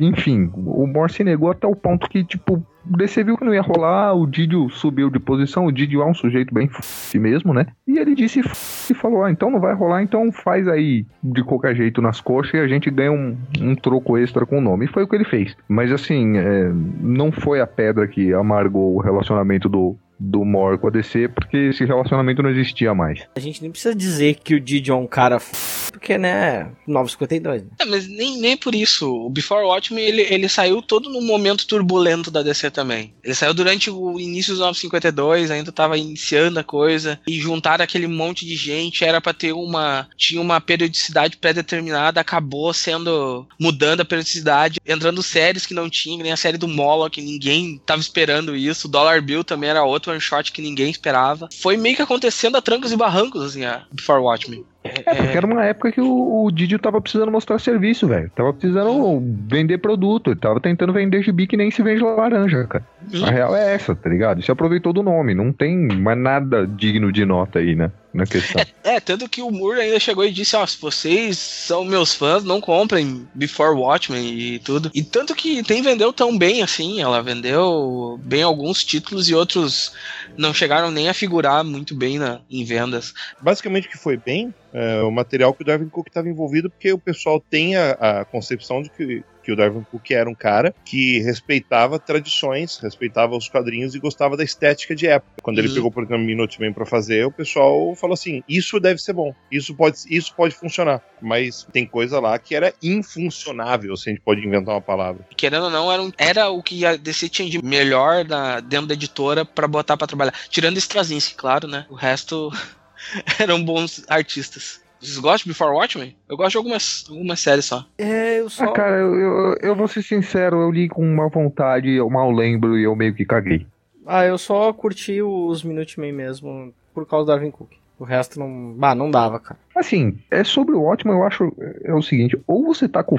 enfim, 0.00 0.50
o 0.54 0.86
Morse 0.86 1.24
negou 1.24 1.50
até 1.50 1.66
o 1.66 1.74
ponto 1.74 2.08
que, 2.08 2.24
tipo, 2.24 2.64
DC 2.84 3.22
viu 3.22 3.36
que 3.36 3.44
não 3.44 3.54
ia 3.54 3.60
rolar, 3.60 4.14
o 4.14 4.26
Didio 4.26 4.68
subiu 4.70 5.10
de 5.10 5.18
posição, 5.18 5.66
o 5.66 5.72
Didio 5.72 6.00
é 6.00 6.06
um 6.06 6.14
sujeito 6.14 6.54
bem 6.54 6.66
f 6.66 7.18
mesmo, 7.18 7.52
né? 7.52 7.66
E 7.86 7.98
ele 7.98 8.14
disse 8.14 8.40
e 8.40 8.94
falou, 8.94 9.24
ah, 9.24 9.30
então 9.30 9.50
não 9.50 9.60
vai 9.60 9.74
rolar, 9.74 10.02
então 10.02 10.32
faz 10.32 10.66
aí 10.66 11.04
de 11.22 11.44
qualquer 11.44 11.74
jeito 11.74 12.00
nas 12.00 12.20
coxas 12.20 12.54
e 12.54 12.58
a 12.58 12.68
gente 12.68 12.90
ganha 12.90 13.12
um, 13.12 13.36
um 13.60 13.74
troco 13.74 14.16
extra 14.16 14.46
com 14.46 14.58
o 14.58 14.62
nome. 14.62 14.86
E 14.86 14.88
foi 14.88 15.02
o 15.02 15.08
que 15.08 15.16
ele 15.16 15.24
fez. 15.24 15.56
Mas 15.68 15.92
assim, 15.92 16.38
é, 16.38 16.70
não 17.00 17.30
foi 17.30 17.60
a 17.60 17.66
pedra 17.66 18.08
que 18.08 18.32
amargou 18.32 18.96
o 18.96 19.00
relacionamento 19.00 19.68
do, 19.68 19.96
do 20.18 20.44
Mor 20.44 20.78
com 20.78 20.88
a 20.88 20.90
DC, 20.90 21.28
porque 21.28 21.56
esse 21.56 21.84
relacionamento 21.84 22.42
não 22.42 22.50
existia 22.50 22.94
mais. 22.94 23.20
A 23.36 23.40
gente 23.40 23.62
nem 23.62 23.70
precisa 23.70 23.94
dizer 23.94 24.38
que 24.42 24.54
o 24.54 24.60
Didi 24.60 24.90
é 24.90 24.94
um 24.94 25.06
cara 25.06 25.36
f... 25.36 25.92
porque, 25.92 26.18
né, 26.18 26.70
952. 26.86 27.62
Né? 27.62 27.68
É, 27.80 27.84
mas 27.84 28.08
nem, 28.08 28.38
nem 28.38 28.56
por 28.56 28.74
isso. 28.74 29.08
O 29.08 29.30
Before 29.30 29.64
Watchmen, 29.64 30.04
ele, 30.04 30.22
ele 30.22 30.48
saiu 30.48 30.82
todo 30.82 31.08
num 31.08 31.24
momento 31.24 31.66
turbulento 31.66 32.30
da 32.30 32.42
DC 32.42 32.70
também. 32.70 33.14
Ele 33.22 33.34
saiu 33.34 33.54
durante 33.54 33.90
o 33.90 34.18
início 34.18 34.52
dos 34.52 34.60
952, 34.60 35.50
ainda 35.50 35.70
tava 35.70 35.96
iniciando 35.96 36.58
a 36.58 36.64
coisa, 36.64 37.20
e 37.26 37.38
juntaram 37.38 37.84
aquele 37.84 38.06
monte 38.06 38.44
de 38.44 38.56
gente, 38.56 39.04
era 39.04 39.20
para 39.20 39.34
ter 39.34 39.52
uma... 39.52 40.08
tinha 40.16 40.40
uma 40.40 40.60
periodicidade 40.60 41.36
pré-determinada, 41.36 42.20
acabou 42.20 42.72
sendo... 42.72 43.46
mudando 43.58 44.00
a 44.00 44.04
periodicidade, 44.04 44.80
entrando 44.86 45.22
séries 45.22 45.66
que 45.66 45.74
não 45.74 45.88
tinha, 45.88 46.22
nem 46.22 46.32
a 46.32 46.36
série 46.36 46.58
do 46.58 46.66
Moloch, 46.68 47.20
ninguém 47.20 47.80
tava 47.86 48.00
esperando 48.00 48.56
isso. 48.56 48.88
O 48.88 48.90
Dollar 48.90 49.22
Bill 49.22 49.44
também 49.44 49.70
era 49.70 49.84
outro 49.84 50.07
one 50.08 50.20
shot 50.20 50.52
que 50.52 50.62
ninguém 50.62 50.90
esperava. 50.90 51.48
Foi 51.60 51.76
meio 51.76 51.96
que 51.96 52.02
acontecendo 52.02 52.56
a 52.56 52.62
trancos 52.62 52.92
e 52.92 52.96
barrancos, 52.96 53.42
assim, 53.42 53.64
a 53.64 53.82
Before 53.92 54.22
Watchmen. 54.22 54.64
É, 54.84 55.14
porque 55.14 55.36
era 55.36 55.46
uma 55.46 55.64
época 55.64 55.92
que 55.92 56.00
o, 56.00 56.44
o 56.44 56.50
Didio 56.50 56.78
tava 56.78 57.00
precisando 57.00 57.30
mostrar 57.30 57.58
serviço, 57.58 58.06
velho. 58.06 58.30
Tava 58.34 58.52
precisando 58.52 59.22
vender 59.46 59.78
produto. 59.78 60.30
Ele 60.30 60.40
tava 60.40 60.60
tentando 60.60 60.92
vender 60.92 61.22
gibi 61.22 61.46
que 61.46 61.56
nem 61.56 61.70
se 61.70 61.82
vende 61.82 62.02
laranja, 62.02 62.64
cara. 62.64 62.86
A 63.24 63.30
real 63.30 63.54
é 63.54 63.74
essa, 63.74 63.94
tá 63.94 64.08
ligado? 64.08 64.42
Se 64.42 64.50
aproveitou 64.50 64.92
do 64.92 65.02
nome. 65.02 65.34
Não 65.34 65.52
tem 65.52 65.76
mais 65.76 66.18
nada 66.18 66.66
digno 66.66 67.12
de 67.12 67.24
nota 67.24 67.58
aí, 67.58 67.74
né? 67.74 67.90
Na 68.12 68.26
questão. 68.26 68.64
É, 68.82 68.98
tanto 69.00 69.28
que 69.28 69.42
o 69.42 69.50
Moore 69.50 69.80
ainda 69.80 70.00
chegou 70.00 70.24
e 70.24 70.32
disse, 70.32 70.56
ó, 70.56 70.66
se 70.66 70.80
vocês 70.80 71.36
são 71.36 71.84
meus 71.84 72.14
fãs, 72.14 72.42
não 72.42 72.60
comprem 72.60 73.28
Before 73.34 73.76
Watchmen 73.76 74.26
e 74.32 74.58
tudo. 74.58 74.90
E 74.94 75.02
tanto 75.02 75.34
que 75.34 75.62
tem 75.62 75.82
vendeu 75.82 76.12
tão 76.12 76.36
bem 76.36 76.62
assim, 76.62 77.00
ela 77.00 77.22
vendeu 77.22 78.18
bem 78.22 78.42
alguns 78.42 78.82
títulos 78.82 79.28
e 79.28 79.34
outros 79.34 79.92
não 80.36 80.54
chegaram 80.54 80.90
nem 80.90 81.08
a 81.08 81.14
figurar 81.14 81.62
muito 81.62 81.94
bem 81.94 82.18
na, 82.18 82.40
em 82.50 82.64
vendas. 82.64 83.12
Basicamente 83.40 83.88
o 83.88 83.90
que 83.90 83.98
foi 83.98 84.16
bem 84.16 84.54
é 84.72 85.02
o 85.02 85.10
material 85.10 85.52
que 85.52 85.62
o 85.62 85.66
Darwin 85.66 85.88
Cook 85.88 86.08
estava 86.08 86.28
envolvido, 86.28 86.70
porque 86.70 86.92
o 86.92 86.98
pessoal 86.98 87.40
tem 87.40 87.76
a, 87.76 87.92
a 87.92 88.24
concepção 88.24 88.82
de 88.82 88.90
que, 88.90 89.22
que 89.42 89.52
o 89.52 89.56
Darwin 89.56 89.82
Cook 89.90 90.10
era 90.10 90.28
um 90.28 90.34
cara 90.34 90.74
que 90.84 91.20
respeitava 91.20 91.98
tradições, 91.98 92.78
respeitava 92.82 93.36
os 93.36 93.48
quadrinhos 93.48 93.94
e 93.94 93.98
gostava 94.00 94.36
da 94.36 94.44
estética 94.44 94.94
de 94.94 95.06
época. 95.06 95.32
Quando 95.42 95.58
ele 95.58 95.68
Uhum. 95.68 95.74
pegou, 95.74 95.90
por 95.92 96.04
exemplo, 96.04 96.24
Minuteman 96.24 96.72
para 96.72 96.84
fazer, 96.86 97.24
o 97.24 97.32
pessoal 97.32 97.94
falou 97.96 98.14
assim: 98.14 98.42
isso 98.48 98.78
deve 98.80 99.00
ser 99.00 99.12
bom, 99.14 99.32
isso 99.50 99.74
pode, 99.74 99.96
isso 100.08 100.32
pode 100.36 100.54
funcionar. 100.54 101.00
Mas 101.22 101.64
tem 101.72 101.86
coisa 101.86 102.20
lá 102.20 102.38
que 102.38 102.54
era 102.54 102.72
infuncionável, 102.82 103.96
se 103.96 104.08
a 104.08 104.12
gente 104.12 104.22
pode 104.22 104.44
inventar 104.46 104.74
uma 104.74 104.82
palavra. 104.82 105.24
Querendo 105.36 105.64
ou 105.64 105.70
não, 105.70 105.90
era, 105.90 106.02
um- 106.02 106.12
era 106.18 106.48
o 106.50 106.62
que 106.62 106.84
a 106.84 106.96
DC 106.96 107.28
tinha 107.28 107.48
de 107.48 107.62
melhor 107.64 108.24
da, 108.24 108.60
dentro 108.60 108.86
da 108.86 108.94
editora 108.94 109.44
pra 109.44 109.66
botar 109.66 109.96
pra 109.96 110.06
trabalhar. 110.06 110.34
Tirando 110.50 110.76
Straczynski, 110.78 111.34
claro, 111.34 111.66
né? 111.66 111.86
O 111.88 111.94
resto 111.94 112.50
eram 113.38 113.64
bons 113.64 114.02
artistas. 114.08 114.80
Vocês 115.00 115.18
gostam 115.18 115.44
de 115.44 115.48
Before 115.50 115.74
Watchmen? 115.74 116.16
Eu 116.28 116.36
gosto 116.36 116.52
de 116.52 116.56
algumas, 116.56 117.06
algumas 117.08 117.40
séries 117.40 117.64
só. 117.64 117.84
É, 117.96 118.40
eu 118.40 118.48
só. 118.48 118.64
Ah, 118.64 118.72
cara, 118.72 118.96
eu, 118.96 119.14
eu, 119.14 119.56
eu 119.60 119.76
vou 119.76 119.86
ser 119.86 120.02
sincero, 120.02 120.60
eu 120.60 120.70
li 120.70 120.88
com 120.88 121.02
uma 121.02 121.28
vontade, 121.28 121.90
eu 121.90 122.10
mal 122.10 122.30
lembro 122.30 122.78
e 122.78 122.84
eu 122.84 122.96
meio 122.96 123.14
que 123.14 123.24
caguei. 123.24 123.66
Ah, 124.06 124.24
eu 124.24 124.38
só 124.38 124.72
curti 124.72 125.22
os 125.22 125.62
Minutemen 125.62 126.12
mesmo 126.12 126.72
por 126.94 127.06
causa 127.06 127.26
do 127.26 127.32
Darwin 127.32 127.50
Cook. 127.50 127.70
O 127.98 128.04
resto 128.04 128.38
não. 128.38 128.74
Bah, 128.74 128.94
não 128.94 129.10
dava, 129.10 129.38
cara. 129.38 129.58
Assim, 129.74 130.18
é 130.30 130.42
sobre 130.44 130.74
o 130.74 130.82
ótimo, 130.84 131.12
eu 131.12 131.24
acho 131.24 131.52
é 131.84 131.92
o 131.92 132.02
seguinte, 132.02 132.38
ou 132.46 132.64
você 132.64 132.88
tá 132.88 133.02
com 133.02 133.16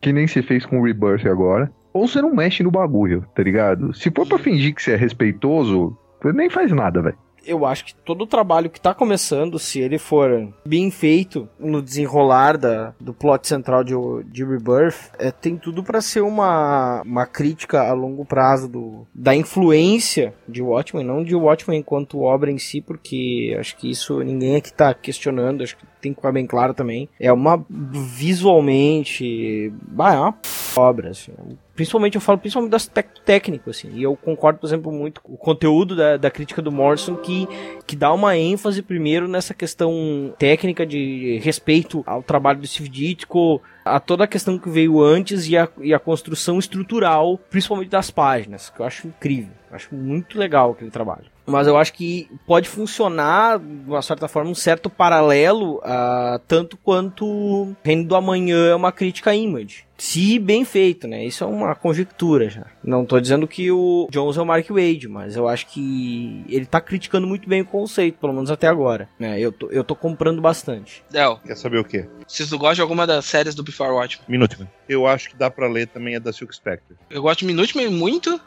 que 0.00 0.12
nem 0.12 0.26
se 0.26 0.42
fez 0.42 0.66
com 0.66 0.80
o 0.80 0.84
Rebirth 0.84 1.26
agora, 1.26 1.70
ou 1.92 2.08
você 2.08 2.20
não 2.20 2.34
mexe 2.34 2.62
no 2.62 2.70
bagulho, 2.70 3.24
tá 3.34 3.42
ligado? 3.42 3.94
Se 3.94 4.10
for 4.10 4.26
pra 4.26 4.38
fingir 4.38 4.74
que 4.74 4.82
você 4.82 4.92
é 4.92 4.96
respeitoso, 4.96 5.96
você 6.20 6.32
nem 6.32 6.50
faz 6.50 6.72
nada, 6.72 7.02
velho. 7.02 7.18
Eu 7.44 7.66
acho 7.66 7.84
que 7.84 7.94
todo 7.94 8.22
o 8.22 8.26
trabalho 8.26 8.70
que 8.70 8.80
tá 8.80 8.94
começando, 8.94 9.58
se 9.58 9.80
ele 9.80 9.98
for 9.98 10.52
bem 10.64 10.90
feito 10.90 11.48
no 11.58 11.82
desenrolar 11.82 12.56
da, 12.56 12.94
do 13.00 13.12
plot 13.12 13.46
central 13.46 13.82
de, 13.84 13.94
de 14.26 14.44
Rebirth, 14.44 15.10
é, 15.18 15.30
tem 15.30 15.56
tudo 15.56 15.82
pra 15.82 16.00
ser 16.00 16.20
uma, 16.20 17.02
uma 17.02 17.26
crítica 17.26 17.82
a 17.82 17.92
longo 17.92 18.24
prazo 18.24 18.68
do, 18.68 19.06
da 19.14 19.34
influência 19.34 20.34
de 20.48 20.62
Watchmen, 20.62 21.04
não 21.04 21.24
de 21.24 21.34
Watchmen 21.34 21.80
enquanto 21.80 22.20
obra 22.20 22.50
em 22.50 22.58
si, 22.58 22.80
porque 22.80 23.56
acho 23.58 23.76
que 23.76 23.90
isso 23.90 24.20
ninguém 24.20 24.56
aqui 24.56 24.72
tá 24.72 24.94
questionando, 24.94 25.62
acho 25.62 25.76
que 25.76 25.91
tem 26.02 26.12
que 26.12 26.16
ficar 26.16 26.32
bem 26.32 26.46
claro 26.46 26.74
também. 26.74 27.08
É 27.18 27.32
uma 27.32 27.64
visualmente, 27.70 29.72
bah, 29.88 30.14
é 30.14 30.18
uma 30.18 30.34
obra, 30.76 31.10
assim. 31.10 31.32
Principalmente, 31.74 32.16
eu 32.16 32.20
falo 32.20 32.38
principalmente 32.38 32.70
do 32.70 32.76
aspecto 32.76 33.22
técnico, 33.22 33.70
assim. 33.70 33.90
E 33.94 34.02
eu 34.02 34.16
concordo, 34.16 34.58
por 34.58 34.66
exemplo, 34.66 34.92
muito 34.92 35.22
com 35.22 35.32
o 35.32 35.38
conteúdo 35.38 35.94
da, 35.94 36.16
da 36.16 36.30
crítica 36.30 36.60
do 36.60 36.72
Morrison, 36.72 37.16
que, 37.16 37.48
que 37.86 37.96
dá 37.96 38.12
uma 38.12 38.36
ênfase 38.36 38.82
primeiro 38.82 39.28
nessa 39.28 39.54
questão 39.54 40.34
técnica 40.38 40.84
de 40.84 41.40
respeito 41.42 42.02
ao 42.04 42.22
trabalho 42.22 42.60
do 42.60 42.66
Steve 42.66 42.88
Ditko, 42.88 43.62
a 43.84 44.00
toda 44.00 44.24
a 44.24 44.28
questão 44.28 44.58
que 44.58 44.68
veio 44.68 45.00
antes 45.00 45.48
e 45.48 45.56
a, 45.56 45.68
e 45.80 45.94
a 45.94 45.98
construção 45.98 46.58
estrutural, 46.58 47.38
principalmente 47.50 47.90
das 47.90 48.10
páginas, 48.10 48.68
que 48.68 48.80
eu 48.80 48.86
acho 48.86 49.06
incrível. 49.06 49.52
Eu 49.70 49.76
acho 49.76 49.94
muito 49.94 50.38
legal 50.38 50.72
aquele 50.72 50.90
trabalho. 50.90 51.31
Mas 51.46 51.66
eu 51.66 51.76
acho 51.76 51.92
que 51.92 52.30
pode 52.46 52.68
funcionar, 52.68 53.58
de 53.58 53.90
uma 53.90 54.02
certa 54.02 54.28
forma, 54.28 54.50
um 54.50 54.54
certo 54.54 54.88
paralelo, 54.88 55.80
a 55.82 56.40
tanto 56.46 56.76
quanto 56.76 57.74
Reino 57.82 58.04
do 58.04 58.14
Amanhã 58.14 58.68
é 58.68 58.74
uma 58.74 58.92
crítica 58.92 59.30
à 59.30 59.34
Image. 59.34 59.84
Se 60.02 60.36
bem 60.40 60.64
feito, 60.64 61.06
né? 61.06 61.24
Isso 61.24 61.44
é 61.44 61.46
uma 61.46 61.76
conjectura 61.76 62.50
já. 62.50 62.66
Não 62.82 63.06
tô 63.06 63.20
dizendo 63.20 63.46
que 63.46 63.70
o 63.70 64.08
Jones 64.10 64.36
é 64.36 64.42
o 64.42 64.44
Mark 64.44 64.68
Wade, 64.68 65.06
mas 65.06 65.36
eu 65.36 65.46
acho 65.46 65.68
que 65.68 66.44
ele 66.48 66.66
tá 66.66 66.80
criticando 66.80 67.24
muito 67.24 67.48
bem 67.48 67.60
o 67.60 67.64
conceito, 67.64 68.18
pelo 68.18 68.32
menos 68.32 68.50
até 68.50 68.66
agora. 68.66 69.08
Né? 69.16 69.38
Eu, 69.38 69.52
tô, 69.52 69.70
eu 69.70 69.84
tô 69.84 69.94
comprando 69.94 70.42
bastante. 70.42 71.04
Del, 71.08 71.38
Quer 71.46 71.56
saber 71.56 71.78
o 71.78 71.84
quê? 71.84 72.08
vocês 72.26 72.50
não 72.50 72.58
gostam 72.58 72.74
de 72.74 72.80
alguma 72.80 73.06
das 73.06 73.24
séries 73.26 73.54
do 73.54 73.62
Before 73.62 73.92
Watchmen? 73.92 74.24
Minuteman. 74.28 74.68
Eu 74.88 75.06
acho 75.06 75.30
que 75.30 75.36
dá 75.36 75.48
pra 75.48 75.68
ler 75.68 75.86
também 75.86 76.16
a 76.16 76.18
da 76.18 76.32
Silk 76.32 76.52
Spectre. 76.52 76.96
Eu 77.08 77.22
gosto 77.22 77.38
de 77.38 77.46
Minutemen 77.46 77.88
muito 77.88 78.40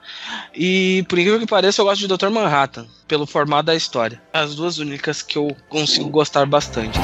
e, 0.53 1.05
por 1.07 1.17
incrível 1.17 1.39
que 1.39 1.47
pareça, 1.47 1.81
eu 1.81 1.85
gosto 1.85 2.05
de 2.05 2.17
Dr. 2.17 2.31
Manhattan, 2.31 2.85
pelo 3.07 3.25
formato 3.25 3.67
da 3.67 3.75
história. 3.75 4.21
As 4.33 4.55
duas 4.55 4.77
únicas 4.77 5.21
que 5.21 5.37
eu 5.37 5.55
consigo 5.69 6.09
gostar 6.09 6.45
bastante. 6.45 6.99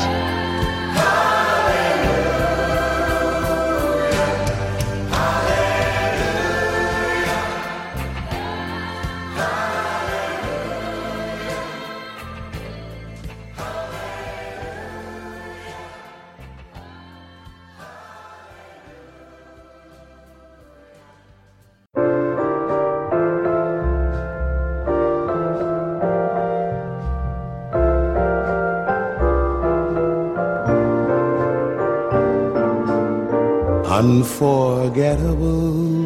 Unforgettable. 34.41 36.01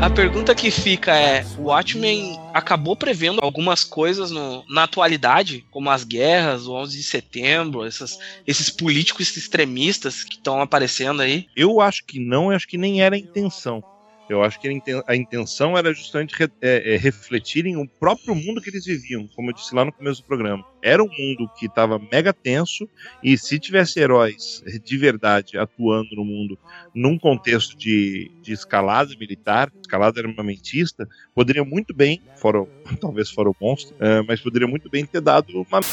A 0.00 0.10
pergunta 0.10 0.54
que 0.56 0.72
fica 0.72 1.14
é: 1.16 1.44
o 1.56 1.66
Watchmen 1.68 2.36
acabou 2.52 2.96
prevendo 2.96 3.38
algumas 3.40 3.84
coisas 3.84 4.30
no- 4.32 4.64
na 4.68 4.82
atualidade, 4.82 5.64
como 5.70 5.88
as 5.88 6.02
guerras, 6.02 6.66
o 6.66 6.72
11 6.72 6.96
de 6.98 7.04
setembro, 7.04 7.84
essas- 7.84 8.18
esses 8.44 8.68
políticos 8.68 9.36
extremistas 9.36 10.24
que 10.24 10.34
estão 10.34 10.60
aparecendo 10.60 11.22
aí? 11.22 11.46
Eu 11.56 11.80
acho 11.80 12.04
que 12.04 12.18
não, 12.18 12.50
eu 12.50 12.56
acho 12.56 12.66
que 12.66 12.76
nem 12.76 13.00
era 13.00 13.14
a 13.14 13.18
intenção. 13.18 13.82
Eu 14.28 14.42
acho 14.42 14.58
que 14.58 14.66
a 14.68 14.72
inten- 14.72 15.02
a 15.06 15.14
intenção 15.16 15.76
era 15.78 15.92
justamente 15.94 16.34
re- 16.36 16.50
é, 16.60 16.94
é, 16.94 16.96
refletirem 16.96 17.76
o 17.76 17.88
próprio 17.98 18.34
mundo 18.34 18.60
que 18.60 18.70
eles 18.70 18.84
viviam, 18.84 19.28
como 19.34 19.50
eu 19.50 19.54
disse 19.54 19.74
lá 19.74 19.84
no 19.84 19.92
começo 19.92 20.20
do 20.22 20.26
programa. 20.26 20.64
Era 20.82 21.02
um 21.02 21.08
mundo 21.08 21.50
que 21.54 21.66
estava 21.66 21.98
mega 22.12 22.32
tenso, 22.32 22.88
e 23.22 23.36
se 23.38 23.58
tivesse 23.60 24.00
heróis 24.00 24.60
de 24.84 24.96
verdade 24.98 25.56
atuando 25.58 26.08
no 26.16 26.24
mundo 26.24 26.58
num 26.94 27.18
contexto 27.18 27.76
de, 27.78 28.30
de 28.42 28.52
escalada 28.52 29.10
militar, 29.18 29.70
escalada 29.82 30.20
armamentista, 30.20 31.06
poderia 31.34 31.64
muito 31.64 31.94
bem, 31.94 32.20
fora, 32.40 32.58
talvez 33.00 33.30
fora 33.30 33.50
o 33.50 33.56
monstro, 33.60 33.94
eh, 34.00 34.22
mas 34.22 34.40
poderia 34.40 34.68
muito 34.68 34.88
bem 34.90 35.06
ter 35.06 35.20
dado 35.20 35.46
uma 35.70 35.84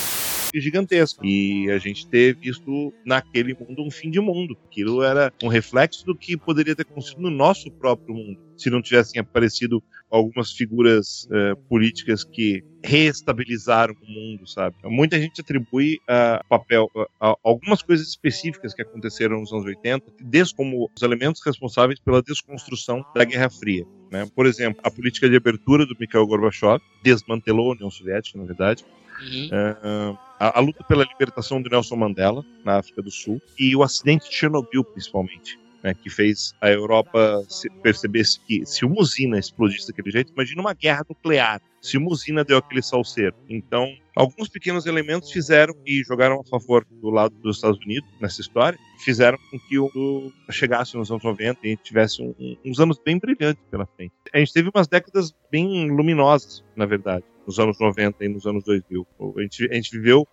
gigantesca. 0.62 1.22
E 1.26 1.70
a 1.72 1.78
gente 1.78 2.08
ter 2.08 2.36
visto 2.36 2.94
naquele 3.06 3.54
mundo 3.54 3.84
um 3.84 3.92
fim 3.92 4.10
de 4.10 4.20
mundo. 4.20 4.58
Aquilo 4.66 5.04
era 5.04 5.34
um 5.44 5.48
reflexo 5.48 6.06
do 6.06 6.16
que 6.16 6.38
poderia 6.38 6.76
ter 6.76 6.84
acontecido 6.84 7.22
no 7.22 7.30
nosso 7.30 7.72
próprio 7.72 8.16
mundo, 8.16 8.40
se 8.58 8.70
não 8.70 8.82
tivessem 8.82 9.20
aparecido 9.20 9.84
algumas 10.10 10.52
figuras 10.52 11.28
eh, 11.32 11.56
políticas 11.68 12.24
que 12.24 12.64
reestabilizaram 12.84 13.96
o 13.96 14.12
mundo, 14.12 14.48
sabe? 14.48 14.76
Muita 14.84 15.20
gente 15.20 15.42
atribui 15.42 16.00
a 16.08 16.44
papel 16.48 16.88
a 17.20 17.36
algumas 17.44 17.82
coisas 17.82 18.08
específicas 18.08 18.76
que 18.76 18.84
aconteceram 18.84 19.40
nos 19.40 19.52
anos 19.52 19.66
80, 19.66 20.06
desde 20.22 20.54
como 20.54 20.88
os 20.96 21.02
elementos 21.02 21.42
responsáveis 21.44 22.00
pela 22.00 22.22
desconstrução 22.22 23.04
da 23.16 23.24
Guerra 23.24 23.50
Fria. 23.50 23.88
Né? 24.12 24.30
Por 24.36 24.46
exemplo, 24.46 24.80
a 24.84 24.92
política 24.92 25.28
de 25.28 25.36
abertura 25.36 25.88
do 25.88 25.96
Mikhail 26.00 26.28
Gorbachev 26.28 26.80
desmantelou 27.02 27.72
a 27.72 27.74
União 27.74 27.90
Soviética, 27.90 28.38
na 28.38 28.46
verdade. 28.46 28.86
Uhum. 29.24 29.50
Ah, 29.52 30.18
a, 30.40 30.60
a 30.60 30.62
luta 30.62 30.84
pela 30.84 31.04
libertação 31.06 31.62
de 31.62 31.70
Nelson 31.70 31.96
Mandela 31.96 32.44
na 32.66 32.78
África 32.78 33.02
do 33.02 33.12
Sul 33.12 33.42
e 33.58 33.76
o 33.76 33.84
acidente 33.84 34.30
de 34.30 34.36
Chernobyl, 34.36 34.84
principalmente. 34.84 35.58
né, 35.84 35.94
que 35.94 36.10
fez 36.10 36.56
a 36.62 36.70
Europa 36.70 37.44
perceber 37.82 38.24
que 38.48 38.66
se 38.66 38.86
uma 38.86 39.00
usina 39.00 39.38
explodisse 39.38 39.88
daquele 39.88 40.12
jeito, 40.12 40.32
imagina 40.32 40.62
uma 40.62 40.74
guerra 40.74 41.06
nuclear, 41.10 41.62
se 41.84 41.98
uma 41.98 42.44
deu 42.46 42.58
aquele 42.58 42.82
salseiro. 42.82 43.36
Então, 43.50 43.94
alguns 44.16 44.48
pequenos 44.48 44.86
elementos 44.86 45.32
fizeram 45.32 45.76
e 45.86 46.02
jogaram 46.04 46.40
a 46.40 46.44
favor 46.46 46.86
do 46.90 47.10
lado 47.10 47.36
dos 47.36 47.58
Estados 47.58 47.78
Unidos 47.86 48.10
nessa 48.22 48.40
história, 48.40 48.80
fizeram 49.04 49.38
com 49.52 49.60
que 49.60 49.78
o 49.78 50.32
chegasse 50.50 50.96
nos 50.96 51.12
anos 51.12 51.24
90 51.24 51.60
e 51.68 51.76
tivesse 51.76 52.22
um, 52.22 52.34
uns 52.66 52.80
anos 52.80 52.98
bem 53.04 53.20
brilhantes 53.20 53.62
pela 53.70 53.86
frente. 53.86 54.14
A 54.34 54.40
gente 54.40 54.54
teve 54.54 54.72
umas 54.74 54.88
décadas 54.88 55.36
bem 55.52 55.92
luminosas, 55.92 56.64
na 56.76 56.86
verdade, 56.86 57.26
nos 57.46 57.60
anos 57.60 57.78
90 57.80 58.24
e 58.24 58.30
nos 58.30 58.46
anos 58.46 58.64
2000. 58.64 59.06
A 59.38 59.42
gente, 59.42 59.70
a 59.70 59.74
gente 59.74 59.92
viveu 59.92 60.26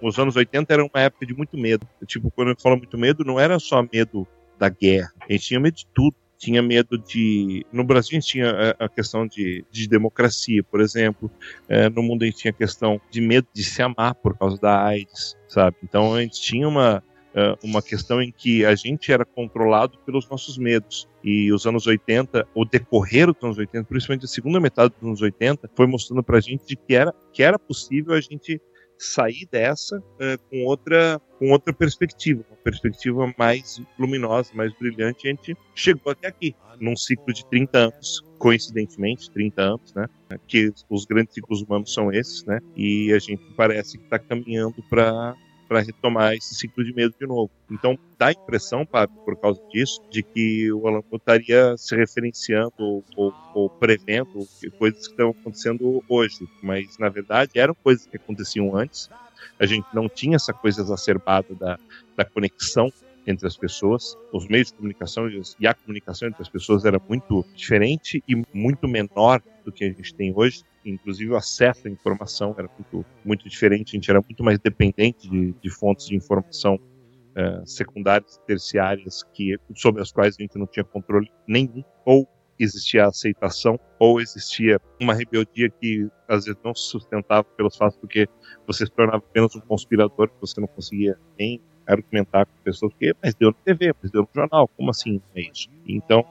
os 0.00 0.18
anos 0.18 0.36
80 0.36 0.72
era 0.72 0.82
uma 0.82 1.00
época 1.02 1.26
de 1.26 1.34
muito 1.34 1.56
medo. 1.58 1.86
Tipo, 2.06 2.30
quando 2.30 2.52
eu 2.52 2.56
falo 2.58 2.78
muito 2.78 2.96
medo, 2.96 3.24
não 3.24 3.38
era 3.38 3.58
só 3.58 3.86
medo 3.92 4.26
da 4.58 4.70
guerra. 4.70 5.12
A 5.20 5.30
gente 5.32 5.48
tinha 5.48 5.60
medo 5.60 5.76
de 5.76 5.86
tudo. 5.94 6.16
Tinha 6.38 6.62
medo 6.62 6.98
de. 6.98 7.64
No 7.72 7.82
Brasil, 7.82 8.16
a 8.16 8.20
gente 8.20 8.28
tinha 8.28 8.76
a 8.78 8.88
questão 8.88 9.26
de, 9.26 9.64
de 9.70 9.88
democracia, 9.88 10.62
por 10.62 10.80
exemplo. 10.80 11.30
É, 11.68 11.88
no 11.88 12.02
mundo, 12.02 12.22
a 12.22 12.26
gente 12.26 12.38
tinha 12.38 12.50
a 12.50 12.54
questão 12.54 13.00
de 13.10 13.20
medo 13.20 13.46
de 13.52 13.64
se 13.64 13.82
amar 13.82 14.14
por 14.14 14.36
causa 14.36 14.58
da 14.58 14.84
AIDS, 14.84 15.36
sabe? 15.48 15.76
Então, 15.82 16.14
a 16.14 16.20
gente 16.20 16.40
tinha 16.40 16.68
uma, 16.68 17.02
é, 17.34 17.54
uma 17.62 17.82
questão 17.82 18.22
em 18.22 18.32
que 18.32 18.64
a 18.64 18.74
gente 18.74 19.12
era 19.12 19.24
controlado 19.24 19.98
pelos 20.06 20.28
nossos 20.28 20.56
medos. 20.56 21.06
E 21.22 21.52
os 21.52 21.66
anos 21.66 21.86
80, 21.86 22.46
o 22.54 22.64
decorrer 22.64 23.26
dos 23.26 23.42
anos 23.42 23.58
80, 23.58 23.84
principalmente 23.84 24.24
a 24.24 24.28
segunda 24.28 24.58
metade 24.58 24.94
dos 24.94 25.06
anos 25.06 25.20
80, 25.20 25.70
foi 25.74 25.86
mostrando 25.86 26.22
pra 26.22 26.40
gente 26.40 26.76
que 26.76 26.94
era, 26.94 27.14
que 27.32 27.42
era 27.42 27.58
possível 27.58 28.14
a 28.14 28.20
gente 28.20 28.60
sair 28.98 29.46
dessa 29.50 29.98
uh, 29.98 30.38
com 30.50 30.64
outra 30.64 31.20
com 31.38 31.50
outra 31.50 31.72
perspectiva, 31.72 32.42
uma 32.48 32.56
perspectiva 32.56 33.34
mais 33.36 33.80
luminosa, 33.98 34.52
mais 34.54 34.72
brilhante. 34.78 35.26
A 35.26 35.30
gente 35.30 35.56
chegou 35.74 36.12
até 36.12 36.28
aqui, 36.28 36.54
num 36.80 36.96
ciclo 36.96 37.32
de 37.32 37.44
30 37.50 37.78
anos, 37.78 38.24
coincidentemente, 38.38 39.30
30 39.30 39.62
anos, 39.62 39.94
né? 39.94 40.06
Que 40.46 40.72
os 40.88 41.04
grandes 41.04 41.34
ciclos 41.34 41.62
humanos 41.62 41.92
são 41.92 42.10
esses, 42.10 42.44
né? 42.44 42.58
E 42.74 43.12
a 43.12 43.18
gente 43.18 43.42
parece 43.54 43.98
que 43.98 44.04
está 44.04 44.18
caminhando 44.18 44.82
para 44.88 45.34
para 45.68 45.80
retomar 45.80 46.34
esse 46.34 46.54
ciclo 46.54 46.84
de 46.84 46.94
medo 46.94 47.14
de 47.18 47.26
novo. 47.26 47.50
Então, 47.70 47.98
dá 48.18 48.28
a 48.28 48.32
impressão, 48.32 48.86
Pablo, 48.86 49.16
por 49.24 49.36
causa 49.36 49.60
disso, 49.70 50.00
de 50.10 50.22
que 50.22 50.72
o 50.72 50.86
Alan 50.86 51.02
estaria 51.12 51.76
se 51.76 51.96
referenciando 51.96 52.72
ou, 52.78 53.04
ou, 53.16 53.34
ou, 53.54 53.70
prevendo 53.70 54.46
coisas 54.78 55.06
que 55.06 55.12
estão 55.12 55.30
acontecendo 55.30 56.02
hoje, 56.08 56.48
mas 56.62 56.96
na 56.98 57.08
verdade 57.08 57.52
eram 57.56 57.74
coisas 57.74 58.06
que 58.06 58.16
aconteciam 58.16 58.76
antes. 58.76 59.10
A 59.58 59.66
gente 59.66 59.86
não 59.92 60.08
tinha 60.08 60.36
essa 60.36 60.52
coisa 60.52 60.82
exacerbada 60.82 61.54
da, 61.54 61.78
da 62.16 62.24
conexão 62.24 62.92
entre 63.26 63.46
as 63.46 63.56
pessoas. 63.56 64.16
Os 64.32 64.46
meios 64.46 64.68
de 64.68 64.74
comunicação 64.74 65.28
e 65.58 65.66
a 65.66 65.74
comunicação 65.74 66.28
entre 66.28 66.42
as 66.42 66.48
pessoas 66.48 66.84
era 66.84 67.00
muito 67.08 67.44
diferente 67.54 68.22
e 68.28 68.42
muito 68.52 68.86
menor 68.86 69.42
do 69.64 69.72
que 69.72 69.84
a 69.84 69.88
gente 69.88 70.14
tem 70.14 70.32
hoje 70.34 70.62
inclusive 70.90 71.30
o 71.30 71.36
acesso 71.36 71.88
à 71.88 71.90
informação 71.90 72.54
era 72.58 72.68
muito, 72.78 73.04
muito 73.24 73.48
diferente, 73.48 73.90
a 73.90 73.96
gente 73.96 74.10
era 74.10 74.20
muito 74.20 74.42
mais 74.42 74.58
dependente 74.58 75.28
de, 75.28 75.52
de 75.52 75.70
fontes 75.70 76.06
de 76.06 76.16
informação 76.16 76.76
uh, 76.76 77.66
secundárias, 77.66 78.40
terciárias, 78.46 79.22
que, 79.34 79.56
sobre 79.74 80.02
as 80.02 80.12
quais 80.12 80.36
a 80.38 80.42
gente 80.42 80.58
não 80.58 80.66
tinha 80.66 80.84
controle 80.84 81.30
nenhum, 81.46 81.82
ou 82.04 82.28
existia 82.58 83.06
aceitação, 83.06 83.78
ou 83.98 84.20
existia 84.20 84.80
uma 85.00 85.14
rebeldia 85.14 85.68
que 85.68 86.08
às 86.26 86.46
vezes 86.46 86.60
não 86.64 86.74
se 86.74 86.88
sustentava 86.88 87.44
pelos 87.44 87.76
fatos 87.76 87.98
porque 87.98 88.26
você 88.66 88.86
se 88.86 88.92
tornava 88.92 89.18
apenas 89.18 89.54
um 89.54 89.60
conspirador, 89.60 90.30
você 90.40 90.60
não 90.60 90.68
conseguia 90.68 91.18
nem 91.38 91.60
argumentar 91.86 92.46
com 92.46 92.52
pessoas, 92.64 92.92
porque, 92.92 93.14
mas 93.22 93.34
deu 93.34 93.50
na 93.50 93.56
TV, 93.64 93.94
mas 94.02 94.10
deu 94.10 94.22
no 94.22 94.28
jornal, 94.34 94.68
como 94.68 94.90
assim 94.90 95.20
é 95.34 95.42
isso? 95.42 95.68
Então, 95.86 96.24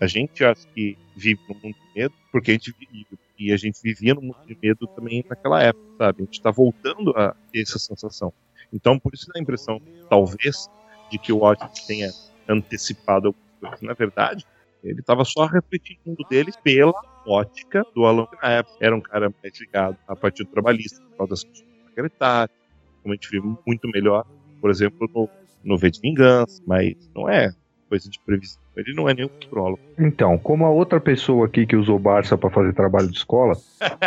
a 0.00 0.06
gente 0.06 0.42
acha 0.44 0.66
que 0.68 0.96
vive 1.16 1.40
num 1.48 1.54
mundo 1.56 1.74
de 1.74 2.00
medo, 2.00 2.14
porque 2.32 2.52
a 2.52 2.54
gente 2.54 2.74
vive, 2.78 3.06
e 3.40 3.52
a 3.52 3.56
gente 3.56 3.80
vivia 3.82 4.14
num 4.14 4.20
mundo 4.20 4.38
de 4.46 4.56
medo 4.62 4.86
também 4.88 5.24
naquela 5.28 5.62
época, 5.62 5.86
sabe? 5.96 6.22
A 6.22 6.24
gente 6.26 6.34
está 6.34 6.50
voltando 6.50 7.10
a 7.16 7.34
ter 7.50 7.62
essa 7.62 7.78
sensação. 7.78 8.32
Então, 8.70 8.98
por 8.98 9.14
isso 9.14 9.26
dá 9.32 9.40
a 9.40 9.42
impressão, 9.42 9.80
talvez, 10.10 10.68
de 11.10 11.18
que 11.18 11.32
o 11.32 11.38
Watchmen 11.38 11.72
tenha 11.86 12.10
antecipado 12.46 13.28
algumas 13.28 13.58
coisas. 13.58 13.80
Na 13.80 13.94
verdade, 13.94 14.46
ele 14.84 15.00
estava 15.00 15.24
só 15.24 15.46
refletindo 15.46 16.00
o 16.04 16.10
mundo 16.10 16.26
dele 16.28 16.52
pela 16.62 16.94
ótica 17.26 17.82
do 17.94 18.04
Alan 18.04 18.26
na 18.42 18.50
época. 18.50 18.76
Era 18.78 18.94
um 18.94 19.00
cara 19.00 19.32
mais 19.42 19.58
ligado 19.58 19.96
a 20.06 20.14
partir 20.14 20.44
do 20.44 20.50
trabalhista, 20.50 21.00
por 21.02 21.16
causa 21.16 21.30
das 21.30 21.44
questões 21.44 21.84
secretárias, 21.88 22.56
como 23.02 23.14
a 23.14 23.16
gente 23.16 23.30
viu 23.30 23.58
muito 23.66 23.88
melhor, 23.88 24.26
por 24.60 24.70
exemplo, 24.70 25.08
no, 25.14 25.28
no 25.64 25.78
V 25.78 25.90
de 25.90 26.00
Vingança, 26.00 26.62
mas 26.66 26.94
não 27.14 27.28
é 27.28 27.54
coisa 27.88 28.08
de 28.08 28.20
previsão. 28.20 28.60
Ele 28.80 28.94
não 28.94 29.08
é 29.08 29.14
nenhum 29.14 29.30
astrólogo. 29.40 29.80
Então, 29.98 30.38
como 30.38 30.64
a 30.64 30.70
outra 30.70 31.00
pessoa 31.00 31.46
aqui 31.46 31.66
que 31.66 31.76
usou 31.76 31.98
Barça 31.98 32.36
para 32.36 32.50
fazer 32.50 32.72
trabalho 32.72 33.08
de 33.08 33.16
escola, 33.16 33.54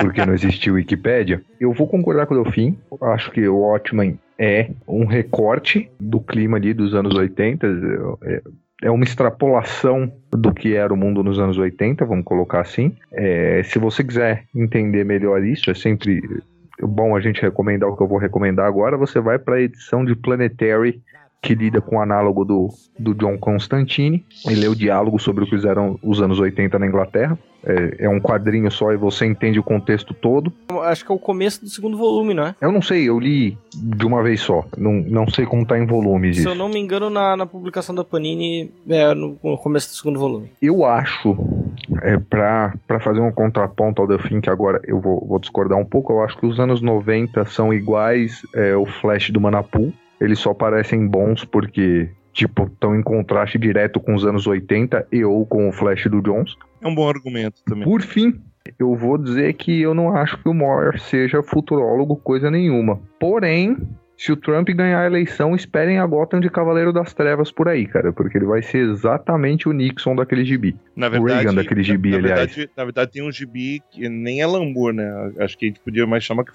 porque 0.01 0.25
não 0.25 0.33
existiu 0.33 0.75
Wikipédia, 0.75 1.41
eu 1.59 1.71
vou 1.71 1.87
concordar 1.87 2.25
com 2.25 2.33
o 2.33 2.43
Delfim. 2.43 2.77
Acho 3.01 3.31
que 3.31 3.47
o 3.47 3.57
Watchmen 3.57 4.19
é 4.37 4.69
um 4.87 5.05
recorte 5.05 5.89
do 5.99 6.19
clima 6.19 6.57
ali 6.57 6.73
dos 6.73 6.93
anos 6.93 7.15
80. 7.15 7.67
É, 8.23 8.41
é 8.83 8.91
uma 8.91 9.03
extrapolação 9.03 10.11
do 10.31 10.53
que 10.53 10.75
era 10.75 10.93
o 10.93 10.97
mundo 10.97 11.23
nos 11.23 11.39
anos 11.39 11.57
80, 11.57 12.05
vamos 12.05 12.25
colocar 12.25 12.61
assim. 12.61 12.95
É, 13.11 13.61
se 13.63 13.79
você 13.79 14.03
quiser 14.03 14.43
entender 14.53 15.05
melhor 15.05 15.43
isso, 15.43 15.71
é 15.71 15.73
sempre 15.73 16.21
bom 16.81 17.15
a 17.15 17.21
gente 17.21 17.41
recomendar 17.41 17.89
o 17.89 17.95
que 17.95 18.03
eu 18.03 18.07
vou 18.07 18.17
recomendar 18.17 18.67
agora. 18.67 18.97
Você 18.97 19.19
vai 19.21 19.39
para 19.39 19.55
a 19.55 19.61
edição 19.61 20.03
de 20.03 20.15
Planetary 20.15 21.01
que 21.43 21.53
lida 21.53 21.81
com 21.81 21.97
o 21.97 22.01
análogo 22.01 22.45
do, 22.45 22.69
do 22.97 23.13
John 23.13 23.37
Constantine. 23.37 24.25
Ele 24.47 24.61
lê 24.61 24.67
o 24.69 24.75
diálogo 24.75 25.19
sobre 25.19 25.43
o 25.43 25.45
que 25.45 25.53
fizeram 25.53 25.99
os 26.01 26.21
anos 26.21 26.39
80 26.39 26.79
na 26.79 26.87
Inglaterra. 26.87 27.37
É, 27.65 28.05
é, 28.05 28.09
um 28.09 28.19
quadrinho 28.19 28.69
só 28.71 28.91
e 28.91 28.97
você 28.97 29.25
entende 29.25 29.59
o 29.59 29.63
contexto 29.63 30.13
todo. 30.13 30.51
Acho 30.83 31.05
que 31.05 31.11
é 31.11 31.15
o 31.15 31.19
começo 31.19 31.61
do 31.61 31.69
segundo 31.69 31.97
volume, 31.97 32.33
não 32.33 32.47
é? 32.47 32.55
Eu 32.61 32.71
não 32.71 32.81
sei, 32.81 33.07
eu 33.07 33.19
li 33.19 33.57
de 33.73 34.05
uma 34.05 34.23
vez 34.23 34.39
só. 34.41 34.65
Não, 34.77 34.93
não 34.93 35.29
sei 35.29 35.45
como 35.45 35.65
tá 35.65 35.77
em 35.77 35.85
volumes. 35.85 36.37
Se 36.37 36.41
isso. 36.41 36.49
eu 36.49 36.55
não 36.55 36.69
me 36.69 36.79
engano, 36.79 37.09
na, 37.09 37.35
na 37.35 37.45
publicação 37.45 37.93
da 37.93 38.03
Panini 38.03 38.71
é 38.89 39.13
no, 39.13 39.37
no 39.43 39.57
começo 39.57 39.89
do 39.89 39.95
segundo 39.95 40.19
volume. 40.19 40.49
Eu 40.61 40.85
acho, 40.85 41.37
é, 42.01 42.17
pra 42.17 42.99
fazer 43.01 43.19
um 43.19 43.31
contraponto 43.31 44.01
ao 44.01 44.07
Delfim, 44.07 44.39
que 44.41 44.49
agora 44.49 44.81
eu 44.85 44.99
vou, 44.99 45.25
vou 45.25 45.39
discordar 45.39 45.77
um 45.77 45.85
pouco, 45.85 46.13
eu 46.13 46.21
acho 46.21 46.37
que 46.37 46.45
os 46.45 46.59
anos 46.59 46.81
90 46.81 47.45
são 47.45 47.73
iguais 47.73 48.41
é, 48.55 48.75
o 48.75 48.85
Flash 48.85 49.29
do 49.29 49.39
Manapu 49.39 49.93
eles 50.19 50.39
só 50.39 50.53
parecem 50.53 51.07
bons 51.07 51.43
porque, 51.45 52.09
tipo, 52.31 52.63
estão 52.65 52.95
em 52.95 53.03
contraste 53.03 53.57
direto 53.57 53.99
com 53.99 54.15
os 54.15 54.25
anos 54.25 54.47
80 54.47 55.07
e 55.11 55.23
ou 55.23 55.45
com 55.45 55.67
o 55.67 55.71
Flash 55.71 56.05
do 56.07 56.21
Jones. 56.21 56.55
É 56.81 56.87
um 56.87 56.95
bom 56.95 57.09
argumento 57.09 57.61
também. 57.65 57.83
Por 57.83 58.01
fim, 58.01 58.41
eu 58.79 58.95
vou 58.95 59.17
dizer 59.17 59.53
que 59.53 59.81
eu 59.81 59.93
não 59.93 60.15
acho 60.15 60.37
que 60.41 60.49
o 60.49 60.53
Moore 60.53 60.99
seja 60.99 61.43
futurólogo 61.43 62.15
coisa 62.15 62.49
nenhuma. 62.49 62.99
Porém, 63.19 63.77
se 64.23 64.31
o 64.31 64.37
Trump 64.37 64.69
ganhar 64.69 65.01
a 65.01 65.05
eleição, 65.05 65.53
esperem 65.53 65.99
a 65.99 66.05
Gotham 66.05 66.39
de 66.39 66.49
Cavaleiro 66.49 66.93
das 66.93 67.13
Trevas 67.13 67.51
por 67.51 67.67
aí, 67.67 67.85
cara, 67.85 68.13
porque 68.13 68.37
ele 68.37 68.45
vai 68.45 68.61
ser 68.61 68.77
exatamente 68.77 69.67
o 69.67 69.73
Nixon 69.73 70.15
daquele 70.15 70.45
gibi. 70.45 70.77
Na 70.95 71.09
verdade, 71.09 71.33
o 71.33 71.35
Reagan 71.35 71.53
daquele 71.53 71.83
gibi, 71.83 72.11
na, 72.11 72.19
na 72.19 72.23
aliás. 72.23 72.55
Verdade, 72.55 72.71
na 72.77 72.83
verdade, 72.85 73.11
tem 73.11 73.21
um 73.21 73.29
gibi 73.29 73.83
que 73.91 74.07
nem 74.07 74.41
é 74.41 74.47
Lambur, 74.47 74.93
né? 74.93 75.33
Acho 75.39 75.57
que 75.57 75.65
a 75.65 75.67
gente 75.67 75.81
podia 75.81 76.07
mais 76.07 76.23
chamar 76.23 76.45
que 76.45 76.53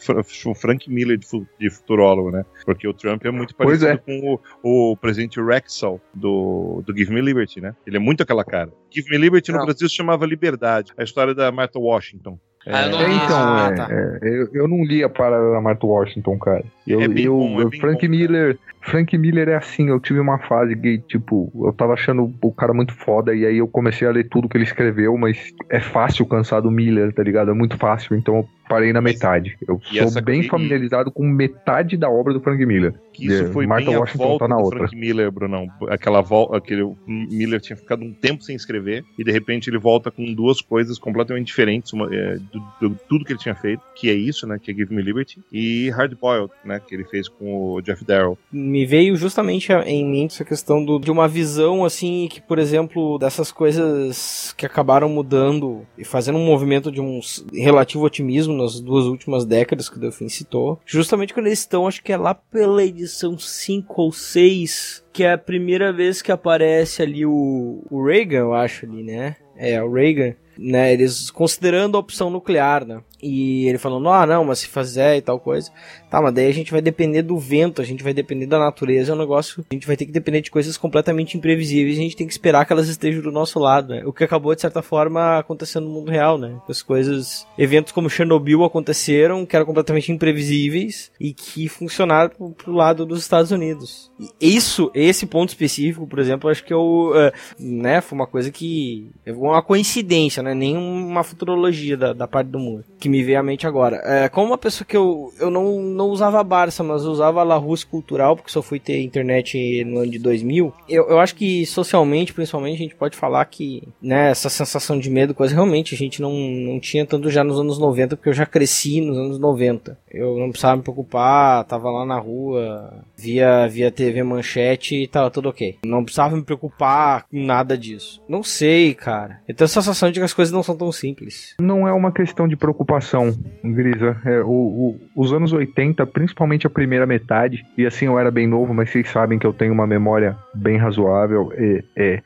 o 0.49 0.55
Frank 0.55 0.91
Miller 0.91 1.19
de, 1.19 1.27
de 1.61 1.69
futurólogo, 1.69 2.31
né? 2.31 2.43
Porque 2.65 2.89
o 2.89 2.95
Trump 2.95 3.23
é 3.27 3.31
muito 3.31 3.55
parecido 3.55 3.89
é. 3.89 3.99
com 3.99 4.41
o, 4.63 4.93
o 4.93 4.97
presidente 4.97 5.39
Rexall 5.39 6.01
do, 6.15 6.83
do 6.87 6.97
Give 6.97 7.13
Me 7.13 7.21
Liberty, 7.21 7.61
né? 7.61 7.77
Ele 7.87 7.99
é 7.99 8.01
muito 8.01 8.23
aquela 8.23 8.47
cara. 8.47 8.73
Give 8.91 9.11
Me 9.11 9.19
Liberty 9.19 9.53
no 9.53 9.59
Não. 9.59 9.67
Brasil 9.67 9.87
se 9.91 9.95
chamava 9.95 10.25
Liberdade, 10.25 10.95
a 10.97 11.05
história 11.05 11.35
da 11.35 11.53
Martha 11.53 11.79
Washington. 11.79 12.41
Ah, 12.69 12.87
eu 12.87 12.91
não 12.91 12.99
li. 12.99 13.15
Então, 13.17 13.39
ah, 13.39 13.69
é, 13.71 13.75
tá. 13.75 13.89
é, 13.91 14.29
eu, 14.29 14.49
eu, 14.53 14.69
não 14.69 14.85
li 14.85 15.03
a 15.03 15.09
parada 15.09 15.53
da 15.53 15.61
Martha 15.61 15.87
Washington, 15.87 16.39
cara. 16.39 16.65
Eu, 16.87 17.01
é 17.01 17.05
eu, 17.17 17.39
bom, 17.39 17.63
é 17.63 17.77
Frank 17.79 18.07
bom, 18.07 18.11
Miller. 18.11 18.59
Frank 18.81 19.17
Miller 19.19 19.49
é 19.49 19.57
assim, 19.57 19.89
eu 19.89 20.01
tive 20.01 20.21
uma 20.21 20.39
fase 20.39 20.77
que, 20.77 20.99
tipo, 20.99 21.51
eu 21.67 21.73
tava 21.73 21.95
achando 21.95 22.33
o 22.41 22.53
cara 22.53 22.73
muito 22.73 22.95
foda, 22.95 23.35
e 23.35 23.45
aí 23.45 23.59
eu 23.59 23.69
comecei 23.69 24.07
a 24.07 24.11
ler 24.11 24.29
tudo 24.29 24.49
que 24.49 24.57
ele 24.57 24.65
escreveu, 24.65 25.17
mas 25.17 25.53
é 25.69 25.81
fácil 25.81 26.25
cansar 26.27 26.63
do 26.63 26.71
Miller, 26.71 27.13
tá 27.13 27.23
ligado? 27.23 27.51
É 27.51 27.55
muito 27.55 27.77
fácil, 27.77 28.17
então 28.17 28.37
eu 28.37 28.49
parei 28.69 28.93
na 28.93 29.01
metade. 29.01 29.57
Eu 29.67 29.81
e 29.91 30.09
sou 30.09 30.23
bem 30.23 30.43
familiarizado 30.43 31.11
com 31.11 31.25
metade 31.25 31.97
da 31.97 32.09
obra 32.09 32.33
do 32.33 32.41
Frank 32.41 32.65
Miller. 32.65 32.95
Que 33.13 33.27
isso 33.27 33.53
foi 33.53 33.67
Martha 33.67 33.87
bem 33.87 33.97
Washington 33.97 34.23
a 34.23 34.27
volta 34.27 34.45
tá 34.45 34.49
na 34.49 34.57
do 34.57 34.63
outra. 34.63 34.79
Frank 34.81 34.97
Miller, 34.97 35.31
Brunão. 35.33 35.67
Aquela 35.89 36.21
volta, 36.21 36.57
aquele 36.57 36.95
Miller 37.07 37.61
tinha 37.61 37.77
ficado 37.77 38.05
um 38.05 38.13
tempo 38.13 38.43
sem 38.43 38.55
escrever 38.55 39.05
e 39.19 39.25
de 39.25 39.33
repente 39.33 39.69
ele 39.69 39.79
volta 39.79 40.11
com 40.11 40.33
duas 40.33 40.61
coisas 40.61 40.99
completamente 40.99 41.47
diferentes 41.47 41.93
uma, 41.93 42.09
é, 42.15 42.37
do, 42.39 42.89
do, 42.89 42.99
tudo 43.09 43.25
que 43.25 43.33
ele 43.33 43.41
tinha 43.41 43.55
feito, 43.55 43.83
que 43.95 44.09
é 44.09 44.15
isso, 44.15 44.47
né, 44.47 44.59
que 44.63 44.71
é 44.71 44.75
Give 44.75 44.95
Me 44.95 45.03
Liberty, 45.03 45.41
e 45.51 45.91
Hard 45.91 46.15
Boiled, 46.21 46.53
né, 46.65 46.81
que 46.81 46.95
ele 46.95 47.05
fez 47.05 47.29
com 47.29 47.75
o 47.75 47.81
Jeff 47.81 48.05
Darrow. 48.05 48.39
Me 48.53 48.87
veio 48.87 49.17
justamente 49.17 49.73
em 49.73 50.05
mente 50.05 50.35
essa 50.35 50.45
questão 50.45 50.85
do, 50.85 50.99
de 50.99 51.11
uma 51.11 51.27
visão 51.27 51.85
assim 51.85 52.29
que, 52.31 52.41
por 52.41 52.59
exemplo, 52.59 53.19
dessas 53.19 53.51
coisas 53.51 54.55
que 54.57 54.67
acabaram 54.67 55.09
mudando 55.09 55.87
e 55.97 56.05
fazendo 56.05 56.39
um 56.39 56.45
movimento 56.45 56.91
de 56.91 57.01
um 57.01 57.21
relativo 57.53 58.05
otimismo 58.05 58.53
nas 58.59 58.81
duas 58.81 59.07
últimas 59.07 59.45
décadas 59.45 59.89
que 59.89 59.97
o 59.97 60.01
Delfim 60.01 60.29
citou. 60.29 60.79
Justamente 60.85 61.33
quando 61.33 61.47
eles 61.47 61.61
estão, 61.61 61.87
acho 61.87 62.03
que 62.03 62.13
é 62.13 62.17
lá 62.17 62.35
pela 62.35 62.85
edição 62.85 63.39
5 63.39 64.03
ou 64.03 64.13
6, 64.13 65.05
que 65.13 65.25
é 65.25 65.33
a 65.33 65.39
primeira 65.39 65.93
vez 65.93 66.21
que 66.21 66.33
aparece 66.33 67.03
ali 67.03 67.25
o, 67.25 67.83
o 67.91 68.05
Reagan, 68.05 68.39
eu 68.39 68.55
acho 68.55 68.85
ali, 68.85 69.03
né? 69.03 69.37
É, 69.57 69.83
o 69.83 69.91
Reagan, 69.91 70.35
né? 70.59 70.93
Eles 70.93 71.31
considerando 71.31 71.97
a 71.97 72.01
opção 72.01 72.29
nuclear, 72.29 72.85
né? 72.85 73.01
E 73.23 73.67
ele 73.67 73.79
falando, 73.79 74.09
ah, 74.09 74.27
não, 74.27 74.45
mas 74.45 74.61
se 74.61 74.69
fizer 74.69 75.17
e 75.17 75.21
tal 75.21 75.41
coisa. 75.41 75.71
Tá, 76.11 76.23
mas 76.23 76.33
daí 76.33 76.47
a 76.47 76.55
gente 76.55 76.71
vai 76.71 76.81
depender 76.81 77.23
do 77.23 77.37
vento, 77.37 77.83
a 77.83 77.85
gente 77.85 78.03
vai 78.03 78.15
depender 78.15 78.47
da 78.47 78.59
natureza, 78.59 79.13
é 79.13 79.15
um 79.15 79.19
negócio. 79.19 79.65
A 79.71 79.75
gente 79.75 79.87
vai 79.87 79.97
ter 79.97 80.07
que 80.07 80.13
depender 80.13 80.41
de 80.41 80.51
coisas 80.51 80.77
completamente 80.77 81.37
imprevisíveis, 81.37 81.99
a 81.99 82.03
gente 82.03 82.17
tem 82.17 82.27
que 82.27 82.33
esperar 82.33 82.65
que 82.65 82.73
elas 82.73 82.89
estejam 82.89 83.23
do 83.23 83.33
nosso 83.33 83.59
lado, 83.59 83.89
né? 83.89 84.03
O 84.07 84.13
que 84.13 84.25
acabou, 84.25 84.55
de 84.55 84.61
certa 84.61 84.83
forma, 84.83 85.39
acontecendo 85.39 85.85
no 85.85 85.93
mundo 85.93 86.11
real, 86.11 86.39
né? 86.39 86.57
As 86.69 86.83
coisas. 86.83 87.47
Eventos 87.59 87.93
como 87.93 88.09
Chernobyl 88.09 88.65
aconteceram, 88.65 89.45
que 89.45 89.57
eram 89.57 89.67
completamente 89.67 90.13
imprevisíveis 90.13 91.11
e 91.21 91.33
que 91.33 91.69
funcionaram 91.69 92.31
pro, 92.31 92.51
pro 92.51 92.73
lado 92.73 93.05
dos 93.05 93.21
Estados 93.21 93.51
Unidos. 93.51 94.11
E 94.19 94.57
isso, 94.57 94.91
esse 94.95 95.27
ponto 95.27 95.51
específico, 95.51 96.07
por 96.07 96.19
exemplo, 96.19 96.49
acho 96.49 96.65
que 96.65 96.73
eu. 96.73 97.13
Uh, 97.13 97.33
né, 97.59 98.01
foi 98.01 98.17
uma 98.17 98.27
coisa 98.27 98.51
que. 98.51 99.11
É 99.27 99.33
uma 99.33 99.63
coincidência, 99.63 100.43
né? 100.43 100.48
Nem 100.55 100.77
uma 100.77 101.23
futurologia 101.23 101.97
da, 101.97 102.13
da 102.13 102.27
parte 102.27 102.49
do 102.49 102.59
mundo. 102.59 102.85
Que 102.99 103.09
me 103.09 103.23
veio 103.23 103.39
à 103.39 103.43
mente 103.43 103.67
agora. 103.67 104.01
É, 104.05 104.29
como 104.29 104.49
uma 104.49 104.59
pessoa 104.59 104.87
que 104.87 104.97
eu, 104.97 105.33
eu 105.41 105.51
não, 105.51 105.81
não 105.81 106.07
usava 106.07 106.43
Barça, 106.43 106.83
mas 106.83 107.05
usava 107.05 107.43
La 107.43 107.57
Rus 107.57 107.85
Cultural, 107.85 108.37
porque 108.37 108.51
só 108.51 108.63
fui 108.63 108.79
ter 108.79 109.03
internet 109.03 109.85
no 109.85 110.01
ano 110.01 110.11
de 110.11 110.19
2000, 110.19 110.73
eu, 110.89 111.09
eu 111.09 111.21
acho 111.21 111.35
que 111.35 111.65
socialmente, 111.67 112.33
principalmente, 112.33 112.77
a 112.77 112.79
gente 112.79 112.95
pode 112.95 113.17
falar 113.17 113.45
que 113.45 113.83
né, 114.01 114.31
essa 114.31 114.49
sensação 114.49 114.99
de 114.99 115.11
medo, 115.11 115.35
coisa 115.35 115.55
realmente 115.55 115.95
a 115.95 115.99
gente 115.99 116.21
não, 116.21 116.33
não 116.33 116.81
tinha 116.81 117.05
tanto 117.07 117.31
já 117.31 117.45
nos 117.45 117.59
anos 117.59 117.79
90, 117.79 118.17
porque 118.17 118.29
eu 118.29 118.35
já 118.35 118.47
cresci 118.47 119.01
nos 119.01 119.17
anos 119.17 119.39
90. 119.39 119.99
Eu 120.11 120.39
não 120.39 120.51
precisava 120.51 120.77
me 120.77 120.83
preocupar, 120.83 121.65
tava 121.65 121.91
lá 121.91 122.05
na 122.05 122.19
rua, 122.19 123.05
via, 123.17 123.67
via 123.69 123.91
TV 123.91 124.23
manchete 124.23 124.97
e 124.97 125.07
tava 125.07 125.31
tudo 125.31 125.49
ok. 125.49 125.79
Não 125.85 126.05
precisava 126.05 126.37
me 126.37 126.43
preocupar 126.43 127.25
com 127.25 127.43
nada 127.45 127.77
disso. 127.77 128.23
Não 128.29 128.43
sei, 128.43 128.95
cara. 128.95 129.41
Eu 129.47 129.55
tenho 129.55 129.67
a 129.67 129.69
sensação 129.69 130.11
de 130.11 130.19
que 130.19 130.25
as 130.25 130.33
coisas 130.39 130.53
não 130.53 130.63
são 130.63 130.77
tão 130.77 130.93
simples. 130.93 131.57
Não 131.61 131.89
é 131.89 131.93
uma 131.93 132.13
questão 132.13 132.47
de 132.47 132.57
preocupação, 132.57 133.37
Grisa. 133.65 134.17
É, 134.25 134.41
o, 134.41 134.47
o, 134.47 135.01
os 135.17 135.33
anos 135.33 135.53
80, 135.53 136.07
principalmente 136.07 136.65
a 136.65 136.71
primeira 136.71 137.05
metade, 137.05 137.67
e 137.77 137.85
assim 137.85 138.07
eu 138.07 138.17
era 138.17 138.31
bem 138.31 138.47
novo, 138.47 138.73
mas 138.73 138.89
vocês 138.89 139.11
sabem 139.11 139.37
que 139.37 139.45
eu 139.45 139.53
tenho 139.53 139.73
uma 139.73 139.85
memória 139.85 140.37
bem 140.55 140.77
razoável. 140.77 141.53
É, 141.57 141.83
é, 141.97 142.23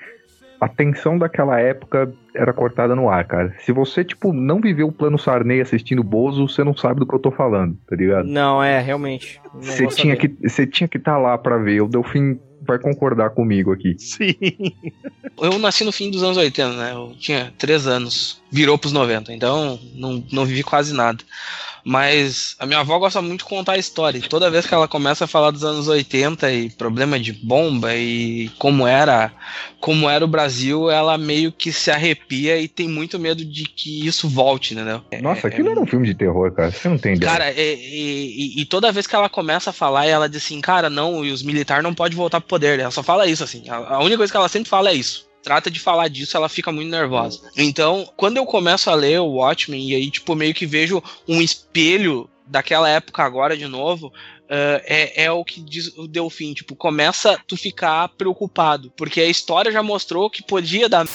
a 0.61 0.69
tensão 0.69 1.17
daquela 1.17 1.59
época 1.59 2.13
era 2.37 2.53
cortada 2.53 2.95
no 2.95 3.09
ar, 3.09 3.27
cara. 3.27 3.55
Se 3.61 3.73
você, 3.73 4.05
tipo, 4.05 4.31
não 4.31 4.61
viveu 4.61 4.89
o 4.89 4.93
plano 4.93 5.19
Sarney 5.19 5.63
assistindo 5.63 6.05
Bozo, 6.05 6.47
você 6.47 6.63
não 6.63 6.77
sabe 6.77 7.01
do 7.01 7.07
que 7.07 7.15
eu 7.15 7.19
tô 7.19 7.31
falando, 7.31 7.79
tá 7.89 7.97
ligado? 7.97 8.29
Não, 8.29 8.63
é, 8.63 8.79
realmente. 8.79 9.41
Você 9.55 9.87
tinha, 9.87 10.17
que, 10.17 10.29
você 10.29 10.67
tinha 10.67 10.87
que 10.87 10.99
estar 10.99 11.15
tá 11.15 11.19
lá 11.19 11.39
para 11.39 11.57
ver. 11.57 11.81
O 11.81 11.89
Delfim 11.89 12.39
vai 12.67 12.79
concordar 12.79 13.31
comigo 13.31 13.73
aqui. 13.73 13.97
Sim. 13.99 14.35
Eu 15.41 15.59
nasci 15.59 15.85
no 15.85 15.93
fim 15.93 16.11
dos 16.11 16.23
anos 16.23 16.37
80, 16.37 16.77
né? 16.77 16.93
Eu 16.93 17.15
tinha 17.19 17.53
3 17.59 17.87
anos. 17.87 18.42
Virou 18.53 18.77
pros 18.77 18.93
90, 18.93 19.33
então 19.33 19.81
não, 19.95 20.23
não 20.31 20.45
vivi 20.45 20.63
quase 20.63 20.93
nada. 20.93 21.25
Mas 21.85 22.55
a 22.59 22.67
minha 22.67 22.81
avó 22.81 22.99
gosta 22.99 23.21
muito 23.21 23.41
de 23.41 23.49
contar 23.49 23.73
a 23.73 23.79
história. 23.79 24.19
E 24.19 24.29
toda 24.29 24.51
vez 24.51 24.67
que 24.67 24.75
ela 24.75 24.87
começa 24.87 25.25
a 25.25 25.29
falar 25.29 25.51
dos 25.51 25.65
anos 25.65 25.89
80 25.89 26.53
e 26.53 26.71
problema 26.71 27.19
de 27.19 27.33
bomba 27.33 27.95
e 27.95 28.51
como 28.59 28.87
era, 28.87 29.33
como 29.81 30.09
era 30.09 30.25
o 30.25 30.29
Brasil, 30.29 30.91
ela 30.91 31.19
meio 31.19 31.51
que 31.51 31.73
se 31.73 31.91
arrepia 31.91 32.59
e 32.59 32.69
tem 32.69 32.89
muito 32.89 33.19
medo 33.19 33.45
de 33.45 33.65
que 33.65 34.07
isso 34.07 34.29
volte, 34.29 34.75
entendeu? 34.75 35.03
Nossa, 35.21 35.49
é, 35.49 35.51
aquilo 35.51 35.69
é, 35.69 35.73
era 35.73 35.81
um 35.81 35.87
filme 35.87 36.07
de 36.07 36.15
terror, 36.15 36.53
cara. 36.53 36.71
Você 36.71 36.89
não 36.89 36.99
tem 36.99 37.15
ideia. 37.15 37.33
Cara, 37.33 37.51
e, 37.51 37.75
e, 37.75 38.61
e, 38.61 38.65
toda 38.67 38.93
vez 38.93 39.07
que 39.07 39.17
ela 39.17 39.29
começa 39.29 39.71
a 39.71 39.73
falar, 39.73 40.07
ela 40.07 40.29
diz 40.29 40.45
assim, 40.45 40.61
cara, 40.61 40.89
não, 40.89 41.25
e 41.25 41.33
os 41.33 41.43
militares 41.43 41.83
não 41.83 41.95
podem 41.95 42.17
voltar 42.17 42.41
pro 42.41 42.51
poder. 42.51 42.79
Ela 42.79 42.91
só 42.91 43.03
fala 43.03 43.27
isso, 43.27 43.43
assim. 43.43 43.69
A, 43.69 43.95
a 43.95 43.99
única 44.01 44.19
coisa 44.19 44.33
que 44.33 44.37
ela 44.37 44.49
sempre 44.49 44.69
fala 44.69 44.91
é 44.91 44.95
isso 44.95 45.32
trata 45.43 45.71
de 45.71 45.81
falar 45.81 46.09
disso, 46.09 46.37
ela 46.37 46.49
fica 46.49 46.71
muito 46.71 46.91
nervosa. 46.91 47.41
Então, 47.57 48.09
quando 48.17 48.37
eu 48.37 48.47
começo 48.47 48.89
a 48.89 48.95
ler 48.95 49.21
o 49.21 49.33
Watchmen, 49.35 49.91
e 49.91 49.95
aí, 49.95 50.11
tipo, 50.11 50.35
meio 50.35 50.55
que 50.55 50.67
vejo 50.67 51.03
um 51.29 51.43
espelho 51.43 52.29
daquela 52.47 52.89
época 52.89 53.23
agora 53.23 53.57
de 53.57 53.67
novo, 53.67 54.09
uh, 54.09 54.81
é, 54.85 55.25
é 55.25 55.33
o 55.33 55.45
que 55.45 55.61
diz 55.61 55.89
o 55.97 56.07
Delfim, 56.07 56.53
tipo, 56.53 56.77
começa 56.77 57.41
tu 57.47 57.57
ficar 57.57 58.09
preocupado, 58.11 58.93
porque 58.97 59.21
a 59.21 59.29
história 59.29 59.73
já 59.73 59.83
mostrou 59.83 60.31
que 60.31 60.43
podia 60.43 60.89
dar 60.89 61.07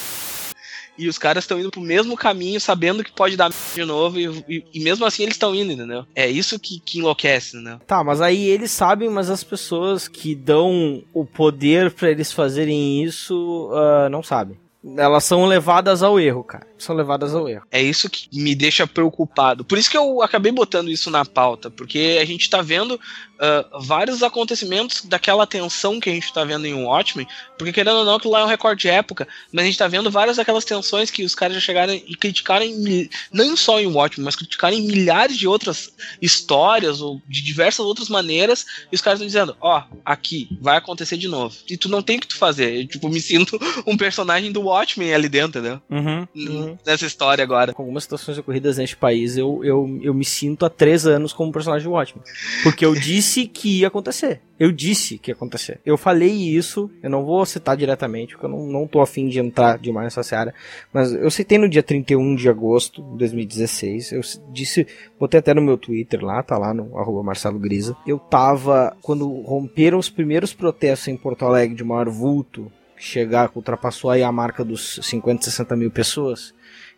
e 0.97 1.07
os 1.07 1.17
caras 1.17 1.43
estão 1.43 1.59
indo 1.59 1.71
pro 1.71 1.81
mesmo 1.81 2.15
caminho, 2.15 2.59
sabendo 2.59 3.03
que 3.03 3.11
pode 3.11 3.37
dar 3.37 3.51
de 3.75 3.85
novo, 3.85 4.19
e, 4.19 4.25
e, 4.47 4.63
e 4.73 4.79
mesmo 4.79 5.05
assim 5.05 5.23
eles 5.23 5.35
estão 5.35 5.53
indo, 5.53 5.71
entendeu? 5.71 6.05
É 6.15 6.27
isso 6.27 6.59
que, 6.59 6.79
que 6.79 6.99
enlouquece, 6.99 7.57
né? 7.57 7.79
Tá, 7.85 8.03
mas 8.03 8.21
aí 8.21 8.47
eles 8.47 8.71
sabem, 8.71 9.09
mas 9.09 9.29
as 9.29 9.43
pessoas 9.43 10.07
que 10.07 10.35
dão 10.35 11.03
o 11.13 11.25
poder 11.25 11.91
para 11.91 12.11
eles 12.11 12.31
fazerem 12.31 13.03
isso 13.03 13.69
uh, 13.71 14.09
não 14.09 14.23
sabem. 14.23 14.57
Elas 14.95 15.23
são 15.23 15.45
levadas 15.45 16.01
ao 16.01 16.19
erro, 16.19 16.43
cara. 16.43 16.65
São 16.77 16.95
levadas 16.95 17.33
ao 17.33 17.49
erro. 17.49 17.65
É 17.71 17.81
isso 17.81 18.09
que 18.09 18.29
me 18.31 18.55
deixa 18.55 18.87
preocupado. 18.87 19.65
Por 19.65 19.77
isso 19.77 19.89
que 19.89 19.97
eu 19.97 20.21
acabei 20.21 20.51
botando 20.51 20.89
isso 20.89 21.09
na 21.09 21.25
pauta, 21.25 21.69
porque 21.69 22.17
a 22.21 22.25
gente 22.25 22.49
tá 22.49 22.61
vendo 22.61 22.99
uh, 23.37 23.81
vários 23.81 24.23
acontecimentos 24.23 25.03
daquela 25.05 25.47
tensão 25.47 25.99
que 25.99 26.09
a 26.09 26.13
gente 26.13 26.33
tá 26.33 26.43
vendo 26.43 26.65
em 26.65 26.73
Watchmen, 26.73 27.27
porque 27.57 27.73
querendo 27.73 27.97
ou 27.97 28.05
não, 28.05 28.19
que 28.19 28.27
lá 28.27 28.41
é 28.41 28.43
um 28.43 28.47
recorde 28.47 28.81
de 28.81 28.89
época, 28.89 29.27
mas 29.51 29.63
a 29.63 29.65
gente 29.65 29.77
tá 29.77 29.87
vendo 29.87 30.11
várias 30.11 30.37
daquelas 30.37 30.65
tensões 30.65 31.09
que 31.09 31.23
os 31.23 31.35
caras 31.35 31.55
já 31.55 31.61
chegaram 31.61 31.93
e 31.93 32.15
criticaram, 32.15 32.65
em, 32.65 33.09
não 33.31 33.55
só 33.55 33.79
em 33.79 33.87
Watchmen, 33.87 34.25
mas 34.25 34.35
criticaram 34.35 34.75
em 34.75 34.85
milhares 34.85 35.37
de 35.37 35.47
outras 35.47 35.91
histórias 36.21 37.01
ou 37.01 37.21
de 37.27 37.41
diversas 37.41 37.85
outras 37.85 38.09
maneiras, 38.09 38.65
e 38.91 38.95
os 38.95 39.01
caras 39.01 39.19
estão 39.19 39.27
dizendo, 39.27 39.57
ó, 39.61 39.79
oh, 39.79 39.97
aqui, 40.05 40.47
vai 40.61 40.77
acontecer 40.77 41.17
de 41.17 41.27
novo. 41.27 41.55
E 41.69 41.77
tu 41.77 41.89
não 41.89 42.01
tem 42.01 42.17
o 42.17 42.21
que 42.21 42.27
tu 42.27 42.37
fazer. 42.37 42.81
Eu, 42.81 42.87
tipo, 42.87 43.09
me 43.09 43.19
sinto 43.21 43.59
um 43.85 43.97
personagem 43.97 44.51
do 44.51 44.61
Watchmen 44.61 45.13
ali 45.13 45.29
dentro, 45.29 45.59
entendeu? 45.59 45.81
Uhum, 45.89 46.27
uhum. 46.35 46.77
Nessa 46.85 47.05
história 47.05 47.43
agora. 47.43 47.73
Com 47.73 47.83
algumas 47.83 48.03
situações 48.03 48.37
ocorridas 48.37 48.77
neste 48.77 48.95
país, 48.95 49.37
eu, 49.37 49.61
eu, 49.63 49.99
eu 50.01 50.13
me 50.13 50.25
sinto 50.25 50.65
há 50.65 50.69
três 50.69 51.05
anos 51.05 51.33
como 51.33 51.51
personagem 51.51 51.87
do 51.87 51.93
Watchmen. 51.93 52.23
Porque 52.63 52.85
eu 52.85 52.93
disse 52.95 53.26
disse 53.27 53.45
que 53.45 53.79
ia 53.79 53.87
acontecer. 53.87 54.41
Eu 54.59 54.71
disse 54.71 55.17
que 55.17 55.29
ia 55.29 55.35
acontecer. 55.35 55.79
Eu 55.85 55.97
falei 55.97 56.31
isso, 56.31 56.89
eu 57.03 57.09
não 57.09 57.25
vou 57.25 57.45
citar 57.45 57.75
diretamente, 57.75 58.33
porque 58.33 58.45
eu 58.45 58.49
não, 58.49 58.65
não 58.65 58.87
tô 58.87 59.01
afim 59.01 59.27
de 59.27 59.39
entrar 59.39 59.77
demais 59.77 60.05
nessa 60.05 60.23
seara, 60.23 60.53
mas 60.91 61.13
eu 61.13 61.29
citei 61.29 61.57
no 61.57 61.69
dia 61.69 61.83
31 61.83 62.35
de 62.35 62.49
agosto 62.49 63.03
de 63.11 63.17
2016, 63.19 64.13
eu 64.13 64.21
disse, 64.51 64.87
botei 65.19 65.39
até 65.39 65.53
no 65.53 65.61
meu 65.61 65.77
Twitter 65.77 66.23
lá, 66.23 66.41
tá 66.41 66.57
lá 66.57 66.73
no 66.73 66.97
arroba 66.97 67.21
Marcelo 67.21 67.59
Grisa, 67.59 67.95
eu 68.07 68.17
tava, 68.17 68.95
quando 69.01 69.27
romperam 69.41 69.99
os 69.99 70.09
primeiros 70.09 70.53
protestos 70.53 71.09
em 71.09 71.17
Porto 71.17 71.45
Alegre 71.45 71.75
de 71.75 71.83
maior 71.83 72.09
vulto, 72.09 72.71
chegar, 72.97 73.51
ultrapassou 73.53 74.09
aí 74.09 74.23
a 74.23 74.31
marca 74.31 74.65
dos 74.65 74.99
50, 75.03 75.43
60 75.43 75.75
mil 75.75 75.91
pessoas, 75.91 76.53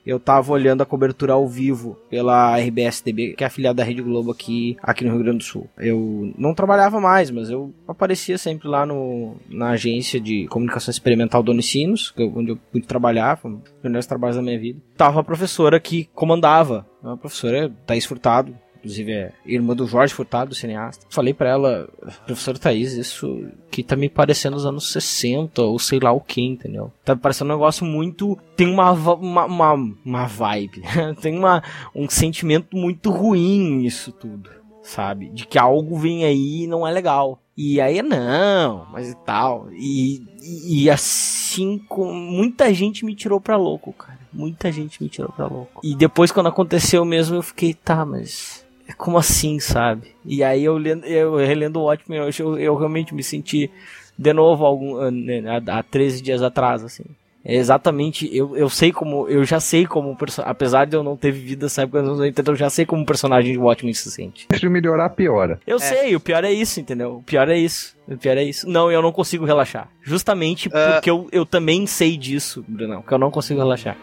eu 0.09 0.19
tava 0.19 0.51
olhando 0.51 0.81
a 0.81 0.85
cobertura 0.85 1.33
ao 1.33 1.47
vivo 1.47 1.97
pela 2.09 2.57
RBS-TV, 2.57 3.33
que 3.33 3.43
é 3.43 3.47
afiliada 3.47 3.77
da 3.77 3.83
Rede 3.83 4.01
Globo 4.01 4.31
aqui, 4.31 4.77
aqui 4.81 5.05
no 5.05 5.11
Rio 5.11 5.23
Grande 5.23 5.37
do 5.39 5.43
Sul. 5.43 5.69
Eu 5.77 6.33
não 6.37 6.53
trabalhava 6.53 6.99
mais, 6.99 7.29
mas 7.29 7.49
eu 7.49 7.73
aparecia 7.87 8.37
sempre 8.37 8.67
lá 8.67 8.85
no, 8.85 9.35
na 9.49 9.69
agência 9.69 10.19
de 10.19 10.47
comunicação 10.47 10.91
experimental 10.91 11.43
do 11.43 11.51
Unicinos, 11.51 12.13
onde 12.17 12.51
eu 12.51 12.57
pude 12.71 12.87
trabalhar, 12.87 13.37
foi 13.37 13.51
um 13.51 13.55
dos 13.55 13.71
primeiros 13.81 14.07
trabalhos 14.07 14.35
da 14.35 14.41
minha 14.41 14.59
vida. 14.59 14.79
Tava 14.97 15.19
a 15.19 15.23
professora 15.23 15.79
que 15.79 16.09
comandava, 16.13 16.85
a 17.03 17.15
professora 17.15 17.71
Thaís 17.85 18.05
Furtado, 18.05 18.55
inclusive 18.79 19.11
é 19.11 19.31
irmã 19.45 19.75
do 19.75 19.85
Jorge 19.85 20.13
Furtado, 20.13 20.55
cineasta. 20.55 21.05
Falei 21.09 21.33
para 21.33 21.49
ela, 21.49 21.89
professora 22.25 22.57
Thaís, 22.57 22.93
isso 22.93 23.45
que 23.69 23.83
tá 23.83 23.95
me 23.95 24.09
parecendo 24.09 24.57
os 24.57 24.65
anos 24.65 24.91
60, 24.91 25.61
ou 25.61 25.77
sei 25.77 25.99
lá 25.99 26.11
o 26.11 26.21
que, 26.21 26.41
entendeu? 26.41 26.91
Tá 27.03 27.13
me 27.13 27.21
parecendo 27.21 27.51
um 27.51 27.55
negócio 27.55 27.85
muito. 27.85 28.37
Tem 28.55 28.67
uma, 28.67 28.91
uma, 28.91 29.45
uma, 29.45 29.73
uma 30.05 30.25
vibe, 30.25 30.81
tem 31.21 31.37
uma, 31.37 31.63
um 31.93 32.09
sentimento 32.09 32.75
muito 32.75 33.11
ruim 33.11 33.77
nisso 33.77 34.11
tudo, 34.11 34.49
sabe? 34.81 35.29
De 35.29 35.45
que 35.45 35.57
algo 35.57 35.97
vem 35.97 36.25
aí 36.25 36.63
e 36.63 36.67
não 36.67 36.87
é 36.87 36.91
legal. 36.91 37.41
E 37.61 37.81
aí, 37.81 38.01
não, 38.01 38.87
mas 38.89 39.09
e 39.09 39.15
tal. 39.25 39.67
E, 39.73 40.23
e, 40.41 40.83
e 40.83 40.89
assim, 40.89 41.77
com, 41.89 42.13
muita 42.13 42.73
gente 42.73 43.03
me 43.03 43.13
tirou 43.13 43.41
pra 43.41 43.57
louco, 43.57 43.91
cara. 43.91 44.17
Muita 44.31 44.71
gente 44.71 45.03
me 45.03 45.09
tirou 45.09 45.29
pra 45.29 45.45
louco. 45.45 45.81
E 45.83 45.93
depois, 45.93 46.31
quando 46.31 46.47
aconteceu 46.47 47.03
mesmo, 47.03 47.35
eu 47.35 47.41
fiquei, 47.41 47.73
tá, 47.73 48.05
mas 48.05 48.65
como 48.97 49.17
assim, 49.17 49.59
sabe? 49.59 50.07
E 50.25 50.43
aí 50.43 50.63
eu, 50.63 50.77
lendo, 50.77 51.05
eu 51.05 51.37
relendo 51.37 51.79
o 51.79 51.83
Watchmen, 51.83 52.19
eu, 52.19 52.57
eu 52.57 52.75
realmente 52.75 53.13
me 53.13 53.23
senti 53.23 53.71
de 54.17 54.33
novo 54.33 54.65
algum, 54.65 54.97
ah, 54.97 55.09
né, 55.09 55.41
há 55.67 55.81
13 55.81 56.21
dias 56.21 56.41
atrás, 56.41 56.83
assim. 56.83 57.05
É 57.43 57.55
exatamente, 57.55 58.29
eu, 58.35 58.57
eu 58.57 58.69
sei 58.69 58.91
como, 58.91 59.25
eu 59.29 59.45
já 59.45 59.61
sei 59.61 59.85
como, 59.85 60.17
apesar 60.39 60.85
de 60.85 60.97
eu 60.97 61.01
não 61.01 61.15
ter 61.15 61.31
vivido 61.31 61.67
essa 61.67 61.83
época 61.83 62.01
nos 62.01 62.19
80, 62.19 62.51
eu 62.51 62.55
já 62.55 62.69
sei 62.69 62.85
como 62.85 63.03
o 63.03 63.05
personagem 63.05 63.53
de 63.53 63.57
Watchmen 63.57 63.93
se 63.93 64.11
sente. 64.11 64.45
Se 64.53 64.67
melhorar, 64.67 65.09
piora. 65.11 65.57
Eu 65.65 65.77
é. 65.77 65.79
sei, 65.79 66.13
o 66.17 66.19
pior 66.19 66.43
é 66.43 66.51
isso, 66.51 66.81
entendeu? 66.81 67.15
O 67.15 67.23
pior 67.23 67.47
é 67.47 67.57
isso. 67.57 67.95
O 68.07 68.17
pior 68.17 68.35
é 68.35 68.43
isso. 68.43 68.69
Não, 68.69 68.91
eu 68.91 69.01
não 69.01 69.13
consigo 69.13 69.45
relaxar. 69.45 69.87
Justamente 70.01 70.67
uh... 70.67 70.71
porque 70.93 71.09
eu, 71.09 71.29
eu 71.31 71.45
também 71.45 71.87
sei 71.87 72.17
disso, 72.17 72.65
Brunão, 72.67 73.01
que 73.01 73.13
eu 73.13 73.17
não 73.17 73.31
consigo 73.31 73.61
relaxar. 73.61 73.95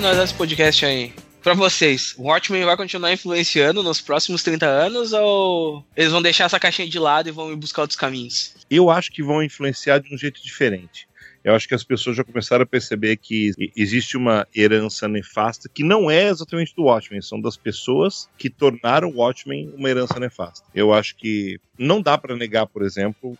finalizar 0.00 0.24
esse 0.24 0.34
podcast 0.34 0.86
aí. 0.86 1.12
Pra 1.42 1.52
vocês, 1.52 2.14
o 2.16 2.22
Watchmen 2.22 2.64
vai 2.64 2.74
continuar 2.74 3.12
influenciando 3.12 3.82
nos 3.82 4.00
próximos 4.00 4.42
30 4.42 4.64
anos 4.64 5.12
ou 5.12 5.84
eles 5.94 6.10
vão 6.10 6.22
deixar 6.22 6.44
essa 6.44 6.58
caixinha 6.58 6.88
de 6.88 6.98
lado 6.98 7.28
e 7.28 7.32
vão 7.32 7.52
ir 7.52 7.56
buscar 7.56 7.82
outros 7.82 7.98
caminhos? 7.98 8.54
Eu 8.70 8.88
acho 8.88 9.12
que 9.12 9.22
vão 9.22 9.42
influenciar 9.42 9.98
de 9.98 10.14
um 10.14 10.16
jeito 10.16 10.42
diferente. 10.42 11.06
Eu 11.44 11.54
acho 11.54 11.68
que 11.68 11.74
as 11.74 11.84
pessoas 11.84 12.16
já 12.16 12.24
começaram 12.24 12.62
a 12.62 12.66
perceber 12.66 13.16
que 13.16 13.50
existe 13.76 14.16
uma 14.16 14.46
herança 14.56 15.06
nefasta 15.06 15.68
que 15.72 15.82
não 15.82 16.10
é 16.10 16.28
exatamente 16.28 16.74
do 16.74 16.84
Watchmen, 16.84 17.20
são 17.20 17.40
das 17.40 17.58
pessoas 17.58 18.28
que 18.38 18.48
tornaram 18.48 19.08
o 19.10 19.16
Watchmen 19.16 19.70
uma 19.76 19.88
herança 19.88 20.18
nefasta. 20.18 20.66
Eu 20.74 20.94
acho 20.94 21.16
que 21.16 21.58
não 21.78 22.00
dá 22.00 22.16
para 22.16 22.36
negar, 22.36 22.66
por 22.66 22.82
exemplo, 22.82 23.36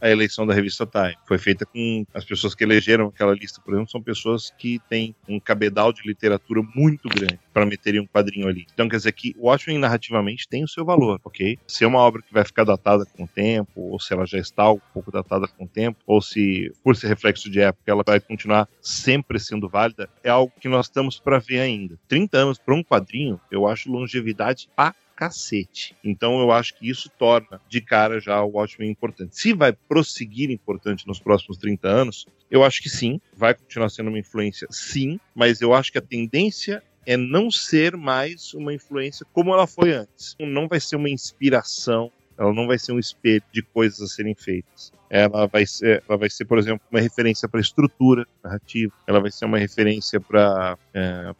a 0.00 0.10
eleição 0.10 0.46
da 0.46 0.54
revista 0.54 0.86
Time. 0.86 1.16
Foi 1.26 1.38
feita 1.38 1.64
com 1.66 2.04
as 2.14 2.24
pessoas 2.24 2.54
que 2.54 2.64
elegeram 2.64 3.06
aquela 3.06 3.34
lista, 3.34 3.60
por 3.60 3.74
exemplo, 3.74 3.90
são 3.90 4.02
pessoas 4.02 4.52
que 4.56 4.80
têm 4.88 5.14
um 5.28 5.40
cabedal 5.40 5.92
de 5.92 6.02
literatura 6.06 6.62
muito 6.74 7.08
grande 7.08 7.38
para 7.52 7.66
meterem 7.66 8.00
um 8.00 8.06
quadrinho 8.06 8.48
ali. 8.48 8.66
Então 8.72 8.88
quer 8.88 8.96
dizer 8.96 9.12
que 9.12 9.34
o 9.38 9.46
Watchmen 9.46 9.78
narrativamente 9.78 10.48
tem 10.48 10.64
o 10.64 10.68
seu 10.68 10.84
valor, 10.84 11.20
ok? 11.24 11.58
Se 11.66 11.84
é 11.84 11.86
uma 11.86 12.00
obra 12.00 12.22
que 12.22 12.32
vai 12.32 12.44
ficar 12.44 12.64
datada 12.64 13.04
com 13.04 13.24
o 13.24 13.28
tempo, 13.28 13.80
ou 13.80 14.00
se 14.00 14.12
ela 14.12 14.26
já 14.26 14.38
está 14.38 14.70
um 14.70 14.80
pouco 14.92 15.10
datada 15.10 15.46
com 15.46 15.64
o 15.64 15.68
tempo, 15.68 15.98
ou 16.06 16.20
se 16.20 16.72
por 16.82 16.96
ser 16.96 17.08
reflexo 17.08 17.50
de 17.50 17.60
época 17.60 17.90
ela 17.90 18.02
vai 18.06 18.20
continuar 18.20 18.68
sempre 18.80 19.38
sendo 19.38 19.68
válida, 19.68 20.08
é 20.22 20.30
algo 20.30 20.52
que 20.60 20.68
nós 20.68 20.86
estamos 20.86 21.18
para 21.18 21.38
ver 21.38 21.60
ainda. 21.60 21.98
30 22.08 22.36
anos 22.36 22.58
para 22.58 22.74
um 22.74 22.82
quadrinho, 22.82 23.40
eu 23.50 23.66
acho 23.66 23.90
longevidade 23.90 24.68
pra 24.74 24.94
cacete. 25.14 25.96
Então 26.04 26.40
eu 26.40 26.50
acho 26.50 26.74
que 26.74 26.88
isso 26.88 27.10
torna 27.18 27.60
de 27.68 27.80
cara 27.80 28.20
já 28.20 28.42
o 28.42 28.52
Watchmen 28.52 28.90
importante. 28.90 29.38
Se 29.38 29.52
vai 29.52 29.72
prosseguir 29.72 30.50
importante 30.50 31.06
nos 31.06 31.20
próximos 31.20 31.56
30 31.58 31.88
anos, 31.88 32.26
eu 32.50 32.62
acho 32.62 32.82
que 32.82 32.88
sim, 32.88 33.20
vai 33.36 33.54
continuar 33.54 33.88
sendo 33.88 34.08
uma 34.08 34.18
influência, 34.18 34.66
sim, 34.70 35.18
mas 35.34 35.60
eu 35.60 35.74
acho 35.74 35.90
que 35.90 35.98
a 35.98 36.02
tendência 36.02 36.82
é 37.06 37.16
não 37.16 37.50
ser 37.50 37.96
mais 37.96 38.54
uma 38.54 38.72
influência 38.72 39.26
como 39.32 39.52
ela 39.52 39.66
foi 39.66 39.92
antes. 39.92 40.34
Não 40.40 40.66
vai 40.66 40.80
ser 40.80 40.96
uma 40.96 41.10
inspiração, 41.10 42.10
ela 42.38 42.52
não 42.52 42.66
vai 42.66 42.78
ser 42.78 42.92
um 42.92 42.98
espelho 42.98 43.42
de 43.52 43.62
coisas 43.62 44.00
a 44.00 44.06
serem 44.06 44.34
feitas. 44.34 44.92
Ela 45.08 45.46
vai 45.46 45.66
ser, 45.66 46.02
ela 46.08 46.18
vai 46.18 46.30
ser 46.30 46.44
por 46.44 46.58
exemplo, 46.58 46.80
uma 46.90 47.00
referência 47.00 47.48
para 47.48 47.60
estrutura 47.60 48.26
narrativa, 48.42 48.92
ela 49.06 49.20
vai 49.20 49.30
ser 49.30 49.44
uma 49.44 49.58
referência 49.58 50.20
para 50.20 50.76
é, 50.92 51.32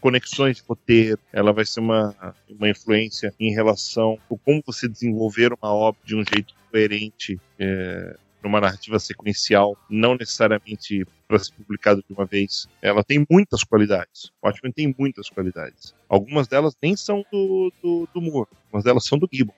conexões 0.00 0.56
de 0.56 0.62
roteiro, 0.68 1.18
ela 1.32 1.52
vai 1.52 1.64
ser 1.64 1.80
uma, 1.80 2.14
uma 2.48 2.68
influência 2.68 3.32
em 3.38 3.52
relação 3.52 4.18
a 4.30 4.34
como 4.44 4.62
você 4.66 4.88
desenvolver 4.88 5.52
uma 5.52 5.72
obra 5.72 6.00
de 6.04 6.16
um 6.16 6.24
jeito 6.24 6.54
coerente, 6.70 7.40
é, 7.58 8.16
numa 8.42 8.60
narrativa 8.60 8.98
sequencial, 8.98 9.76
não 9.88 10.16
necessariamente 10.16 11.06
para 11.28 11.38
ser 11.38 11.52
publicado 11.52 12.02
de 12.06 12.12
uma 12.12 12.26
vez. 12.26 12.66
Ela 12.82 13.04
tem 13.04 13.24
muitas 13.30 13.62
qualidades. 13.62 14.32
O 14.42 14.46
Watchmen 14.46 14.72
tem 14.72 14.94
muitas 14.98 15.30
qualidades. 15.30 15.94
Algumas 16.08 16.48
delas 16.48 16.76
nem 16.82 16.96
são 16.96 17.24
do, 17.30 17.72
do, 17.80 18.08
do 18.12 18.20
Moore, 18.20 18.48
algumas 18.66 18.84
delas 18.84 19.04
são 19.04 19.18
do 19.18 19.28
Gibbon. 19.32 19.54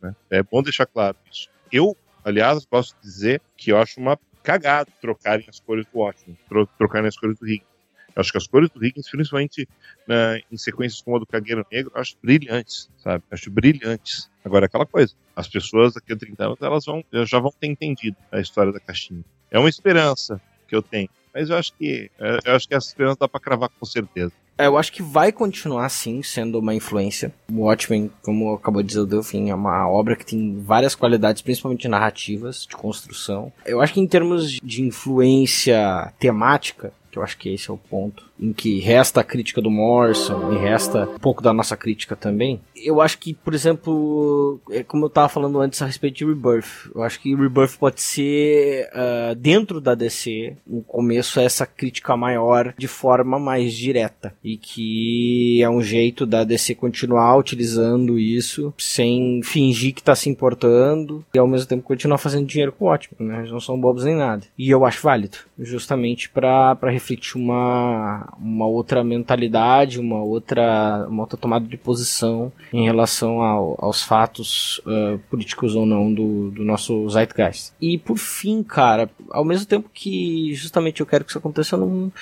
Né? 0.00 0.14
É 0.30 0.42
bom 0.42 0.62
deixar 0.62 0.86
claro 0.86 1.16
isso. 1.30 1.48
Eu, 1.72 1.96
aliás, 2.24 2.64
posso 2.64 2.94
dizer 3.02 3.40
que 3.56 3.72
eu 3.72 3.78
acho 3.78 4.00
uma 4.00 4.18
cagada 4.42 4.90
trocarem 5.00 5.46
as 5.48 5.58
cores 5.58 5.86
do 5.86 5.98
Watchmen, 5.98 6.38
tro 6.48 6.66
trocarem 6.78 7.08
as 7.08 7.16
cores 7.16 7.38
do 7.38 7.46
Higgins. 7.46 7.66
Eu 8.14 8.20
acho 8.20 8.32
que 8.32 8.38
as 8.38 8.46
cores 8.46 8.70
do 8.70 8.82
Higgins, 8.82 9.10
principalmente 9.10 9.68
né, 10.08 10.40
em 10.50 10.56
sequências 10.56 11.02
como 11.02 11.16
a 11.16 11.20
do 11.20 11.26
Cagueiro 11.26 11.66
Negro, 11.70 11.92
eu 11.94 12.00
acho 12.00 12.16
brilhantes, 12.22 12.88
sabe? 12.96 13.22
Eu 13.30 13.34
acho 13.34 13.50
brilhantes. 13.50 14.30
Agora, 14.42 14.64
é 14.64 14.68
aquela 14.68 14.86
coisa, 14.86 15.14
as 15.34 15.48
pessoas 15.48 15.92
daqui 15.92 16.12
a 16.12 16.16
30 16.16 16.44
anos, 16.44 16.58
elas 16.62 16.86
vão, 16.86 17.04
já 17.26 17.38
vão 17.38 17.52
ter 17.60 17.66
entendido 17.66 18.16
a 18.32 18.40
história 18.40 18.72
da 18.72 18.80
caixinha. 18.80 19.22
É 19.50 19.58
uma 19.58 19.68
esperança 19.68 20.40
que 20.66 20.74
eu 20.74 20.80
tenho, 20.82 21.10
mas 21.36 21.50
eu 21.50 21.56
acho 21.56 21.72
que, 21.74 22.10
eu 22.18 22.54
acho 22.54 22.66
que 22.66 22.74
essa 22.74 22.88
esperança 22.88 23.18
dá 23.20 23.28
pra 23.28 23.38
cravar 23.38 23.68
com 23.68 23.84
certeza. 23.84 24.32
É, 24.58 24.66
eu 24.66 24.78
acho 24.78 24.90
que 24.90 25.02
vai 25.02 25.30
continuar, 25.30 25.86
sim, 25.90 26.22
sendo 26.22 26.58
uma 26.58 26.74
influência. 26.74 27.30
O 27.52 27.64
Watchmen, 27.64 28.10
como 28.22 28.54
acabou 28.54 28.82
de 28.82 28.88
dizer 28.88 29.00
o 29.00 29.06
Delfim, 29.06 29.50
é 29.50 29.54
uma 29.54 29.86
obra 29.86 30.16
que 30.16 30.24
tem 30.24 30.58
várias 30.62 30.94
qualidades, 30.94 31.42
principalmente 31.42 31.86
narrativas, 31.88 32.66
de 32.66 32.74
construção. 32.74 33.52
Eu 33.66 33.82
acho 33.82 33.92
que 33.92 34.00
em 34.00 34.06
termos 34.06 34.52
de 34.52 34.80
influência 34.82 36.10
temática, 36.18 36.90
que 37.16 37.18
eu 37.18 37.22
acho 37.22 37.38
que 37.38 37.48
esse 37.48 37.70
é 37.70 37.72
o 37.72 37.78
ponto, 37.78 38.24
em 38.38 38.52
que 38.52 38.78
resta 38.78 39.20
a 39.20 39.24
crítica 39.24 39.62
do 39.62 39.70
Morrison 39.70 40.52
e 40.52 40.58
resta 40.58 41.08
um 41.08 41.18
pouco 41.18 41.42
da 41.42 41.52
nossa 41.52 41.76
crítica 41.76 42.14
também. 42.14 42.60
Eu 42.76 43.00
acho 43.00 43.18
que, 43.18 43.32
por 43.32 43.54
exemplo, 43.54 44.60
é 44.70 44.82
como 44.82 45.04
eu 45.04 45.08
estava 45.08 45.28
falando 45.28 45.58
antes 45.58 45.80
a 45.80 45.86
respeito 45.86 46.18
de 46.18 46.26
Rebirth, 46.26 46.90
eu 46.94 47.02
acho 47.02 47.18
que 47.20 47.34
Rebirth 47.34 47.78
pode 47.78 48.02
ser, 48.02 48.90
uh, 48.92 49.34
dentro 49.34 49.80
da 49.80 49.94
DC, 49.94 50.56
um 50.68 50.82
começo 50.82 51.40
essa 51.40 51.64
crítica 51.64 52.16
maior 52.16 52.74
de 52.76 52.86
forma 52.86 53.38
mais 53.38 53.72
direta. 53.72 54.34
E 54.44 54.58
que 54.58 55.62
é 55.62 55.70
um 55.70 55.82
jeito 55.82 56.26
da 56.26 56.44
DC 56.44 56.74
continuar 56.74 57.36
utilizando 57.36 58.18
isso 58.18 58.74
sem 58.76 59.40
fingir 59.42 59.94
que 59.94 60.00
está 60.00 60.14
se 60.14 60.28
importando 60.28 61.24
e 61.34 61.38
ao 61.38 61.48
mesmo 61.48 61.66
tempo 61.66 61.82
continuar 61.82 62.18
fazendo 62.18 62.46
dinheiro 62.46 62.72
com 62.72 62.84
o 62.84 62.88
ótimo, 62.88 63.16
né? 63.20 63.38
Eles 63.38 63.50
não 63.50 63.60
são 63.60 63.80
bobos 63.80 64.04
nem 64.04 64.16
nada. 64.16 64.44
E 64.58 64.70
eu 64.70 64.84
acho 64.84 65.02
válido, 65.02 65.38
justamente 65.58 66.28
para 66.28 66.76
refletir 66.82 67.05
uma, 67.36 68.32
uma 68.38 68.66
outra 68.66 69.04
mentalidade, 69.04 70.00
uma 70.00 70.22
outra, 70.22 71.06
uma 71.08 71.22
outra 71.22 71.36
tomada 71.36 71.66
de 71.66 71.76
posição 71.76 72.52
em 72.72 72.84
relação 72.84 73.40
ao, 73.40 73.76
aos 73.78 74.02
fatos 74.02 74.78
uh, 74.78 75.18
políticos 75.30 75.74
ou 75.74 75.86
não 75.86 76.12
do, 76.12 76.50
do 76.50 76.64
nosso 76.64 77.08
Zeitgeist. 77.08 77.72
E 77.80 77.98
por 77.98 78.16
fim, 78.16 78.62
cara, 78.62 79.08
ao 79.30 79.44
mesmo 79.44 79.66
tempo 79.66 79.90
que 79.92 80.54
justamente 80.54 81.00
eu 81.00 81.06
quero 81.06 81.24
que 81.24 81.30
isso 81.30 81.38
aconteça, 81.38 81.76
eu, 81.76 81.80
não, 81.80 82.12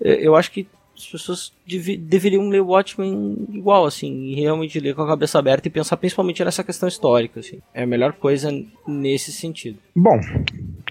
eu 0.00 0.36
acho 0.36 0.50
que 0.50 0.66
as 0.98 1.06
pessoas 1.06 1.52
dev 1.66 1.96
deveriam 1.96 2.48
ler 2.48 2.60
o 2.60 2.68
Watchmen 2.68 3.46
igual, 3.50 3.86
assim, 3.86 4.12
e 4.24 4.34
realmente 4.34 4.80
ler 4.80 4.94
com 4.94 5.02
a 5.02 5.06
cabeça 5.06 5.38
aberta 5.38 5.68
e 5.68 5.70
pensar 5.70 5.96
principalmente 5.96 6.44
nessa 6.44 6.64
questão 6.64 6.88
histórica, 6.88 7.38
assim. 7.40 7.60
É 7.72 7.84
a 7.84 7.86
melhor 7.86 8.14
coisa 8.14 8.50
nesse 8.86 9.32
sentido. 9.32 9.78
Bom, 9.94 10.18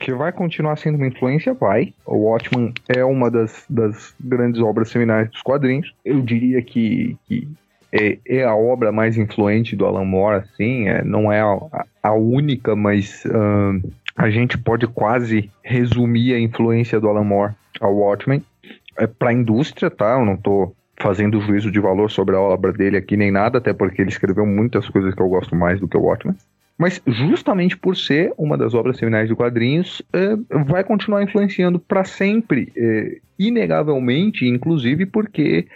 que 0.07 0.13
vai 0.13 0.31
continuar 0.31 0.77
sendo 0.77 0.95
uma 0.95 1.07
influência, 1.07 1.53
vai. 1.53 1.93
O 2.05 2.29
Watchmen 2.29 2.73
é 2.87 3.03
uma 3.03 3.29
das, 3.29 3.65
das 3.69 4.15
grandes 4.17 4.61
obras 4.61 4.87
seminais 4.87 5.29
dos 5.29 5.41
quadrinhos. 5.41 5.93
Eu 6.05 6.21
diria 6.21 6.61
que, 6.61 7.17
que 7.27 7.45
é, 7.91 8.17
é, 8.25 8.43
a 8.45 8.55
obra 8.55 8.89
mais 8.89 9.17
influente 9.17 9.75
do 9.75 9.85
Alan 9.85 10.05
Moore, 10.05 10.37
assim, 10.37 10.87
é, 10.87 11.03
não 11.03 11.29
é 11.29 11.41
a, 11.41 11.85
a 12.01 12.13
única, 12.13 12.73
mas 12.73 13.21
a 14.15 14.29
gente 14.29 14.57
pode 14.57 14.87
quase 14.87 15.51
resumir 15.61 16.33
a 16.33 16.39
influência 16.39 17.01
do 17.01 17.09
Alan 17.09 17.25
Moore 17.25 17.53
ao 17.81 17.93
Watchmen 17.93 18.41
é 18.95 19.05
para 19.07 19.31
a 19.31 19.33
indústria, 19.33 19.91
tá? 19.91 20.17
Eu 20.17 20.25
não 20.25 20.37
tô 20.37 20.73
fazendo 21.01 21.41
juízo 21.41 21.69
de 21.69 21.81
valor 21.81 22.09
sobre 22.09 22.33
a 22.33 22.39
obra 22.39 22.71
dele 22.71 22.95
aqui 22.95 23.17
nem 23.17 23.29
nada, 23.29 23.57
até 23.57 23.73
porque 23.73 24.01
ele 24.01 24.09
escreveu 24.09 24.45
muitas 24.45 24.87
coisas 24.87 25.13
que 25.13 25.21
eu 25.21 25.27
gosto 25.27 25.53
mais 25.53 25.81
do 25.81 25.87
que 25.87 25.97
o 25.97 26.01
Watchmen. 26.01 26.37
Mas 26.77 27.01
justamente 27.07 27.75
por 27.75 27.97
ser 27.97 28.31
uma 28.37 28.57
das 28.57 28.73
obras 28.73 28.97
seminais 28.97 29.27
de 29.27 29.35
quadrinhos, 29.35 30.01
é, 30.13 30.35
vai 30.65 30.83
continuar 30.83 31.23
influenciando 31.23 31.79
para 31.79 32.03
sempre, 32.03 32.71
é, 32.75 33.17
inegavelmente, 33.39 34.45
inclusive 34.45 35.05
porque 35.05 35.67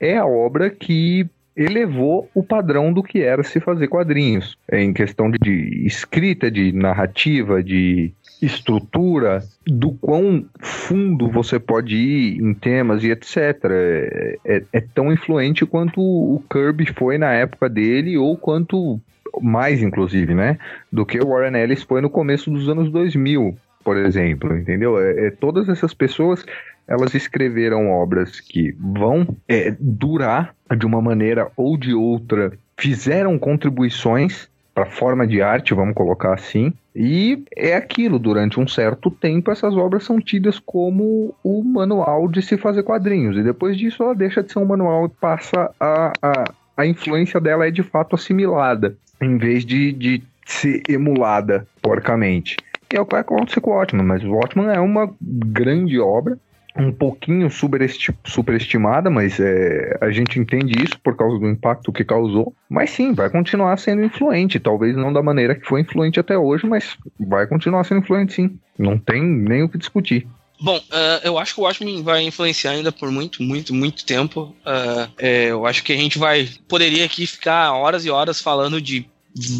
é 0.00 0.16
a 0.16 0.26
obra 0.26 0.70
que 0.70 1.28
elevou 1.54 2.30
o 2.32 2.42
padrão 2.42 2.92
do 2.92 3.02
que 3.02 3.20
era 3.20 3.42
se 3.42 3.58
fazer 3.58 3.88
quadrinhos, 3.88 4.56
é, 4.70 4.80
em 4.80 4.92
questão 4.92 5.28
de, 5.28 5.38
de 5.38 5.84
escrita, 5.84 6.48
de 6.48 6.72
narrativa, 6.72 7.62
de 7.62 8.12
estrutura, 8.40 9.42
do 9.66 9.90
quão 9.90 10.46
fundo 10.60 11.28
você 11.28 11.58
pode 11.58 11.96
ir 11.96 12.40
em 12.40 12.54
temas 12.54 13.02
e 13.02 13.10
etc. 13.10 13.36
É, 13.64 14.38
é, 14.44 14.62
é, 14.72 14.80
tão 14.80 15.12
influente 15.12 15.66
quanto 15.66 16.00
o 16.00 16.40
Kirby 16.48 16.86
foi 16.86 17.18
na 17.18 17.32
época 17.32 17.68
dele, 17.68 18.16
ou 18.16 18.36
quanto 18.36 19.00
mais, 19.40 19.82
inclusive, 19.82 20.34
né? 20.34 20.58
Do 20.92 21.04
que 21.06 21.18
o 21.18 21.28
Warren 21.28 21.56
Ellis 21.56 21.82
foi 21.82 22.00
no 22.00 22.10
começo 22.10 22.50
dos 22.50 22.68
anos 22.68 22.90
2000, 22.90 23.56
por 23.84 23.96
exemplo, 23.96 24.56
entendeu? 24.56 24.98
É, 24.98 25.26
é 25.26 25.30
todas 25.30 25.68
essas 25.68 25.94
pessoas 25.94 26.44
elas 26.86 27.14
escreveram 27.14 27.90
obras 27.90 28.40
que 28.40 28.74
vão 28.80 29.36
é, 29.46 29.76
durar 29.78 30.54
de 30.76 30.86
uma 30.86 31.02
maneira 31.02 31.50
ou 31.54 31.76
de 31.76 31.92
outra, 31.92 32.52
fizeram 32.78 33.38
contribuições 33.38 34.48
para 34.74 34.86
forma 34.86 35.26
de 35.26 35.42
arte, 35.42 35.74
vamos 35.74 35.94
colocar 35.94 36.32
assim. 36.32 36.72
E 36.94 37.44
é 37.56 37.74
aquilo, 37.74 38.18
durante 38.18 38.58
um 38.58 38.66
certo 38.66 39.10
tempo 39.10 39.50
essas 39.50 39.76
obras 39.76 40.04
são 40.04 40.20
tidas 40.20 40.58
como 40.58 41.34
o 41.42 41.62
manual 41.62 42.28
de 42.28 42.40
se 42.40 42.56
fazer 42.56 42.82
quadrinhos. 42.84 43.36
E 43.36 43.42
depois 43.42 43.76
disso 43.76 44.02
ela 44.02 44.14
deixa 44.14 44.42
de 44.42 44.52
ser 44.52 44.58
um 44.58 44.64
manual 44.64 45.06
e 45.06 45.08
passa 45.08 45.70
a, 45.78 46.12
a, 46.22 46.44
a 46.76 46.86
influência 46.86 47.40
dela 47.40 47.66
é 47.66 47.70
de 47.70 47.82
fato 47.82 48.14
assimilada, 48.14 48.96
em 49.20 49.36
vez 49.36 49.64
de, 49.64 49.92
de 49.92 50.22
ser 50.46 50.82
emulada 50.88 51.66
porcamente. 51.82 52.56
E 52.92 52.96
é 52.96 53.00
o 53.00 53.06
que 53.06 53.12
vai 53.12 53.20
acontecer 53.20 53.60
com 53.60 53.70
o 53.70 53.74
Watchman, 53.74 54.04
mas 54.04 54.24
o 54.24 54.32
Watchman 54.32 54.68
é 54.68 54.80
uma 54.80 55.12
grande 55.20 56.00
obra, 56.00 56.38
um 56.74 56.92
pouquinho 56.92 57.50
superestimada, 57.50 59.10
mas 59.10 59.40
é, 59.40 59.98
a 60.00 60.10
gente 60.10 60.38
entende 60.38 60.82
isso 60.82 60.98
por 61.00 61.16
causa 61.16 61.38
do 61.38 61.48
impacto 61.48 61.92
que 61.92 62.04
causou. 62.04 62.54
Mas 62.68 62.90
sim, 62.90 63.12
vai 63.12 63.28
continuar 63.28 63.76
sendo 63.78 64.04
influente. 64.04 64.60
Talvez 64.60 64.96
não 64.96 65.12
da 65.12 65.22
maneira 65.22 65.56
que 65.56 65.66
foi 65.66 65.80
influente 65.80 66.20
até 66.20 66.38
hoje, 66.38 66.66
mas 66.66 66.96
vai 67.18 67.46
continuar 67.46 67.84
sendo 67.84 68.00
influente 68.00 68.32
sim. 68.32 68.58
Não 68.78 68.96
tem 68.96 69.22
nem 69.22 69.64
o 69.64 69.68
que 69.68 69.76
discutir. 69.76 70.26
Bom, 70.60 70.76
uh, 70.76 71.20
eu 71.22 71.38
acho 71.38 71.54
que 71.54 71.60
o 71.60 71.64
Watchmen 71.64 72.02
vai 72.02 72.22
influenciar 72.22 72.72
ainda 72.72 72.90
por 72.90 73.10
muito, 73.10 73.42
muito, 73.42 73.72
muito 73.72 74.04
tempo. 74.04 74.54
Uh, 74.66 75.12
é, 75.16 75.44
eu 75.46 75.64
acho 75.66 75.84
que 75.84 75.92
a 75.92 75.96
gente 75.96 76.18
vai. 76.18 76.48
Poderia 76.66 77.04
aqui 77.04 77.26
ficar 77.26 77.72
horas 77.72 78.04
e 78.04 78.10
horas 78.10 78.42
falando 78.42 78.80
de 78.80 79.08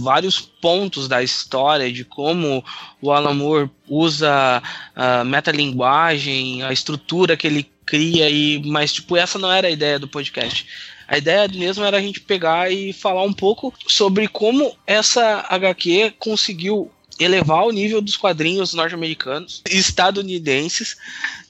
vários 0.03 0.41
pontos 0.41 1.07
da 1.07 1.23
história, 1.23 1.93
de 1.93 2.05
como 2.05 2.65
o 3.01 3.13
Alan 3.13 3.35
Moore 3.35 3.71
usa 3.89 4.61
a 4.97 5.25
metalinguagem, 5.25 6.65
a 6.65 6.73
estrutura 6.73 7.37
que 7.37 7.47
ele 7.47 7.71
cria, 7.87 8.29
e 8.29 8.61
mas 8.67 8.93
tipo, 8.93 9.17
essa 9.17 9.39
não 9.39 9.53
era 9.53 9.69
a 9.69 9.71
ideia 9.71 9.99
do 9.99 10.09
podcast. 10.09 10.67
A 11.07 11.17
ideia 11.17 11.49
mesmo 11.49 11.85
era 11.85 11.97
a 11.97 12.01
gente 12.01 12.21
pegar 12.21 12.71
e 12.71 12.93
falar 12.93 13.23
um 13.23 13.33
pouco 13.33 13.73
sobre 13.87 14.29
como 14.29 14.77
essa 14.87 15.47
HQ 15.49 16.15
conseguiu 16.19 16.91
elevar 17.19 17.65
o 17.65 17.73
nível 17.73 18.01
dos 18.01 18.17
quadrinhos 18.17 18.75
norte-americanos 18.75 19.63
e 19.71 19.77
estadunidenses. 19.77 20.97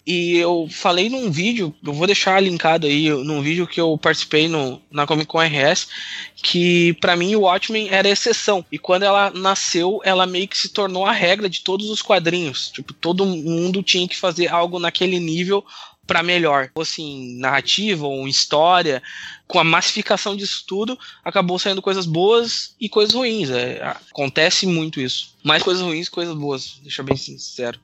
E 0.07 0.39
eu 0.39 0.67
falei 0.71 1.11
num 1.11 1.31
vídeo, 1.31 1.75
eu 1.85 1.93
vou 1.93 2.07
deixar 2.07 2.43
linkado 2.43 2.87
aí, 2.87 3.11
num 3.11 3.43
vídeo 3.43 3.67
que 3.67 3.79
eu 3.79 3.99
participei 3.99 4.49
no, 4.49 4.81
na 4.91 5.07
Comic 5.07 5.27
Con 5.27 5.39
RS, 5.39 5.87
que 6.35 6.95
para 6.95 7.15
mim 7.15 7.37
o 7.37 7.43
Watchmen 7.43 7.89
era 7.91 8.09
exceção. 8.09 8.65
E 8.73 8.79
quando 8.79 9.03
ela 9.03 9.31
nasceu, 9.31 10.01
ela 10.03 10.27
meio 10.27 10.49
que 10.49 10.57
se 10.57 10.71
tornou 10.71 11.05
a 11.05 11.13
regra 11.13 11.49
de 11.49 11.61
todos 11.61 11.91
os 11.91 12.01
quadrinhos. 12.01 12.71
Tipo, 12.71 12.95
todo 12.95 13.27
mundo 13.27 13.83
tinha 13.83 14.09
que 14.09 14.17
fazer 14.17 14.49
algo 14.49 14.79
naquele 14.79 15.21
nível 15.21 15.63
para 16.09 16.23
melhor. 16.23 16.71
Assim, 16.81 17.39
narrativa 17.39 18.07
ou 18.07 18.27
história, 18.27 19.01
com 19.47 19.61
a 19.61 19.65
massificação 19.65 20.35
disso 20.35 20.65
tudo, 20.67 20.99
acabou 21.23 21.59
saindo 21.59 21.83
coisas 21.83 22.07
boas 22.07 22.75
e 22.81 22.89
coisas 22.89 23.15
ruins. 23.15 23.51
É, 23.51 23.83
acontece 24.11 24.67
muito 24.67 25.01
isso. 25.01 25.37
Mais 25.45 25.63
coisas 25.63 25.83
ruins 25.83 26.09
coisas 26.09 26.35
boas, 26.35 26.81
deixa 26.83 27.03
bem 27.03 27.17
sincero. 27.17 27.79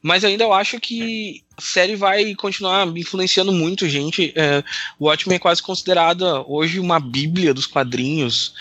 Mas 0.00 0.22
ainda 0.22 0.44
eu 0.44 0.52
acho 0.52 0.78
que 0.78 1.42
a 1.56 1.62
série 1.62 1.96
vai 1.96 2.34
continuar 2.34 2.86
influenciando 2.96 3.50
muito 3.52 3.88
gente. 3.88 4.32
É, 4.36 4.62
o 4.98 5.06
Watchmen 5.06 5.36
é 5.36 5.38
quase 5.38 5.62
considerada 5.62 6.42
hoje 6.46 6.78
uma 6.78 7.00
bíblia 7.00 7.54
dos 7.54 7.66
quadrinhos. 7.66 8.54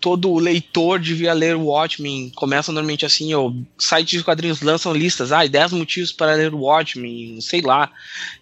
Todo 0.00 0.38
leitor 0.38 1.00
devia 1.00 1.32
ler 1.32 1.56
o 1.56 1.66
Watchmen. 1.66 2.30
Começa 2.34 2.70
normalmente 2.72 3.04
assim, 3.04 3.34
o 3.34 3.54
site 3.76 4.16
de 4.16 4.24
quadrinhos 4.24 4.62
lançam 4.62 4.92
listas, 4.92 5.32
ah, 5.32 5.46
10 5.46 5.72
motivos 5.72 6.12
para 6.12 6.34
ler 6.34 6.54
o 6.54 6.60
Watchmen, 6.60 7.40
sei 7.40 7.60
lá. 7.60 7.90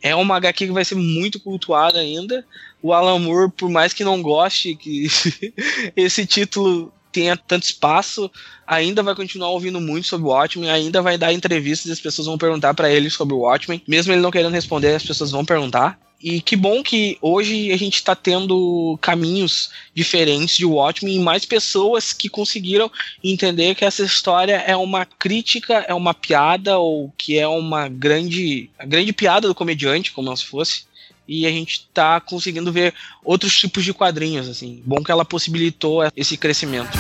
É 0.03 0.15
uma 0.15 0.37
HQ 0.37 0.67
que 0.67 0.73
vai 0.73 0.85
ser 0.85 0.97
muito 0.97 1.41
cultuada 1.41 1.99
ainda. 1.99 2.45
O 2.83 2.93
Alan 2.93 3.19
Moore, 3.19 3.51
por 3.51 3.71
mais 3.71 3.93
que 3.93 4.05
não 4.05 4.21
goste 4.21 4.77
que 4.77 5.07
esse 5.97 6.27
título 6.27 6.93
tenha 7.11 7.35
tanto 7.35 7.65
espaço, 7.65 8.31
ainda 8.67 9.03
vai 9.03 9.15
continuar 9.15 9.49
ouvindo 9.49 9.81
muito 9.81 10.07
sobre 10.07 10.27
o 10.27 10.31
Watchmen, 10.31 10.69
ainda 10.69 11.01
vai 11.01 11.17
dar 11.17 11.33
entrevistas 11.33 11.87
e 11.89 11.93
as 11.93 12.01
pessoas 12.01 12.27
vão 12.27 12.37
perguntar 12.37 12.75
para 12.75 12.91
ele 12.91 13.09
sobre 13.09 13.35
o 13.35 13.39
Watchmen. 13.39 13.83
Mesmo 13.89 14.13
ele 14.13 14.21
não 14.21 14.31
querendo 14.31 14.53
responder, 14.53 14.95
as 14.95 15.03
pessoas 15.03 15.31
vão 15.31 15.43
perguntar. 15.43 15.99
E 16.23 16.41
que 16.41 16.57
bom 16.57 16.83
que 16.83 17.19
hoje 17.21 17.71
a 17.73 17.77
gente 17.77 17.97
está 17.97 18.15
tendo 18.15 18.99
caminhos 19.03 19.71
diferentes 19.95 20.57
de 20.57 20.65
Watchmen 20.65 21.17
e 21.17 21.21
mais 21.21 21.45
pessoas 21.45 22.13
que 22.13 22.29
conseguiram 22.29 22.91
entender 23.23 23.75
que 23.75 23.85
essa 23.85 24.03
história 24.03 24.57
é 24.67 24.75
uma 24.75 25.05
crítica, 25.05 25.85
é 25.87 25.95
uma 25.95 26.15
piada, 26.15 26.79
ou 26.79 27.13
que 27.19 27.39
é 27.39 27.47
uma 27.47 27.89
grande, 27.89 28.71
a 28.79 28.87
grande 28.87 29.13
piada 29.13 29.47
do 29.47 29.55
comediante, 29.55 30.13
como 30.13 30.35
se 30.37 30.45
fosse 30.45 30.85
e 31.29 31.47
a 31.47 31.51
gente 31.51 31.89
tá 31.93 32.21
conseguindo 32.21 32.73
ver 32.73 32.95
outros 33.25 33.59
tipos 33.59 33.85
de 33.85 33.93
quadrinhos, 33.93 34.49
assim. 34.49 34.81
Bom 34.87 35.03
que 35.03 35.11
ela 35.11 35.25
possibilitou 35.25 36.03
esse 36.15 36.37
crescimento. 36.37 36.97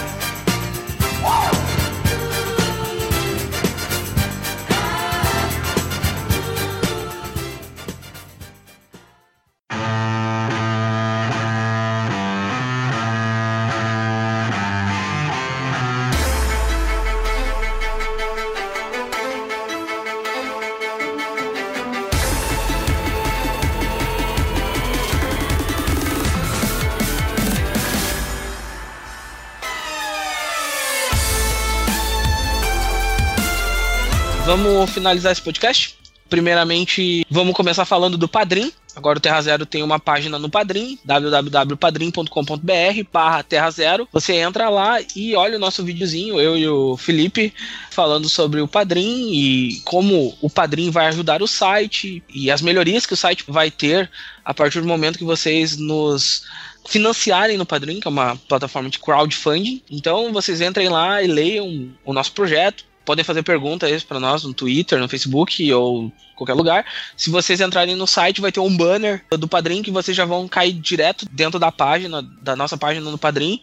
Vamos 34.57 34.91
finalizar 34.91 35.33
esse 35.33 35.43
podcast? 35.43 35.99
Primeiramente, 36.31 37.27
vamos 37.31 37.55
começar 37.55 37.85
falando 37.85 38.17
do 38.17 38.27
Padrim. 38.27 38.73
Agora 38.97 39.19
o 39.19 39.21
Terra 39.21 39.43
Zero 39.43 39.67
tem 39.67 39.83
uma 39.83 40.01
página 40.01 40.39
no 40.39 40.49
Padrim, 40.49 40.99
www.padrim.com.br 41.05 43.03
barra 43.13 43.43
Terra 43.43 43.71
Zero. 43.71 44.09
Você 44.11 44.37
entra 44.37 44.71
lá 44.71 44.97
e 45.15 45.37
olha 45.37 45.59
o 45.59 45.61
nosso 45.61 45.85
videozinho, 45.85 46.41
eu 46.41 46.57
e 46.57 46.67
o 46.67 46.97
Felipe, 46.97 47.53
falando 47.91 48.31
sobre 48.31 48.63
o 48.63 48.67
Padrim 48.67 49.31
e 49.31 49.83
como 49.85 50.35
o 50.41 50.49
Padrim 50.49 50.91
vai 50.91 51.09
ajudar 51.09 51.43
o 51.43 51.47
site 51.47 52.25
e 52.33 52.51
as 52.51 52.63
melhorias 52.63 53.05
que 53.05 53.13
o 53.13 53.17
site 53.17 53.45
vai 53.47 53.71
ter 53.71 54.11
a 54.43 54.55
partir 54.55 54.81
do 54.81 54.89
momento 54.89 55.19
que 55.19 55.25
vocês 55.25 55.77
nos 55.77 56.45
financiarem 56.89 57.59
no 57.59 57.67
Padrim, 57.67 58.01
que 58.01 58.09
é 58.09 58.11
uma 58.11 58.37
plataforma 58.49 58.89
de 58.89 59.01
crowdfunding. 59.01 59.83
Então 59.91 60.33
vocês 60.33 60.63
entrem 60.63 60.89
lá 60.89 61.23
e 61.23 61.27
leiam 61.27 61.91
o 62.07 62.15
nosso 62.15 62.33
projeto 62.33 62.87
podem 63.07 63.25
fazer 63.25 63.45
perguntas 63.45 64.03
para 64.03 64.19
nós 64.19 64.43
no 64.43 64.53
Twitter, 64.53 64.99
no 64.99 65.09
Facebook 65.09 65.73
ou 65.73 66.13
qualquer 66.35 66.55
lugar. 66.55 66.85
Se 67.17 67.31
vocês 67.31 67.61
entrarem 67.61 67.95
no 67.95 68.07
site, 68.07 68.41
vai 68.41 68.51
ter 68.51 68.61
um 68.61 68.77
banner 68.77 69.25
do 69.39 69.49
Padrim 69.49 69.81
que 69.81 69.93
vocês 69.93 70.15
já 70.15 70.25
vão 70.25 70.49
cair 70.49 70.73
direto 70.73 71.25
dentro 71.31 71.59
da 71.59 71.71
página, 71.71 72.21
da 72.43 72.57
nossa 72.57 72.77
página 72.77 73.09
no 73.09 73.17
Padrim, 73.17 73.61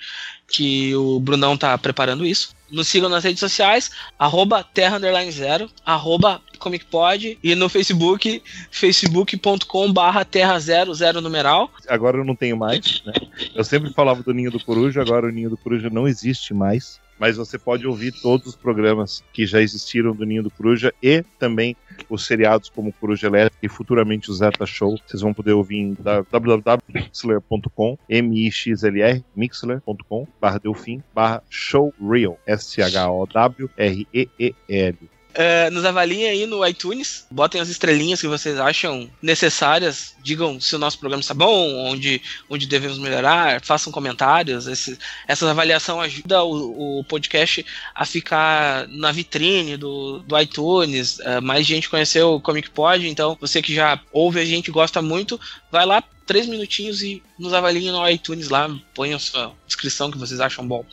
que 0.47 0.95
o 0.95 1.19
Brunão 1.19 1.57
tá 1.57 1.77
preparando 1.77 2.25
isso. 2.25 2.55
Nos 2.71 2.87
sigam 2.87 3.09
nas 3.09 3.23
redes 3.23 3.39
sociais, 3.39 3.91
arroba 4.17 4.63
terra 4.63 4.99
zero, 5.29 5.69
arroba 5.85 6.41
comicpod 6.57 7.37
e 7.43 7.53
no 7.53 7.67
Facebook, 7.67 8.41
facebook.com 8.71 9.91
barra 9.91 10.23
terra 10.23 10.57
zero, 10.57 10.93
zero 10.93 11.21
numeral. 11.21 11.69
Agora 11.87 12.17
eu 12.17 12.23
não 12.23 12.35
tenho 12.35 12.55
mais, 12.55 13.03
né? 13.05 13.13
Eu 13.53 13.63
sempre 13.63 13.93
falava 13.93 14.23
do 14.23 14.33
Ninho 14.33 14.49
do 14.49 14.63
Coruja, 14.63 15.01
agora 15.01 15.27
o 15.27 15.31
Ninho 15.31 15.49
do 15.49 15.57
Coruja 15.57 15.89
não 15.89 16.07
existe 16.07 16.53
mais 16.53 17.02
mas 17.19 17.37
você 17.37 17.57
pode 17.57 17.87
ouvir 17.87 18.11
todos 18.11 18.47
os 18.47 18.55
programas 18.55 19.23
que 19.31 19.45
já 19.45 19.61
existiram 19.61 20.15
do 20.15 20.25
Ninho 20.25 20.43
do 20.43 20.51
Coruja 20.51 20.93
e 21.01 21.23
também 21.39 21.75
os 22.09 22.25
seriados 22.25 22.69
como 22.69 22.91
Coruja 22.93 23.27
Elétrica 23.27 23.57
e 23.65 23.69
futuramente 23.69 24.29
o 24.29 24.33
Zeta 24.33 24.65
Show. 24.65 24.97
Vocês 25.05 25.21
vão 25.21 25.33
poder 25.33 25.53
ouvir 25.53 25.77
em 25.77 25.95
www.mixler.com, 26.31 27.97
M-I-X-L-R, 28.09 29.23
mixler.com, 29.35 30.27
barra 30.39 30.59
Delfim, 30.59 31.03
barra 31.13 31.43
Showreel, 31.49 32.37
S-H-O-W-R-E-E-L. 32.45 33.53
Uh, 35.33 35.71
nos 35.71 35.83
avaliem 35.83 36.29
aí 36.29 36.45
no 36.45 36.63
iTunes, 36.65 37.25
botem 37.31 37.59
as 37.59 37.67
estrelinhas 37.67 38.21
que 38.21 38.27
vocês 38.27 38.59
acham 38.59 39.09
necessárias, 39.19 40.13
digam 40.21 40.61
se 40.61 40.75
o 40.75 40.79
nosso 40.79 40.99
programa 40.99 41.21
está 41.21 41.33
bom, 41.33 41.73
onde, 41.87 42.21
onde 42.47 42.67
devemos 42.67 42.99
melhorar, 42.99 43.59
façam 43.61 43.91
comentários. 43.91 44.67
Esse, 44.67 44.97
essa 45.27 45.49
avaliação 45.49 45.99
ajuda 45.99 46.43
o, 46.43 46.99
o, 46.99 47.03
podcast 47.05 47.65
a 47.95 48.05
ficar 48.05 48.87
na 48.89 49.11
vitrine 49.11 49.75
do, 49.75 50.19
do 50.19 50.39
iTunes. 50.39 51.17
Uh, 51.17 51.41
mais 51.41 51.65
gente 51.65 51.89
conheceu 51.89 52.33
o 52.33 52.41
Comic 52.41 52.69
Pod, 52.69 53.07
então 53.07 53.35
você 53.41 53.59
que 53.59 53.73
já 53.73 53.99
ouve 54.11 54.39
a 54.39 54.45
gente 54.45 54.69
gosta 54.69 55.01
muito, 55.01 55.41
vai 55.71 55.85
lá, 55.85 56.03
três 56.25 56.47
minutinhos 56.47 57.01
e 57.01 57.21
nos 57.37 57.53
avaliem 57.53 57.91
no 57.91 58.07
iTunes 58.09 58.49
lá, 58.49 58.69
ponham 58.93 59.19
sua 59.19 59.51
descrição 59.65 60.11
que 60.11 60.17
vocês 60.17 60.39
acham 60.39 60.67
bom. 60.67 60.85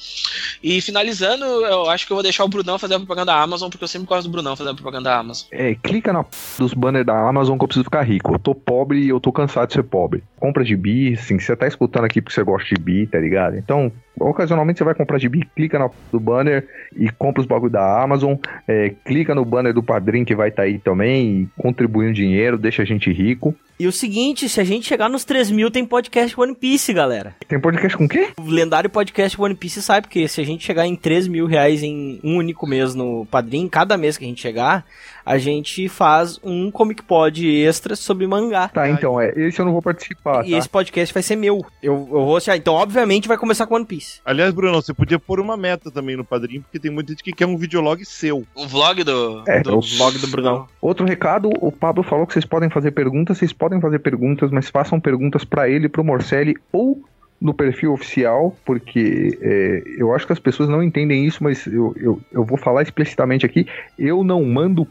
E 0.62 0.81
finalizando, 0.81 1.44
eu 1.44 1.89
acho 1.89 2.07
que 2.07 2.12
eu 2.12 2.16
vou 2.16 2.23
deixar 2.23 2.44
o 2.44 2.48
Brunão 2.48 2.78
fazer 2.78 2.94
a 2.94 2.98
propaganda 2.98 3.32
da 3.32 3.40
Amazon, 3.40 3.70
porque 3.70 3.85
eu 3.85 3.89
sempre 3.89 4.09
gosto 4.09 4.28
do 4.28 4.32
Brunão 4.32 4.57
fazer 4.57 4.70
a 4.70 4.74
propaganda 4.74 5.11
da 5.11 5.19
Amazon. 5.19 5.48
É, 5.51 5.74
clica 5.74 6.12
na 6.12 6.24
p... 6.24 6.31
dos 6.59 6.74
banners 6.74 7.07
da 7.07 7.28
Amazon 7.28 7.57
que 7.57 7.65
eu 7.65 7.69
preciso 7.69 7.85
ficar 7.85 8.02
rico. 8.02 8.35
Eu 8.35 8.39
tô 8.39 8.55
pobre 8.55 9.01
e 9.01 9.09
eu 9.09 9.20
tô 9.20 9.32
cansado 9.32 9.69
de 9.69 9.74
ser 9.74 9.82
pobre. 9.82 10.23
Compra 10.39 10.65
de 10.65 10.77
bi, 10.77 11.15
assim, 11.15 11.39
você 11.39 11.55
tá 11.55 11.66
escutando 11.66 12.05
aqui 12.05 12.20
porque 12.20 12.35
você 12.35 12.43
gosta 12.43 12.74
de 12.74 12.81
bi, 12.81 13.07
tá 13.07 13.19
ligado? 13.19 13.57
Então, 13.57 13.93
Ocasionalmente 14.19 14.78
você 14.78 14.85
vai 14.85 14.95
comprar 14.95 15.19
gibi, 15.19 15.49
clica 15.55 15.78
no 15.78 16.20
banner 16.20 16.66
e 16.95 17.11
compra 17.11 17.41
os 17.41 17.47
bagulho 17.47 17.73
da 17.73 18.03
Amazon, 18.03 18.35
é, 18.66 18.93
clica 19.05 19.35
no 19.35 19.45
banner 19.45 19.73
do 19.73 19.82
padrinho 19.82 20.27
que 20.27 20.35
vai 20.35 20.49
estar 20.49 20.62
tá 20.62 20.69
aí 20.69 20.78
também, 20.78 21.51
contribui 21.57 22.09
um 22.09 22.12
dinheiro, 22.12 22.59
deixa 22.59 22.82
a 22.82 22.85
gente 22.85 23.11
rico. 23.12 23.55
E 23.81 23.87
o 23.87 23.93
seguinte, 23.93 24.47
se 24.47 24.61
a 24.61 24.65
gente 24.65 24.87
chegar 24.87 25.09
nos 25.09 25.24
3 25.24 25.51
mil, 25.51 25.70
tem 25.70 25.87
podcast 25.87 26.39
One 26.39 26.55
Piece, 26.55 26.93
galera. 26.93 27.35
Tem 27.49 27.59
podcast 27.59 27.97
com 27.97 28.05
o 28.05 28.09
quê? 28.09 28.28
O 28.39 28.43
lendário 28.43 28.91
podcast 28.91 29.41
One 29.41 29.55
Piece 29.55 29.81
sai, 29.81 30.03
porque 30.03 30.28
se 30.28 30.39
a 30.39 30.45
gente 30.45 30.62
chegar 30.62 30.87
em 30.87 30.95
3 30.95 31.27
mil 31.27 31.47
reais 31.47 31.82
em 31.82 32.20
um 32.23 32.37
único 32.37 32.66
mês 32.66 32.95
no 32.95 33.24
padrinho, 33.24 33.70
cada 33.70 33.97
mês 33.97 34.19
que 34.19 34.24
a 34.27 34.28
gente 34.28 34.43
chegar, 34.43 34.85
a 35.31 35.39
gente 35.39 35.89
faz 35.89 36.40
um 36.43 36.73
Comic 36.73 37.05
Pod 37.05 37.48
extra 37.48 37.94
sobre 37.94 38.27
mangá. 38.27 38.66
Tá, 38.66 38.90
então, 38.90 39.20
é, 39.20 39.32
esse 39.36 39.61
eu 39.61 39.65
não 39.65 39.70
vou 39.70 39.81
participar. 39.81 40.44
E 40.44 40.51
tá? 40.51 40.59
esse 40.59 40.69
podcast 40.69 41.15
vai 41.15 41.23
ser 41.23 41.36
meu. 41.36 41.65
Eu, 41.81 42.09
eu 42.11 42.24
vou 42.24 42.36
achar. 42.36 42.57
Então, 42.57 42.74
obviamente, 42.74 43.28
vai 43.28 43.39
começar 43.39 43.65
com 43.65 43.77
One 43.77 43.85
Piece. 43.85 44.20
Aliás, 44.24 44.52
Bruno, 44.52 44.82
você 44.82 44.93
podia 44.93 45.20
pôr 45.20 45.39
uma 45.39 45.57
meta 45.57 45.89
também 45.89 46.16
no 46.16 46.24
padrinho, 46.24 46.62
porque 46.62 46.81
tem 46.81 46.90
muita 46.90 47.12
gente 47.12 47.23
que 47.23 47.32
quer 47.32 47.47
um 47.47 47.57
videolog 47.57 48.05
seu. 48.05 48.44
Um 48.57 48.66
vlog 48.66 49.05
do. 49.05 49.44
É, 49.47 49.61
do 49.61 49.70
eu- 49.70 49.81
vlog 49.81 50.19
do 50.19 50.27
Brunão. 50.27 50.66
Outro 50.81 51.07
recado, 51.07 51.48
o 51.61 51.70
Pablo 51.70 52.02
falou 52.02 52.27
que 52.27 52.32
vocês 52.32 52.44
podem 52.44 52.69
fazer 52.69 52.90
perguntas, 52.90 53.39
vocês 53.39 53.52
podem 53.52 53.81
fazer 53.81 54.01
perguntas, 54.01 54.51
mas 54.51 54.69
façam 54.69 54.98
perguntas 54.98 55.44
pra 55.44 55.69
ele, 55.69 55.89
pro 55.89 56.02
Morcelli 56.02 56.57
ou 56.73 57.01
no 57.40 57.55
perfil 57.55 57.93
oficial, 57.93 58.55
porque 58.65 59.39
é, 59.40 59.82
eu 59.97 60.15
acho 60.15 60.27
que 60.27 60.32
as 60.32 60.39
pessoas 60.39 60.69
não 60.69 60.82
entendem 60.82 61.24
isso, 61.24 61.43
mas 61.43 61.66
eu, 61.66 61.94
eu, 61.97 62.20
eu 62.31 62.44
vou 62.44 62.59
falar 62.59 62.82
explicitamente 62.82 63.47
aqui, 63.47 63.66
eu 63.98 64.23
não 64.23 64.44
mando 64.44 64.86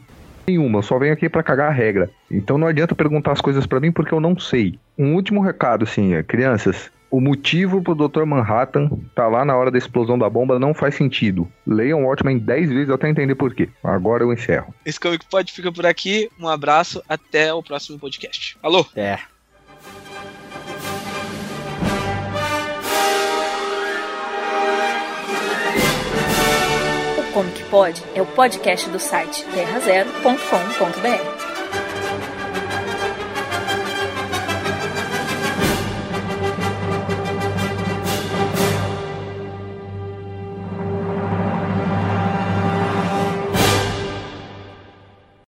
nenhuma, 0.50 0.80
eu 0.80 0.84
só 0.84 0.98
venho 0.98 1.14
aqui 1.14 1.30
pra 1.30 1.44
cagar 1.44 1.70
a 1.70 1.74
regra. 1.74 2.10
Então 2.30 2.58
não 2.58 2.68
adianta 2.68 2.96
perguntar 2.96 3.32
as 3.32 3.42
coisas 3.42 3.66
pra 3.66 3.80
mim 3.80 3.92
porque 3.92 4.14
eu 4.14 4.20
não 4.20 4.38
sei. 4.38 4.80
Um 4.98 5.16
último 5.16 5.42
recado, 5.42 5.84
assim, 5.84 6.14
é, 6.14 6.24
crianças, 6.24 6.92
o 7.12 7.20
motivo 7.20 7.82
pro 7.82 7.96
Dr. 7.96 8.24
Manhattan 8.24 8.90
tá 9.16 9.28
lá 9.28 9.44
na 9.44 9.56
hora 9.56 9.72
da 9.72 9.78
explosão 9.78 10.18
da 10.18 10.30
bomba 10.30 10.60
não 10.60 10.74
faz 10.74 10.96
sentido. 10.96 11.48
Leiam 11.66 12.04
Watchmen 12.06 12.38
10 12.38 12.70
vezes 12.70 12.90
até 12.90 13.10
entender 13.10 13.36
por 13.36 13.54
quê. 13.54 13.70
Agora 13.84 14.24
eu 14.24 14.34
encerro. 14.34 14.74
Esse 14.86 15.00
Comic 15.00 15.26
Pod 15.30 15.52
fica 15.52 15.72
por 15.72 15.86
aqui. 15.86 16.30
Um 16.40 16.48
abraço, 16.48 17.02
até 17.10 17.54
o 17.54 17.64
próximo 17.64 17.98
podcast. 17.98 18.58
Alô? 18.62 18.86
É. 18.96 19.18
O 27.30 27.31
Comic 27.31 27.64
Pod 27.65 28.03
é 28.15 28.22
o 28.22 28.26
podcast 28.26 28.89
do 28.89 28.99
site 28.99 29.45
terrazero.com.br. 29.45 31.49